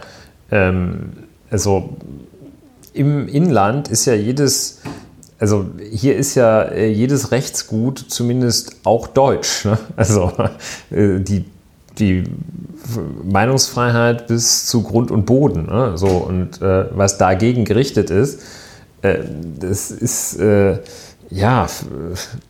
ähm, 0.50 1.12
also 1.50 1.96
im 2.92 3.28
Inland 3.28 3.88
ist 3.88 4.04
ja 4.04 4.14
jedes, 4.14 4.80
also 5.38 5.66
hier 5.90 6.16
ist 6.16 6.34
ja 6.34 6.62
äh, 6.62 6.90
jedes 6.90 7.30
Rechtsgut 7.30 8.04
zumindest 8.08 8.76
auch 8.84 9.06
deutsch. 9.06 9.64
Ne? 9.64 9.78
Also 9.96 10.32
äh, 10.90 11.20
die, 11.20 11.44
die 11.98 12.24
Meinungsfreiheit 13.24 14.26
bis 14.26 14.66
zu 14.66 14.82
Grund 14.82 15.10
und 15.10 15.24
Boden. 15.24 15.66
Ne? 15.66 15.92
So, 15.96 16.08
und 16.08 16.60
äh, 16.60 16.86
was 16.96 17.16
dagegen 17.16 17.64
gerichtet 17.64 18.10
ist, 18.10 18.40
äh, 19.00 19.18
das 19.60 19.90
ist 19.90 20.38
äh, 20.38 20.78
ja, 21.30 21.66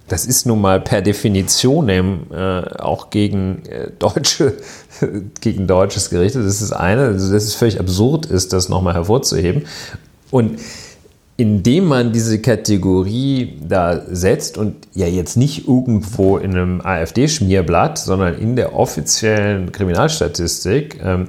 das 0.07 0.25
ist 0.25 0.47
nun 0.47 0.61
mal 0.61 0.81
per 0.81 1.03
Definition 1.03 1.89
äh, 1.89 2.63
auch 2.79 3.11
gegen 3.11 3.65
äh, 3.67 3.91
Deutsche, 3.99 4.55
gegen 5.41 5.67
Deutsches 5.67 6.11
gerichtet. 6.11 6.47
Das 6.47 6.63
ist 6.63 6.73
eine, 6.73 7.03
also 7.03 7.33
dass 7.33 7.45
es 7.45 7.55
völlig 7.55 7.81
absurd 7.81 8.27
ist, 8.27 8.53
das 8.53 8.69
nochmal 8.69 8.95
hervorzuheben. 8.95 9.67
Und 10.31 10.61
indem 11.37 11.87
man 11.87 12.13
diese 12.13 12.41
Kategorie 12.41 13.59
da 13.67 14.03
setzt 14.11 14.59
und 14.59 14.75
ja 14.95 15.07
jetzt 15.07 15.37
nicht 15.37 15.69
irgendwo 15.69 16.37
in 16.37 16.51
einem 16.51 16.81
AfD-Schmierblatt, 16.81 17.97
sondern 17.99 18.37
in 18.39 18.57
der 18.57 18.75
offiziellen 18.75 19.71
Kriminalstatistik, 19.71 21.01
ähm, 21.03 21.29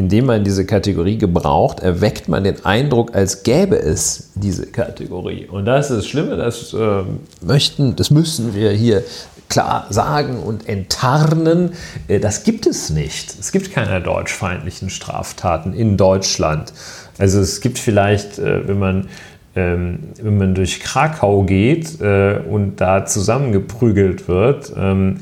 indem 0.00 0.24
man 0.24 0.44
diese 0.44 0.64
Kategorie 0.64 1.18
gebraucht, 1.18 1.80
erweckt 1.80 2.26
man 2.26 2.42
den 2.42 2.64
Eindruck, 2.64 3.14
als 3.14 3.42
gäbe 3.42 3.76
es 3.76 4.30
diese 4.34 4.66
Kategorie. 4.66 5.46
Und 5.46 5.66
das 5.66 5.90
ist 5.90 5.98
das 5.98 6.06
Schlimme, 6.06 6.36
das 6.36 6.72
äh, 6.72 7.02
möchten, 7.42 7.96
das 7.96 8.10
müssen 8.10 8.54
wir 8.54 8.70
hier 8.70 9.04
klar 9.50 9.86
sagen 9.90 10.38
und 10.38 10.66
enttarnen. 10.66 11.72
Äh, 12.08 12.18
das 12.18 12.44
gibt 12.44 12.66
es 12.66 12.88
nicht. 12.88 13.38
Es 13.38 13.52
gibt 13.52 13.72
keine 13.72 14.00
deutschfeindlichen 14.00 14.88
Straftaten 14.88 15.74
in 15.74 15.98
Deutschland. 15.98 16.72
Also 17.18 17.38
es 17.40 17.60
gibt 17.60 17.78
vielleicht, 17.78 18.38
äh, 18.38 18.66
wenn 18.66 18.78
man 18.78 19.08
ähm, 19.54 19.98
wenn 20.22 20.38
man 20.38 20.54
durch 20.54 20.80
Krakau 20.80 21.42
geht 21.42 22.00
äh, 22.00 22.38
und 22.48 22.76
da 22.76 23.04
zusammengeprügelt 23.04 24.28
wird, 24.28 24.72
ähm, 24.78 25.18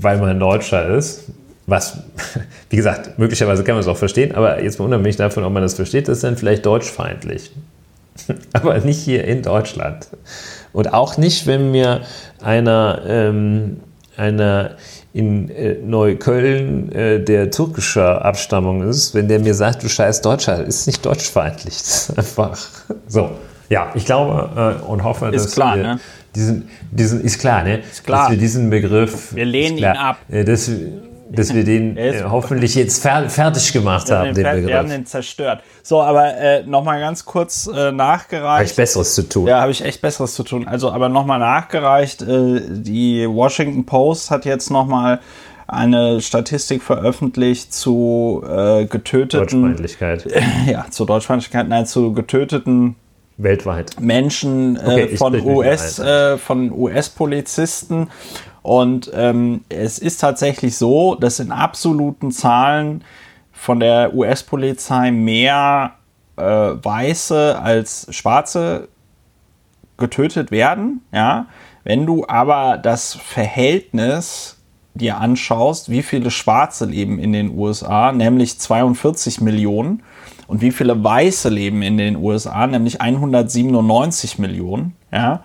weil 0.00 0.18
man 0.18 0.40
Deutscher 0.40 0.88
ist, 0.88 1.30
was, 1.70 1.98
wie 2.70 2.76
gesagt, 2.76 3.18
möglicherweise 3.18 3.64
kann 3.64 3.74
man 3.74 3.82
es 3.82 3.88
auch 3.88 3.96
verstehen, 3.96 4.34
aber 4.34 4.62
jetzt 4.62 4.78
mal 4.78 4.86
unabhängig 4.86 5.16
davon, 5.16 5.44
ob 5.44 5.52
man 5.52 5.62
das 5.62 5.74
versteht, 5.74 6.08
das 6.08 6.18
ist 6.18 6.24
dann 6.24 6.36
vielleicht 6.36 6.66
deutschfeindlich. 6.66 7.52
aber 8.52 8.78
nicht 8.80 8.98
hier 8.98 9.24
in 9.24 9.42
Deutschland. 9.42 10.08
Und 10.72 10.92
auch 10.92 11.16
nicht, 11.16 11.46
wenn 11.46 11.70
mir 11.70 12.02
einer, 12.42 13.00
ähm, 13.06 13.80
einer 14.16 14.72
in 15.12 15.50
äh, 15.50 15.74
Neukölln, 15.84 16.92
äh, 16.92 17.20
der 17.24 17.50
türkischer 17.50 18.24
Abstammung 18.24 18.88
ist, 18.88 19.14
wenn 19.14 19.26
der 19.28 19.40
mir 19.40 19.54
sagt, 19.54 19.82
du 19.82 19.88
scheiß 19.88 20.20
Deutscher, 20.20 20.64
ist 20.64 20.86
nicht 20.86 21.04
deutschfeindlich. 21.04 21.74
Das 21.78 22.08
ist 22.10 22.18
einfach 22.18 22.58
so. 23.08 23.30
Ja, 23.68 23.92
ich 23.94 24.04
glaube 24.04 24.78
äh, 24.82 24.84
und 24.84 25.04
hoffe, 25.04 25.26
ist 25.28 25.46
dass 25.46 25.52
klar, 25.52 25.76
wir 25.76 25.82
ne? 25.82 26.00
diesen, 26.34 26.68
diesen, 26.90 27.20
ist 27.22 27.38
klar, 27.38 27.62
ne? 27.62 27.78
Ist 27.78 28.04
klar. 28.04 28.22
Dass 28.24 28.30
wir 28.32 28.38
diesen 28.38 28.68
Begriff, 28.70 29.34
Wir 29.34 29.44
lehnen 29.44 29.76
klar, 29.78 29.94
ihn 29.94 29.98
ab. 29.98 30.18
äh, 30.28 30.44
Dass, 30.44 30.70
dass 31.30 31.54
wir 31.54 31.64
den 31.64 31.96
äh, 31.96 32.22
hoffentlich 32.28 32.74
jetzt 32.74 33.02
fer 33.02 33.28
fertig 33.30 33.72
gemacht 33.72 34.08
Wir 34.08 34.16
haben, 34.18 34.28
haben 34.28 34.34
den 34.34 34.44
den, 34.44 34.66
wir 34.66 34.76
haben 34.76 34.86
Begriff. 34.86 34.98
den 35.00 35.06
zerstört. 35.06 35.62
So, 35.82 36.00
aber 36.02 36.36
äh, 36.36 36.62
nochmal 36.64 37.00
ganz 37.00 37.24
kurz 37.24 37.66
äh, 37.66 37.70
Habe 37.72 37.96
nachgereicht. 37.96 38.70
ich 38.70 38.76
Besseres 38.76 39.14
zu 39.14 39.22
tun. 39.28 39.46
Ja, 39.46 39.60
habe 39.60 39.70
ich 39.70 39.84
echt 39.84 40.00
Besseres 40.02 40.34
zu 40.34 40.42
tun. 40.42 40.66
Also, 40.66 40.90
aber 40.90 41.08
nochmal 41.08 41.38
nachgereicht. 41.38 42.22
Äh, 42.22 42.60
die 42.68 43.26
Washington 43.28 43.86
Post 43.86 44.30
hat 44.30 44.44
jetzt 44.44 44.70
nochmal 44.70 45.20
eine 45.66 46.20
Statistik 46.20 46.82
veröffentlicht 46.82 47.72
zu 47.72 48.42
äh, 48.44 48.86
getöteten. 48.86 49.62
Deutschfeindlichkeit. 49.62 50.26
Ja, 50.66 50.86
zu 50.90 51.04
Deutschfeindlichkeit, 51.04 51.68
nein, 51.68 51.86
zu 51.86 52.12
getöteten 52.12 52.96
Weltweit. 53.36 54.00
Menschen 54.00 54.76
äh, 54.76 54.80
Okay, 54.80 55.16
von 55.16 55.40
US 55.46 55.98
äh, 55.98 56.38
von 56.38 56.72
US-Polizisten 56.72 58.08
und 58.62 59.10
ähm, 59.14 59.62
es 59.68 59.98
ist 59.98 60.20
tatsächlich 60.20 60.76
so, 60.76 61.14
dass 61.14 61.40
in 61.40 61.52
absoluten 61.52 62.30
Zahlen 62.30 63.04
von 63.52 63.80
der 63.80 64.14
US-Polizei 64.14 65.10
mehr 65.10 65.92
äh, 66.36 66.42
Weiße 66.42 67.58
als 67.60 68.06
Schwarze 68.10 68.88
getötet 69.96 70.50
werden. 70.50 71.02
Ja, 71.12 71.46
wenn 71.84 72.06
du 72.06 72.26
aber 72.26 72.78
das 72.78 73.14
Verhältnis 73.14 74.56
dir 74.94 75.18
anschaust, 75.18 75.90
wie 75.90 76.02
viele 76.02 76.30
Schwarze 76.30 76.84
leben 76.84 77.18
in 77.18 77.32
den 77.32 77.56
USA, 77.56 78.12
nämlich 78.12 78.58
42 78.58 79.40
Millionen, 79.40 80.02
und 80.50 80.62
wie 80.62 80.72
viele 80.72 81.04
Weiße 81.04 81.48
leben 81.48 81.80
in 81.80 81.96
den 81.96 82.16
USA, 82.16 82.66
nämlich 82.66 83.00
197 83.00 84.40
Millionen, 84.40 84.96
ja, 85.12 85.44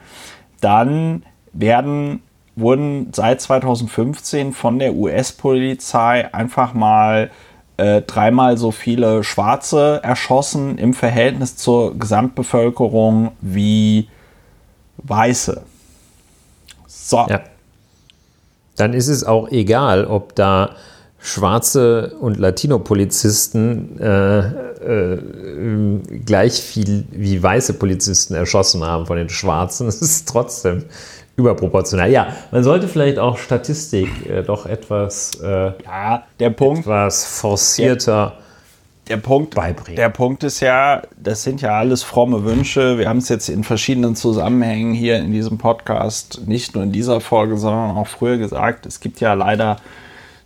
dann 0.62 1.22
werden, 1.54 2.24
wurden 2.56 3.12
seit 3.14 3.42
2015 3.42 4.54
von 4.54 4.80
der 4.80 4.94
US-Polizei 4.94 6.34
einfach 6.34 6.74
mal 6.74 7.32
äh, 7.78 8.02
dreimal 8.02 8.58
so 8.58 8.72
viele 8.72 9.24
Schwarze 9.24 10.00
erschossen 10.04 10.78
im 10.78 10.94
Verhältnis 10.94 11.58
zur 11.58 11.98
Gesamtbevölkerung 11.98 13.34
wie 13.42 14.08
Weiße. 14.98 15.62
So. 16.88 17.26
Ja. 17.30 17.42
Dann 18.78 18.94
ist 18.94 19.08
es 19.08 19.24
auch 19.24 19.50
egal, 19.50 20.06
ob 20.06 20.36
da 20.36 20.72
schwarze 21.20 22.16
und 22.20 22.38
Latino-Polizisten 22.38 24.00
äh, 24.00 24.40
äh, 24.40 25.20
gleich 26.26 26.62
viel 26.62 27.06
wie 27.12 27.42
weiße 27.42 27.74
Polizisten 27.74 28.36
erschossen 28.36 28.86
haben 28.86 29.06
von 29.08 29.18
den 29.18 29.30
Schwarzen. 29.30 29.88
Es 29.90 30.02
ist 30.02 30.28
trotzdem 30.28 30.86
überproportional. 31.38 32.10
Ja, 32.10 32.28
man 32.52 32.64
sollte 32.64 32.88
vielleicht 32.88 33.20
auch 33.20 33.38
Statistik 33.38 34.30
äh, 34.30 34.44
doch 34.44 34.66
etwas, 34.66 35.32
äh, 35.42 35.72
Ja, 35.84 36.24
der 36.40 36.50
Punkt, 36.52 36.82
etwas 36.82 37.26
forcierter 37.26 38.38
der 39.08 39.18
Punkt, 39.18 39.54
beibringen. 39.54 39.98
der 39.98 40.10
Punkt 40.10 40.44
ist 40.44 40.62
ja, 40.62 41.04
das 41.18 41.44
sind 41.44 41.62
ja 41.62 41.78
alles 41.78 42.04
fromme 42.04 42.44
Wünsche. 42.44 42.98
Wir 42.98 43.08
haben 43.08 43.20
es 43.20 43.30
jetzt 43.30 43.50
in 43.50 43.64
verschiedenen 43.64 44.16
Zusammenhängen 44.16 44.94
hier 44.94 45.18
in 45.18 45.32
diesem 45.32 45.58
Podcast, 45.58 46.42
nicht 46.48 46.74
nur 46.74 46.84
in 46.84 46.92
dieser 46.92 47.22
Folge, 47.22 47.58
sondern 47.58 47.96
auch 47.98 48.08
früher 48.08 48.38
gesagt. 48.38 48.86
Es 48.86 49.00
gibt 49.00 49.20
ja 49.20 49.34
leider 49.34 49.78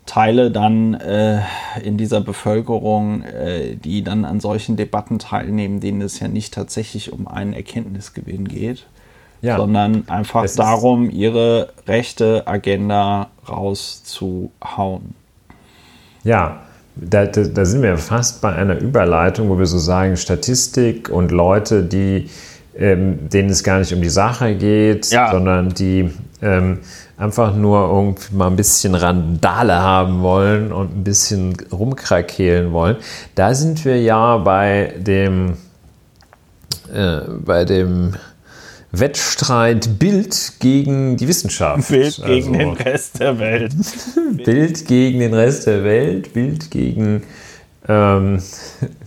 Teile 0.06 0.50
dann 0.50 0.96
äh, 0.96 1.40
in 1.84 1.98
dieser 1.98 2.20
Bevölkerung, 2.20 3.22
äh, 3.22 3.76
die 3.76 4.04
dann 4.04 4.26
an 4.26 4.40
solchen 4.40 4.76
Debatten 4.76 5.20
teilnehmen, 5.20 5.80
denen 5.80 6.02
es 6.02 6.20
ja 6.20 6.28
nicht 6.28 6.54
tatsächlich 6.54 7.14
um 7.14 7.28
einen 7.28 7.54
Erkenntnisgewinn 7.54 8.48
geht, 8.48 8.88
Ja. 9.42 9.58
sondern 9.58 10.04
einfach 10.10 10.44
Es 10.44 10.56
darum, 10.56 11.10
ihre 11.10 11.70
rechte 11.88 12.46
Agenda 12.46 13.28
rauszuhauen. 13.48 15.16
Ja, 16.24 16.60
da, 16.96 17.26
da, 17.26 17.44
da 17.44 17.66
sind 17.66 17.82
wir 17.82 17.98
fast 17.98 18.42
bei 18.42 18.54
einer 18.54 18.78
Überleitung, 18.80 19.50
wo 19.50 19.58
wir 19.58 19.66
so 19.66 19.78
sagen, 19.78 20.18
Statistik 20.18 21.10
und 21.10 21.32
Leute, 21.32 21.84
die, 21.84 22.30
ähm, 22.78 23.30
denen 23.30 23.50
es 23.50 23.64
gar 23.64 23.80
nicht 23.80 23.94
um 23.94 24.02
die 24.02 24.10
Sache 24.10 24.56
geht, 24.56 25.10
Ja. 25.12 25.32
sondern 25.32 25.70
die 25.70 26.12
ähm, 26.42 26.80
einfach 27.18 27.54
nur 27.56 27.90
irgendwie 27.90 28.36
mal 28.36 28.48
ein 28.48 28.56
bisschen 28.56 28.96
Randale 28.96 29.76
haben 29.82 30.22
wollen 30.22 30.72
und 30.72 30.96
ein 30.98 31.04
bisschen 31.04 31.56
rumkrakehlen 31.72 32.72
wollen. 32.72 32.98
Da 33.36 33.54
sind 33.54 33.84
wir 33.86 34.02
ja 34.02 34.38
bei 34.38 34.94
dem, 34.98 35.54
äh, 36.94 37.20
bei 37.46 37.66
dem 37.66 38.14
Wettstreit 38.92 40.00
Bild 40.00 40.54
gegen 40.60 41.16
die 41.18 41.28
Wissenschaft. 41.28 41.90
Bild 41.90 42.16
gegen 42.26 42.28
Also- 42.28 42.52
den 42.54 42.70
Rest 42.74 43.20
der 43.20 43.38
Welt. 43.40 43.74
Bild 44.46 44.86
gegen 44.88 45.20
den 45.20 45.34
Rest 45.34 45.68
der 45.68 45.84
Welt, 45.84 46.34
Bild 46.34 46.72
gegen 46.72 47.24
Ähm, 47.88 48.40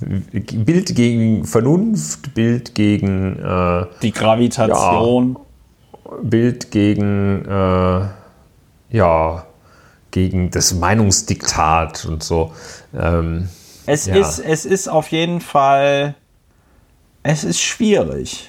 Bild 0.54 0.94
gegen 0.96 1.44
Vernunft, 1.44 2.34
Bild 2.34 2.74
gegen 2.74 3.38
äh, 3.38 3.86
Die 4.02 4.12
Gravitation. 4.12 5.36
Bild 6.22 6.70
gegen 6.70 7.44
äh, 7.44 8.06
ja 8.90 9.46
gegen 10.10 10.50
das 10.50 10.74
Meinungsdiktat 10.74 12.04
und 12.06 12.22
so. 12.24 12.52
Ähm, 12.98 13.48
Es, 13.86 14.06
Ja. 14.06 14.16
ist, 14.16 14.38
es 14.40 14.64
ist 14.64 14.88
auf 14.88 15.09
jeden 15.09 15.40
Fall. 15.40 16.14
Es 17.22 17.44
ist 17.44 17.60
schwierig. 17.60 18.48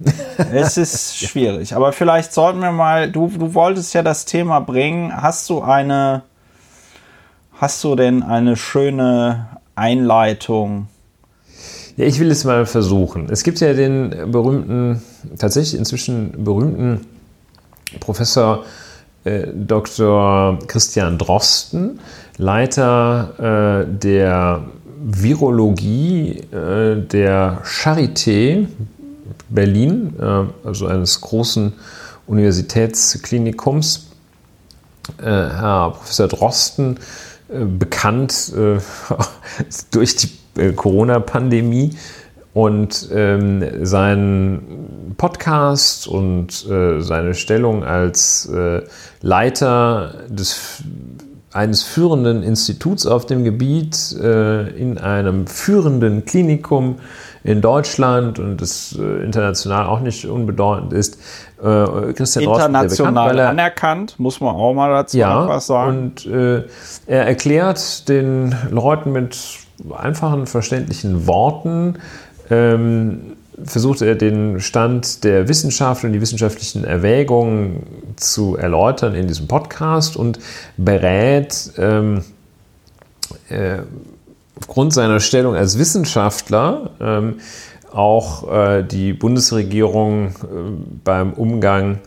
es 0.52 0.76
ist 0.76 1.16
schwierig. 1.18 1.74
Aber 1.74 1.92
vielleicht 1.92 2.32
sollten 2.32 2.60
wir 2.60 2.72
mal. 2.72 3.10
Du, 3.10 3.28
du 3.28 3.54
wolltest 3.54 3.94
ja 3.94 4.02
das 4.02 4.24
Thema 4.24 4.60
bringen. 4.60 5.14
Hast 5.14 5.48
du 5.50 5.62
eine. 5.62 6.22
Hast 7.52 7.84
du 7.84 7.94
denn 7.94 8.22
eine 8.22 8.56
schöne 8.56 9.46
Einleitung? 9.76 10.88
Ja, 11.96 12.04
ich 12.06 12.18
will 12.18 12.30
es 12.30 12.44
mal 12.44 12.66
versuchen. 12.66 13.28
Es 13.30 13.44
gibt 13.44 13.60
ja 13.60 13.72
den 13.72 14.32
berühmten, 14.32 15.00
tatsächlich 15.38 15.78
inzwischen 15.78 16.44
berühmten 16.44 17.06
Professor 18.00 18.64
äh, 19.22 19.46
Dr. 19.54 20.58
Christian 20.66 21.18
Drosten, 21.18 22.00
Leiter 22.36 23.84
äh, 23.86 23.86
der 23.86 24.64
Virologie 25.06 26.40
äh, 26.50 26.96
der 26.96 27.62
Charité 27.64 28.66
Berlin, 29.48 30.14
äh, 30.18 30.66
also 30.66 30.86
eines 30.86 31.20
großen 31.20 31.72
Universitätsklinikums. 32.26 34.10
Äh, 35.18 35.24
Herr 35.24 35.92
Professor 35.92 36.28
Drosten, 36.28 36.98
äh, 37.48 37.64
bekannt 37.64 38.52
durch 39.90 40.16
die 40.16 40.72
Corona-Pandemie 40.72 41.90
und 42.52 43.08
ähm, 43.12 43.84
seinen 43.84 45.14
Podcast 45.16 46.06
und 46.06 46.52
seine 46.52 47.34
Stellung 47.34 47.82
als 47.82 48.48
Leiter 49.20 50.14
des, 50.28 50.84
eines 51.52 51.82
führenden 51.82 52.44
Instituts 52.44 53.06
auf 53.06 53.26
dem 53.26 53.42
Gebiet 53.42 54.12
in 54.12 54.98
einem 54.98 55.48
führenden 55.48 56.24
Klinikum 56.24 57.00
in 57.44 57.60
Deutschland 57.60 58.38
und 58.38 58.60
das 58.60 58.98
äh, 58.98 59.22
international 59.22 59.86
auch 59.86 60.00
nicht 60.00 60.24
unbedeutend 60.24 60.94
ist. 60.94 61.18
Äh, 61.62 62.12
Christian 62.14 62.46
Drosten, 62.46 62.72
bekannt, 62.72 62.74
International 62.74 63.28
weil 63.28 63.38
er- 63.38 63.48
anerkannt, 63.50 64.18
muss 64.18 64.40
man 64.40 64.56
auch 64.56 64.72
mal 64.72 64.90
dazu 64.90 65.18
ja, 65.18 65.46
was 65.46 65.66
sagen. 65.66 65.98
und 65.98 66.26
äh, 66.26 66.62
er 67.06 67.26
erklärt 67.26 68.08
den 68.08 68.54
Leuten 68.70 69.12
mit 69.12 69.38
einfachen, 69.96 70.46
verständlichen 70.46 71.26
Worten, 71.26 71.98
ähm, 72.50 73.36
versucht 73.62 74.00
er 74.02 74.14
den 74.14 74.60
Stand 74.60 75.22
der 75.22 75.46
Wissenschaft 75.46 76.02
und 76.02 76.12
die 76.12 76.20
wissenschaftlichen 76.20 76.84
Erwägungen 76.84 78.14
zu 78.16 78.56
erläutern 78.56 79.14
in 79.14 79.28
diesem 79.28 79.48
Podcast 79.48 80.16
und 80.16 80.38
berät 80.76 81.72
ähm, 81.76 82.24
äh, 83.48 83.78
aufgrund 84.58 84.92
seiner 84.92 85.20
Stellung 85.20 85.54
als 85.54 85.78
Wissenschaftler 85.78 86.90
ähm, 87.00 87.40
auch 87.92 88.50
äh, 88.52 88.82
die 88.82 89.12
Bundesregierung 89.12 90.28
äh, 90.28 90.32
beim 91.04 91.32
Umgang 91.32 92.00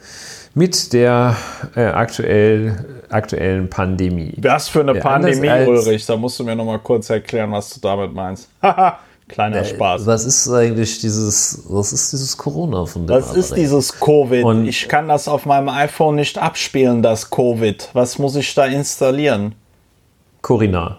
mit 0.53 0.91
der 0.91 1.35
äh, 1.75 1.85
aktuell, 1.85 3.03
aktuellen 3.09 3.69
Pandemie. 3.69 4.33
Was 4.41 4.67
für 4.67 4.81
eine 4.81 4.95
Ja, 4.95 5.01
Pandemie, 5.01 5.49
Ulrich? 5.67 6.05
Da 6.05 6.17
musst 6.17 6.39
du 6.39 6.43
mir 6.43 6.55
noch 6.55 6.65
mal 6.65 6.79
kurz 6.79 7.09
erklären, 7.09 7.51
was 7.51 7.69
du 7.73 7.79
damit 7.79 8.13
meinst. 8.13 8.49
Haha, 8.61 8.97
kleiner 9.27 9.63
Spaß. 9.63 10.05
Was 10.07 10.25
ist 10.25 10.49
eigentlich 10.49 10.99
dieses, 10.99 11.63
was 11.69 11.93
ist 11.93 12.11
dieses 12.11 12.35
Corona 12.35 12.85
von 12.85 13.05
dem 13.05 13.15
Was 13.15 13.35
ist 13.35 13.55
dieses 13.55 13.99
Covid? 13.99 14.43
Und- 14.43 14.65
ich 14.67 14.89
kann 14.89 15.07
das 15.07 15.27
auf 15.27 15.45
meinem 15.45 15.69
iPhone 15.69 16.15
nicht 16.15 16.37
abspielen, 16.39 17.03
das 17.03 17.29
Covid. 17.29 17.89
Was 17.93 18.17
muss 18.17 18.35
ich 18.35 18.53
da 18.55 18.65
installieren? 18.65 19.53
Corinna. 20.41 20.97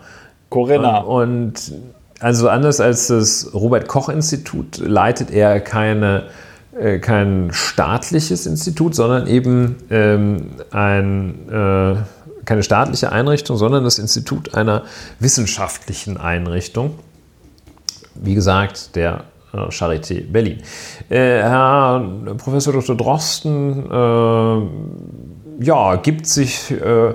Corinna. 0.51 0.99
Und 0.99 1.73
also 2.21 2.49
anders 2.49 2.81
als 2.81 3.09
das 3.09 3.51
Robert-Koch-Institut 3.55 4.79
leitet 4.79 5.31
er 5.31 5.61
keine, 5.61 6.25
äh, 6.79 6.99
kein 6.99 7.51
staatliches 7.53 8.47
Institut, 8.47 8.95
sondern 8.95 9.27
eben 9.27 9.77
ähm, 9.91 10.51
ein, 10.71 11.49
äh, 11.49 11.97
keine 12.45 12.63
staatliche 12.63 13.13
Einrichtung, 13.13 13.57
sondern 13.57 13.85
das 13.85 13.99
Institut 13.99 14.55
einer 14.55 14.85
wissenschaftlichen 15.21 16.17
Einrichtung. 16.17 16.99
Wie 18.15 18.35
gesagt, 18.35 18.97
der 18.97 19.25
äh, 19.53 19.69
Charité 19.69 20.31
Berlin. 20.31 20.59
Äh, 21.09 21.43
Herr 21.43 22.05
Professor 22.37 22.73
Dr. 22.73 22.97
Drosten 22.97 23.87
äh, 23.91 25.65
ja, 25.65 25.97
gibt 25.97 26.27
sich 26.27 26.71
äh, 26.71 27.15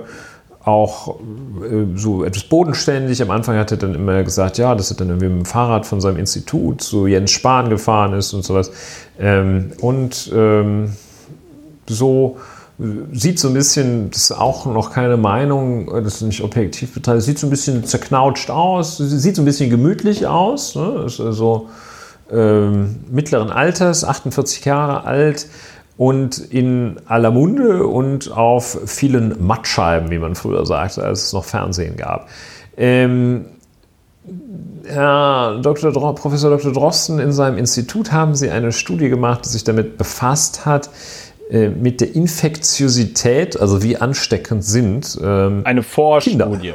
auch 0.64 1.16
äh, 1.62 1.96
so 1.96 2.24
etwas 2.24 2.44
bodenständig. 2.44 3.20
Am 3.22 3.30
Anfang 3.30 3.56
hat 3.56 3.70
er 3.70 3.76
dann 3.76 3.94
immer 3.94 4.22
gesagt, 4.22 4.58
ja, 4.58 4.74
dass 4.74 4.90
er 4.90 4.96
dann 4.96 5.08
irgendwie 5.08 5.28
mit 5.28 5.38
dem 5.38 5.44
Fahrrad 5.44 5.86
von 5.86 6.00
seinem 6.00 6.16
Institut 6.16 6.80
zu 6.80 7.06
Jens 7.06 7.30
Spahn 7.30 7.68
gefahren 7.68 8.14
ist 8.14 8.32
und 8.32 8.44
sowas. 8.44 8.70
Ähm, 9.18 9.72
und 9.80 10.32
ähm, 10.34 10.92
so 11.86 12.38
äh, 12.78 12.84
sieht 13.12 13.38
so 13.38 13.48
ein 13.48 13.54
bisschen, 13.54 14.10
das 14.10 14.22
ist 14.22 14.32
auch 14.32 14.64
noch 14.64 14.90
keine 14.90 15.18
Meinung, 15.18 15.94
äh, 15.94 16.02
das 16.02 16.16
ist 16.16 16.22
nicht 16.22 16.42
objektiv 16.42 16.94
betrachtet, 16.94 17.24
sieht 17.24 17.38
so 17.38 17.46
ein 17.46 17.50
bisschen 17.50 17.84
zerknautscht 17.84 18.50
aus, 18.50 18.96
sieht 18.96 19.36
so 19.36 19.42
ein 19.42 19.46
bisschen 19.46 19.68
gemütlich 19.68 20.26
aus, 20.26 20.74
ne? 20.76 21.04
ist 21.06 21.20
also 21.20 21.68
ähm, 22.32 23.00
mittleren 23.10 23.50
Alters, 23.50 24.02
48 24.02 24.64
Jahre 24.64 25.04
alt 25.04 25.46
und 25.96 26.38
in 26.38 26.96
aller 27.06 27.30
Munde 27.30 27.86
und 27.86 28.32
auf 28.32 28.78
vielen 28.86 29.44
Mattscheiben, 29.44 30.10
wie 30.10 30.18
man 30.18 30.34
früher 30.34 30.66
sagte, 30.66 31.04
als 31.04 31.24
es 31.24 31.32
noch 31.32 31.44
Fernsehen 31.44 31.96
gab. 31.96 32.28
Ähm, 32.76 33.46
Herr 34.86 35.60
Dr. 35.62 35.92
Dro 35.92 36.12
Professor 36.14 36.50
Dr. 36.50 36.72
Drosten, 36.72 37.18
in 37.18 37.32
seinem 37.32 37.58
Institut 37.58 38.12
haben 38.12 38.34
Sie 38.34 38.50
eine 38.50 38.72
Studie 38.72 39.08
gemacht, 39.08 39.44
die 39.44 39.50
sich 39.50 39.64
damit 39.64 39.96
befasst 39.96 40.66
hat, 40.66 40.90
äh, 41.50 41.68
mit 41.68 42.00
der 42.00 42.14
Infektiosität, 42.14 43.60
also 43.60 43.82
wie 43.82 43.96
ansteckend 43.96 44.64
sind. 44.64 45.18
Ähm, 45.22 45.62
Eine 45.64 45.82
Vorstudie. 45.82 46.74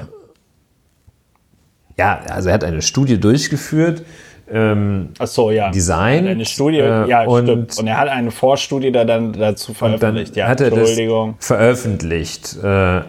ja, 1.98 2.20
also 2.30 2.50
er 2.50 2.54
hat 2.54 2.64
eine 2.64 2.82
Studie 2.82 3.20
durchgeführt. 3.20 4.04
Ähm, 4.52 5.10
Achso, 5.20 5.52
ja. 5.52 5.70
Design, 5.72 6.28
Eine 6.28 6.46
Studie, 6.46 6.80
äh, 6.80 7.08
ja, 7.08 7.24
und- 7.26 7.46
stimmt. 7.46 7.78
Und 7.80 7.88
er 7.88 7.98
hat 7.98 8.08
eine 8.10 8.32
Vorstudie 8.32 8.92
da 8.92 9.06
dann 9.06 9.34
dazu 9.34 9.74
veröffentlicht. 9.74 10.36
ja, 10.36 10.48
hat 10.48 10.62
er 10.62 10.70
das 10.72 10.80
Entschuldigung. 10.80 11.36
veröffentlicht. 11.40 12.58
Äh, 12.64 13.02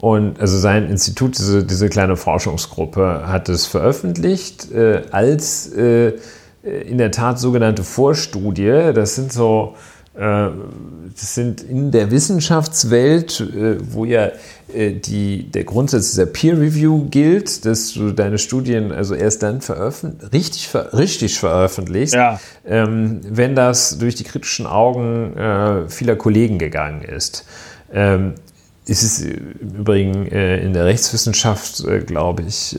und 0.00 0.40
also 0.40 0.56
sein 0.58 0.88
Institut, 0.88 1.36
diese, 1.38 1.64
diese 1.64 1.88
kleine 1.88 2.16
Forschungsgruppe, 2.16 3.22
hat 3.26 3.48
es 3.48 3.66
veröffentlicht 3.66 4.70
äh, 4.72 5.02
als 5.10 5.72
äh, 5.72 6.12
in 6.62 6.98
der 6.98 7.10
Tat 7.10 7.38
sogenannte 7.38 7.82
Vorstudie. 7.82 8.92
Das 8.94 9.14
sind 9.16 9.32
so, 9.32 9.74
das 10.18 11.34
sind 11.34 11.60
in 11.62 11.90
der 11.92 12.10
Wissenschaftswelt, 12.10 13.40
äh, 13.40 13.76
wo 13.92 14.04
ja 14.04 14.30
äh, 14.74 14.92
die, 14.92 15.44
der 15.50 15.64
Grundsatz 15.64 16.10
dieser 16.10 16.26
Peer 16.26 16.58
Review 16.60 17.06
gilt, 17.08 17.64
dass 17.64 17.92
du 17.92 18.10
deine 18.10 18.38
Studien 18.38 18.90
also 18.90 19.14
erst 19.14 19.42
dann 19.44 19.60
veröffent 19.60 20.32
richtig, 20.32 20.68
ver 20.68 20.92
richtig 20.92 21.38
veröffentlichst, 21.38 22.14
Ja. 22.14 22.40
ähm, 22.66 23.20
wenn 23.28 23.54
das 23.54 23.98
durch 23.98 24.16
die 24.16 24.24
kritischen 24.24 24.66
Augen 24.66 25.36
äh, 25.36 25.88
vieler 25.88 26.16
Kollegen 26.16 26.58
gegangen 26.58 27.02
ist. 27.02 27.44
Es 28.88 29.02
ist 29.02 29.22
äh, 29.22 29.34
im 29.60 29.80
Übrigen 29.80 30.26
äh, 30.26 30.58
in 30.58 30.72
der 30.72 30.86
Rechtswissenschaft, 30.86 31.84
äh, 31.84 32.00
glaube 32.00 32.44
ich, 32.46 32.78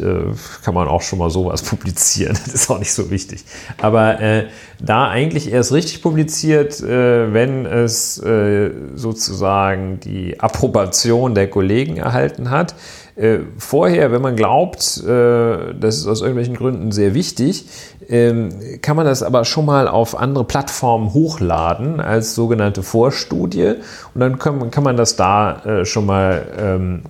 kann 0.63 0.73
man 0.73 0.87
auch 0.87 1.01
schon 1.01 1.19
mal 1.19 1.29
sowas 1.29 1.61
publizieren. 1.63 2.37
Das 2.45 2.53
ist 2.53 2.69
auch 2.69 2.79
nicht 2.79 2.93
so 2.93 3.09
wichtig. 3.09 3.43
Aber 3.77 4.19
äh, 4.19 4.47
da 4.81 5.09
eigentlich 5.09 5.51
erst 5.51 5.71
richtig 5.73 6.01
publiziert, 6.01 6.79
äh, 6.81 7.33
wenn 7.33 7.65
es 7.65 8.17
äh, 8.19 8.71
sozusagen 8.95 9.99
die 9.99 10.39
Approbation 10.39 11.35
der 11.35 11.49
Kollegen 11.49 11.97
erhalten 11.97 12.49
hat. 12.49 12.75
Äh, 13.19 13.39
vorher, 13.57 14.13
wenn 14.13 14.21
man 14.21 14.37
glaubt, 14.37 15.03
äh, 15.05 15.73
das 15.77 15.97
ist 15.97 16.07
aus 16.07 16.21
irgendwelchen 16.21 16.55
Gründen 16.55 16.93
sehr 16.93 17.13
wichtig, 17.13 17.65
ähm, 18.07 18.49
kann 18.81 18.95
man 18.95 19.05
das 19.05 19.23
aber 19.23 19.43
schon 19.43 19.65
mal 19.65 19.89
auf 19.89 20.17
andere 20.17 20.45
Plattformen 20.45 21.13
hochladen 21.13 21.99
als 21.99 22.33
sogenannte 22.33 22.81
Vorstudie 22.81 23.73
und 24.13 24.21
dann 24.21 24.39
kann, 24.39 24.71
kann 24.71 24.85
man 24.85 24.95
das 24.95 25.17
da 25.17 25.61
äh, 25.65 25.85
schon 25.85 26.05
mal 26.05 26.45
ähm, 26.57 27.01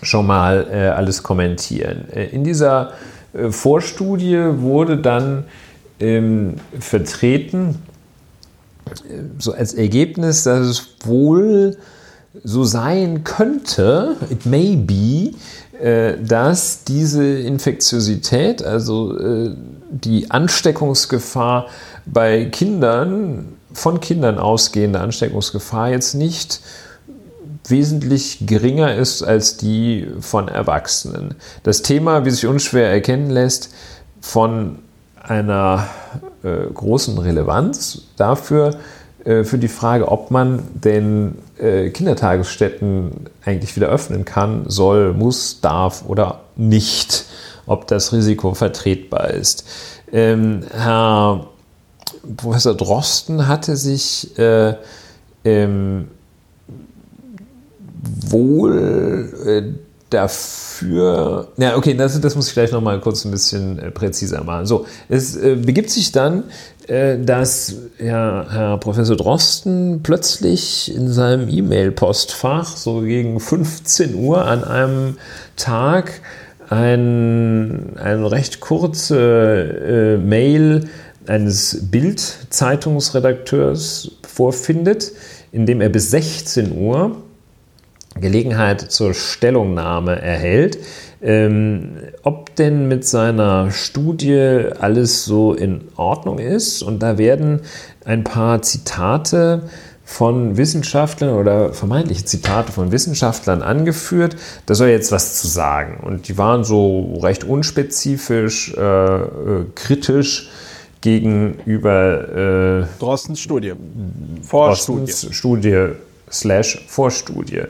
schon 0.00 0.28
mal 0.28 0.68
äh, 0.70 0.88
alles 0.90 1.24
kommentieren. 1.24 2.08
Äh, 2.12 2.26
in 2.26 2.44
dieser 2.44 2.92
Vorstudie 3.50 4.38
wurde 4.60 4.96
dann 4.96 5.44
ähm, 5.98 6.54
vertreten, 6.78 7.82
so 9.38 9.52
als 9.52 9.74
Ergebnis, 9.74 10.44
dass 10.44 10.60
es 10.60 10.96
wohl 11.04 11.76
so 12.44 12.64
sein 12.64 13.24
könnte, 13.24 14.16
it 14.30 14.46
may 14.46 14.76
be, 14.76 15.32
äh, 15.80 16.16
dass 16.22 16.84
diese 16.84 17.24
Infektiosität, 17.24 18.62
also 18.62 19.18
äh, 19.18 19.50
die 19.90 20.30
Ansteckungsgefahr 20.30 21.66
bei 22.06 22.46
Kindern, 22.46 23.56
von 23.72 24.00
Kindern 24.00 24.38
ausgehende 24.38 25.00
Ansteckungsgefahr 25.00 25.90
jetzt 25.90 26.14
nicht 26.14 26.60
wesentlich 27.68 28.46
geringer 28.46 28.94
ist 28.94 29.22
als 29.22 29.56
die 29.56 30.06
von 30.20 30.48
Erwachsenen. 30.48 31.34
Das 31.62 31.82
Thema, 31.82 32.24
wie 32.24 32.30
sich 32.30 32.46
unschwer 32.46 32.90
erkennen 32.90 33.30
lässt, 33.30 33.70
von 34.20 34.78
einer 35.22 35.86
äh, 36.42 36.72
großen 36.72 37.18
Relevanz 37.18 38.02
dafür, 38.16 38.76
für 39.44 39.58
die 39.58 39.68
Frage, 39.68 40.08
ob 40.08 40.30
man 40.30 40.62
den 40.72 41.38
äh, 41.58 41.90
Kindertagesstätten 41.90 43.28
eigentlich 43.44 43.74
wieder 43.74 43.88
öffnen 43.88 44.24
kann, 44.24 44.64
soll, 44.68 45.12
muss, 45.14 45.60
darf 45.60 46.04
oder 46.06 46.40
nicht, 46.54 47.24
ob 47.66 47.86
das 47.88 48.12
Risiko 48.12 48.54
vertretbar 48.54 49.30
ist. 49.30 49.66
Ähm, 50.12 50.62
Herr 50.72 51.48
Professor 52.36 52.74
Drosten 52.74 53.48
hatte 53.48 53.76
sich 53.76 54.36
äh, 54.38 54.74
ähm, 55.44 56.08
wohl 58.28 59.32
äh, 59.46 59.62
dafür. 60.10 61.48
Ja, 61.56 61.76
okay, 61.76 61.94
das, 61.94 62.20
das 62.20 62.36
muss 62.36 62.48
ich 62.48 62.54
gleich 62.54 62.72
nochmal 62.72 63.00
kurz 63.00 63.24
ein 63.24 63.30
bisschen 63.30 63.78
äh, 63.78 63.90
präziser 63.90 64.44
machen. 64.44 64.66
So, 64.66 64.86
es 65.08 65.36
äh, 65.36 65.56
begibt 65.56 65.90
sich 65.90 66.12
dann, 66.12 66.44
äh, 66.75 66.75
dass 66.88 67.74
Herr, 67.98 68.46
Herr, 68.50 68.78
Professor 68.78 69.16
Drosten 69.16 70.00
plötzlich 70.04 70.94
in 70.94 71.08
seinem 71.08 71.48
E-Mail-Postfach 71.48 72.76
so 72.76 73.00
gegen 73.00 73.40
15 73.40 74.14
Uhr 74.14 74.44
an 74.44 74.62
einem 74.62 75.16
Tag 75.56 76.20
ein, 76.68 77.96
eine 77.96 78.30
recht 78.30 78.60
kurze 78.60 79.18
äh, 79.18 80.16
Mail 80.18 80.88
eines 81.26 81.90
Bild-Zeitungsredakteurs 81.90 84.12
vorfindet, 84.26 85.12
in 85.52 85.66
dem 85.66 85.80
er 85.80 85.88
bis 85.88 86.10
16 86.10 86.76
Uhr 86.76 87.16
Gelegenheit 88.20 88.80
zur 88.80 89.14
Stellungnahme 89.14 90.20
erhält, 90.20 90.78
ähm, 91.22 91.96
ob 92.22 92.54
denn 92.56 92.88
mit 92.88 93.04
seiner 93.06 93.70
Studie 93.70 94.66
alles 94.78 95.24
so 95.24 95.54
in 95.54 95.88
Ordnung 95.96 96.38
ist. 96.38 96.82
Und 96.82 97.02
da 97.02 97.18
werden 97.18 97.60
ein 98.04 98.24
paar 98.24 98.62
Zitate 98.62 99.62
von 100.04 100.56
Wissenschaftlern 100.56 101.34
oder 101.34 101.72
vermeintliche 101.72 102.24
Zitate 102.24 102.70
von 102.70 102.92
Wissenschaftlern 102.92 103.60
angeführt. 103.60 104.36
Da 104.66 104.74
soll 104.74 104.88
jetzt 104.88 105.10
was 105.10 105.40
zu 105.40 105.48
sagen. 105.48 106.00
Und 106.02 106.28
die 106.28 106.38
waren 106.38 106.62
so 106.64 107.18
recht 107.22 107.44
unspezifisch, 107.44 108.72
äh, 108.76 108.80
äh, 108.80 109.64
kritisch 109.74 110.48
gegenüber 111.00 112.84
äh, 112.84 113.00
Drostens 113.00 113.40
Studie. 113.40 113.72
Vorstudie. 114.42 115.06
Drostens 115.06 115.36
Studie 115.36 115.86
slash 116.30 116.84
Vorstudie. 116.88 117.62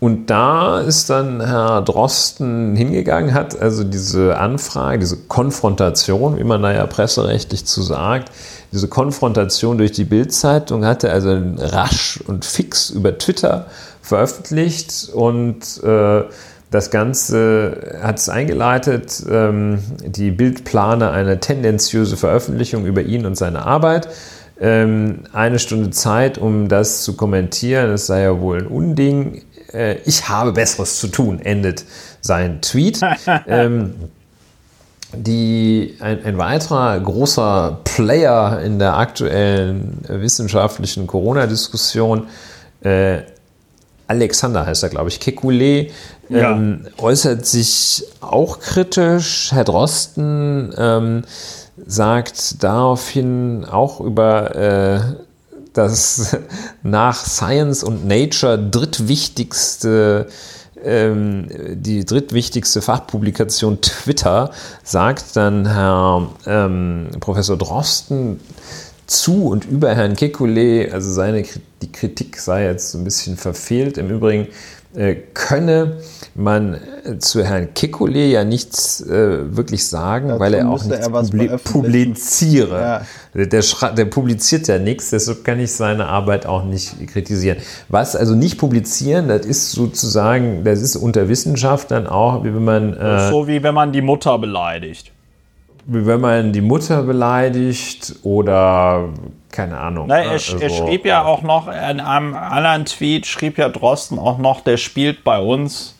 Und 0.00 0.28
da 0.28 0.80
ist 0.80 1.08
dann 1.08 1.40
Herr 1.40 1.80
Drosten 1.80 2.76
hingegangen, 2.76 3.32
hat 3.32 3.58
also 3.58 3.84
diese 3.84 4.36
Anfrage, 4.36 4.98
diese 4.98 5.16
Konfrontation, 5.16 6.36
wie 6.36 6.44
man 6.44 6.62
da 6.62 6.72
ja 6.72 6.86
presserechtlich 6.86 7.64
zu 7.64 7.80
sagt, 7.82 8.30
diese 8.72 8.88
Konfrontation 8.88 9.78
durch 9.78 9.92
die 9.92 10.04
Bildzeitung 10.04 10.84
hat 10.84 11.04
er 11.04 11.12
also 11.12 11.40
rasch 11.58 12.20
und 12.26 12.44
fix 12.44 12.90
über 12.90 13.16
Twitter 13.16 13.66
veröffentlicht 14.02 15.10
und 15.14 15.82
äh, 15.82 16.24
das 16.74 16.90
Ganze 16.90 17.98
hat 18.02 18.18
es 18.18 18.28
eingeleitet. 18.28 19.22
Ähm, 19.30 19.78
die 20.04 20.32
Bild 20.32 20.64
plane 20.64 21.12
eine 21.12 21.38
tendenziöse 21.38 22.16
Veröffentlichung 22.16 22.84
über 22.84 23.02
ihn 23.02 23.26
und 23.26 23.36
seine 23.36 23.64
Arbeit. 23.64 24.08
Ähm, 24.60 25.20
eine 25.32 25.60
Stunde 25.60 25.90
Zeit, 25.90 26.36
um 26.36 26.68
das 26.68 27.04
zu 27.04 27.16
kommentieren. 27.16 27.92
Es 27.92 28.06
sei 28.06 28.22
ja 28.22 28.40
wohl 28.40 28.58
ein 28.58 28.66
Unding 28.66 29.42
äh, 29.74 29.98
ich 30.04 30.28
habe 30.28 30.52
Besseres 30.52 30.98
zu 30.98 31.08
tun, 31.08 31.40
endet 31.40 31.84
sein 32.20 32.60
Tweet. 32.62 33.00
ähm, 33.46 33.94
die, 35.12 35.96
ein, 36.00 36.24
ein, 36.24 36.38
weiterer 36.38 36.98
großer 36.98 37.80
Player 37.84 38.60
in 38.62 38.78
der 38.78 38.96
aktuellen 38.96 39.98
wissenschaftlichen 40.08 41.06
Corona-Diskussion, 41.06 42.26
äh, 42.82 43.18
Alexander 44.06 44.66
heißt 44.66 44.82
er, 44.82 44.88
glaube 44.90 45.08
ich, 45.08 45.18
Kekulé, 45.18 45.90
ähm, 46.30 46.84
ja. 46.84 47.02
äußert 47.02 47.46
sich 47.46 48.04
auch 48.20 48.60
kritisch. 48.60 49.50
Herr 49.52 49.64
Drosten 49.64 50.74
ähm, 50.76 51.22
sagt 51.86 52.62
daraufhin 52.62 53.64
auch 53.64 54.00
über 54.00 54.54
äh, 54.54 55.00
das 55.74 56.36
nach 56.82 57.16
Science 57.24 57.84
und 57.84 58.06
Nature 58.06 58.58
drittwichtigste 58.58 60.28
ähm, 60.82 61.48
die 61.76 62.04
drittwichtigste 62.04 62.82
Fachpublikation 62.82 63.80
Twitter, 63.80 64.50
sagt 64.82 65.34
dann 65.34 65.66
Herr 65.66 66.30
ähm, 66.46 67.08
Professor 67.20 67.56
Drosten 67.56 68.40
zu 69.06 69.46
und 69.48 69.64
über 69.64 69.94
Herrn 69.94 70.14
Kekulé, 70.14 70.90
also 70.90 71.10
seine 71.10 71.44
die 71.82 71.92
Kritik 71.92 72.38
sei 72.38 72.64
jetzt 72.64 72.92
so 72.92 72.98
ein 72.98 73.04
bisschen 73.04 73.36
verfehlt. 73.36 73.98
Im 73.98 74.10
Übrigen 74.10 74.48
könne 75.34 75.96
man 76.36 76.74
äh, 76.74 77.18
zu 77.18 77.44
Herrn 77.44 77.68
Kekulé 77.74 78.26
ja 78.26 78.44
nichts 78.44 79.00
äh, 79.00 79.56
wirklich 79.56 79.86
sagen, 79.88 80.28
Dazu 80.28 80.40
weil 80.40 80.54
er 80.54 80.68
auch 80.68 80.84
nichts 80.84 81.08
er 81.08 81.58
publiziere. 81.58 82.80
Ja. 82.80 83.02
Der, 83.34 83.62
der, 83.96 84.04
publiziert 84.04 84.68
ja 84.68 84.78
nichts, 84.78 85.10
deshalb 85.10 85.44
kann 85.44 85.58
ich 85.58 85.72
seine 85.72 86.06
Arbeit 86.06 86.46
auch 86.46 86.64
nicht 86.64 87.08
kritisieren. 87.08 87.58
Was 87.88 88.14
also 88.14 88.34
nicht 88.34 88.56
publizieren, 88.58 89.26
das 89.26 89.44
ist 89.44 89.72
sozusagen, 89.72 90.62
das 90.62 90.80
ist 90.80 90.94
unter 90.94 91.28
Wissenschaftlern 91.28 92.06
auch, 92.06 92.44
wie 92.44 92.54
wenn 92.54 92.64
man. 92.64 92.94
Äh, 92.94 93.30
so 93.30 93.48
wie 93.48 93.62
wenn 93.62 93.74
man 93.74 93.92
die 93.92 94.02
Mutter 94.02 94.38
beleidigt. 94.38 95.10
Wie 95.86 96.06
wenn 96.06 96.20
man 96.20 96.52
die 96.52 96.60
Mutter 96.60 97.02
beleidigt 97.02 98.14
oder 98.22 99.08
keine 99.54 99.78
Ahnung. 99.78 100.06
Na, 100.08 100.18
er, 100.18 100.30
also, 100.32 100.58
er, 100.58 100.68
schrieb 100.68 101.06
ja 101.06 101.24
auch 101.24 101.42
noch 101.42 101.68
in 101.68 102.00
einem 102.00 102.34
anderen 102.34 102.84
Tweet, 102.84 103.26
schrieb 103.26 103.56
ja 103.56 103.68
Drosten 103.68 104.18
auch 104.18 104.38
noch, 104.38 104.60
der 104.60 104.76
spielt 104.76 105.22
bei 105.22 105.38
uns, 105.38 105.98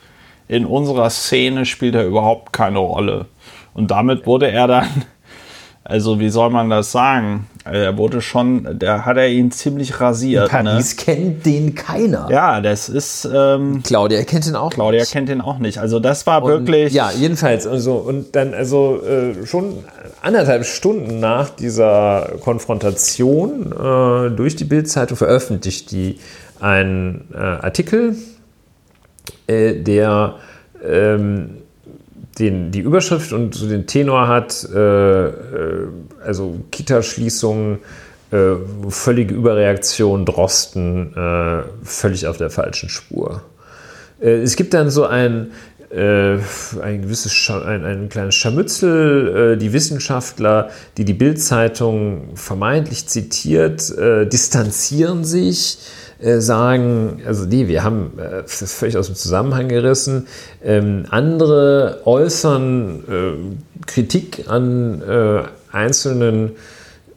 in 0.49 0.67
unserer 0.67 1.09
Szene 1.09 1.65
spielt 1.65 1.95
er 1.95 2.05
überhaupt 2.05 2.53
keine 2.53 2.81
Rolle. 2.81 3.27
Und 3.73 3.91
damit 3.91 4.27
wurde 4.27 4.51
er 4.51 4.67
dann 4.67 5.05
also 5.85 6.19
wie 6.19 6.31
soll 6.31 6.51
man 6.51 6.71
das 6.71 6.91
sagen? 6.91 7.47
Er 7.65 7.97
wurde 7.97 8.21
schon, 8.21 8.79
da 8.79 9.07
hat 9.07 9.17
er 9.17 9.29
ihn 9.29 9.51
ziemlich 9.51 9.99
rasiert. 9.99 10.45
In 10.45 10.51
Paris 10.51 10.97
ne? 10.97 11.03
kennt 11.03 11.47
den 11.47 11.75
keiner. 11.75 12.29
Ja, 12.31 12.61
das 12.61 12.91
ist. 12.91 13.27
Ähm, 13.33 13.83
Claudia 13.83 14.23
kennt 14.25 14.47
ihn 14.47 14.55
auch 14.55 14.71
Claudia 14.71 15.01
nicht. 15.01 15.13
kennt 15.13 15.31
ihn 15.31 15.41
auch 15.41 15.59
nicht. 15.59 15.79
Also 15.79 15.99
das 15.99 16.27
war 16.27 16.43
und, 16.43 16.51
wirklich. 16.51 16.93
Ja, 16.93 17.11
jedenfalls. 17.11 17.67
Also, 17.67 17.95
und 17.95 18.37
dann, 18.37 18.53
also 18.53 19.03
äh, 19.03 19.47
schon 19.47 19.83
anderthalb 20.21 20.67
Stunden 20.67 21.21
nach 21.21 21.49
dieser 21.49 22.33
Konfrontation 22.43 23.73
äh, 23.73 24.31
durch 24.37 24.57
die 24.57 24.65
Bildzeitung 24.65 25.17
veröffentlicht 25.17 25.91
die 25.91 26.19
einen 26.61 27.29
äh, 27.33 27.39
Artikel, 27.39 28.17
äh, 29.47 29.75
der 29.75 30.35
ähm, 30.87 31.64
den, 32.39 32.71
die 32.71 32.81
Überschrift 32.81 33.33
und 33.33 33.55
so 33.55 33.69
den 33.69 33.87
Tenor 33.87 34.29
hat, 34.29 34.67
äh, 34.75 35.27
äh, 35.27 35.33
also 36.25 36.61
Kita-Schließung, 36.71 37.79
äh, 38.31 38.57
völlige 38.89 39.35
Überreaktion, 39.35 40.25
Drosten, 40.25 41.15
äh, 41.17 41.63
völlig 41.85 42.27
auf 42.27 42.37
der 42.37 42.51
falschen 42.51 42.89
Spur. 42.89 43.43
Äh, 44.21 44.43
es 44.43 44.57
gibt 44.57 44.75
dann 44.75 44.91
so 44.91 45.05
ein, 45.05 45.53
äh, 45.91 46.39
ein 46.83 47.03
gewisses 47.03 47.33
Scha 47.33 47.63
ein, 47.63 47.85
ein 47.85 48.09
kleines 48.09 48.35
Scharmützel. 48.35 49.57
die 49.57 49.73
Wissenschaftler, 49.73 50.71
die 50.97 51.05
die 51.05 51.15
Bild-Zeitung 51.15 52.31
vermeintlich 52.35 53.07
zitiert, 53.07 53.95
distanzieren 54.33 55.25
sich 55.25 55.79
äh, 56.25 56.41
sagen, 56.41 57.21
also 57.27 57.45
nee, 57.45 57.69
wir 57.69 57.85
haben 57.85 58.13
äh, 58.19 58.43
das 58.43 58.73
völlig 58.73 58.97
aus 58.97 59.09
dem 59.09 59.15
Zusammenhang 59.15 59.69
gerissen. 59.69 60.27
Ähm, 60.63 61.05
andere 61.11 62.01
äußern 62.07 63.05
äh, 63.07 63.85
Kritik 63.87 64.45
an 64.49 65.03
äh, 65.03 65.43
einzelnen 65.71 66.53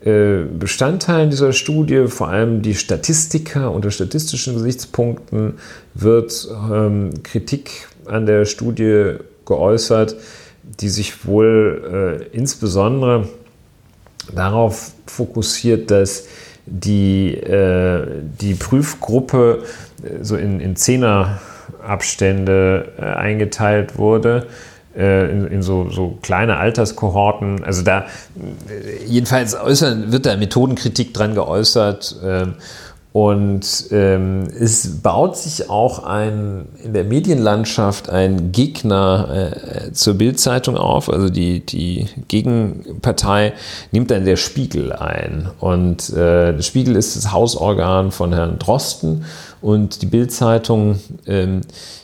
äh, 0.01 0.41
Bestandteilen 0.43 1.29
dieser 1.29 1.53
Studie, 1.53 2.07
vor 2.07 2.27
allem 2.27 2.61
die 2.61 2.75
Statistiker 2.75 3.71
unter 3.71 3.91
statistischen 3.91 4.55
Gesichtspunkten 4.55 5.53
wird 5.93 6.45
ähm, 6.69 7.11
Kritik 7.23 7.87
an 8.07 8.25
der 8.25 8.43
Studie 8.43 9.13
geäußert, 9.45 10.17
die 10.81 10.89
sich 10.89 11.25
wohl 11.25 12.27
insbesondere 12.33 13.29
darauf 14.35 14.91
fokussiert, 15.05 15.91
dass 15.91 16.25
die, 16.67 17.33
äh, 17.33 18.05
die 18.41 18.53
Prüfgruppe 18.53 19.63
äh, 20.03 20.23
so 20.23 20.35
in, 20.35 20.59
in 20.59 20.75
Zehnerabstände 20.75 22.91
äh, 22.97 23.01
eingeteilt 23.01 23.97
wurde 23.97 24.47
äh, 24.95 25.31
in, 25.31 25.47
in 25.47 25.61
so, 25.61 25.89
so, 25.89 26.17
kleine 26.21 26.57
Alterskohorten. 26.57 27.63
Also 27.63 27.83
da 27.83 28.05
jedenfalls 29.05 29.55
äußern, 29.55 30.11
wird 30.11 30.25
da 30.25 30.35
Methodenkritik 30.35 31.13
dran 31.13 31.33
geäußert. 31.33 32.17
Und 33.17 33.87
ähm, 33.89 34.43
es 34.59 35.01
baut 35.01 35.37
sich 35.37 35.71
auch 35.71 36.03
ein, 36.03 36.67
in 36.83 36.93
der 36.93 37.03
Medienlandschaft 37.03 38.11
ein 38.11 38.51
Gegner 38.51 39.55
äh, 39.87 39.91
zur 39.91 40.13
Bildzeitung 40.13 40.77
auf. 40.77 41.09
Also 41.09 41.29
die, 41.29 41.65
die 41.65 42.05
Gegenpartei 42.27 43.53
nimmt 43.91 44.11
dann 44.11 44.23
der 44.23 44.35
Spiegel 44.35 44.93
ein. 44.93 45.49
Und 45.59 46.11
äh, 46.11 46.53
der 46.53 46.61
Spiegel 46.61 46.95
ist 46.95 47.15
das 47.15 47.31
Hausorgan 47.31 48.11
von 48.11 48.33
Herrn 48.33 48.59
Drosten. 48.59 49.25
Und 49.61 50.03
die 50.03 50.05
Bildzeitung 50.05 50.99
ähm, 51.25 51.61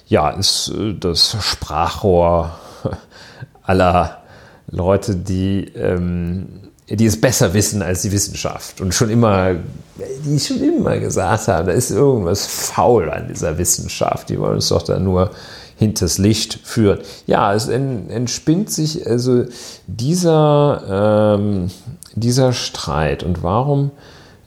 ja, 0.07 0.31
ist 0.31 0.73
äh, 0.75 0.95
das 0.99 1.37
Sprachrohr 1.39 2.57
aller 3.61 4.17
Leute, 4.71 5.15
die 5.15 5.65
ähm, 5.75 6.62
die 6.89 7.05
es 7.05 7.19
besser 7.19 7.53
wissen 7.53 7.81
als 7.81 8.01
die 8.01 8.11
Wissenschaft 8.11 8.81
und 8.81 8.93
schon 8.93 9.09
immer, 9.09 9.55
die 10.25 10.39
schon 10.39 10.61
immer 10.61 10.97
gesagt 10.99 11.47
haben, 11.47 11.67
da 11.67 11.73
ist 11.73 11.91
irgendwas 11.91 12.45
faul 12.45 13.09
an 13.09 13.27
dieser 13.27 13.57
Wissenschaft, 13.57 14.29
die 14.29 14.39
wollen 14.39 14.55
uns 14.55 14.69
doch 14.69 14.83
da 14.83 14.99
nur 14.99 15.31
hinters 15.77 16.17
Licht 16.17 16.59
führen. 16.63 16.99
Ja, 17.25 17.53
es 17.53 17.67
entspinnt 17.67 18.69
sich 18.69 19.07
also 19.07 19.45
dieser, 19.87 21.37
ähm, 21.39 21.69
dieser 22.15 22.53
Streit 22.53 23.23
und 23.23 23.43
warum 23.43 23.91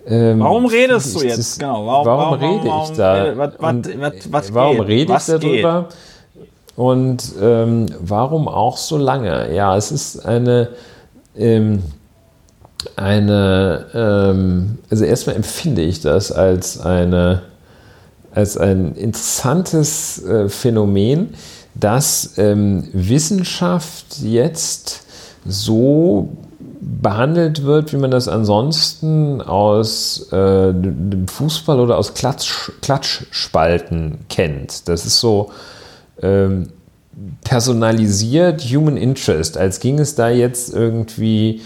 ähm, 0.09 0.39
warum 0.39 0.67
redest 0.67 1.17
du 1.17 1.25
jetzt? 1.25 1.39
Das, 1.39 1.59
genau, 1.59 1.85
warum, 1.85 2.07
warum, 2.07 2.41
warum 2.41 2.61
rede 2.61 2.83
ich 2.85 2.97
da? 2.97 3.37
Was, 3.37 3.53
was, 3.59 4.33
was, 4.33 4.55
warum 4.55 4.77
geht? 4.79 4.87
rede 4.87 5.17
ich 5.17 5.25
darüber? 5.25 5.89
Geht? 5.89 6.47
Und 6.77 7.33
ähm, 7.41 7.87
warum 8.01 8.47
auch 8.47 8.77
so 8.77 8.99
lange? 8.99 9.53
Ja, 9.53 9.77
es 9.77 9.91
ist 9.91 10.25
eine 10.25 10.69
ähm, 11.37 11.83
eine, 12.97 13.87
ähm, 13.95 14.79
also 14.91 15.05
erstmal 15.05 15.37
empfinde 15.37 15.83
ich 15.83 16.01
das 16.01 16.33
als, 16.33 16.81
eine, 16.81 17.43
als 18.33 18.57
ein 18.57 18.95
interessantes 18.95 20.25
äh, 20.25 20.49
Phänomen, 20.49 21.35
dass 21.75 22.39
ähm, 22.39 22.89
Wissenschaft 22.93 24.21
jetzt 24.23 25.03
so 25.45 26.29
behandelt 26.81 27.65
wird, 27.65 27.93
wie 27.93 27.97
man 27.97 28.11
das 28.11 28.29
ansonsten 28.29 29.41
aus 29.41 30.33
äh, 30.33 30.73
dem 30.73 31.27
Fußball 31.29 31.81
oder 31.81 31.99
aus 31.99 32.15
Klatsch, 32.15 32.71
Klatschspalten 32.81 34.19
kennt. 34.29 34.89
Das 34.89 35.05
ist 35.05 35.21
so 35.21 35.51
ähm, 36.23 36.69
personalisiert 37.45 38.63
Human 38.63 38.97
Interest, 38.97 39.57
als 39.57 39.81
ging 39.81 39.99
es 39.99 40.15
da 40.15 40.29
jetzt 40.29 40.73
irgendwie 40.75 41.63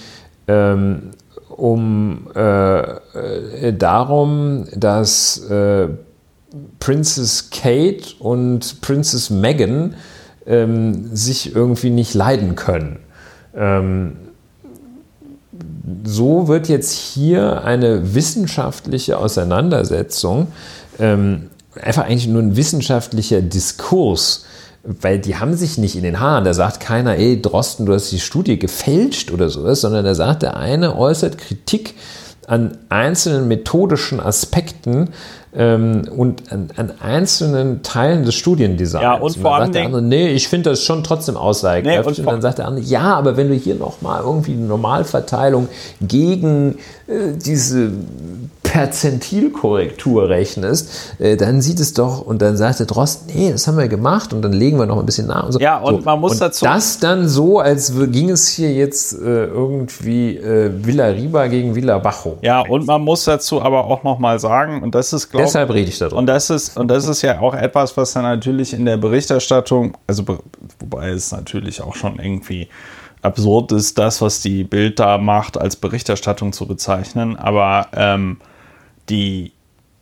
ähm, 0.51 1.11
um 1.49 2.27
äh, 2.35 2.81
äh, 2.81 3.73
darum, 3.73 4.67
dass 4.75 5.39
äh, 5.49 5.89
Princess 6.81 7.51
Kate 7.51 8.15
und 8.19 8.81
Princess 8.81 9.31
Meghan 9.31 9.95
ähm, 10.47 11.15
sich 11.15 11.55
irgendwie 11.55 11.91
nicht 11.91 12.15
leiden 12.15 12.57
können. 12.57 12.99
Ähm, 13.55 14.17
so 16.05 16.49
wird 16.49 16.69
jetzt 16.69 16.93
hier 16.93 17.63
eine 17.65 18.15
wissenschaftliche 18.15 19.19
Auseinandersetzung, 19.19 20.49
ähm, 20.99 21.51
einfach 21.81 22.05
eigentlich 22.05 22.29
nur 22.29 22.43
ein 22.43 22.57
wissenschaftlicher 22.57 23.43
Diskurs 23.43 24.47
weil 24.83 25.19
die 25.19 25.37
haben 25.37 25.55
sich 25.55 25.79
nicht 25.79 25.97
in 25.97 26.03
den 26.03 26.21
Haaren. 26.21 26.45
Da 26.45 26.55
sagt 26.55 26.81
keiner, 26.81 27.17
ey, 27.17 27.41
Drosten, 27.41 27.87
du 27.87 27.93
hast 27.93 28.11
die 28.13 28.21
Studie 28.21 28.59
gefälscht 28.59 29.31
oder 29.31 29.49
sowas, 29.49 29.83
sondern 29.83 30.05
da 30.05 30.15
sagt 30.15 30.43
der 30.43 30.57
eine, 30.57 30.97
äußert 30.97 31.39
Kritik 31.39 31.95
an 32.47 32.79
einzelnen 32.89 33.47
methodischen 33.47 34.19
Aspekten 34.19 35.11
ähm, 35.55 36.03
und 36.17 36.51
an, 36.51 36.71
an, 36.77 36.93
einzelnen 37.01 37.83
Teilen 37.83 38.25
des 38.25 38.35
Studiendesigns. 38.35 39.03
Ja, 39.03 39.15
und, 39.15 39.23
und 39.23 39.37
vor 39.37 39.55
allem. 39.55 39.73
Der 39.73 39.85
andere, 39.85 40.03
nee, 40.03 40.31
ich 40.31 40.49
finde 40.49 40.71
das 40.71 40.83
schon 40.83 41.05
trotzdem 41.05 41.37
aussagekräftig. 41.37 42.05
Nee, 42.05 42.09
und, 42.09 42.27
und, 42.27 42.33
dann 42.33 42.43
sagt 42.43 42.59
der 42.59 42.67
andere, 42.67 42.85
ja, 42.85 43.15
aber 43.15 43.37
wenn 43.37 43.49
du 43.49 43.55
hier 43.55 43.77
nochmal 43.77 44.23
irgendwie 44.23 44.53
eine 44.53 44.63
Normalverteilung 44.63 45.69
gegen 46.01 46.79
äh, 47.07 47.37
diese 47.37 47.93
Perzentilkorrektur 48.71 50.29
rechnest, 50.29 51.17
äh, 51.19 51.37
dann 51.37 51.61
sieht 51.61 51.81
es 51.81 51.93
doch, 51.93 52.21
und 52.21 52.41
dann 52.41 52.57
sagt 52.57 52.79
der 52.79 52.87
Drost, 52.87 53.25
nee, 53.27 53.51
das 53.51 53.67
haben 53.67 53.77
wir 53.77 53.89
gemacht 53.89 54.33
und 54.33 54.43
dann 54.43 54.53
legen 54.53 54.79
wir 54.79 54.87
noch 54.87 55.01
ein 55.01 55.07
bisschen 55.07 55.27
nach. 55.27 55.47
Und 55.47 55.53
so. 55.53 55.59
Ja, 55.59 55.79
und 55.79 55.97
so. 55.97 56.05
man 56.05 56.21
muss 56.21 56.33
und 56.35 56.41
dazu. 56.43 56.65
Das 56.65 57.01
dann 57.01 57.27
so, 57.27 57.59
als 57.59 57.93
ging 58.13 58.31
es 58.31 58.47
hier 58.49 58.73
jetzt 58.73 59.15
äh, 59.15 59.47
irgendwie 59.47 60.37
äh, 60.37 60.71
Villa 60.73 61.07
Riba 61.07 61.49
gegen 61.49 61.75
Villa 61.75 61.99
Bajo. 61.99 62.39
Ja, 62.43 62.61
und 62.61 62.87
man 62.87 63.03
muss 63.03 63.25
dazu 63.25 63.61
aber 63.61 63.87
auch 63.87 64.05
nochmal 64.05 64.39
sagen, 64.39 64.85
und 64.85 64.95
das 64.95 65.13
ist, 65.13 65.31
glaube 65.31 65.47
Deshalb 65.47 65.71
rede 65.71 65.89
ich 65.89 65.99
darüber. 65.99 66.19
Und 66.19 66.27
das 66.27 66.49
ist, 66.49 66.77
und 66.77 66.87
das 66.87 67.09
ist 67.09 67.23
ja 67.23 67.41
auch 67.41 67.55
etwas, 67.55 67.97
was 67.97 68.13
dann 68.13 68.23
natürlich 68.23 68.73
in 68.73 68.85
der 68.85 68.99
Berichterstattung, 68.99 69.97
also 70.07 70.23
wobei 70.79 71.09
es 71.09 71.33
natürlich 71.33 71.83
auch 71.83 71.97
schon 71.97 72.21
irgendwie 72.21 72.69
absurd 73.21 73.73
ist, 73.73 73.99
das, 73.99 74.23
was 74.23 74.41
die 74.43 74.63
Bild 74.63 75.01
da 75.01 75.19
macht, 75.19 75.59
als 75.59 75.75
Berichterstattung 75.75 76.53
zu 76.53 76.67
bezeichnen. 76.67 77.37
Aber 77.37 77.89
ähm, 77.95 78.39
die, 79.11 79.53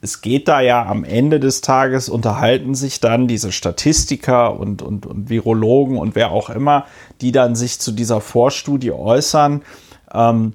es 0.00 0.20
geht 0.20 0.46
da 0.46 0.60
ja 0.60 0.86
am 0.86 1.04
Ende 1.04 1.40
des 1.40 1.60
Tages, 1.60 2.08
unterhalten 2.08 2.74
sich 2.74 3.00
dann 3.00 3.26
diese 3.26 3.50
Statistiker 3.50 4.58
und, 4.58 4.82
und, 4.82 5.06
und 5.06 5.28
Virologen 5.28 5.98
und 5.98 6.14
wer 6.14 6.30
auch 6.30 6.50
immer, 6.50 6.86
die 7.20 7.32
dann 7.32 7.56
sich 7.56 7.80
zu 7.80 7.92
dieser 7.92 8.20
Vorstudie 8.20 8.92
äußern. 8.92 9.62
Ähm, 10.12 10.52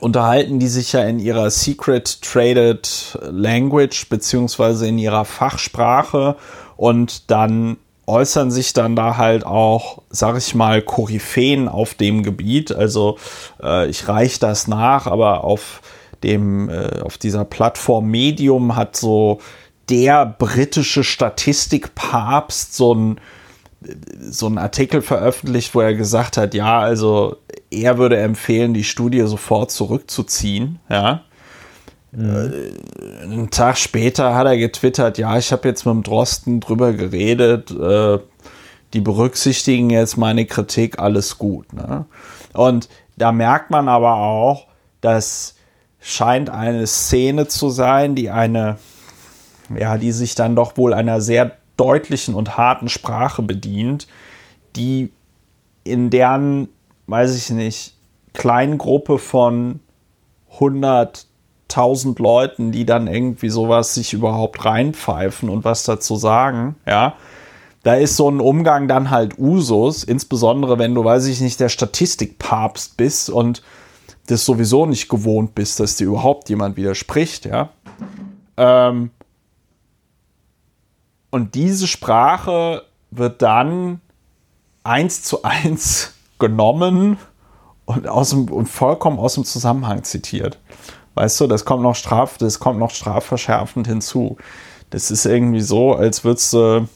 unterhalten 0.00 0.58
die 0.58 0.68
sich 0.68 0.92
ja 0.92 1.02
in 1.04 1.18
ihrer 1.18 1.50
Secret 1.50 2.20
Traded 2.20 3.18
Language 3.22 4.08
beziehungsweise 4.08 4.88
in 4.88 4.98
ihrer 4.98 5.24
Fachsprache 5.24 6.36
und 6.76 7.30
dann 7.30 7.78
äußern 8.06 8.50
sich 8.50 8.72
dann 8.72 8.96
da 8.96 9.16
halt 9.16 9.46
auch, 9.46 10.02
sag 10.10 10.36
ich 10.36 10.54
mal, 10.54 10.82
Koryphäen 10.82 11.68
auf 11.68 11.94
dem 11.94 12.22
Gebiet. 12.22 12.72
Also 12.72 13.16
äh, 13.62 13.88
ich 13.88 14.06
reiche 14.08 14.40
das 14.40 14.68
nach, 14.68 15.06
aber 15.06 15.44
auf 15.44 15.80
dem, 16.24 16.68
äh, 16.68 17.00
auf 17.00 17.18
dieser 17.18 17.44
Plattform 17.44 18.10
Medium 18.10 18.74
hat 18.74 18.96
so 18.96 19.40
der 19.88 20.26
britische 20.26 21.04
Statistikpapst 21.04 22.74
so 22.74 22.94
ein 22.94 23.20
so 24.30 24.46
einen 24.46 24.56
Artikel 24.56 25.02
veröffentlicht, 25.02 25.74
wo 25.74 25.80
er 25.82 25.92
gesagt 25.94 26.38
hat, 26.38 26.54
ja, 26.54 26.80
also 26.80 27.36
er 27.70 27.98
würde 27.98 28.16
empfehlen, 28.16 28.72
die 28.72 28.82
Studie 28.82 29.20
sofort 29.26 29.70
zurückzuziehen, 29.70 30.78
ja. 30.88 31.20
Mhm. 32.12 32.52
Einen 33.22 33.50
Tag 33.50 33.76
später 33.76 34.34
hat 34.34 34.46
er 34.46 34.56
getwittert, 34.56 35.18
ja, 35.18 35.36
ich 35.36 35.52
habe 35.52 35.68
jetzt 35.68 35.84
mit 35.84 35.94
dem 35.94 36.02
Drosten 36.02 36.60
drüber 36.60 36.94
geredet, 36.94 37.72
äh, 37.72 38.18
die 38.94 39.00
berücksichtigen 39.00 39.90
jetzt 39.90 40.16
meine 40.16 40.46
Kritik, 40.46 40.98
alles 40.98 41.36
gut. 41.36 41.72
Ne? 41.72 42.06
Und 42.52 42.88
da 43.16 43.32
merkt 43.32 43.70
man 43.70 43.88
aber 43.88 44.14
auch, 44.14 44.66
dass 45.00 45.56
scheint 46.06 46.50
eine 46.50 46.86
Szene 46.86 47.48
zu 47.48 47.70
sein, 47.70 48.14
die 48.14 48.28
eine, 48.28 48.76
ja, 49.74 49.96
die 49.96 50.12
sich 50.12 50.34
dann 50.34 50.54
doch 50.54 50.76
wohl 50.76 50.92
einer 50.92 51.22
sehr 51.22 51.52
deutlichen 51.78 52.34
und 52.34 52.58
harten 52.58 52.90
Sprache 52.90 53.40
bedient, 53.40 54.06
die 54.76 55.10
in 55.82 56.10
deren, 56.10 56.68
weiß 57.06 57.34
ich 57.34 57.48
nicht, 57.50 57.94
kleinen 58.34 58.76
Gruppe 58.76 59.18
von 59.18 59.80
100.000 60.58 62.20
Leuten, 62.22 62.70
die 62.70 62.84
dann 62.84 63.06
irgendwie 63.06 63.48
sowas 63.48 63.94
sich 63.94 64.12
überhaupt 64.12 64.66
reinpfeifen 64.66 65.48
und 65.48 65.64
was 65.64 65.84
dazu 65.84 66.16
sagen, 66.16 66.76
ja, 66.86 67.14
da 67.82 67.94
ist 67.94 68.16
so 68.16 68.30
ein 68.30 68.40
Umgang 68.40 68.88
dann 68.88 69.10
halt 69.10 69.38
Usus, 69.38 70.04
insbesondere 70.04 70.78
wenn 70.78 70.94
du, 70.94 71.02
weiß 71.02 71.26
ich 71.26 71.40
nicht, 71.40 71.60
der 71.60 71.70
Statistikpapst 71.70 72.98
bist 72.98 73.30
und 73.30 73.62
das 74.26 74.44
sowieso 74.44 74.86
nicht 74.86 75.08
gewohnt 75.08 75.54
bist, 75.54 75.80
dass 75.80 75.96
dir 75.96 76.06
überhaupt 76.06 76.48
jemand 76.48 76.76
widerspricht, 76.76 77.44
ja. 77.44 77.70
Ähm, 78.56 79.10
und 81.30 81.54
diese 81.54 81.86
Sprache 81.86 82.84
wird 83.10 83.42
dann 83.42 84.00
eins 84.84 85.22
zu 85.22 85.42
eins 85.42 86.14
genommen 86.38 87.18
und, 87.84 88.06
aus 88.08 88.30
dem, 88.30 88.50
und 88.50 88.66
vollkommen 88.66 89.18
aus 89.18 89.34
dem 89.34 89.44
Zusammenhang 89.44 90.04
zitiert. 90.04 90.58
Weißt 91.14 91.40
du, 91.40 91.46
das 91.46 91.64
kommt 91.64 91.82
noch 91.82 91.94
straf, 91.94 92.38
das 92.38 92.58
kommt 92.58 92.78
noch 92.78 92.90
strafverschärfend 92.90 93.86
hinzu. 93.86 94.36
Das 94.90 95.10
ist 95.10 95.26
irgendwie 95.26 95.60
so, 95.60 95.94
als 95.94 96.24
würdest 96.24 96.52
du 96.52 96.88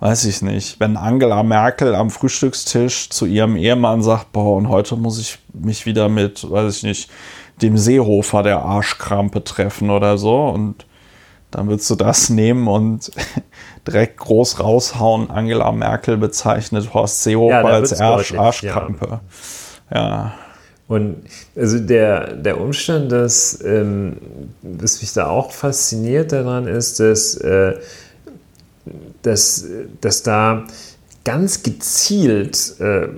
weiß 0.00 0.24
ich 0.24 0.40
nicht, 0.40 0.80
wenn 0.80 0.96
Angela 0.96 1.42
Merkel 1.42 1.94
am 1.94 2.10
Frühstückstisch 2.10 3.10
zu 3.10 3.26
ihrem 3.26 3.56
Ehemann 3.56 4.02
sagt, 4.02 4.32
boah, 4.32 4.56
und 4.56 4.68
heute 4.68 4.96
muss 4.96 5.18
ich 5.20 5.38
mich 5.52 5.84
wieder 5.84 6.08
mit, 6.08 6.50
weiß 6.50 6.78
ich 6.78 6.82
nicht, 6.82 7.10
dem 7.60 7.76
Seehofer 7.76 8.42
der 8.42 8.60
Arschkrampe 8.60 9.44
treffen 9.44 9.90
oder 9.90 10.16
so. 10.16 10.46
Und 10.48 10.86
dann 11.50 11.68
würdest 11.68 11.90
du 11.90 11.96
das 11.96 12.30
nehmen 12.30 12.66
und 12.66 13.10
direkt 13.86 14.16
groß 14.16 14.60
raushauen. 14.60 15.30
Angela 15.30 15.70
Merkel 15.70 16.16
bezeichnet 16.16 16.94
Horst 16.94 17.22
Seehofer 17.22 17.60
Ja, 17.60 17.66
als 17.66 18.00
Arsch, 18.00 18.32
Arschkrampe. 18.32 19.20
Ja. 19.92 20.32
Und 20.88 21.24
also 21.54 21.78
der, 21.78 22.34
der 22.34 22.60
Umstand, 22.60 23.12
dass, 23.12 23.62
ähm, 23.62 24.16
was 24.62 25.00
mich 25.02 25.12
da 25.12 25.28
auch 25.28 25.52
fasziniert 25.52 26.32
daran 26.32 26.66
ist, 26.66 26.98
dass, 27.00 27.34
äh, 27.36 27.74
dass, 29.22 29.66
dass 30.00 30.22
da 30.22 30.64
ganz 31.24 31.62
gezielt 31.62 32.74
äh, 32.80 33.08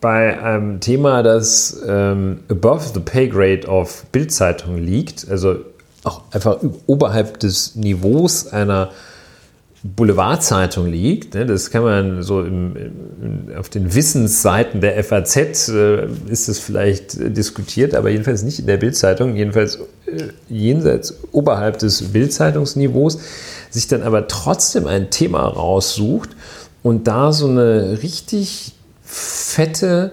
bei 0.00 0.42
einem 0.42 0.80
Thema, 0.80 1.22
das 1.22 1.82
ähm, 1.86 2.40
above 2.48 2.90
the 2.94 3.00
pay 3.00 3.28
grade 3.28 3.66
of 3.66 4.04
Bildzeitung 4.12 4.78
liegt, 4.78 5.28
also 5.28 5.56
auch 6.04 6.22
einfach 6.30 6.58
oberhalb 6.86 7.38
des 7.40 7.76
Niveaus 7.76 8.46
einer 8.46 8.90
Boulevardzeitung 9.82 10.86
liegt. 10.86 11.34
Ne? 11.34 11.46
Das 11.46 11.70
kann 11.70 11.82
man 11.82 12.22
so 12.22 12.42
im, 12.42 13.48
auf 13.58 13.70
den 13.70 13.94
Wissensseiten 13.94 14.80
der 14.80 15.02
FAZ 15.02 15.68
äh, 15.68 16.06
ist 16.28 16.48
es 16.48 16.58
vielleicht 16.58 17.16
äh, 17.16 17.30
diskutiert, 17.30 17.94
aber 17.94 18.10
jedenfalls 18.10 18.42
nicht 18.42 18.58
in 18.58 18.66
der 18.66 18.76
Bildzeitung, 18.76 19.36
jedenfalls 19.36 19.76
äh, 20.06 20.28
jenseits 20.48 21.18
oberhalb 21.32 21.78
des 21.78 22.12
Bildzeitungsniveaus, 22.12 23.20
sich 23.70 23.88
dann 23.88 24.02
aber 24.02 24.28
trotzdem 24.28 24.86
ein 24.86 25.10
Thema 25.10 25.44
raussucht 25.44 26.30
und 26.82 27.06
da 27.08 27.32
so 27.32 27.48
eine 27.48 28.02
richtig 28.02 28.74
fette 29.02 30.12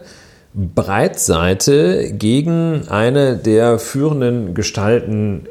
Breitseite 0.53 2.14
gegen 2.14 2.88
eine 2.88 3.38
der 3.38 3.80
führenden 3.80 4.53
Gestalten 4.53 5.48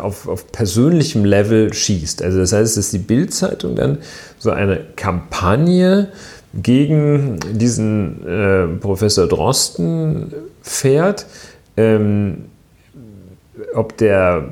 auf, 0.00 0.28
auf 0.28 0.52
persönlichem 0.52 1.24
Level 1.24 1.72
schießt. 1.72 2.22
Also 2.22 2.38
das 2.38 2.52
heißt, 2.52 2.76
dass 2.76 2.90
die 2.90 2.98
Bild-Zeitung 2.98 3.74
dann 3.74 3.98
so 4.38 4.50
eine 4.50 4.80
Kampagne 4.96 6.08
gegen 6.54 7.38
diesen 7.52 8.26
äh, 8.26 8.66
Professor 8.78 9.26
Drosten 9.26 10.32
fährt, 10.62 11.26
ähm, 11.76 12.46
ob 13.74 13.96
der 13.96 14.48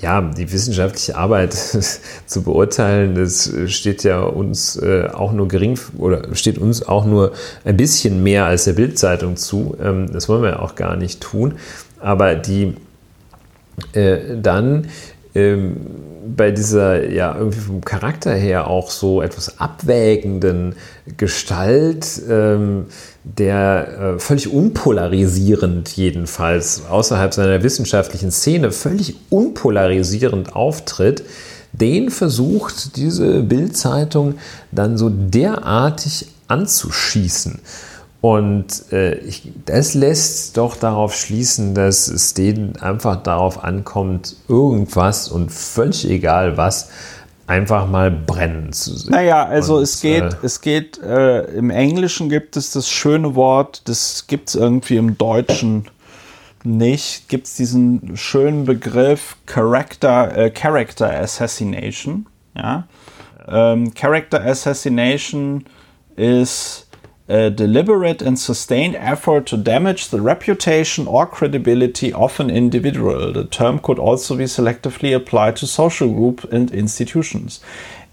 ja, 0.00 0.22
die 0.22 0.50
wissenschaftliche 0.50 1.16
Arbeit 1.16 1.52
zu 2.26 2.42
beurteilen, 2.42 3.14
das 3.14 3.52
steht 3.66 4.02
ja 4.02 4.22
uns 4.22 4.76
äh, 4.76 5.08
auch 5.12 5.32
nur 5.32 5.48
gering 5.48 5.78
oder 5.98 6.34
steht 6.34 6.58
uns 6.58 6.86
auch 6.86 7.04
nur 7.04 7.32
ein 7.64 7.76
bisschen 7.76 8.22
mehr 8.22 8.46
als 8.46 8.64
der 8.64 8.72
Bildzeitung 8.74 9.36
zu. 9.36 9.76
Ähm, 9.82 10.10
das 10.12 10.28
wollen 10.28 10.42
wir 10.42 10.62
auch 10.62 10.74
gar 10.74 10.96
nicht 10.96 11.20
tun. 11.20 11.54
Aber 11.98 12.34
die 12.34 12.76
äh, 13.92 14.36
dann 14.40 14.88
ähm, 15.34 15.76
bei 16.36 16.50
dieser 16.50 17.08
ja 17.08 17.36
irgendwie 17.36 17.60
vom 17.60 17.84
Charakter 17.84 18.34
her 18.34 18.66
auch 18.66 18.90
so 18.90 19.22
etwas 19.22 19.58
abwägenden 19.58 20.74
Gestalt, 21.16 22.20
ähm, 22.28 22.86
der 23.24 24.14
äh, 24.16 24.18
völlig 24.18 24.52
unpolarisierend 24.52 25.88
jedenfalls 25.96 26.86
außerhalb 26.88 27.32
seiner 27.32 27.62
wissenschaftlichen 27.62 28.30
Szene 28.30 28.72
völlig 28.72 29.16
unpolarisierend 29.30 30.54
auftritt, 30.54 31.22
den 31.72 32.10
versucht 32.10 32.96
diese 32.96 33.42
Bildzeitung 33.42 34.34
dann 34.72 34.98
so 34.98 35.10
derartig 35.10 36.26
anzuschießen. 36.48 37.60
Und 38.20 38.92
äh, 38.92 39.14
ich, 39.14 39.50
das 39.64 39.94
lässt 39.94 40.56
doch 40.58 40.76
darauf 40.76 41.14
schließen, 41.14 41.74
dass 41.74 42.06
es 42.06 42.34
denen 42.34 42.76
einfach 42.76 43.22
darauf 43.22 43.64
ankommt, 43.64 44.36
irgendwas 44.46 45.28
und 45.28 45.50
völlig 45.50 46.08
egal 46.08 46.58
was, 46.58 46.90
einfach 47.46 47.88
mal 47.88 48.10
brennen 48.10 48.72
zu 48.72 48.94
sehen. 48.94 49.12
Naja, 49.12 49.44
also 49.44 49.78
und, 49.78 49.82
es 49.84 50.00
geht, 50.02 50.22
äh, 50.22 50.36
es 50.42 50.60
geht, 50.60 50.98
äh, 51.02 51.44
im 51.54 51.70
Englischen 51.70 52.28
gibt 52.28 52.56
es 52.56 52.72
das 52.72 52.88
schöne 52.90 53.34
Wort, 53.34 53.88
das 53.88 54.26
gibt 54.26 54.50
es 54.50 54.54
irgendwie 54.54 54.98
im 54.98 55.16
Deutschen 55.16 55.88
nicht, 56.62 57.28
gibt 57.28 57.46
es 57.46 57.54
diesen 57.56 58.16
schönen 58.18 58.66
Begriff 58.66 59.36
Character, 59.46 60.36
äh, 60.36 60.50
Character 60.50 61.10
Assassination. 61.10 62.26
Ja? 62.54 62.86
Ähm, 63.48 63.94
Character 63.94 64.44
Assassination 64.44 65.64
ist 66.16 66.89
a 67.30 67.48
deliberate 67.48 68.20
and 68.20 68.38
sustained 68.38 68.96
effort 68.96 69.46
to 69.46 69.56
damage 69.56 70.08
the 70.08 70.20
reputation 70.20 71.06
or 71.06 71.26
credibility 71.26 72.12
of 72.12 72.40
an 72.40 72.50
individual. 72.50 73.32
The 73.32 73.44
term 73.44 73.78
could 73.78 73.98
also 73.98 74.36
be 74.36 74.44
selectively 74.44 75.14
applied 75.14 75.56
to 75.56 75.66
social 75.66 76.12
groups 76.12 76.44
and 76.50 76.70
institutions. 76.72 77.60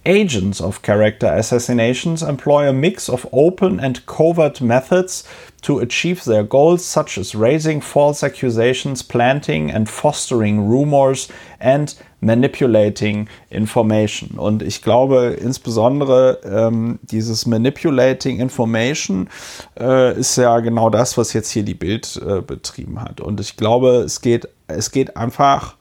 Agents 0.07 0.61
of 0.61 0.81
character 0.83 1.27
assassinations 1.27 2.23
employ 2.23 2.69
a 2.69 2.71
mix 2.71 3.09
of 3.09 3.27
open 3.33 3.77
and 3.81 4.05
covert 4.05 4.61
methods 4.61 5.25
to 5.63 5.79
achieve 5.79 6.23
their 6.23 6.43
goals, 6.43 6.85
such 6.85 7.17
as 7.17 7.35
raising 7.35 7.81
false 7.81 8.23
accusations, 8.23 9.03
planting 9.03 9.69
and 9.69 9.89
fostering 9.89 10.61
rumors, 10.69 11.27
and 11.59 11.93
manipulating 12.21 13.27
information. 13.49 14.39
Und 14.39 14.63
ich 14.63 14.81
glaube 14.81 15.37
insbesondere 15.41 16.39
ähm, 16.45 16.99
dieses 17.01 17.45
manipulating 17.45 18.39
information 18.39 19.29
äh, 19.77 20.17
ist 20.17 20.37
ja 20.37 20.61
genau 20.61 20.89
das, 20.89 21.17
was 21.17 21.33
jetzt 21.33 21.51
hier 21.51 21.63
die 21.63 21.73
Bild 21.73 22.21
äh, 22.25 22.41
betrieben 22.41 23.01
hat. 23.01 23.19
Und 23.19 23.41
ich 23.41 23.57
glaube, 23.57 24.03
es 24.05 24.21
geht, 24.21 24.47
es 24.67 24.91
geht 24.91 25.17
einfach 25.17 25.75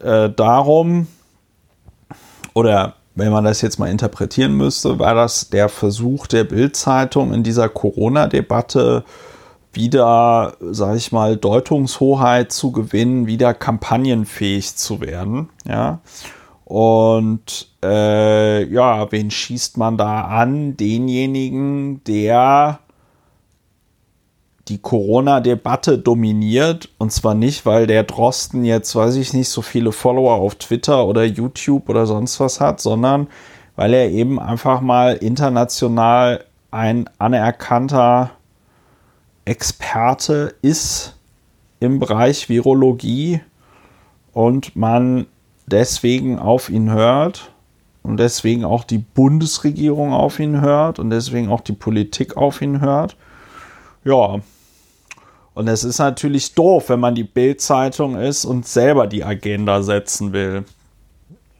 äh, 0.00 0.28
darum, 0.28 1.06
oder 2.54 2.94
wenn 3.14 3.30
man 3.30 3.44
das 3.44 3.60
jetzt 3.62 3.78
mal 3.78 3.90
interpretieren 3.90 4.56
müsste, 4.56 4.98
war 4.98 5.14
das 5.14 5.50
der 5.50 5.68
Versuch 5.68 6.26
der 6.26 6.44
Bild-Zeitung 6.44 7.32
in 7.32 7.42
dieser 7.42 7.68
Corona-Debatte 7.68 9.04
wieder, 9.72 10.56
sage 10.60 10.96
ich 10.96 11.12
mal, 11.12 11.36
Deutungshoheit 11.36 12.52
zu 12.52 12.72
gewinnen, 12.72 13.26
wieder 13.26 13.54
kampagnenfähig 13.54 14.76
zu 14.76 15.00
werden. 15.00 15.48
Ja. 15.66 16.00
Und 16.64 17.68
äh, 17.84 18.64
ja, 18.64 19.10
wen 19.12 19.30
schießt 19.30 19.76
man 19.76 19.96
da 19.96 20.22
an? 20.22 20.76
Denjenigen, 20.76 22.02
der 22.04 22.80
die 24.68 24.78
Corona-Debatte 24.78 25.98
dominiert. 25.98 26.88
Und 26.98 27.12
zwar 27.12 27.34
nicht, 27.34 27.66
weil 27.66 27.86
der 27.86 28.04
Drosten 28.04 28.64
jetzt, 28.64 28.94
weiß 28.94 29.16
ich 29.16 29.32
nicht, 29.32 29.48
so 29.48 29.62
viele 29.62 29.92
Follower 29.92 30.34
auf 30.34 30.54
Twitter 30.54 31.06
oder 31.06 31.24
YouTube 31.24 31.88
oder 31.88 32.06
sonst 32.06 32.40
was 32.40 32.60
hat, 32.60 32.80
sondern 32.80 33.28
weil 33.76 33.92
er 33.92 34.10
eben 34.10 34.38
einfach 34.38 34.80
mal 34.80 35.14
international 35.14 36.44
ein 36.70 37.08
anerkannter 37.18 38.30
Experte 39.44 40.54
ist 40.62 41.16
im 41.80 41.98
Bereich 41.98 42.48
Virologie 42.48 43.40
und 44.32 44.74
man 44.74 45.26
deswegen 45.66 46.38
auf 46.38 46.70
ihn 46.70 46.90
hört 46.90 47.52
und 48.02 48.18
deswegen 48.18 48.64
auch 48.64 48.84
die 48.84 48.98
Bundesregierung 48.98 50.12
auf 50.12 50.38
ihn 50.38 50.60
hört 50.60 50.98
und 50.98 51.10
deswegen 51.10 51.48
auch 51.48 51.60
die 51.60 51.72
Politik 51.72 52.36
auf 52.36 52.60
ihn 52.60 52.80
hört. 52.80 53.16
Ja, 54.04 54.40
und 55.54 55.68
es 55.68 55.84
ist 55.84 55.98
natürlich 55.98 56.54
doof, 56.54 56.88
wenn 56.88 57.00
man 57.00 57.14
die 57.14 57.24
Bild-Zeitung 57.24 58.16
ist 58.16 58.44
und 58.44 58.66
selber 58.66 59.06
die 59.06 59.24
Agenda 59.24 59.82
setzen 59.82 60.32
will. 60.32 60.64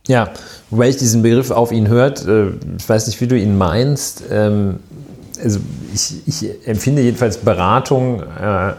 Ja, 0.06 0.30
wobei 0.68 0.90
ich 0.90 0.96
diesen 0.96 1.22
Begriff 1.22 1.50
auf 1.50 1.72
ihn 1.72 1.88
hört, 1.88 2.26
äh, 2.26 2.48
ich 2.76 2.88
weiß 2.88 3.06
nicht, 3.06 3.20
wie 3.20 3.26
du 3.26 3.38
ihn 3.38 3.56
meinst. 3.56 4.24
Ähm, 4.30 4.80
also 5.42 5.60
ich, 5.92 6.26
ich 6.26 6.68
empfinde 6.68 7.02
jedenfalls 7.02 7.38
Beratung 7.38 8.22
äh, 8.22 8.74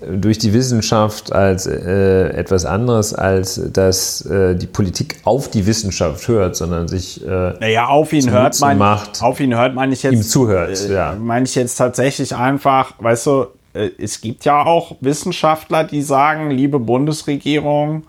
durch 0.00 0.38
die 0.38 0.52
Wissenschaft 0.52 1.32
als 1.32 1.66
äh, 1.66 2.28
etwas 2.30 2.64
anderes, 2.64 3.14
als 3.14 3.60
dass 3.72 4.24
äh, 4.26 4.54
die 4.54 4.66
Politik 4.66 5.16
auf 5.24 5.50
die 5.50 5.66
Wissenschaft 5.66 6.26
hört, 6.28 6.56
sondern 6.56 6.88
sich 6.88 7.24
äh, 7.26 7.54
naja, 7.60 7.88
auf 7.88 8.12
ihn 8.12 8.30
hört 8.30 8.58
man, 8.60 8.78
macht, 8.78 9.22
auf 9.22 9.40
ihn 9.40 9.54
hört 9.54 9.74
man 9.74 9.92
ich 9.92 10.02
jetzt 10.02 10.14
ihm 10.14 10.22
zuhört. 10.22 10.88
ja. 10.88 11.14
meine 11.18 11.44
ich 11.44 11.54
jetzt 11.54 11.76
tatsächlich 11.76 12.34
einfach, 12.34 12.92
weißt 12.98 13.26
du, 13.26 13.46
äh, 13.76 13.90
es 13.98 14.20
gibt 14.20 14.44
ja 14.44 14.64
auch 14.64 14.96
Wissenschaftler, 15.00 15.84
die 15.84 16.02
sagen, 16.02 16.50
liebe 16.50 16.78
Bundesregierung, 16.78 18.04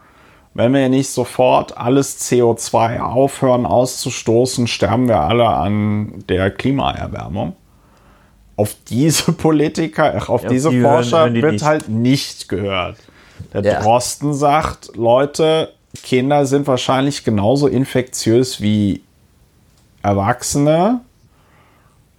wenn 0.53 0.73
wir 0.73 0.89
nicht 0.89 1.09
sofort 1.09 1.77
alles 1.77 2.19
CO2 2.19 2.99
aufhören 2.99 3.65
auszustoßen, 3.65 4.65
sterben 4.67 5.07
wir 5.07 5.19
alle 5.21 5.47
an 5.47 6.23
der 6.29 6.49
Klimaerwärmung. 6.49 7.55
Auf 8.55 8.75
diese 8.89 9.33
Politiker, 9.33 10.13
ach, 10.17 10.29
auf 10.29 10.43
Ja, 10.43 10.49
diese 10.49 10.71
die 10.71 10.77
hören- 10.77 10.93
Forscher 11.03 11.19
hören 11.19 11.33
die 11.35 11.41
wird 11.43 11.53
nicht. 11.53 11.63
halt 11.65 11.89
nicht 11.89 12.49
gehört. 12.49 12.97
Der 13.53 13.63
Ja. 13.63 13.81
Drosten 13.81 14.33
sagt, 14.33 14.95
Leute, 14.95 15.73
Kinder 16.03 16.45
sind 16.47 16.65
wahrscheinlich 16.65 17.23
genauso 17.23 17.67
infektiös 17.67 18.59
wie 18.61 19.03
Erwachsene. 20.01 21.01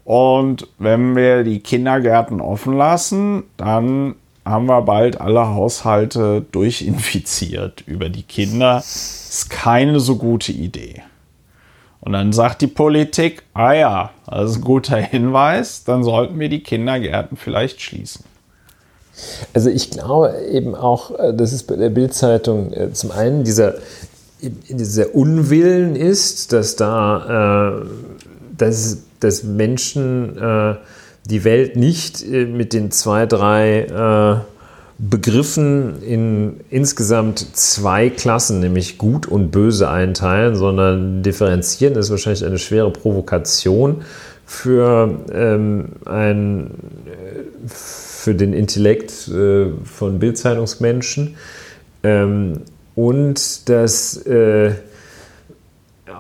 Und 0.09 0.67
wenn 0.79 1.17
wir 1.17 1.45
die 1.45 1.61
Kindergärten 1.61 2.41
offen 2.41 2.79
lassen, 2.79 3.43
dann 3.59 4.15
haben 4.43 4.65
wir 4.65 4.81
bald 4.81 5.21
alle 5.21 5.49
Haushalte 5.49 6.47
durchinfiziert 6.51 7.83
über 7.87 8.09
die 8.09 8.23
Kinder. 8.23 8.79
Ist 8.79 9.51
keine 9.51 10.01
so 10.01 10.17
gute 10.17 10.51
Idee. 10.51 11.03
Und 12.01 12.13
dann 12.13 12.33
sagt 12.33 12.63
die 12.63 12.69
Politik, 12.69 13.43
ah 13.53 13.75
ja, 13.75 14.11
das 14.25 14.53
ist 14.53 14.57
ein 14.57 14.63
guter 14.63 14.97
Hinweis, 14.97 15.85
dann 15.85 16.03
sollten 16.03 16.41
wir 16.41 16.49
die 16.49 16.63
Kindergärten 16.63 17.37
vielleicht 17.37 17.83
schließen. 17.83 18.25
Also 19.53 19.69
ich 19.69 19.91
glaube 19.91 20.41
eben 20.51 20.75
auch, 20.75 21.19
äh, 21.19 21.35
dass 21.35 21.53
es 21.53 21.65
bei 21.65 21.77
der 21.77 21.91
Bildzeitung 21.91 22.73
äh, 22.73 22.95
zum 22.95 23.11
einen 23.11 23.45
dieser, 23.45 23.75
dieser 24.41 25.15
Unwillen 25.15 25.97
ist, 25.97 26.55
dass 26.55 26.77
da 26.77 27.83
äh, 27.83 27.87
dass, 28.57 29.03
dass 29.21 29.43
Menschen 29.43 30.37
äh, 30.39 30.77
die 31.27 31.45
Welt 31.45 31.77
nicht 31.77 32.23
äh, 32.23 32.47
mit 32.47 32.73
den 32.73 32.91
zwei, 32.91 33.27
drei 33.27 33.83
äh, 33.83 34.41
Begriffen 35.01 36.03
in 36.03 36.61
insgesamt 36.71 37.57
zwei 37.57 38.11
Klassen, 38.11 38.59
nämlich 38.59 38.99
gut 38.99 39.27
und 39.27 39.51
böse 39.51 39.89
einteilen, 39.89 40.57
sondern 40.57 41.23
differenzieren 41.23 41.95
ist 41.95 42.11
wahrscheinlich 42.11 42.45
eine 42.45 42.59
schwere 42.59 42.91
Provokation 42.91 44.03
für 44.45 45.21
ähm, 45.33 45.91
ein 46.05 46.71
für 47.67 48.35
den 48.35 48.53
Intellekt 48.53 49.29
äh, 49.29 49.67
von 49.85 50.19
Bildzeitungsmenschen. 50.19 51.37
Ähm, 52.03 52.63
und 52.97 53.69
dass 53.69 54.17
äh, 54.27 54.73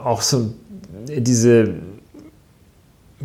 auch 0.04 0.22
so 0.22 0.54
diese 1.08 1.74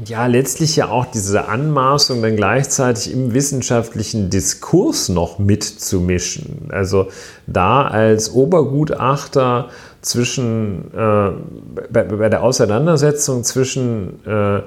ja, 0.06 0.26
letztlich 0.26 0.76
ja 0.76 0.90
auch 0.90 1.06
diese 1.06 1.48
Anmaßung 1.48 2.22
dann 2.22 2.36
gleichzeitig 2.36 3.14
im 3.14 3.34
wissenschaftlichen 3.34 4.30
Diskurs 4.30 5.10
noch 5.10 5.38
mitzumischen. 5.38 6.70
Also 6.70 7.10
da 7.46 7.84
als 7.88 8.32
Obergutachter 8.34 9.70
zwischen, 10.02 10.92
äh, 10.94 11.32
bei, 11.92 12.04
bei, 12.04 12.30
der 12.30 12.42
Auseinandersetzung 12.42 13.44
zwischen 13.44 14.26
äh, 14.26 14.62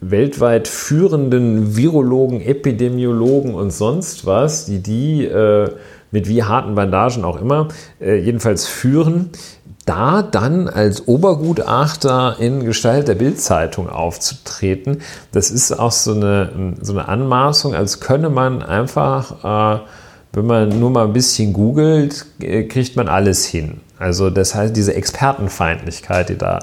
weltweit 0.00 0.66
führenden 0.66 1.76
Virologen, 1.76 2.40
Epidemiologen 2.40 3.54
und 3.54 3.70
sonst 3.70 4.26
was, 4.26 4.64
die 4.64 4.82
die 4.82 5.24
äh, 5.26 5.70
mit 6.10 6.28
wie 6.28 6.42
harten 6.42 6.74
Bandagen 6.74 7.24
auch 7.24 7.40
immer, 7.40 7.68
äh, 8.00 8.16
jedenfalls 8.16 8.66
führen, 8.66 9.30
da 9.86 10.22
dann 10.22 10.68
als 10.68 11.08
Obergutachter 11.08 12.36
in 12.38 12.64
Gestalt 12.64 13.08
der 13.08 13.14
Bildzeitung 13.14 13.88
aufzutreten, 13.88 15.00
das 15.32 15.50
ist 15.50 15.72
auch 15.72 15.92
so 15.92 16.12
eine, 16.12 16.74
so 16.80 16.92
eine 16.92 17.08
Anmaßung, 17.08 17.74
als 17.74 18.00
könne 18.00 18.30
man 18.30 18.62
einfach, 18.62 19.78
äh, 19.78 19.80
wenn 20.32 20.46
man 20.46 20.78
nur 20.78 20.90
mal 20.90 21.06
ein 21.06 21.12
bisschen 21.12 21.52
googelt, 21.52 22.26
äh, 22.40 22.64
kriegt 22.64 22.96
man 22.96 23.08
alles 23.08 23.46
hin. 23.46 23.80
Also 23.98 24.30
das 24.30 24.54
heißt, 24.54 24.76
diese 24.76 24.94
Expertenfeindlichkeit, 24.94 26.28
die 26.28 26.38
da 26.38 26.60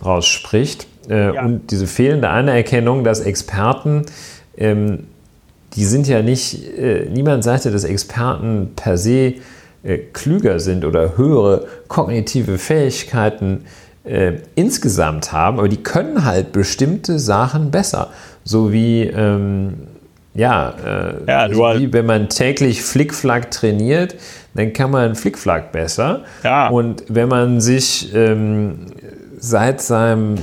draus 0.00 0.26
spricht 0.26 0.86
äh, 1.08 1.34
ja. 1.34 1.44
und 1.44 1.70
diese 1.70 1.86
fehlende 1.86 2.28
Anerkennung, 2.28 3.02
dass 3.02 3.20
Experten 3.20 4.06
ähm, 4.56 5.04
die 5.74 5.84
sind 5.84 6.08
ja 6.08 6.22
nicht, 6.22 6.78
äh, 6.78 7.08
niemand 7.10 7.44
sagte, 7.44 7.70
dass 7.70 7.84
Experten 7.84 8.72
per 8.74 8.96
se 8.96 9.34
äh, 9.88 9.98
klüger 10.12 10.60
sind 10.60 10.84
oder 10.84 11.16
höhere 11.16 11.66
kognitive 11.88 12.58
Fähigkeiten 12.58 13.64
äh, 14.04 14.34
insgesamt 14.54 15.32
haben, 15.32 15.58
aber 15.58 15.68
die 15.68 15.82
können 15.82 16.24
halt 16.24 16.52
bestimmte 16.52 17.18
Sachen 17.18 17.70
besser. 17.70 18.10
So 18.44 18.72
wie, 18.72 19.02
ähm, 19.04 19.74
ja, 20.34 20.74
äh, 20.84 21.14
ja 21.26 21.38
also 21.40 21.62
wie 21.80 21.92
wenn 21.92 22.06
man 22.06 22.28
täglich 22.28 22.82
Flickflack 22.82 23.50
trainiert, 23.50 24.14
dann 24.54 24.72
kann 24.72 24.90
man 24.90 25.14
Flickflack 25.14 25.72
besser. 25.72 26.24
Ja. 26.44 26.68
Und 26.68 27.04
wenn 27.08 27.28
man 27.28 27.60
sich 27.60 28.14
ähm, 28.14 28.86
seit 29.38 29.80
seinem 29.80 30.34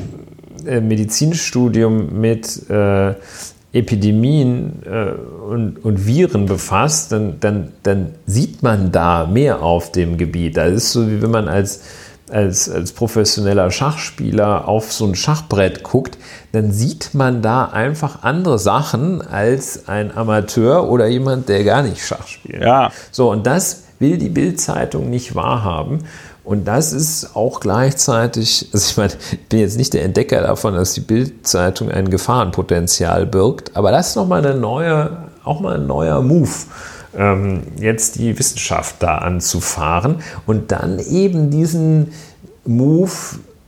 äh, 0.65 0.81
Medizinstudium 0.81 2.19
mit 2.19 2.69
äh, 2.69 3.13
Epidemien 3.75 4.83
äh, 4.85 5.11
und, 5.49 5.83
und, 5.83 6.07
Viren 6.07 6.45
befasst, 6.45 7.11
dann, 7.11 7.41
dann, 7.41 7.73
dann 7.83 8.13
sieht 8.25 8.63
man 8.63 8.93
da 8.93 9.27
mehr 9.27 9.61
auf 9.61 9.91
dem 9.91 10.17
Gebiet. 10.17 10.55
Das 10.55 10.71
ist 10.71 10.91
so, 10.93 11.09
wie 11.09 11.21
wenn 11.21 11.31
man 11.31 11.49
als, 11.49 11.81
als, 12.29 12.69
als 12.69 12.93
professioneller 12.93 13.69
Schachspieler 13.71 14.69
auf 14.69 14.93
so 14.93 15.05
ein 15.05 15.15
Schachbrett 15.15 15.83
guckt, 15.83 16.17
dann 16.53 16.71
sieht 16.71 17.13
man 17.13 17.41
da 17.41 17.65
einfach 17.65 18.23
andere 18.23 18.59
Sachen 18.59 19.21
als 19.21 19.89
ein 19.89 20.15
Amateur 20.15 20.89
oder 20.89 21.07
jemand, 21.07 21.49
der 21.49 21.65
gar 21.65 21.83
nicht 21.83 22.01
Schach 22.01 22.27
spielt. 22.27 22.63
Ja. 22.63 22.91
So, 23.11 23.29
und 23.29 23.45
das 23.45 23.83
will 23.99 24.17
die 24.17 24.29
Bild-Zeitung 24.29 25.09
nicht 25.09 25.35
wahrhaben. 25.35 26.05
Und 26.45 26.65
das 26.65 26.93
ist 26.93 27.35
auch 27.35 27.59
gleichzeitig, 27.59 28.69
also 28.71 28.87
ich 28.87 28.97
meine, 28.97 29.13
ich 29.31 29.47
bin 29.49 29.59
jetzt 29.59 29.77
nicht 29.77 29.93
der 29.95 30.03
Entdecker 30.03 30.41
davon, 30.41 30.75
dass 30.75 30.93
die 30.93 31.01
Bildzeitung 31.01 31.89
ein 31.89 32.09
Gefahrenpotenzial 32.09 33.25
birgt, 33.25 33.75
aber 33.75 33.91
das 33.91 34.09
ist 34.09 34.15
nochmal 34.15 34.45
eine 34.45 34.57
neue, 34.57 35.17
auch 35.43 35.59
mal 35.59 35.77
ein 35.77 35.87
neuer 35.87 36.21
Move, 36.21 36.51
ähm, 37.17 37.63
jetzt 37.79 38.17
die 38.17 38.37
Wissenschaft 38.37 38.97
da 38.99 39.17
anzufahren 39.17 40.17
und 40.45 40.71
dann 40.71 40.99
eben 40.99 41.49
diesen 41.49 42.11
Move 42.63 43.11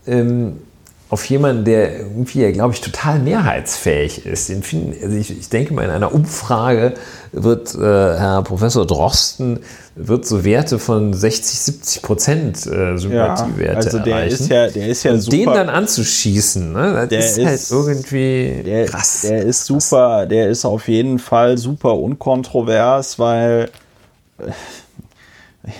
ähm, 0.05 0.59
auf 1.09 1.23
jemanden, 1.29 1.63
der 1.63 1.99
irgendwie, 1.99 2.51
glaube 2.51 2.73
ich, 2.73 2.81
total 2.81 3.19
mehrheitsfähig 3.19 4.25
ist. 4.25 4.49
Also 4.49 5.15
ich, 5.15 5.37
ich, 5.37 5.49
denke 5.49 5.73
mal, 5.73 5.85
in 5.85 5.91
einer 5.91 6.13
Umfrage 6.13 6.95
wird 7.31 7.75
äh, 7.75 7.79
Herr 7.79 8.41
Professor 8.43 8.85
Drosten 8.85 9.59
wird 9.95 10.25
so 10.25 10.43
Werte 10.43 10.79
von 10.79 11.13
60, 11.13 11.59
70 11.59 12.01
Prozent 12.01 12.57
äh, 12.67 12.97
Sympathiewerte 12.97 13.63
ja, 13.63 13.73
also 13.73 13.99
der 13.99 14.15
erreichen. 14.15 14.33
Ist 14.33 14.49
ja, 14.49 14.67
der 14.67 14.87
ist 14.87 15.03
ja 15.03 15.17
super. 15.17 15.37
Den 15.37 15.45
dann 15.45 15.69
anzuschießen, 15.69 16.73
ne? 16.73 17.07
der 17.09 17.19
ist, 17.19 17.43
halt 17.43 17.71
irgendwie 17.71 18.63
der, 18.65 18.85
krass. 18.85 19.21
Der 19.21 19.43
ist 19.43 19.65
super, 19.65 20.25
der 20.25 20.49
ist 20.49 20.65
auf 20.65 20.87
jeden 20.87 21.19
Fall 21.19 21.57
super 21.57 21.95
unkontrovers, 21.95 23.17
weil 23.17 23.69
äh, 24.39 24.51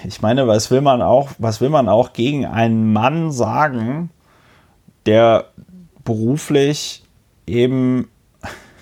ich 0.08 0.22
meine, 0.22 0.48
was 0.48 0.72
will 0.72 0.82
man 0.82 1.02
auch, 1.02 1.30
was 1.38 1.62
will 1.62 1.70
man 1.70 1.88
auch 1.90 2.14
gegen 2.14 2.46
einen 2.46 2.94
Mann 2.94 3.32
sagen, 3.32 4.10
der 5.08 5.46
beruflich 6.04 7.04
eben 7.48 8.10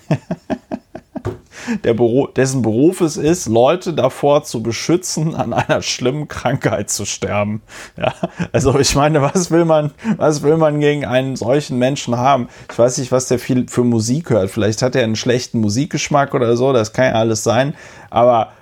der 1.84 1.94
Beruf, 1.94 2.32
dessen 2.34 2.62
Beruf 2.62 3.00
es 3.00 3.16
ist, 3.16 3.46
Leute 3.46 3.94
davor 3.94 4.44
zu 4.44 4.62
beschützen, 4.62 5.34
an 5.34 5.52
einer 5.52 5.82
schlimmen 5.82 6.28
Krankheit 6.28 6.90
zu 6.90 7.04
sterben. 7.04 7.62
Ja, 7.96 8.12
also 8.52 8.78
ich 8.78 8.94
meine, 8.94 9.22
was 9.22 9.50
will 9.50 9.64
man, 9.64 9.92
was 10.16 10.42
will 10.42 10.56
man 10.56 10.80
gegen 10.80 11.04
einen 11.04 11.36
solchen 11.36 11.78
Menschen 11.78 12.16
haben? 12.16 12.48
Ich 12.70 12.78
weiß 12.78 12.98
nicht, 12.98 13.12
was 13.12 13.28
der 13.28 13.38
viel 13.38 13.66
für 13.68 13.84
Musik 13.84 14.30
hört. 14.30 14.50
Vielleicht 14.50 14.82
hat 14.82 14.94
er 14.94 15.04
einen 15.04 15.16
schlechten 15.16 15.60
Musikgeschmack 15.60 16.34
oder 16.34 16.56
so, 16.56 16.72
das 16.72 16.92
kann 16.92 17.06
ja 17.06 17.12
alles 17.12 17.42
sein. 17.42 17.74
Aber 18.10 18.52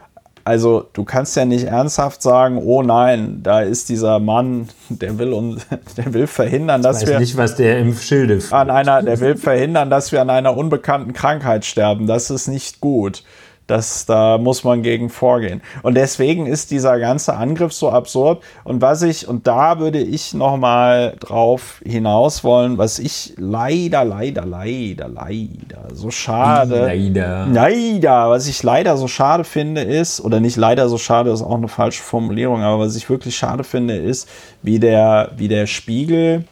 also 0.45 0.89
du 0.93 1.05
kannst 1.05 1.37
ja 1.37 1.47
nicht 1.47 1.65
ernsthaft 1.65 2.21
sagen, 2.21 2.59
oh 2.59 2.83
nein, 2.83 3.41
da 3.43 3.61
ist 3.61 3.89
dieser 3.89 4.19
Mann, 4.21 4.69
der 4.91 5.19
will 5.19 5.33
uns, 5.33 5.67
der 5.97 6.13
will 6.13 6.27
verhindern, 6.27 6.83
dass 6.83 6.99
ich 6.99 7.09
weiß 7.09 7.13
wir 7.15 7.21
nicht, 7.21 7.37
was 7.37 7.57
der 7.57 7.79
im 7.79 7.95
Schilde 7.95 8.41
an 8.51 8.71
einer, 8.71 9.03
der 9.03 9.21
will 9.21 9.37
verhindern, 9.37 9.89
dass 9.89 10.13
wir 10.13 10.21
an 10.21 10.31
einer 10.31 10.57
unbekannten 10.57 11.15
Krankheit 11.15 11.65
sterben. 11.65 12.07
Das 12.07 12.31
ist 12.31 12.49
nicht 12.49 12.81
gut. 12.81 13.25
Das, 13.67 14.05
da 14.05 14.37
muss 14.37 14.63
man 14.63 14.83
gegen 14.83 15.09
vorgehen. 15.09 15.63
Und 15.83 15.95
deswegen 15.95 16.47
ist 16.47 16.71
dieser 16.71 16.99
ganze 16.99 17.35
Angriff 17.35 17.73
so 17.73 17.89
absurd. 17.89 18.43
Und 18.63 18.83
was 18.83 19.01
ich, 19.01 19.27
und 19.27 19.47
da 19.47 19.79
würde 19.79 20.01
ich 20.01 20.35
nochmal 20.35 21.17
drauf 21.19 21.81
hinaus 21.83 22.45
wollen, 22.45 22.77
was 22.77 22.99
ich 22.99 23.33
leider, 23.39 24.05
leider, 24.05 24.45
leider, 24.45 25.09
leider 25.09 25.95
so 25.95 26.11
schade. 26.11 26.81
Leider. 26.87 27.47
Leider. 27.47 28.29
Was 28.29 28.49
ich 28.49 28.63
leider 28.63 28.99
so 28.99 29.09
schade 29.09 29.45
finde 29.45 29.81
ist, 29.81 30.21
oder 30.21 30.41
nicht 30.41 30.57
leider 30.57 30.91
so 30.91 30.99
schade, 30.99 31.31
ist 31.31 31.41
auch 31.41 31.57
eine 31.57 31.69
falsche 31.69 32.03
Formulierung, 32.03 32.63
aber 32.63 32.81
was 32.81 32.97
ich 32.97 33.09
wirklich 33.09 33.35
schade 33.35 33.65
finde, 33.65 33.97
ist, 33.97 34.29
wie 34.61 34.79
der, 34.79 35.31
wie 35.39 35.49
der 35.49 35.67
Spiegel 35.67 36.45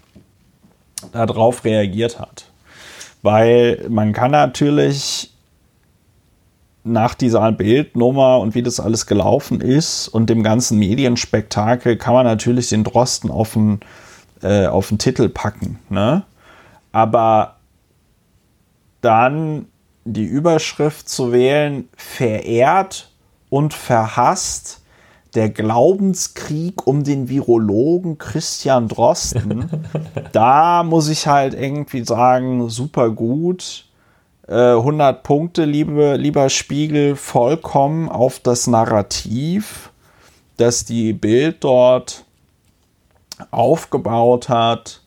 darauf 1.12 1.64
reagiert 1.64 2.18
hat. 2.18 2.46
Weil 3.20 3.84
man 3.90 4.14
kann 4.14 4.30
natürlich 4.30 5.31
nach 6.84 7.14
dieser 7.14 7.52
Bildnummer 7.52 8.40
und 8.40 8.54
wie 8.54 8.62
das 8.62 8.80
alles 8.80 9.06
gelaufen 9.06 9.60
ist 9.60 10.08
und 10.08 10.28
dem 10.28 10.42
ganzen 10.42 10.78
Medienspektakel 10.78 11.96
kann 11.96 12.14
man 12.14 12.26
natürlich 12.26 12.70
den 12.70 12.84
Drosten 12.84 13.30
auf 13.30 13.52
den, 13.52 13.80
äh, 14.42 14.66
auf 14.66 14.88
den 14.88 14.98
Titel 14.98 15.28
packen. 15.28 15.78
Ne? 15.90 16.24
Aber 16.90 17.56
dann 19.00 19.66
die 20.04 20.24
Überschrift 20.24 21.08
zu 21.08 21.32
wählen, 21.32 21.88
verehrt 21.96 23.12
und 23.48 23.74
verhasst, 23.74 24.80
der 25.34 25.48
Glaubenskrieg 25.48 26.86
um 26.86 27.04
den 27.04 27.28
Virologen 27.28 28.18
Christian 28.18 28.88
Drosten, 28.88 29.70
da 30.32 30.82
muss 30.82 31.08
ich 31.08 31.26
halt 31.26 31.54
irgendwie 31.54 32.04
sagen, 32.04 32.68
super 32.68 33.10
gut 33.10 33.86
100 34.48 35.22
Punkte, 35.22 35.64
liebe, 35.64 36.16
lieber 36.16 36.48
Spiegel, 36.50 37.14
vollkommen 37.16 38.08
auf 38.08 38.40
das 38.40 38.66
Narrativ, 38.66 39.90
das 40.56 40.84
die 40.84 41.12
Bild 41.12 41.62
dort 41.62 42.24
aufgebaut 43.50 44.48
hat, 44.48 45.00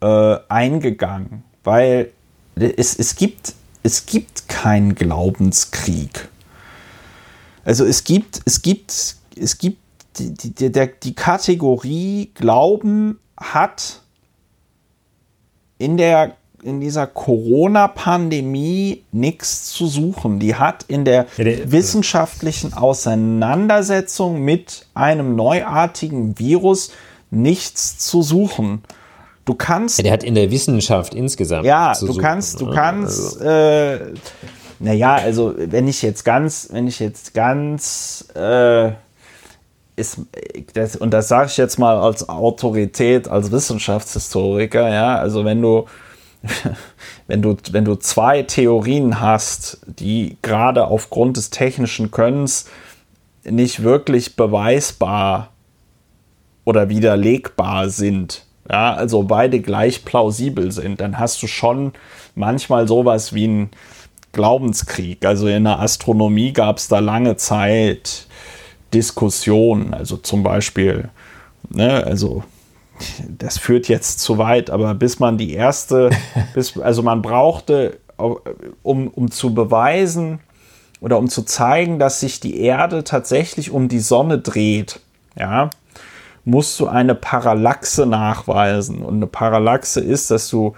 äh, 0.00 0.36
eingegangen. 0.48 1.44
Weil 1.64 2.12
es, 2.54 2.96
es, 2.98 3.16
gibt, 3.16 3.54
es 3.82 4.06
gibt 4.06 4.48
keinen 4.48 4.94
Glaubenskrieg. 4.94 6.28
Also 7.64 7.84
es 7.84 8.04
gibt, 8.04 8.40
es 8.44 8.62
gibt, 8.62 9.16
es 9.36 9.58
gibt 9.58 9.78
die, 10.18 10.32
die, 10.32 10.72
der, 10.72 10.86
die 10.86 11.14
Kategorie 11.14 12.30
Glauben 12.34 13.18
hat 13.36 14.02
in 15.78 15.96
der 15.96 16.36
in 16.66 16.80
dieser 16.80 17.06
Corona-Pandemie 17.06 19.04
nichts 19.12 19.72
zu 19.72 19.86
suchen. 19.86 20.40
Die 20.40 20.56
hat 20.56 20.84
in 20.88 21.04
der 21.04 21.26
wissenschaftlichen 21.36 22.74
Auseinandersetzung 22.74 24.42
mit 24.42 24.86
einem 24.94 25.36
neuartigen 25.36 26.38
Virus 26.38 26.90
nichts 27.30 27.98
zu 27.98 28.22
suchen. 28.22 28.82
Du 29.44 29.54
kannst. 29.54 29.98
Ja, 29.98 30.02
der 30.02 30.12
hat 30.12 30.24
in 30.24 30.34
der 30.34 30.50
Wissenschaft 30.50 31.14
insgesamt. 31.14 31.64
Ja, 31.64 31.92
du 31.92 32.06
suchen, 32.08 32.20
kannst, 32.20 32.60
du 32.60 32.66
ne? 32.66 32.74
kannst. 32.74 33.40
Also. 33.40 33.48
Äh, 33.48 34.14
naja, 34.80 35.14
also 35.14 35.54
wenn 35.56 35.86
ich 35.86 36.02
jetzt 36.02 36.24
ganz, 36.24 36.68
wenn 36.72 36.88
ich 36.88 36.98
jetzt 36.98 37.32
ganz 37.32 38.26
äh, 38.34 38.90
ist, 39.94 40.18
das, 40.74 40.96
und 40.96 41.12
das 41.12 41.28
sage 41.28 41.46
ich 41.48 41.56
jetzt 41.56 41.78
mal 41.78 41.96
als 41.96 42.28
Autorität, 42.28 43.28
als 43.28 43.52
Wissenschaftshistoriker, 43.52 44.88
ja, 44.90 45.16
also 45.16 45.44
wenn 45.44 45.62
du 45.62 45.86
wenn 47.26 47.42
du, 47.42 47.56
wenn 47.70 47.84
du 47.84 47.96
zwei 47.96 48.42
Theorien 48.42 49.20
hast, 49.20 49.80
die 49.86 50.36
gerade 50.42 50.86
aufgrund 50.86 51.36
des 51.36 51.50
technischen 51.50 52.10
Könnens 52.10 52.68
nicht 53.44 53.82
wirklich 53.82 54.36
beweisbar 54.36 55.50
oder 56.64 56.88
widerlegbar 56.88 57.88
sind, 57.88 58.44
ja, 58.70 58.94
also 58.94 59.22
beide 59.22 59.60
gleich 59.60 60.04
plausibel 60.04 60.72
sind, 60.72 61.00
dann 61.00 61.18
hast 61.18 61.42
du 61.42 61.46
schon 61.46 61.92
manchmal 62.34 62.88
sowas 62.88 63.32
wie 63.32 63.44
einen 63.44 63.70
Glaubenskrieg. 64.32 65.24
Also 65.24 65.46
in 65.46 65.64
der 65.64 65.78
Astronomie 65.80 66.52
gab 66.52 66.78
es 66.78 66.88
da 66.88 66.98
lange 66.98 67.36
Zeit 67.36 68.26
Diskussionen, 68.92 69.94
also 69.94 70.16
zum 70.16 70.42
Beispiel, 70.42 71.08
ne, 71.68 72.04
also 72.04 72.44
das 73.28 73.58
führt 73.58 73.88
jetzt 73.88 74.20
zu 74.20 74.38
weit, 74.38 74.70
aber 74.70 74.94
bis 74.94 75.18
man 75.18 75.38
die 75.38 75.54
erste, 75.54 76.10
bis, 76.54 76.78
also 76.78 77.02
man 77.02 77.22
brauchte, 77.22 77.98
um, 78.82 79.08
um 79.08 79.30
zu 79.30 79.54
beweisen 79.54 80.40
oder 81.00 81.18
um 81.18 81.28
zu 81.28 81.42
zeigen, 81.42 81.98
dass 81.98 82.20
sich 82.20 82.40
die 82.40 82.60
Erde 82.60 83.04
tatsächlich 83.04 83.70
um 83.70 83.88
die 83.88 84.00
Sonne 84.00 84.38
dreht, 84.38 85.00
ja, 85.36 85.70
musst 86.44 86.78
du 86.80 86.86
eine 86.86 87.14
Parallaxe 87.14 88.06
nachweisen. 88.06 89.02
Und 89.02 89.16
eine 89.16 89.26
Parallaxe 89.26 90.00
ist, 90.00 90.30
dass 90.30 90.48
du 90.48 90.74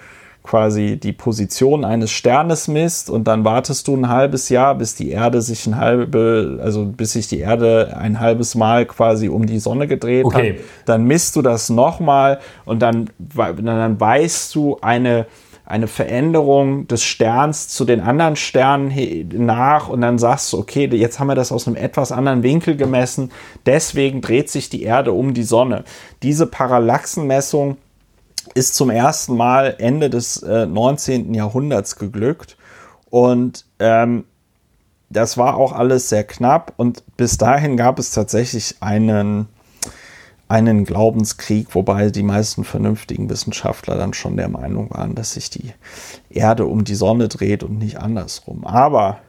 quasi 0.49 0.99
die 0.99 1.12
Position 1.12 1.85
eines 1.85 2.11
Sternes 2.11 2.69
misst 2.69 3.11
und 3.11 3.29
dann 3.29 3.45
wartest 3.45 3.87
du 3.87 3.95
ein 3.95 4.09
halbes 4.09 4.49
Jahr, 4.49 4.75
bis 4.75 4.95
die 4.95 5.11
Erde 5.11 5.43
sich 5.43 5.66
ein 5.66 5.77
halbe, 5.77 6.59
also 6.62 6.87
bis 6.87 7.12
sich 7.12 7.29
die 7.29 7.41
Erde 7.41 7.95
ein 7.99 8.19
halbes 8.19 8.55
Mal 8.55 8.87
quasi 8.87 9.29
um 9.29 9.45
die 9.45 9.59
Sonne 9.59 9.87
gedreht 9.87 10.25
okay. 10.25 10.55
hat. 10.55 10.65
Dann 10.87 11.05
misst 11.05 11.37
du 11.37 11.43
das 11.43 11.69
nochmal 11.69 12.39
und 12.65 12.81
dann, 12.81 13.11
dann 13.19 14.01
weißt 14.01 14.55
du 14.55 14.79
eine, 14.81 15.27
eine 15.66 15.87
Veränderung 15.87 16.89
des 16.89 17.05
Sterns 17.05 17.69
zu 17.69 17.85
den 17.85 18.01
anderen 18.01 18.37
Sternen 18.37 18.91
nach 19.35 19.89
und 19.91 20.01
dann 20.01 20.16
sagst 20.19 20.55
du, 20.55 20.59
okay, 20.59 20.87
jetzt 20.87 21.20
haben 21.20 21.27
wir 21.27 21.35
das 21.35 21.53
aus 21.53 21.66
einem 21.66 21.77
etwas 21.77 22.11
anderen 22.11 22.43
Winkel 22.43 22.75
gemessen, 22.75 23.31
deswegen 23.66 24.23
dreht 24.23 24.49
sich 24.49 24.70
die 24.70 24.83
Erde 24.83 25.12
um 25.12 25.35
die 25.35 25.43
Sonne. 25.43 25.85
Diese 26.23 26.47
Parallaxenmessung 26.47 27.77
ist 28.55 28.75
zum 28.75 28.91
ersten 28.91 29.37
Mal 29.37 29.77
Ende 29.79 30.11
des 30.11 30.43
äh, 30.43 30.66
19. 30.66 31.35
Jahrhunderts 31.35 31.97
geglückt. 31.97 32.57
Und 33.11 33.65
ähm, 33.79 34.25
das 35.11 35.39
war 35.39 35.57
auch 35.57 35.73
alles 35.73 36.09
sehr 36.09 36.25
knapp. 36.25 36.75
Und 36.77 37.05
bis 37.16 37.39
dahin 37.39 37.77
gab 37.77 37.99
es 37.99 38.11
tatsächlich 38.11 38.77
einen, 38.81 39.49
einen 40.49 40.85
Glaubenskrieg, 40.85 41.75
wobei 41.75 42.11
die 42.11 42.23
meisten 42.23 42.65
vernünftigen 42.65 43.31
Wissenschaftler 43.31 43.97
dann 43.97 44.12
schon 44.12 44.37
der 44.37 44.49
Meinung 44.49 44.91
waren, 44.91 45.15
dass 45.15 45.33
sich 45.33 45.51
die 45.51 45.73
Erde 46.31 46.66
um 46.66 46.85
die 46.85 46.95
Sonne 46.95 47.29
dreht 47.29 47.62
und 47.62 47.79
nicht 47.79 47.99
andersrum. 47.99 48.65
Aber 48.66 49.20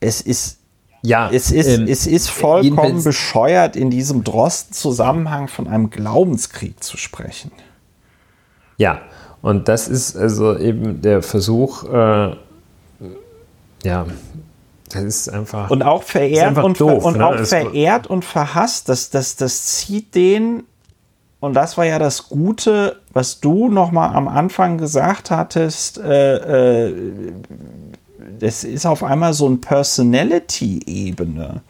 es 0.00 0.20
ist 0.20 0.61
ja, 1.02 1.30
es 1.30 1.50
ist, 1.50 1.66
ähm, 1.66 1.86
es 1.88 2.06
ist 2.06 2.30
vollkommen 2.30 3.02
bescheuert, 3.02 3.76
in 3.76 3.90
diesem 3.90 4.22
Drosten-Zusammenhang 4.22 5.48
von 5.48 5.66
einem 5.66 5.90
Glaubenskrieg 5.90 6.82
zu 6.82 6.96
sprechen. 6.96 7.50
Ja, 8.76 9.00
und 9.42 9.68
das 9.68 9.88
ist 9.88 10.16
also 10.16 10.56
eben 10.56 11.02
der 11.02 11.22
Versuch, 11.22 11.84
äh, 11.84 12.36
ja, 13.84 14.06
das 14.92 15.02
ist 15.02 15.28
einfach. 15.28 15.70
Und 15.70 15.82
auch 15.82 16.02
verehrt 16.02 16.58
und, 16.58 16.80
doof, 16.80 17.04
und 17.04 17.18
ne? 17.18 17.26
auch 17.26 17.38
verehrt 17.38 18.06
und 18.06 18.24
verhasst. 18.24 18.88
Das, 18.88 19.10
das, 19.10 19.36
das 19.36 19.64
zieht 19.66 20.14
den. 20.14 20.64
Und 21.40 21.54
das 21.54 21.76
war 21.76 21.84
ja 21.84 21.98
das 21.98 22.28
Gute, 22.28 23.00
was 23.12 23.40
du 23.40 23.68
noch 23.68 23.90
mal 23.90 24.14
am 24.14 24.28
Anfang 24.28 24.78
gesagt 24.78 25.30
hattest. 25.30 25.98
Äh, 25.98 26.86
äh, 26.86 27.32
das 28.38 28.64
ist 28.64 28.86
auf 28.86 29.02
einmal 29.02 29.32
so 29.32 29.48
ein 29.48 29.60
Personality-Ebene. 29.60 31.62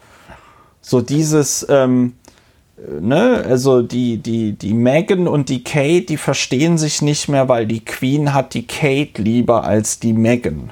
So 0.81 1.01
dieses, 1.01 1.65
ähm, 1.69 2.13
ne, 2.99 3.43
also 3.47 3.81
die, 3.81 4.17
die, 4.17 4.53
die 4.53 4.73
Megan 4.73 5.27
und 5.27 5.49
die 5.49 5.63
Kate, 5.63 6.05
die 6.05 6.17
verstehen 6.17 6.77
sich 6.77 7.01
nicht 7.01 7.29
mehr, 7.29 7.49
weil 7.49 7.65
die 7.65 7.83
Queen 7.83 8.33
hat 8.33 8.53
die 8.53 8.67
Kate 8.67 9.21
lieber 9.21 9.63
als 9.63 9.99
die 9.99 10.13
Megan. 10.13 10.71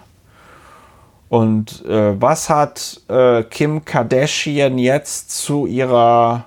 Und 1.30 1.86
äh, 1.86 2.22
was 2.22 2.50
hat 2.50 3.02
äh, 3.08 3.44
Kim 3.44 3.86
Kardashian 3.86 4.78
jetzt 4.78 5.32
zu 5.32 5.66
ihrer 5.66 6.46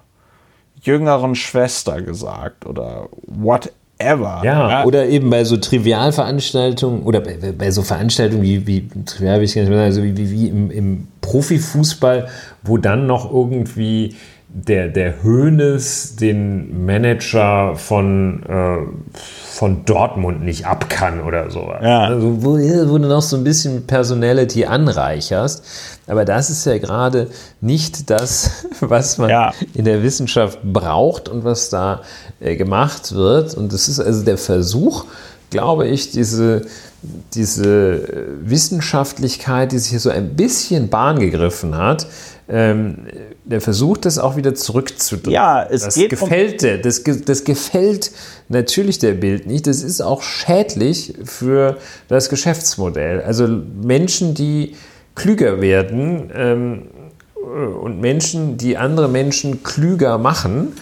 jüngeren 0.82 1.34
Schwester 1.34 2.02
gesagt 2.02 2.66
oder 2.66 3.08
whatever? 3.26 3.72
Ever. 4.04 4.42
Ja, 4.44 4.84
oder 4.84 5.06
eben 5.06 5.30
bei 5.30 5.44
so 5.44 5.56
Trivialveranstaltungen 5.56 7.02
oder 7.02 7.20
bei, 7.20 7.38
bei 7.56 7.70
so 7.70 7.82
Veranstaltungen 7.82 8.42
wie, 8.42 8.66
wie 8.66 8.88
trivial 9.04 9.38
will 9.38 9.44
ich 9.44 9.56
nicht 9.56 9.68
mehr 9.68 9.78
sagen, 9.78 9.86
also 9.86 10.02
wie, 10.02 10.16
wie, 10.16 10.30
wie 10.30 10.48
im, 10.48 10.70
im 10.70 11.08
Profifußball, 11.20 12.28
wo 12.62 12.76
dann 12.78 13.06
noch 13.06 13.32
irgendwie 13.32 14.14
der, 14.56 14.86
der 14.86 15.24
Hönes 15.24 16.14
den 16.14 16.86
Manager 16.86 17.74
von, 17.74 18.40
äh, 18.44 19.18
von 19.18 19.84
Dortmund 19.84 20.44
nicht 20.44 20.64
ab 20.64 20.88
kann 20.88 21.20
oder 21.20 21.50
sowas. 21.50 21.80
Ja. 21.82 22.04
Also, 22.04 22.44
wo, 22.44 22.52
wo 22.52 22.98
du 22.98 23.08
noch 23.08 23.20
so 23.20 23.36
ein 23.36 23.42
bisschen 23.42 23.84
Personality 23.84 24.64
anreicherst. 24.64 25.64
Aber 26.06 26.24
das 26.24 26.50
ist 26.50 26.64
ja 26.66 26.78
gerade 26.78 27.30
nicht 27.60 28.10
das, 28.10 28.66
was 28.80 29.18
man 29.18 29.28
ja. 29.28 29.52
in 29.74 29.86
der 29.86 30.04
Wissenschaft 30.04 30.60
braucht 30.62 31.28
und 31.28 31.42
was 31.42 31.68
da 31.68 32.02
äh, 32.38 32.54
gemacht 32.54 33.12
wird. 33.12 33.54
Und 33.54 33.72
das 33.72 33.88
ist 33.88 33.98
also 33.98 34.24
der 34.24 34.38
Versuch, 34.38 35.06
glaube 35.50 35.88
ich, 35.88 36.12
diese, 36.12 36.62
diese 37.34 38.08
Wissenschaftlichkeit, 38.40 39.72
die 39.72 39.78
sich 39.78 39.90
hier 39.90 40.00
so 40.00 40.10
ein 40.10 40.36
bisschen 40.36 40.90
Bahn 40.90 41.18
gegriffen 41.18 41.76
hat, 41.76 42.06
ähm, 42.48 43.06
der 43.44 43.60
versucht 43.60 44.04
das 44.04 44.18
auch 44.18 44.36
wieder 44.36 44.54
zurückzudrehen. 44.54 45.32
Ja, 45.32 45.66
es 45.68 45.82
das 45.82 45.94
geht 45.94 46.10
gefällt 46.10 46.62
um 46.62 46.82
das, 46.82 47.02
das 47.24 47.44
gefällt 47.44 48.10
natürlich 48.48 48.98
der 48.98 49.12
Bild 49.12 49.46
nicht. 49.46 49.66
Das 49.66 49.82
ist 49.82 50.00
auch 50.00 50.22
schädlich 50.22 51.14
für 51.24 51.78
das 52.08 52.28
Geschäftsmodell. 52.28 53.22
Also 53.22 53.48
Menschen, 53.48 54.34
die 54.34 54.74
klüger 55.14 55.60
werden 55.60 56.30
ähm, 56.34 56.82
und 57.34 58.00
Menschen, 58.00 58.56
die 58.58 58.76
andere 58.76 59.08
Menschen 59.08 59.62
klüger 59.62 60.18
machen, 60.18 60.74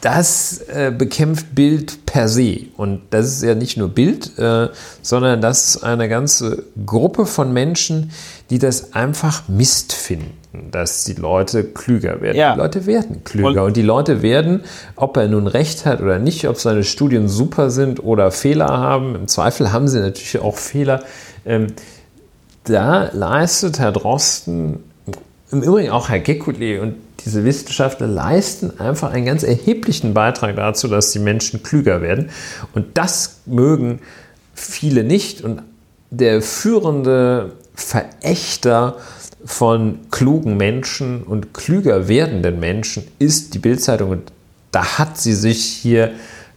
das 0.00 0.60
äh, 0.68 0.92
bekämpft 0.96 1.54
Bild 1.54 2.06
per 2.06 2.28
se. 2.28 2.66
Und 2.76 3.02
das 3.10 3.26
ist 3.26 3.42
ja 3.42 3.54
nicht 3.54 3.76
nur 3.76 3.88
Bild, 3.88 4.38
äh, 4.38 4.68
sondern 5.02 5.40
das 5.40 5.74
ist 5.74 5.82
eine 5.82 6.08
ganze 6.08 6.64
Gruppe 6.86 7.26
von 7.26 7.52
Menschen, 7.52 8.10
die 8.50 8.58
das 8.58 8.92
einfach 8.94 9.48
Mist 9.48 9.92
finden, 9.92 10.36
dass 10.70 11.04
die 11.04 11.14
Leute 11.14 11.64
klüger 11.64 12.20
werden. 12.20 12.36
Ja. 12.36 12.54
Die 12.54 12.58
Leute 12.58 12.86
werden 12.86 13.24
klüger. 13.24 13.48
Und, 13.48 13.58
und, 13.58 13.76
die 13.76 13.82
Leute 13.82 14.22
werden, 14.22 14.62
ob 14.96 15.16
er 15.16 15.28
nun 15.28 15.46
recht 15.46 15.86
hat 15.86 16.00
oder 16.00 16.18
nicht, 16.18 16.48
ob 16.48 16.58
seine 16.58 16.84
Studien 16.84 17.28
super 17.28 17.70
sind 17.70 18.02
oder 18.02 18.30
Fehler 18.30 18.68
haben, 18.68 19.14
im 19.14 19.28
Zweifel 19.28 19.72
haben 19.72 19.88
sie 19.88 20.00
natürlich 20.00 20.38
auch 20.38 20.56
Fehler. 20.56 21.02
Ähm, 21.46 21.68
da 22.64 23.10
leistet 23.12 23.78
Herr 23.78 23.92
Drosten, 23.92 24.84
im 25.50 25.62
Übrigen 25.62 25.90
auch 25.90 26.08
Herr 26.08 26.20
Gekuli 26.20 26.78
und 26.78 26.96
diese 27.24 27.44
Wissenschaftler 27.44 28.06
leisten 28.06 28.78
einfach 28.78 29.12
einen 29.12 29.24
ganz 29.24 29.42
erheblichen 29.42 30.14
Beitrag 30.14 30.56
dazu, 30.56 30.88
dass 30.88 31.10
die 31.10 31.18
Menschen 31.18 31.62
klüger 31.62 32.00
werden. 32.00 32.30
Und 32.74 32.96
das 32.96 33.40
mögen 33.46 34.00
viele 34.54 35.04
nicht 35.04 35.42
und 35.42 35.62
der 36.10 36.42
führende 36.42 37.52
Verächter 37.74 38.96
von 39.48 39.98
klugen 40.10 40.58
Menschen 40.58 41.22
und 41.22 41.54
klüger 41.54 42.06
werdenden 42.06 42.60
Menschen 42.60 43.08
ist 43.18 43.54
die 43.54 43.58
Bildzeitung. 43.58 44.10
Und 44.10 44.30
da 44.72 44.98
hat 44.98 45.16
sie 45.16 45.32
sich 45.32 45.64
hier 45.64 46.10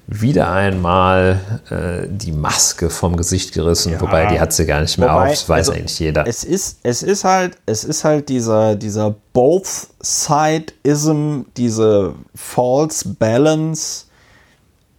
wieder 0.08 0.52
einmal 0.52 1.40
äh, 1.70 2.06
die 2.10 2.34
Maske 2.34 2.90
vom 2.90 3.16
Gesicht 3.16 3.54
gerissen, 3.54 3.94
ja. 3.94 4.02
wobei 4.02 4.26
die 4.26 4.42
hat 4.42 4.52
sie 4.52 4.66
gar 4.66 4.82
nicht 4.82 4.98
mehr 4.98 5.08
wobei, 5.08 5.24
auf, 5.24 5.30
das 5.30 5.48
weiß 5.48 5.70
also, 5.70 5.80
eigentlich 5.80 6.00
jeder. 6.00 6.28
Es 6.28 6.44
ist, 6.44 6.80
es 6.84 7.02
ist 7.02 7.24
halt, 7.24 7.56
es 7.66 7.86
ist 7.86 8.04
halt 8.04 8.28
dieser, 8.28 8.76
dieser 8.76 9.16
Both-Side-Ism, 9.32 11.44
diese 11.56 12.14
False 12.36 13.08
Balance, 13.08 14.08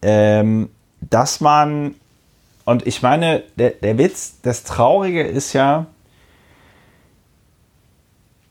ähm, 0.01 0.71
dass 1.11 1.43
man, 1.43 1.95
und 2.65 2.87
ich 2.87 3.03
meine, 3.03 3.43
der, 3.57 3.73
der 3.73 3.99
Witz, 3.99 4.37
das 4.41 4.65
Traurige 4.65 5.23
ist 5.23 5.53
ja, 5.53 5.89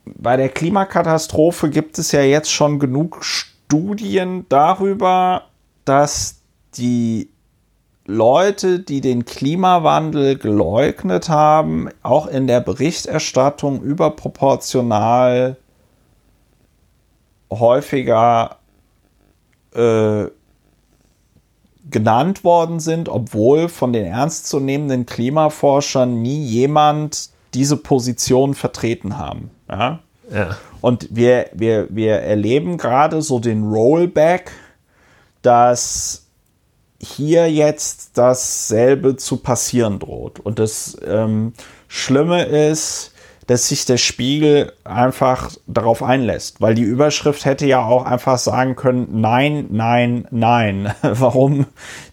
bei 0.05 0.37
der 0.37 0.49
Klimakatastrophe 0.49 1.69
gibt 1.69 1.99
es 1.99 2.11
ja 2.11 2.21
jetzt 2.21 2.51
schon 2.51 2.79
genug 2.79 3.23
Studien 3.23 4.45
darüber, 4.49 5.43
dass 5.85 6.41
die 6.75 7.29
Leute, 8.05 8.79
die 8.79 8.99
den 8.99 9.25
Klimawandel 9.25 10.37
geleugnet 10.37 11.29
haben, 11.29 11.89
auch 12.01 12.27
in 12.27 12.47
der 12.47 12.59
Berichterstattung 12.59 13.81
überproportional 13.81 15.57
häufiger 17.51 18.57
äh, 19.73 20.25
genannt 21.89 22.43
worden 22.43 22.79
sind, 22.79 23.09
obwohl 23.09 23.69
von 23.69 23.93
den 23.93 24.05
ernstzunehmenden 24.05 25.05
Klimaforschern 25.05 26.21
nie 26.21 26.43
jemand 26.43 27.29
diese 27.53 27.77
Position 27.77 28.55
vertreten 28.55 29.17
haben. 29.17 29.51
Ja? 29.71 29.99
ja. 30.31 30.57
Und 30.81 31.07
wir, 31.11 31.49
wir, 31.53 31.87
wir 31.89 32.15
erleben 32.17 32.77
gerade 32.77 33.21
so 33.21 33.39
den 33.39 33.71
Rollback, 33.71 34.51
dass 35.41 36.27
hier 36.99 37.51
jetzt 37.51 38.17
dasselbe 38.17 39.15
zu 39.15 39.37
passieren 39.37 39.99
droht. 39.99 40.39
Und 40.39 40.59
das 40.59 40.97
ähm, 41.05 41.53
Schlimme 41.87 42.43
ist, 42.43 43.11
dass 43.47 43.67
sich 43.67 43.85
der 43.85 43.97
Spiegel 43.97 44.71
einfach 44.83 45.51
darauf 45.67 46.03
einlässt, 46.03 46.61
weil 46.61 46.75
die 46.75 46.83
Überschrift 46.83 47.43
hätte 47.43 47.65
ja 47.65 47.83
auch 47.83 48.05
einfach 48.05 48.37
sagen 48.37 48.75
können, 48.75 49.19
nein, 49.19 49.65
nein, 49.71 50.27
nein, 50.31 50.93
warum 51.01 51.65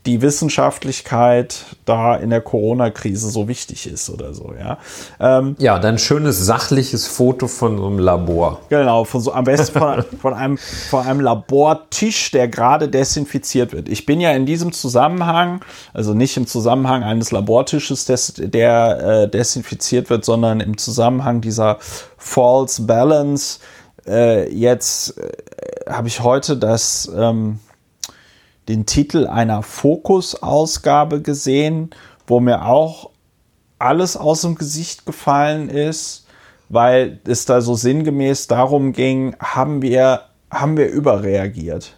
die 0.08 0.22
Wissenschaftlichkeit 0.22 1.66
da 1.84 2.16
in 2.16 2.30
der 2.30 2.40
Corona-Krise 2.40 3.28
so 3.28 3.46
wichtig 3.46 3.86
ist 3.86 4.08
oder 4.08 4.32
so, 4.32 4.54
ja. 4.58 4.78
Ähm, 5.20 5.54
ja, 5.58 5.78
dann 5.78 5.98
schönes 5.98 6.38
sachliches 6.38 7.06
Foto 7.06 7.46
von 7.46 7.76
so 7.76 7.86
einem 7.86 7.98
Labor. 7.98 8.62
Genau, 8.70 9.04
von 9.04 9.20
so, 9.20 9.34
am 9.34 9.44
besten 9.44 9.78
von, 9.78 10.02
von, 10.22 10.32
einem, 10.32 10.56
von 10.56 11.06
einem 11.06 11.20
Labortisch, 11.20 12.30
der 12.30 12.48
gerade 12.48 12.88
desinfiziert 12.88 13.74
wird. 13.74 13.90
Ich 13.90 14.06
bin 14.06 14.18
ja 14.18 14.32
in 14.32 14.46
diesem 14.46 14.72
Zusammenhang, 14.72 15.60
also 15.92 16.14
nicht 16.14 16.38
im 16.38 16.46
Zusammenhang 16.46 17.02
eines 17.02 17.30
Labortisches, 17.30 18.06
des, 18.06 18.32
der 18.38 19.24
äh, 19.24 19.28
desinfiziert 19.28 20.08
wird, 20.08 20.24
sondern 20.24 20.60
im 20.60 20.78
Zusammenhang 20.78 21.42
dieser 21.42 21.76
False 22.16 22.80
Balance. 22.80 23.58
Äh, 24.06 24.50
jetzt 24.54 25.18
äh, 25.18 25.92
habe 25.92 26.08
ich 26.08 26.22
heute 26.22 26.56
das 26.56 27.12
ähm, 27.14 27.58
den 28.68 28.86
Titel 28.86 29.26
einer 29.26 29.62
Fokus-Ausgabe 29.62 31.22
gesehen, 31.22 31.90
wo 32.26 32.40
mir 32.40 32.66
auch 32.66 33.10
alles 33.78 34.16
aus 34.16 34.42
dem 34.42 34.54
Gesicht 34.54 35.06
gefallen 35.06 35.68
ist, 35.68 36.26
weil 36.68 37.20
es 37.26 37.46
da 37.46 37.60
so 37.60 37.74
sinngemäß 37.74 38.46
darum 38.46 38.92
ging, 38.92 39.34
haben 39.40 39.82
wir, 39.82 40.22
haben 40.50 40.76
wir 40.76 40.90
überreagiert. 40.90 41.96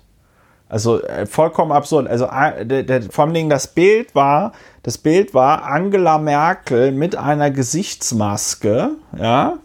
Also 0.68 1.02
äh, 1.02 1.26
vollkommen 1.26 1.72
absurd. 1.72 2.06
Also 2.06 2.26
der, 2.26 2.84
der, 2.84 3.02
vor 3.02 3.26
allem 3.26 3.48
das 3.48 3.66
Bild 3.66 4.14
war, 4.14 4.52
das 4.84 4.98
Bild 4.98 5.34
war 5.34 5.64
Angela 5.64 6.18
Merkel 6.18 6.92
mit 6.92 7.16
einer 7.16 7.50
Gesichtsmaske, 7.50 8.90
ja. 9.18 9.58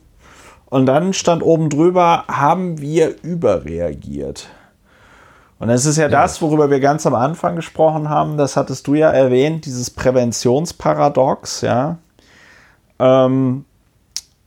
Und 0.65 0.87
dann 0.87 1.13
stand 1.13 1.43
oben 1.43 1.69
drüber, 1.69 2.25
haben 2.27 2.81
wir 2.81 3.21
überreagiert. 3.21 4.49
Und 5.65 5.71
es 5.71 5.87
ist 5.87 5.97
ja, 5.97 6.03
ja, 6.03 6.09
das, 6.09 6.43
worüber 6.43 6.69
wir 6.69 6.79
ganz 6.79 7.07
am 7.07 7.15
Anfang 7.15 7.55
gesprochen 7.55 8.07
haben, 8.07 8.37
das 8.37 8.55
hattest 8.55 8.85
du 8.85 8.93
ja 8.93 9.09
erwähnt, 9.09 9.65
dieses 9.65 9.89
Präventionsparadox, 9.89 11.61
ja. 11.61 11.97
Ähm, 12.99 13.65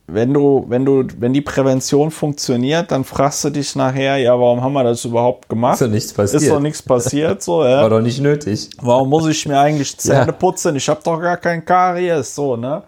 wenn 0.07 0.33
du, 0.33 0.65
wenn 0.69 0.85
du, 0.85 1.03
wenn 1.17 1.33
die 1.33 1.41
Prävention 1.41 2.09
funktioniert, 2.09 2.93
dann 2.93 3.03
fragst 3.03 3.43
du 3.43 3.49
dich 3.49 3.75
nachher, 3.75 4.15
ja, 4.15 4.39
warum 4.39 4.61
haben 4.61 4.71
wir 4.71 4.85
das 4.85 5.03
überhaupt 5.03 5.49
gemacht? 5.49 5.73
Ist 5.73 5.81
doch 5.81 5.87
nichts 5.89 6.13
passiert. 6.13 6.41
Ist 6.41 6.51
doch 6.51 6.61
nichts 6.61 6.81
passiert, 6.81 7.43
so, 7.43 7.65
ja. 7.65 7.81
War 7.81 7.89
doch 7.89 7.99
nicht 7.99 8.21
nötig. 8.21 8.69
Warum 8.81 9.09
muss 9.09 9.27
ich 9.27 9.45
mir 9.45 9.59
eigentlich 9.59 9.97
Zähne 9.97 10.27
ja. 10.27 10.31
putzen? 10.31 10.77
Ich 10.77 10.87
habe 10.87 11.01
doch 11.03 11.19
gar 11.19 11.35
kein 11.35 11.65
Karies, 11.65 12.33
so, 12.33 12.55
ne? 12.55 12.81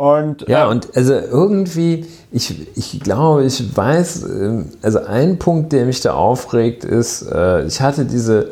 Und, 0.00 0.48
ja, 0.48 0.64
äh, 0.64 0.70
und 0.70 0.96
also 0.96 1.12
irgendwie, 1.12 2.06
ich, 2.32 2.66
ich 2.74 3.00
glaube, 3.00 3.44
ich 3.44 3.76
weiß, 3.76 4.22
ähm, 4.22 4.70
also 4.80 5.04
ein 5.04 5.38
Punkt, 5.38 5.74
der 5.74 5.84
mich 5.84 6.00
da 6.00 6.14
aufregt, 6.14 6.84
ist, 6.84 7.30
äh, 7.30 7.66
ich 7.66 7.82
hatte 7.82 8.06
diese 8.06 8.48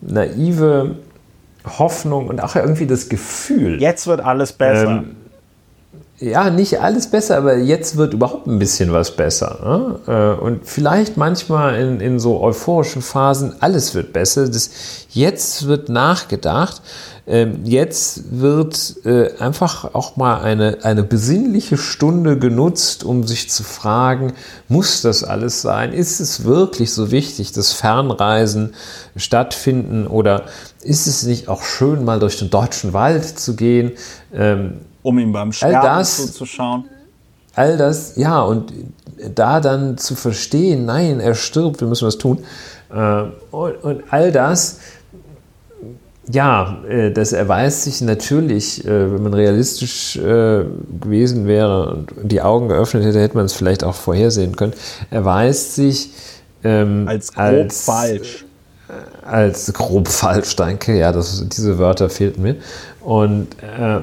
naive 0.00 0.96
Hoffnung 1.78 2.26
und 2.26 2.42
auch 2.42 2.56
irgendwie 2.56 2.88
das 2.88 3.08
Gefühl. 3.08 3.80
Jetzt 3.80 4.08
wird 4.08 4.20
alles 4.20 4.52
besser. 4.52 4.88
Ähm, 4.88 5.16
ja, 6.20 6.50
nicht 6.50 6.80
alles 6.80 7.06
besser, 7.06 7.36
aber 7.36 7.56
jetzt 7.58 7.96
wird 7.96 8.12
überhaupt 8.12 8.48
ein 8.48 8.58
bisschen 8.58 8.92
was 8.92 9.14
besser. 9.14 10.00
Ne? 10.06 10.36
Äh, 10.38 10.40
und 10.42 10.66
vielleicht 10.66 11.16
manchmal 11.16 11.76
in, 11.76 12.00
in 12.00 12.18
so 12.18 12.40
euphorischen 12.40 13.02
Phasen, 13.02 13.54
alles 13.60 13.94
wird 13.94 14.12
besser. 14.12 14.48
Das, 14.48 14.70
jetzt 15.10 15.68
wird 15.68 15.88
nachgedacht. 15.88 16.82
Ähm, 17.28 17.60
jetzt 17.64 18.40
wird 18.40 18.96
äh, 19.04 19.36
einfach 19.38 19.94
auch 19.94 20.16
mal 20.16 20.40
eine, 20.40 20.78
eine 20.82 21.04
besinnliche 21.04 21.76
Stunde 21.76 22.38
genutzt, 22.38 23.04
um 23.04 23.24
sich 23.24 23.48
zu 23.48 23.62
fragen, 23.62 24.32
muss 24.68 25.02
das 25.02 25.22
alles 25.22 25.62
sein? 25.62 25.92
Ist 25.92 26.20
es 26.20 26.44
wirklich 26.44 26.92
so 26.92 27.12
wichtig, 27.12 27.52
dass 27.52 27.72
Fernreisen 27.72 28.74
stattfinden 29.14 30.06
oder 30.06 30.46
ist 30.82 31.06
es 31.06 31.22
nicht 31.22 31.48
auch 31.48 31.62
schön, 31.62 32.04
mal 32.04 32.18
durch 32.18 32.38
den 32.38 32.50
deutschen 32.50 32.92
Wald 32.92 33.38
zu 33.38 33.54
gehen? 33.54 33.92
Ähm, 34.32 34.78
um 35.08 35.18
ihm 35.18 35.32
beim 35.32 35.52
Sterben 35.52 36.04
zuzuschauen? 36.04 36.84
All 37.54 37.76
das, 37.76 38.16
ja, 38.16 38.42
und 38.42 38.72
da 39.34 39.60
dann 39.60 39.96
zu 39.96 40.14
verstehen, 40.14 40.84
nein, 40.84 41.18
er 41.18 41.34
stirbt, 41.34 41.80
wir 41.80 41.88
müssen 41.88 42.06
was 42.06 42.18
tun. 42.18 42.38
Äh, 42.94 43.22
und, 43.50 44.04
all 44.10 44.30
das 44.30 44.78
ja, 46.30 46.82
äh, 46.86 47.10
das 47.10 47.32
erweist 47.32 47.84
sich 47.84 48.02
natürlich, 48.02 48.84
äh, 48.84 49.12
wenn 49.12 49.22
man 49.22 49.32
realistisch 49.32 50.12
gewesen 50.12 51.46
wäre 51.46 51.90
und 51.90 52.12
die 52.22 52.42
Augen 52.42 52.68
geöffnet 52.68 53.02
hätte, 53.04 53.18
hätte 53.18 53.36
man 53.36 53.46
es 53.46 53.54
vielleicht 53.54 53.82
auch 53.82 53.94
vorhersehen 53.94 54.54
können, 54.54 54.74
erweist 55.10 55.74
sich 55.74 56.10
ähm, 56.64 57.08
als 57.08 57.32
grob 57.32 57.44
als, 57.44 57.84
falsch. 57.84 58.44
Als 59.24 59.72
grob 59.72 60.06
falsch, 60.06 60.54
danke. 60.56 60.98
Ja, 60.98 61.12
das, 61.12 61.46
diese 61.48 61.78
Wörter 61.78 62.10
fehlten 62.10 62.42
mir. 62.42 62.56
Und 63.00 63.48
äh, 63.62 64.00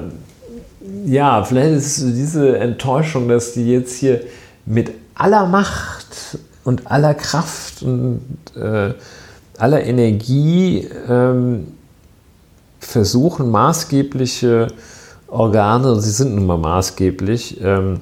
ja, 1.06 1.44
vielleicht 1.44 1.72
ist 1.72 2.00
diese 2.00 2.58
Enttäuschung, 2.58 3.28
dass 3.28 3.52
die 3.52 3.70
jetzt 3.70 3.96
hier 3.96 4.22
mit 4.64 4.90
aller 5.14 5.46
Macht 5.46 6.38
und 6.64 6.90
aller 6.90 7.14
Kraft 7.14 7.82
und 7.82 8.20
äh, 8.56 8.92
aller 9.56 9.84
Energie 9.84 10.88
ähm, 11.08 11.68
versuchen, 12.80 13.50
maßgebliche 13.50 14.66
Organe, 15.28 16.00
sie 16.00 16.10
sind 16.10 16.34
nun 16.34 16.46
mal 16.46 16.58
maßgeblich, 16.58 17.60
ähm, 17.62 18.00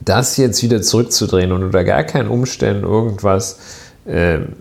das 0.00 0.36
jetzt 0.36 0.62
wieder 0.62 0.80
zurückzudrehen 0.80 1.50
und 1.50 1.64
unter 1.64 1.82
gar 1.82 2.04
keinen 2.04 2.28
Umständen 2.28 2.84
irgendwas 2.84 3.58
ähm, 4.06 4.54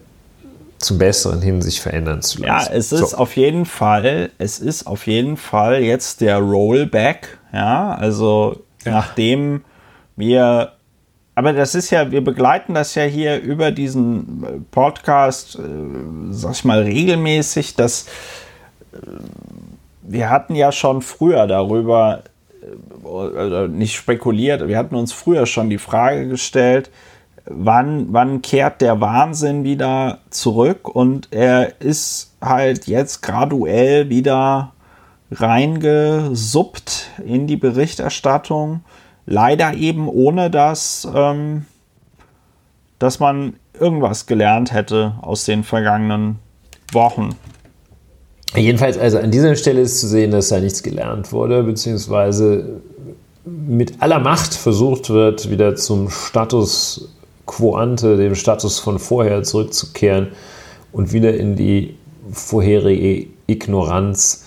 zum 0.78 0.98
Besseren 0.98 1.42
hin 1.42 1.62
sich 1.62 1.82
verändern 1.82 2.22
zu 2.22 2.42
lassen. 2.42 2.72
Ja, 2.72 2.78
es 2.78 2.92
ist 2.92 3.12
so. 3.12 3.18
auf 3.18 3.36
jeden 3.36 3.66
Fall, 3.66 4.32
es 4.38 4.60
ist 4.60 4.86
auf 4.86 5.08
jeden 5.08 5.38
Fall 5.38 5.82
jetzt 5.82 6.22
der 6.22 6.38
Rollback, 6.38 7.40
ja, 7.54 7.94
also 7.94 8.62
ja. 8.86 8.92
nachdem 8.92 9.64
wir 10.16 10.74
aber 11.36 11.54
das 11.54 11.76
ist 11.76 11.92
ja, 11.92 12.10
wir 12.10 12.24
begleiten 12.24 12.74
das 12.74 12.96
ja 12.96 13.04
hier 13.04 13.40
über 13.40 13.70
diesen 13.70 14.66
Podcast, 14.72 15.60
äh, 15.60 15.62
sag 16.32 16.54
ich 16.54 16.66
mal, 16.66 16.82
regelmäßig, 16.82 17.76
dass 17.76 18.08
wir 20.02 20.30
hatten 20.30 20.56
ja 20.56 20.72
schon 20.72 21.04
früher 21.04 21.46
darüber, 21.46 22.24
äh, 22.64 23.68
nicht 23.68 23.96
spekuliert, 23.96 24.68
wir 24.68 24.78
hatten 24.78 24.96
uns 24.96 25.14
früher 25.14 25.46
schon 25.46 25.70
die 25.70 25.78
Frage 25.78 26.28
gestellt, 26.28 26.90
wann, 27.50 28.08
wann 28.12 28.42
kehrt 28.42 28.82
der 28.82 29.00
Wahnsinn 29.02 29.64
wieder 29.64 30.20
zurück 30.30 30.88
und 30.88 31.30
er 31.32 31.82
ist 31.82 32.34
halt 32.42 32.88
jetzt 32.88 33.22
graduell 33.22 34.10
wieder 34.10 34.74
reingesuppt 35.32 37.10
in 37.26 37.48
die 37.48 37.58
Berichterstattung. 37.58 38.82
Leider 39.26 39.74
eben 39.74 40.08
ohne, 40.08 40.50
dass, 40.50 41.08
ähm, 41.14 41.66
dass 43.00 43.20
man 43.20 43.56
irgendwas 43.78 44.26
gelernt 44.26 44.74
hätte 44.74 45.16
aus 45.22 45.46
den 45.46 45.64
vergangenen 45.64 46.40
Wochen. 46.94 47.32
Jedenfalls, 48.56 48.98
also 48.98 49.20
an 49.20 49.32
dieser 49.32 49.56
Stelle 49.56 49.82
ist 49.82 50.00
zu 50.00 50.08
sehen, 50.08 50.32
dass 50.32 50.48
da 50.50 50.60
nichts 50.60 50.82
gelernt 50.82 51.34
wurde, 51.34 51.64
beziehungsweise 51.64 52.82
mit 53.46 54.02
aller 54.02 54.20
Macht 54.20 54.54
versucht 54.54 55.10
wird, 55.10 55.50
wieder 55.50 55.76
zum 55.76 56.10
Status 56.10 57.17
quo 57.48 57.74
ante, 57.74 58.18
dem 58.18 58.36
Status 58.36 58.78
von 58.78 59.00
vorher 59.00 59.42
zurückzukehren 59.42 60.28
und 60.92 61.14
wieder 61.14 61.36
in 61.36 61.56
die 61.56 61.96
vorherige 62.32 63.28
Ignoranz 63.48 64.46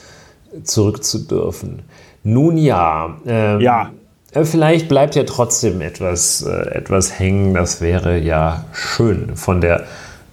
zurückzudürfen. 0.62 1.82
Nun 2.22 2.56
ja, 2.56 3.16
ähm, 3.26 3.60
ja. 3.60 3.90
Äh, 4.32 4.44
vielleicht 4.44 4.88
bleibt 4.88 5.16
ja 5.16 5.24
trotzdem 5.24 5.80
etwas, 5.80 6.42
äh, 6.42 6.50
etwas 6.74 7.18
hängen. 7.18 7.54
Das 7.54 7.80
wäre 7.80 8.18
ja 8.18 8.64
schön 8.72 9.36
von 9.36 9.60
der, 9.60 9.84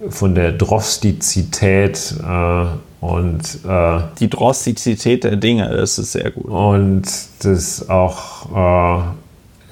von 0.09 0.35
der 0.35 0.51
Drostizität 0.51 2.15
äh, 2.21 2.65
und 2.99 3.59
äh, 3.67 3.99
die 4.19 4.29
Drostizität 4.29 5.23
der 5.23 5.37
Dinge, 5.37 5.69
das 5.69 5.97
ist 5.97 6.11
sehr 6.11 6.31
gut. 6.31 6.45
Und 6.45 7.03
das 7.39 7.89
auch, 7.89 8.51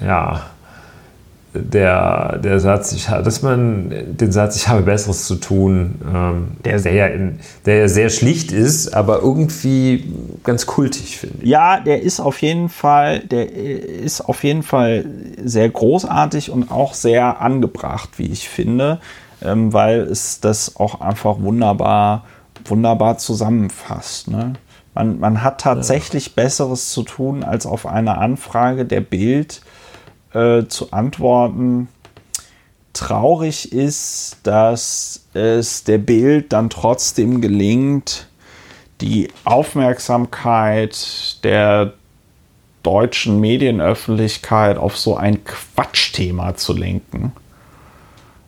äh, 0.00 0.06
ja, 0.06 0.46
der, 1.62 2.38
der 2.38 2.60
Satz, 2.60 2.92
ich, 2.92 3.06
dass 3.06 3.42
man 3.42 3.92
den 4.06 4.32
Satz, 4.32 4.56
ich 4.56 4.68
habe 4.68 4.82
Besseres 4.82 5.26
zu 5.26 5.36
tun, 5.36 5.96
ähm, 6.12 6.48
der, 6.64 6.80
der, 6.80 6.92
ja 6.92 7.06
in, 7.06 7.38
der 7.64 7.78
ja 7.78 7.88
sehr 7.88 8.10
schlicht 8.10 8.52
ist, 8.52 8.94
aber 8.94 9.20
irgendwie 9.20 10.12
ganz 10.44 10.66
kultig, 10.66 11.18
finde 11.18 11.38
ich. 11.42 11.48
Ja, 11.48 11.80
der 11.80 12.02
ist 12.02 12.20
auf 12.20 12.42
jeden 12.42 12.68
Fall, 12.68 13.20
der 13.20 13.52
ist 13.52 14.20
auf 14.20 14.44
jeden 14.44 14.62
Fall 14.62 15.04
sehr 15.42 15.68
großartig 15.68 16.50
und 16.50 16.70
auch 16.70 16.94
sehr 16.94 17.40
angebracht, 17.40 18.10
wie 18.16 18.26
ich 18.26 18.48
finde, 18.48 19.00
ähm, 19.42 19.72
weil 19.72 20.00
es 20.00 20.40
das 20.40 20.76
auch 20.76 21.00
einfach 21.00 21.40
wunderbar, 21.40 22.24
wunderbar 22.64 23.18
zusammenfasst. 23.18 24.28
Ne? 24.28 24.54
Man, 24.94 25.20
man 25.20 25.42
hat 25.42 25.60
tatsächlich 25.60 26.28
ja. 26.28 26.32
Besseres 26.36 26.90
zu 26.90 27.02
tun, 27.02 27.44
als 27.44 27.66
auf 27.66 27.86
eine 27.86 28.16
Anfrage 28.16 28.86
der 28.86 29.02
Bild 29.02 29.60
äh, 30.36 30.68
zu 30.68 30.92
antworten. 30.92 31.88
Traurig 32.92 33.72
ist, 33.72 34.38
dass 34.42 35.26
es 35.34 35.84
der 35.84 35.98
Bild 35.98 36.52
dann 36.52 36.70
trotzdem 36.70 37.40
gelingt, 37.40 38.26
die 39.00 39.28
Aufmerksamkeit 39.44 41.38
der 41.44 41.94
deutschen 42.82 43.40
Medienöffentlichkeit 43.40 44.78
auf 44.78 44.96
so 44.96 45.16
ein 45.16 45.42
Quatschthema 45.44 46.54
zu 46.54 46.72
lenken. 46.72 47.32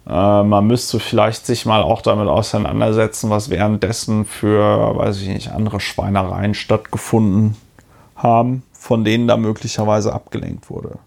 Äh, 0.07 0.43
man 0.43 0.67
müsste 0.67 1.01
vielleicht 1.01 1.45
sich 1.45 1.67
mal 1.67 1.83
auch 1.83 2.03
damit 2.03 2.29
auseinandersetzen, 2.29 3.31
was 3.31 3.51
währenddessen 3.51 4.25
für, 4.25 4.97
weiß 4.97 5.21
ich 5.23 5.29
nicht, 5.29 5.51
andere 5.51 5.81
Schweinereien 5.81 6.55
stattgefunden 6.55 7.57
haben, 8.17 8.63
von 8.73 9.05
denen 9.05 9.29
da 9.29 9.37
möglicherweise 9.37 10.13
abgelenkt 10.13 10.71
wurde. 10.71 10.99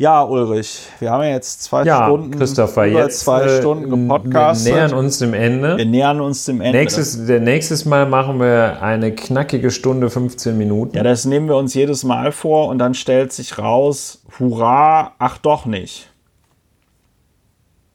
Ja, 0.00 0.22
Ulrich, 0.22 0.80
wir 0.98 1.10
haben 1.10 1.24
ja 1.24 1.28
jetzt 1.28 1.62
zwei 1.62 1.84
ja, 1.84 2.06
Stunden, 2.06 2.30
Christopher, 2.30 2.86
über 2.86 3.00
jetzt, 3.00 3.20
zwei 3.20 3.42
äh, 3.42 3.58
Stunden 3.58 3.90
gepodcastet. 3.90 4.68
Wir 4.68 4.74
nähern 4.76 4.94
uns 4.94 5.18
dem 5.18 5.34
Ende. 5.34 5.76
Wir 5.76 5.84
nähern 5.84 6.22
uns 6.22 6.46
dem 6.46 6.62
Ende. 6.62 6.78
Nächstes, 6.78 7.26
der 7.26 7.38
nächstes 7.38 7.84
Mal 7.84 8.06
machen 8.06 8.40
wir 8.40 8.80
eine 8.80 9.14
knackige 9.14 9.70
Stunde, 9.70 10.08
15 10.08 10.56
Minuten. 10.56 10.96
Ja, 10.96 11.02
das 11.02 11.26
nehmen 11.26 11.48
wir 11.48 11.56
uns 11.56 11.74
jedes 11.74 12.02
Mal 12.02 12.32
vor 12.32 12.68
und 12.68 12.78
dann 12.78 12.94
stellt 12.94 13.34
sich 13.34 13.58
raus, 13.58 14.22
hurra, 14.38 15.12
ach 15.18 15.36
doch 15.36 15.66
nicht. 15.66 16.10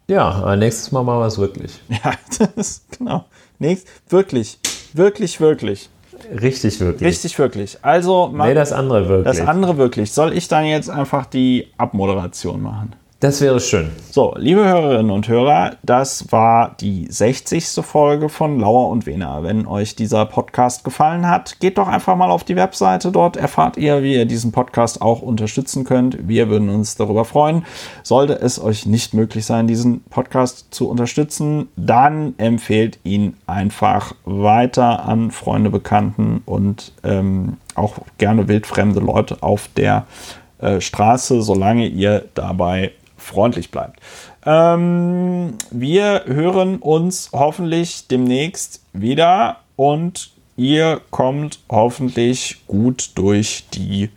Ja, 0.07 0.29
aber 0.29 0.57
nächstes 0.57 0.91
Mal 0.91 1.01
machen 1.01 1.21
wir 1.21 1.25
es 1.25 1.39
wirklich. 1.39 1.81
Ja, 1.89 2.13
das 2.37 2.49
ist, 2.55 2.99
genau. 2.99 3.25
Nächst, 3.57 3.87
wirklich, 4.09 4.59
wirklich, 4.93 5.41
wirklich. 5.41 5.89
Richtig 6.41 6.79
wirklich. 6.79 7.07
Richtig 7.07 7.37
wirklich. 7.39 7.77
Also, 7.81 8.33
nee, 8.35 8.53
das 8.53 8.71
andere 8.71 9.07
wirklich. 9.07 9.37
Das 9.37 9.47
andere 9.47 9.77
wirklich. 9.77 10.11
Soll 10.11 10.33
ich 10.33 10.47
dann 10.47 10.65
jetzt 10.65 10.89
einfach 10.89 11.25
die 11.25 11.67
Abmoderation 11.77 12.61
machen? 12.61 12.95
Das 13.21 13.39
wäre 13.39 13.61
schön. 13.61 13.91
So, 14.11 14.35
liebe 14.37 14.65
Hörerinnen 14.65 15.09
und 15.09 15.29
Hörer, 15.29 15.77
das 15.83 16.33
war 16.33 16.75
die 16.81 17.07
60. 17.09 17.65
Folge 17.81 18.27
von 18.27 18.59
Lauer 18.59 18.89
und 18.89 19.05
Wena. 19.05 19.41
Wenn 19.41 19.65
euch 19.65 19.95
dieser 19.95 20.25
Podcast 20.25 20.83
gefallen 20.83 21.25
hat, 21.25 21.61
geht 21.61 21.77
doch 21.77 21.87
einfach 21.87 22.17
mal 22.17 22.29
auf 22.29 22.43
die 22.43 22.57
Webseite. 22.57 23.13
Dort 23.13 23.37
erfahrt 23.37 23.77
ihr, 23.77 24.03
wie 24.03 24.15
ihr 24.15 24.25
diesen 24.25 24.51
Podcast 24.51 25.01
auch 25.01 25.21
unterstützen 25.21 25.85
könnt. 25.85 26.27
Wir 26.27 26.49
würden 26.49 26.67
uns 26.67 26.97
darüber 26.97 27.23
freuen. 27.23 27.65
Sollte 28.03 28.33
es 28.33 28.61
euch 28.61 28.85
nicht 28.85 29.13
möglich 29.13 29.45
sein, 29.45 29.65
diesen 29.65 30.03
Podcast 30.03 30.73
zu 30.73 30.89
unterstützen, 30.89 31.69
dann 31.77 32.33
empfehlt 32.37 32.99
ihn 33.05 33.37
einfach 33.47 34.13
weiter 34.25 35.05
an 35.05 35.31
Freunde, 35.31 35.69
Bekannten 35.69 36.41
und 36.45 36.91
ähm, 37.05 37.55
auch 37.75 37.99
gerne 38.17 38.49
wildfremde 38.49 38.99
Leute 38.99 39.41
auf 39.41 39.69
der 39.77 40.05
äh, 40.59 40.81
Straße, 40.81 41.41
solange 41.41 41.87
ihr 41.87 42.25
dabei 42.33 42.91
freundlich 43.25 43.71
bleibt. 43.71 43.99
Ähm, 44.45 45.57
wir 45.71 46.23
hören 46.25 46.77
uns 46.77 47.29
hoffentlich 47.33 48.07
demnächst 48.07 48.81
wieder 48.93 49.57
und 49.75 50.31
ihr 50.55 51.01
kommt 51.11 51.59
hoffentlich 51.69 52.65
gut 52.67 53.11
durch 53.15 53.65
die 53.73 54.09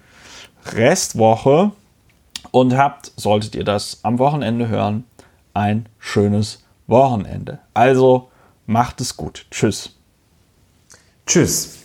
Restwoche 0.66 1.72
und 2.50 2.76
habt, 2.76 3.12
solltet 3.16 3.54
ihr 3.54 3.64
das 3.64 4.00
am 4.02 4.18
Wochenende 4.18 4.68
hören, 4.68 5.04
ein 5.54 5.86
schönes 5.98 6.62
Wochenende. 6.86 7.58
Also 7.74 8.30
macht 8.66 9.00
es 9.00 9.16
gut. 9.16 9.46
Tschüss. 9.50 9.96
Tschüss. 11.26 11.77